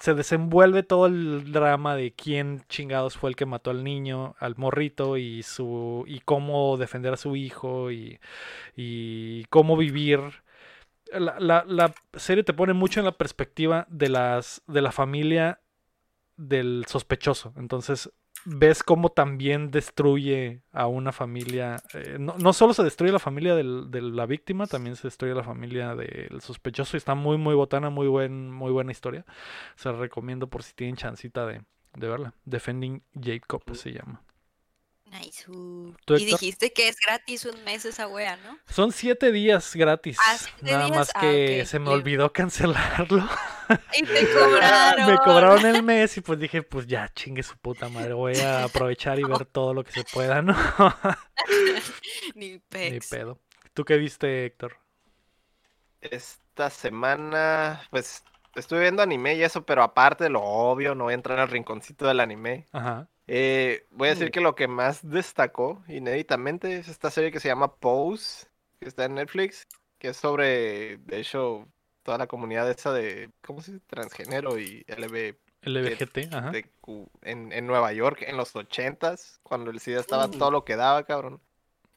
Se 0.00 0.12
desenvuelve 0.14 0.82
todo 0.82 1.06
el 1.06 1.50
drama 1.50 1.96
de 1.96 2.12
quién 2.12 2.62
chingados 2.68 3.16
fue 3.16 3.30
el 3.30 3.36
que 3.36 3.46
mató 3.46 3.70
al 3.70 3.84
niño, 3.84 4.34
al 4.38 4.54
morrito 4.56 5.16
y 5.16 5.42
su 5.42 6.04
y 6.06 6.20
cómo 6.20 6.76
defender 6.76 7.14
a 7.14 7.16
su 7.16 7.36
hijo 7.36 7.90
y, 7.90 8.20
y 8.76 9.44
cómo 9.46 9.76
vivir. 9.76 10.20
La, 11.12 11.40
la- 11.40 11.64
la 11.68 11.94
serie 12.16 12.44
te 12.44 12.54
pone 12.54 12.74
mucho 12.74 13.00
en 13.00 13.06
la 13.06 13.18
perspectiva 13.18 13.86
de 13.90 14.08
las 14.10 14.62
de 14.68 14.82
la 14.82 14.92
familia 14.92 15.60
del 16.36 16.84
sospechoso. 16.88 17.54
Entonces 17.56 18.12
ves 18.44 18.82
cómo 18.82 19.08
también 19.10 19.70
destruye 19.70 20.62
a 20.72 20.86
una 20.86 21.12
familia. 21.12 21.82
eh, 21.94 22.16
no, 22.18 22.34
no 22.38 22.52
solo 22.52 22.74
se 22.74 22.82
destruye 22.82 23.12
la 23.12 23.18
familia 23.18 23.54
del- 23.54 23.90
de 23.90 24.02
la 24.02 24.26
víctima, 24.26 24.66
también 24.66 24.96
se 24.96 25.06
destruye 25.08 25.34
la 25.34 25.44
familia 25.44 25.94
del 25.94 26.40
sospechoso. 26.40 26.96
Y 26.96 26.98
está 26.98 27.14
muy, 27.14 27.38
muy 27.38 27.54
botana, 27.54 27.90
muy, 27.90 28.08
buen, 28.08 28.50
muy 28.50 28.70
buena 28.72 28.92
historia. 28.92 29.24
Se 29.76 29.88
la 29.90 29.96
recomiendo 29.98 30.48
por 30.48 30.62
si 30.62 30.74
tienen 30.74 30.96
chancita 30.96 31.46
de, 31.46 31.62
de 31.94 32.08
verla. 32.08 32.34
Defending 32.44 33.02
Jacob 33.20 33.62
se 33.74 33.92
llama. 33.92 34.22
Nice. 35.12 35.44
uh. 35.50 35.94
¿Tú, 36.06 36.16
Y 36.16 36.24
dijiste 36.24 36.72
que 36.72 36.88
es 36.88 36.96
gratis 37.06 37.44
un 37.44 37.62
mes 37.64 37.84
esa 37.84 38.08
wea, 38.08 38.36
¿no? 38.36 38.58
Son 38.66 38.92
siete 38.92 39.30
días 39.30 39.76
gratis. 39.76 40.16
Ah, 40.18 40.36
siete 40.38 40.72
Nada 40.72 40.86
días, 40.86 40.96
más 40.96 41.10
ah, 41.14 41.20
que 41.20 41.66
se 41.66 41.78
me 41.78 41.90
olvidó 41.90 42.32
cancelarlo. 42.32 43.28
Y 43.94 44.02
te 44.06 44.32
cobraron. 44.32 45.06
Me 45.06 45.18
cobraron 45.18 45.66
el 45.66 45.82
mes 45.82 46.16
y 46.16 46.22
pues 46.22 46.38
dije, 46.38 46.62
pues 46.62 46.86
ya 46.86 47.12
chingue 47.14 47.42
su 47.42 47.58
puta 47.58 47.90
madre. 47.90 48.14
Voy 48.14 48.38
a 48.38 48.64
aprovechar 48.64 49.18
y 49.18 49.24
ver 49.24 49.44
todo 49.44 49.74
lo 49.74 49.84
que 49.84 49.92
se 49.92 50.04
pueda, 50.04 50.40
¿no? 50.40 50.56
Ni 52.34 52.52
Ni 52.72 53.00
pedo. 53.00 53.38
¿Tú 53.74 53.84
qué 53.84 53.98
viste, 53.98 54.46
Héctor? 54.46 54.78
Esta 56.00 56.70
semana, 56.70 57.82
pues, 57.90 58.24
estuve 58.54 58.80
viendo 58.80 59.02
anime 59.02 59.34
y 59.34 59.42
eso, 59.42 59.64
pero 59.66 59.82
aparte 59.82 60.24
de 60.24 60.30
lo 60.30 60.40
obvio, 60.40 60.94
no 60.94 61.04
voy 61.04 61.12
a 61.12 61.16
entrar 61.16 61.38
al 61.38 61.48
rinconcito 61.48 62.06
del 62.06 62.20
anime. 62.20 62.66
Ajá. 62.72 63.08
Eh, 63.26 63.86
voy 63.90 64.08
a 64.08 64.10
decir 64.12 64.28
Mm. 64.28 64.32
que 64.32 64.40
lo 64.40 64.54
que 64.54 64.68
más 64.68 65.00
destacó 65.08 65.82
inéditamente 65.88 66.76
es 66.78 66.88
esta 66.88 67.10
serie 67.10 67.30
que 67.30 67.40
se 67.40 67.48
llama 67.48 67.74
Pose, 67.76 68.46
que 68.80 68.88
está 68.88 69.04
en 69.04 69.14
Netflix, 69.14 69.66
que 69.98 70.08
es 70.08 70.16
sobre, 70.16 70.98
de 70.98 71.20
hecho, 71.20 71.68
toda 72.02 72.18
la 72.18 72.26
comunidad 72.26 72.68
esa 72.70 72.92
de, 72.92 73.30
¿cómo 73.42 73.62
se 73.62 73.72
dice? 73.74 73.84
Transgénero 73.86 74.58
y 74.58 74.84
LB 74.88 75.36
LBGT, 75.64 76.34
ajá. 76.34 76.50
de 76.50 76.64
Cu- 76.80 77.08
en, 77.22 77.52
en 77.52 77.66
Nueva 77.68 77.92
York 77.92 78.22
en 78.26 78.36
los 78.36 78.56
ochentas, 78.56 79.38
cuando 79.44 79.70
el 79.70 79.78
SIDA 79.78 80.00
estaba 80.00 80.26
Mm. 80.26 80.32
todo 80.32 80.50
lo 80.50 80.64
que 80.64 80.74
daba, 80.74 81.04
cabrón. 81.04 81.40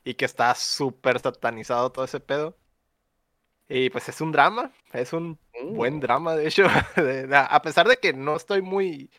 Y 0.03 0.14
que 0.14 0.26
está 0.26 0.53
súper 0.53 1.19
satanizado 1.19 1.91
todo 1.91 2.06
ese 2.06 2.19
pedo. 2.19 2.56
Y 3.68 3.89
pues 3.89 4.07
es 4.10 4.22
un 4.22 4.31
drama, 4.31 4.72
es 4.93 5.11
un 5.14 5.39
buen 5.72 5.95
Mm. 5.95 5.99
drama, 6.02 6.35
de 6.35 6.47
hecho. 6.47 6.65
a 7.49 7.61
pesar 7.64 7.88
de 7.88 7.97
que 7.97 8.14
no 8.14 8.35
estoy 8.35 8.61
muy. 8.61 9.10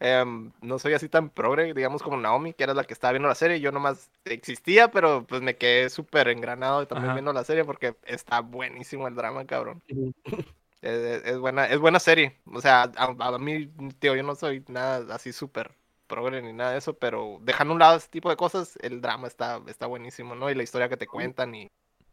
Em, 0.00 0.52
no 0.62 0.78
soy 0.78 0.94
así 0.94 1.08
tan 1.08 1.30
progre, 1.30 1.72
digamos, 1.74 2.02
como 2.02 2.16
Naomi, 2.16 2.52
que 2.54 2.64
era 2.64 2.74
la 2.74 2.84
que 2.84 2.94
estaba 2.94 3.12
viendo 3.12 3.28
la 3.28 3.34
serie. 3.34 3.60
Yo 3.60 3.72
nomás 3.72 4.10
existía, 4.24 4.90
pero 4.90 5.24
pues 5.26 5.42
me 5.42 5.56
quedé 5.56 5.90
súper 5.90 6.28
engranado 6.28 6.86
también 6.86 7.06
Ajá. 7.10 7.14
viendo 7.14 7.32
la 7.32 7.44
serie 7.44 7.64
porque 7.64 7.94
está 8.04 8.40
buenísimo 8.40 9.06
el 9.08 9.14
drama, 9.14 9.46
cabrón. 9.46 9.82
Es, 10.82 10.92
es- 10.92 11.24
es 11.26 11.38
buena, 11.38 11.66
es 11.66 11.78
buena 11.78 12.00
serie. 12.00 12.38
O 12.46 12.60
sea, 12.62 12.90
a, 12.96 13.04
a 13.18 13.38
mí, 13.38 13.66
tío, 13.98 14.16
yo 14.16 14.22
no 14.22 14.34
soy 14.34 14.64
nada 14.68 15.14
así 15.14 15.30
súper 15.32 15.72
progre 16.06 16.40
ni 16.42 16.52
nada 16.54 16.72
de 16.72 16.78
eso, 16.78 16.94
pero 16.98 17.38
dejando 17.42 17.72
a 17.72 17.74
un 17.74 17.80
lado 17.80 17.96
ese 17.98 18.08
tipo 18.08 18.30
de 18.30 18.36
cosas, 18.36 18.78
el 18.80 19.00
drama 19.02 19.28
está, 19.28 19.60
está 19.66 19.86
buenísimo, 19.86 20.34
¿no? 20.34 20.50
Y 20.50 20.54
la 20.54 20.62
historia 20.62 20.88
que 20.88 20.96
te 20.96 21.06
cuentan 21.06 21.54
y, 21.54 21.68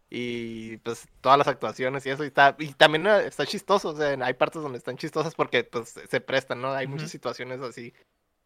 y 0.10 0.78
pues 0.78 1.08
todas 1.22 1.38
las 1.38 1.48
actuaciones 1.48 2.06
y 2.06 2.10
eso, 2.10 2.24
y, 2.24 2.28
está, 2.28 2.56
y 2.60 2.74
también 2.74 3.08
eh, 3.08 3.28
está 3.28 3.46
chistoso, 3.46 3.90
o 3.90 3.96
sea, 3.96 4.18
hay 4.22 4.34
partes 4.34 4.62
donde 4.62 4.78
están 4.78 4.98
chistosas 4.98 5.36
porque 5.36 5.64
pues 5.64 5.90
se 6.10 6.22
prestan, 6.22 6.62
¿no? 6.62 6.72
Hay 6.72 6.88
muchas 6.88 7.12
situaciones 7.12 7.60
así, 7.62 7.94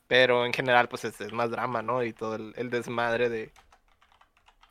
pero 0.08 0.46
en 0.46 0.54
general 0.54 0.90
pues 0.90 1.06
es, 1.06 1.20
es 1.22 1.34
más 1.34 1.52
drama, 1.52 1.82
¿no? 1.82 2.04
Y 2.04 2.14
todo 2.14 2.36
el, 2.36 2.54
el 2.58 2.70
desmadre 2.70 3.30
de 3.30 3.54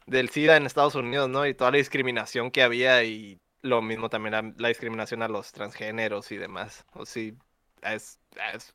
del 0.07 0.31
SIDA 0.31 0.57
en 0.57 0.67
Estados 0.67 0.97
Unidos, 0.97 1.29
¿no? 1.29 1.47
Y 1.47 1.55
toda 1.55 1.71
la 1.71 1.77
discriminación 1.79 2.51
que 2.51 2.63
había 2.63 3.05
y 3.05 3.39
lo 3.63 3.83
mismo 3.83 4.09
también 4.09 4.33
la, 4.33 4.53
la 4.57 4.69
discriminación 4.69 5.23
a 5.23 5.29
los 5.29 5.53
transgéneros 5.53 6.33
y 6.33 6.37
demás. 6.37 6.85
O 6.95 7.07
sí, 7.07 7.37
es, 7.83 8.19
es, 8.53 8.75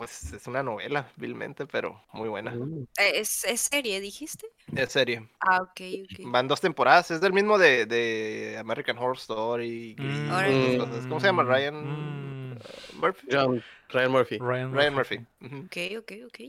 pues 0.00 0.32
es 0.32 0.46
una 0.46 0.62
novela, 0.62 1.12
vilmente, 1.16 1.66
pero 1.66 2.02
muy 2.14 2.30
buena. 2.30 2.52
Mm. 2.52 2.84
Eh, 2.96 3.12
¿Es, 3.16 3.44
es 3.44 3.60
serie, 3.60 4.00
dijiste? 4.00 4.46
Es 4.74 4.92
serie. 4.92 5.28
Ah, 5.40 5.60
ok, 5.60 5.80
ok. 6.04 6.20
Van 6.24 6.48
dos 6.48 6.58
temporadas, 6.58 7.10
es 7.10 7.20
del 7.20 7.34
mismo 7.34 7.58
de, 7.58 7.84
de 7.84 8.56
American 8.58 8.96
Horror 8.96 9.18
Story. 9.18 9.94
Mm, 9.98 10.30
esas 10.32 10.76
cosas. 10.88 11.06
¿Cómo 11.06 11.20
se 11.20 11.26
llama? 11.26 11.42
Ryan 11.42 11.74
mm, 12.54 12.54
Murphy. 12.98 13.26
John- 13.30 13.62
Ryan 13.90 14.10
Murphy. 14.10 14.38
Ryan, 14.38 14.72
Ryan 14.72 14.94
Murphy. 14.94 15.18
ujú. 15.42 15.58
Ok, 15.66 15.76
ok, 15.98 16.12
ok. 16.28 16.40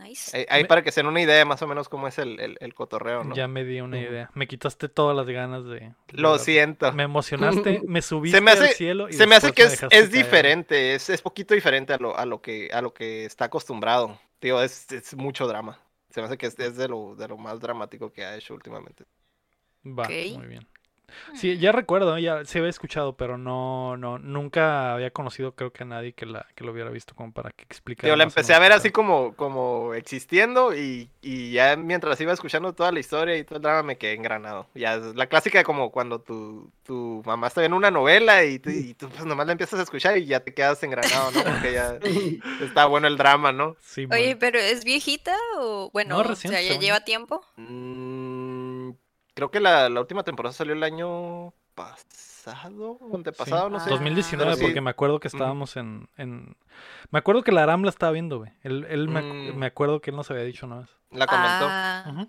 Nice. 0.00 0.36
Ahí, 0.36 0.46
ahí 0.48 0.62
Me- 0.62 0.68
para 0.68 0.82
que 0.82 0.92
se 0.92 1.00
den 1.00 1.06
una 1.08 1.20
idea 1.20 1.44
más 1.44 1.60
o 1.62 1.66
menos 1.66 1.88
cómo 1.88 2.08
es 2.08 2.18
el, 2.18 2.40
el, 2.40 2.56
el 2.60 2.74
cotorreo, 2.74 3.22
¿no? 3.24 3.34
Ya 3.34 3.48
me 3.48 3.64
di 3.64 3.80
una 3.80 3.98
idea. 4.00 4.30
Me 4.34 4.46
quitaste 4.48 4.88
todas 4.88 5.16
las 5.16 5.26
ganas 5.26 5.64
de. 5.64 5.92
Lo 6.12 6.38
siento. 6.38 6.92
Me 6.92 7.02
emocionaste, 7.02 7.82
me 7.86 8.00
subiste 8.02 8.38
Se 8.38 8.42
me 8.42 8.50
hace, 8.52 8.68
al 8.68 8.74
cielo 8.74 9.08
y 9.08 9.12
se 9.12 9.26
me 9.26 9.34
hace 9.36 9.52
que 9.52 9.66
me 9.66 9.72
es, 9.74 9.82
es 9.90 10.10
diferente, 10.10 10.94
es, 10.94 11.10
es 11.10 11.20
poquito 11.22 11.54
diferente 11.54 11.92
a 11.92 11.98
lo, 11.98 12.16
a 12.16 12.24
lo 12.26 12.40
que 12.40 12.70
a 12.72 12.80
lo 12.80 12.94
que 12.94 13.24
está 13.24 13.46
acostumbrado. 13.46 14.18
Digo, 14.40 14.62
es, 14.62 14.90
es 14.92 15.14
mucho 15.14 15.46
drama. 15.46 15.78
Se 16.10 16.20
me 16.20 16.26
hace 16.26 16.38
que 16.38 16.46
es, 16.46 16.58
es 16.58 16.76
de 16.76 16.88
lo 16.88 17.14
de 17.14 17.28
lo 17.28 17.36
más 17.36 17.60
dramático 17.60 18.12
que 18.12 18.24
ha 18.24 18.36
hecho 18.36 18.54
últimamente. 18.54 19.04
Va, 19.84 20.04
Ok. 20.04 20.10
muy 20.36 20.46
bien. 20.46 20.66
Sí, 21.34 21.58
ya 21.58 21.72
recuerdo, 21.72 22.18
ya 22.18 22.44
se 22.44 22.58
había 22.58 22.70
escuchado, 22.70 23.16
pero 23.16 23.38
no, 23.38 23.96
no, 23.96 24.18
nunca 24.18 24.94
había 24.94 25.10
conocido, 25.10 25.52
creo 25.54 25.72
que 25.72 25.82
a 25.82 25.86
nadie 25.86 26.12
que 26.12 26.26
la, 26.26 26.46
que 26.54 26.64
lo 26.64 26.72
hubiera 26.72 26.90
visto 26.90 27.14
como 27.14 27.32
para 27.32 27.50
que 27.50 27.64
explicara. 27.64 28.06
Digo, 28.08 28.16
la 28.16 28.24
empecé 28.24 28.54
a 28.54 28.58
ver 28.58 28.72
así 28.72 28.90
como, 28.90 29.34
como 29.34 29.94
existiendo 29.94 30.74
y, 30.76 31.10
y 31.22 31.52
ya 31.52 31.76
mientras 31.76 32.20
iba 32.20 32.32
escuchando 32.32 32.72
toda 32.74 32.92
la 32.92 33.00
historia 33.00 33.36
y 33.36 33.44
todo 33.44 33.56
el 33.56 33.62
drama 33.62 33.82
me 33.82 33.98
quedé 33.98 34.14
engranado. 34.14 34.66
Ya 34.74 34.94
es 34.94 35.14
la 35.14 35.26
clásica 35.26 35.58
de 35.58 35.64
como 35.64 35.90
cuando 35.90 36.20
tu, 36.20 36.70
tu 36.84 37.22
mamá 37.26 37.46
está 37.48 37.60
viendo 37.60 37.76
una 37.76 37.90
novela 37.90 38.44
y, 38.44 38.58
tú- 38.58 38.70
y 38.70 38.94
tú 38.94 39.08
pues 39.08 39.24
nomás 39.24 39.46
la 39.46 39.52
empiezas 39.52 39.78
a 39.80 39.82
escuchar 39.82 40.16
y 40.18 40.26
ya 40.26 40.40
te 40.40 40.52
quedas 40.54 40.82
engranado, 40.82 41.30
¿no? 41.30 41.42
Porque 41.44 41.72
ya 41.72 41.98
está 42.64 42.86
bueno 42.86 43.06
el 43.06 43.16
drama, 43.16 43.52
¿no? 43.52 43.76
Sí, 43.80 44.02
Oye, 44.10 44.24
bueno. 44.34 44.36
pero 44.40 44.58
¿es 44.58 44.84
viejita 44.84 45.34
o 45.58 45.90
bueno, 45.92 46.22
No, 46.22 46.32
o 46.32 46.34
sea, 46.36 46.60
ya 46.62 46.74
yo. 46.74 46.80
lleva 46.80 47.00
tiempo? 47.04 47.42
Mm, 47.56 48.39
creo 49.40 49.50
que 49.50 49.60
la, 49.60 49.88
la 49.88 50.00
última 50.00 50.22
temporada 50.22 50.52
salió 50.52 50.74
el 50.74 50.82
año 50.82 51.52
pasado, 51.74 52.98
antepasado, 53.14 53.70
no 53.70 53.78
Ah. 53.78 53.80
sé. 53.80 53.90
2019, 53.90 54.44
Pero 54.50 54.56
sí, 54.56 54.62
porque 54.64 54.80
me 54.80 54.90
acuerdo 54.90 55.18
que 55.20 55.28
estábamos 55.28 55.76
en, 55.76 56.08
en... 56.16 56.56
Me 57.10 57.18
acuerdo 57.18 57.42
que 57.42 57.52
la 57.52 57.62
Aram 57.62 57.82
la 57.82 57.90
estaba 57.90 58.12
viendo, 58.12 58.38
güey. 58.38 58.52
Él, 58.62 58.86
él 58.90 59.08
me, 59.08 59.20
ac- 59.20 59.52
Mm. 59.54 59.56
me 59.56 59.66
acuerdo 59.66 60.00
que 60.00 60.10
él 60.10 60.16
nos 60.16 60.30
había 60.30 60.42
dicho 60.44 60.66
una 60.66 60.80
vez. 60.80 60.88
la 61.10 61.26
comentó. 61.26 61.66
Ah. 61.68 62.26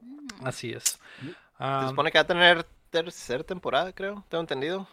Mm, 0.00 0.46
Así 0.46 0.72
es. 0.72 0.84
Se 0.84 0.98
Ah, 1.58 1.86
supone 1.88 2.10
que 2.12 2.18
va 2.18 2.22
a 2.22 2.26
tener 2.26 2.64
tercera 2.90 3.42
temporada, 3.44 3.92
creo, 3.92 4.24
tengo 4.28 4.40
entendido. 4.42 4.86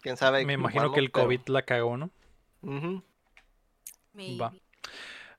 Quién 0.00 0.16
sabe. 0.16 0.44
me 0.44 0.52
imagino 0.54 0.92
que 0.92 1.00
el 1.00 1.10
pero- 1.10 1.24
COVID 1.24 1.40
la 1.48 1.62
cagó, 1.62 1.96
¿no? 1.96 2.10
Ujú. 2.62 3.02
Va. 4.40 4.52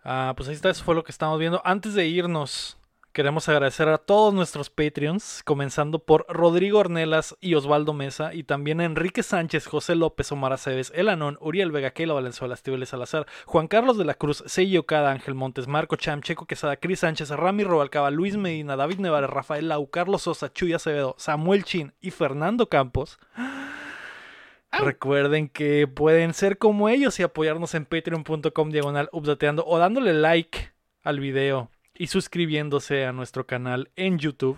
Ah, 0.03 0.33
pues 0.35 0.47
ahí 0.49 0.55
está, 0.55 0.69
eso 0.69 0.83
fue 0.83 0.95
lo 0.95 1.03
que 1.03 1.11
estamos 1.11 1.37
viendo. 1.39 1.61
Antes 1.65 1.93
de 1.93 2.07
irnos, 2.07 2.77
queremos 3.19 3.49
agradecer 3.49 3.89
a 3.89 3.97
todos 3.97 4.33
nuestros 4.33 4.69
Patreons, 4.69 5.43
comenzando 5.43 5.99
por 5.99 6.25
Rodrigo 6.29 6.79
Ornelas 6.79 7.35
y 7.41 7.53
Osvaldo 7.53 7.91
Mesa, 7.91 8.33
y 8.33 8.43
también 8.43 8.79
a 8.79 8.85
Enrique 8.85 9.23
Sánchez, 9.23 9.67
José 9.67 9.95
López, 9.95 10.31
Omar 10.31 10.53
Aceves, 10.53 10.93
El 10.95 11.09
Anón, 11.09 11.37
Uriel 11.41 11.73
Vega, 11.73 11.91
Keila 11.91 12.13
Valenzuela, 12.13 12.53
Estíbal 12.53 12.87
Salazar, 12.87 13.27
Juan 13.45 13.67
Carlos 13.67 13.97
de 13.97 14.05
la 14.05 14.13
Cruz, 14.13 14.41
Seiji 14.45 14.77
Okada, 14.77 15.11
Ángel 15.11 15.35
Montes, 15.35 15.67
Marco 15.67 15.97
Cham, 15.97 16.21
Checo 16.21 16.45
Quesada, 16.45 16.77
Cris 16.77 17.01
Sánchez, 17.01 17.31
Rami 17.31 17.65
Robalcaba, 17.65 18.09
Luis 18.09 18.37
Medina, 18.37 18.77
David 18.77 18.99
Nevares, 18.99 19.29
Rafael 19.29 19.67
Lau, 19.67 19.89
Carlos 19.89 20.21
Sosa, 20.21 20.53
Chuy 20.53 20.71
Acevedo, 20.71 21.15
Samuel 21.17 21.65
Chin 21.65 21.91
y 21.99 22.11
Fernando 22.11 22.69
Campos. 22.69 23.19
Recuerden 24.71 25.49
que 25.49 25.87
pueden 25.87 26.33
ser 26.33 26.57
como 26.57 26.87
ellos 26.87 27.19
y 27.19 27.23
apoyarnos 27.23 27.75
en 27.75 27.83
patreon.com 27.83 28.69
diagonal 28.69 29.09
updateando 29.11 29.65
o 29.67 29.77
dándole 29.77 30.13
like 30.13 30.71
al 31.03 31.19
video 31.19 31.69
y 31.99 32.07
suscribiéndose 32.07 33.05
a 33.05 33.11
nuestro 33.11 33.45
canal 33.45 33.91
en 33.95 34.17
YouTube. 34.17 34.57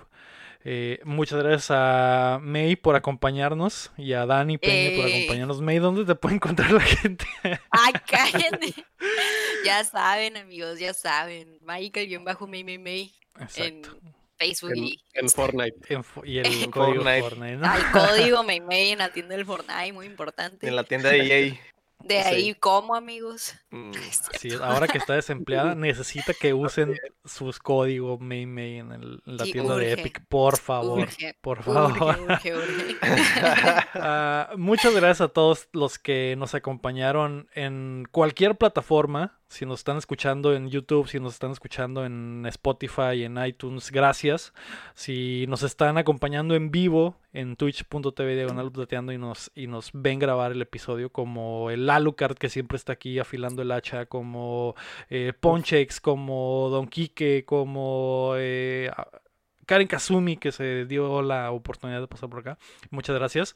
Eh, 0.64 1.00
muchas 1.04 1.40
gracias 1.44 1.68
a 1.72 2.38
May 2.40 2.76
por 2.76 2.96
acompañarnos 2.96 3.92
y 3.98 4.14
a 4.14 4.26
Dani 4.28 4.60
Peña 4.60 4.96
por 4.96 5.08
Eh. 5.10 5.18
acompañarnos. 5.18 5.60
May, 5.62 5.80
¿dónde 5.80 6.06
te 6.06 6.14
puede 6.16 6.36
encontrar 6.36 6.72
la 6.72 6.82
gente? 6.82 7.26
Ay, 7.72 7.94
cállenme. 8.08 8.74
ya 9.66 9.84
saben, 9.84 10.38
amigos, 10.38 10.80
ya 10.80 10.94
saben. 10.94 11.58
Michael-May 11.62 12.64
May 12.64 12.78
May 12.78 13.12
en 13.38 13.44
Exacto. 13.44 13.98
Facebook 14.38 14.72
En, 14.76 14.84
y 14.84 15.00
en 15.14 15.30
Fortnite. 15.30 15.94
En 15.94 16.04
fo- 16.04 16.24
y 16.26 16.38
el 16.38 16.46
En 16.46 16.70
código 16.72 17.04
Fortnite. 17.04 17.22
Fortnite, 17.22 17.56
¿no? 17.58 17.68
al 17.68 17.92
código 17.92 18.44
May 18.44 18.60
May 18.62 18.90
en 18.92 19.00
la 19.00 19.12
tienda 19.12 19.36
del 19.36 19.46
Fortnite, 19.46 19.94
muy 19.94 20.06
importante. 20.06 20.68
En 20.68 20.76
la 20.76 20.84
tienda 20.84 21.10
de 21.10 21.18
EA. 21.50 21.60
De 22.04 22.20
ahí, 22.20 22.54
¿cómo, 22.56 22.96
amigos? 22.96 23.56
Mm. 23.74 23.92
Así 24.36 24.50
es, 24.50 24.60
ahora 24.60 24.86
que 24.86 24.98
está 24.98 25.14
desempleada, 25.14 25.76
necesita 25.76 26.34
que 26.34 26.54
usen 26.54 26.98
sus 27.24 27.58
códigos 27.58 28.20
May 28.20 28.46
May 28.46 28.80
en, 28.80 28.92
el- 28.92 29.24
en 29.26 29.38
la 29.38 29.46
Sí, 29.46 29.54
tienda 29.54 29.78
de. 29.78 29.94
Epic, 29.94 30.26
por 30.28 30.58
favor. 30.58 31.00
Urge, 31.00 31.38
Por 31.40 31.64
favor. 31.64 32.20
urge. 32.20 32.54
Ah, 33.94 34.50
muchas 34.58 34.94
gracias 34.94 35.22
a 35.22 35.28
todos 35.30 35.70
los 35.72 36.00
que 36.00 36.36
nos 36.38 36.54
acompañaron 36.54 37.48
en 37.54 38.08
cualquier 38.12 38.56
plataforma. 38.58 39.38
Si 39.48 39.66
nos 39.66 39.82
están 39.82 39.98
escuchando 39.98 40.54
en 40.56 40.70
YouTube, 40.70 41.08
si 41.10 41.20
nos 41.20 41.34
están 41.34 41.52
escuchando 41.52 42.06
en 42.06 42.46
Spotify, 42.48 43.24
en 43.24 43.38
iTunes, 43.44 43.92
gracias. 43.92 44.54
Si 44.96 45.46
nos 45.48 45.64
están 45.64 45.98
acompañando 45.98 46.56
en 46.56 46.72
vivo 46.72 47.18
en 47.34 47.56
twitch.tv 47.58 48.36
diagonal 48.36 48.68
updateando 48.68 49.12
y 49.12 49.18
nos, 49.18 49.52
y 49.56 49.68
nos 49.68 49.92
ven 49.94 50.20
grabar 50.20 50.54
el 50.54 50.62
episodio, 50.62 51.10
como 51.12 51.70
el 51.70 51.90
Alucard 51.96 52.38
que 52.38 52.50
siempre 52.50 52.76
está 52.78 52.94
aquí 52.94 53.20
afilando 53.20 53.62
el 53.62 53.72
hacha, 53.72 54.06
como 54.06 54.76
eh, 55.10 55.34
Ponchex, 55.40 56.00
como 56.02 56.70
Don 56.70 56.88
Quique, 56.88 57.44
como 57.46 58.34
eh, 58.38 58.90
Karen 59.66 59.88
Kazumi 59.88 60.38
que 60.38 60.52
se 60.52 60.86
dio 60.86 61.22
la 61.22 61.52
oportunidad 61.52 62.02
de 62.02 62.08
pasar 62.08 62.30
por 62.30 62.40
acá. 62.40 62.58
Muchas 62.90 63.16
gracias. 63.16 63.56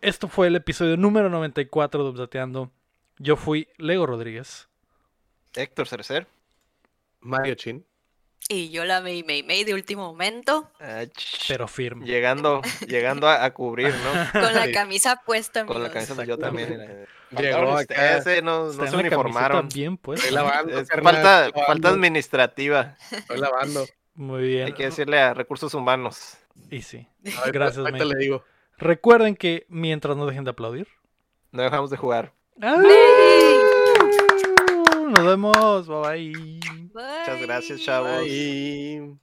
Esto 0.00 0.28
fue 0.28 0.46
el 0.46 0.56
episodio 0.56 0.96
número 0.96 1.28
94 1.28 2.04
de 2.04 2.10
Updateando. 2.10 2.70
Yo 3.18 3.36
fui 3.36 3.68
Lego 3.78 4.06
Rodríguez. 4.06 4.68
Héctor 5.54 5.88
Cercer. 5.88 6.26
Mario 7.20 7.54
Chin. 7.56 7.84
Y 8.48 8.70
yo 8.70 8.84
la 8.84 9.00
May 9.00 9.24
May 9.24 9.42
May 9.42 9.64
de 9.64 9.74
último 9.74 10.06
momento, 10.06 10.70
Ah, 10.80 11.02
Pero 11.48 11.66
firme. 11.66 12.06
Llegando, 12.06 12.62
llegando 12.86 13.28
a, 13.28 13.44
a 13.44 13.52
cubrir, 13.52 13.92
¿no? 13.92 14.12
con 14.40 14.54
la 14.54 14.66
Sí. 14.66 14.72
camisa 14.72 15.20
puesta, 15.26 15.66
Con 15.66 15.82
la 15.82 15.88
amigos. 15.88 15.94
camisa 15.94 16.14
pues, 16.14 16.28
yo 16.28 16.38
también. 16.38 16.80
eh, 16.80 17.06
Llegó 17.30 17.76
acá. 17.76 18.18
eh, 18.18 18.42
no, 18.42 18.72
se 18.72 18.96
uniformaron. 18.96 19.68
bien 19.68 19.96
pues. 19.96 20.20
Estoy 20.20 20.34
lavando, 20.34 20.78
Es 20.78 20.88
carnal, 20.88 21.52
falta, 21.66 21.88
administrativa. 21.88 22.96
Estoy 23.10 23.38
lavando. 23.38 23.86
Muy 24.14 24.48
bien. 24.48 24.66
Hay 24.66 24.72
que 24.72 24.84
decirle 24.84 25.18
a 25.20 25.34
recursos 25.34 25.74
humanos. 25.74 26.36
Y 26.70 26.82
sí. 26.82 27.06
Gracias, 27.52 27.78
ahorita 27.78 28.04
May. 28.04 28.08
le 28.14 28.18
digo. 28.18 28.44
Recuerden 28.78 29.36
que 29.36 29.66
mientras 29.68 30.16
no 30.16 30.26
dejen 30.26 30.44
de 30.44 30.50
aplaudir. 30.50 30.88
No 31.52 31.62
dejamos 31.62 31.90
de 31.90 31.96
jugar. 31.96 32.32
¡Nos 32.56 32.78
Nos 35.06 35.24
vemos. 35.24 35.86
Bye 35.86 36.32
bye. 36.32 36.60
Muchas 36.92 37.40
gracias, 37.42 37.80
chavos. 37.80 38.22
Bye. 38.22 39.18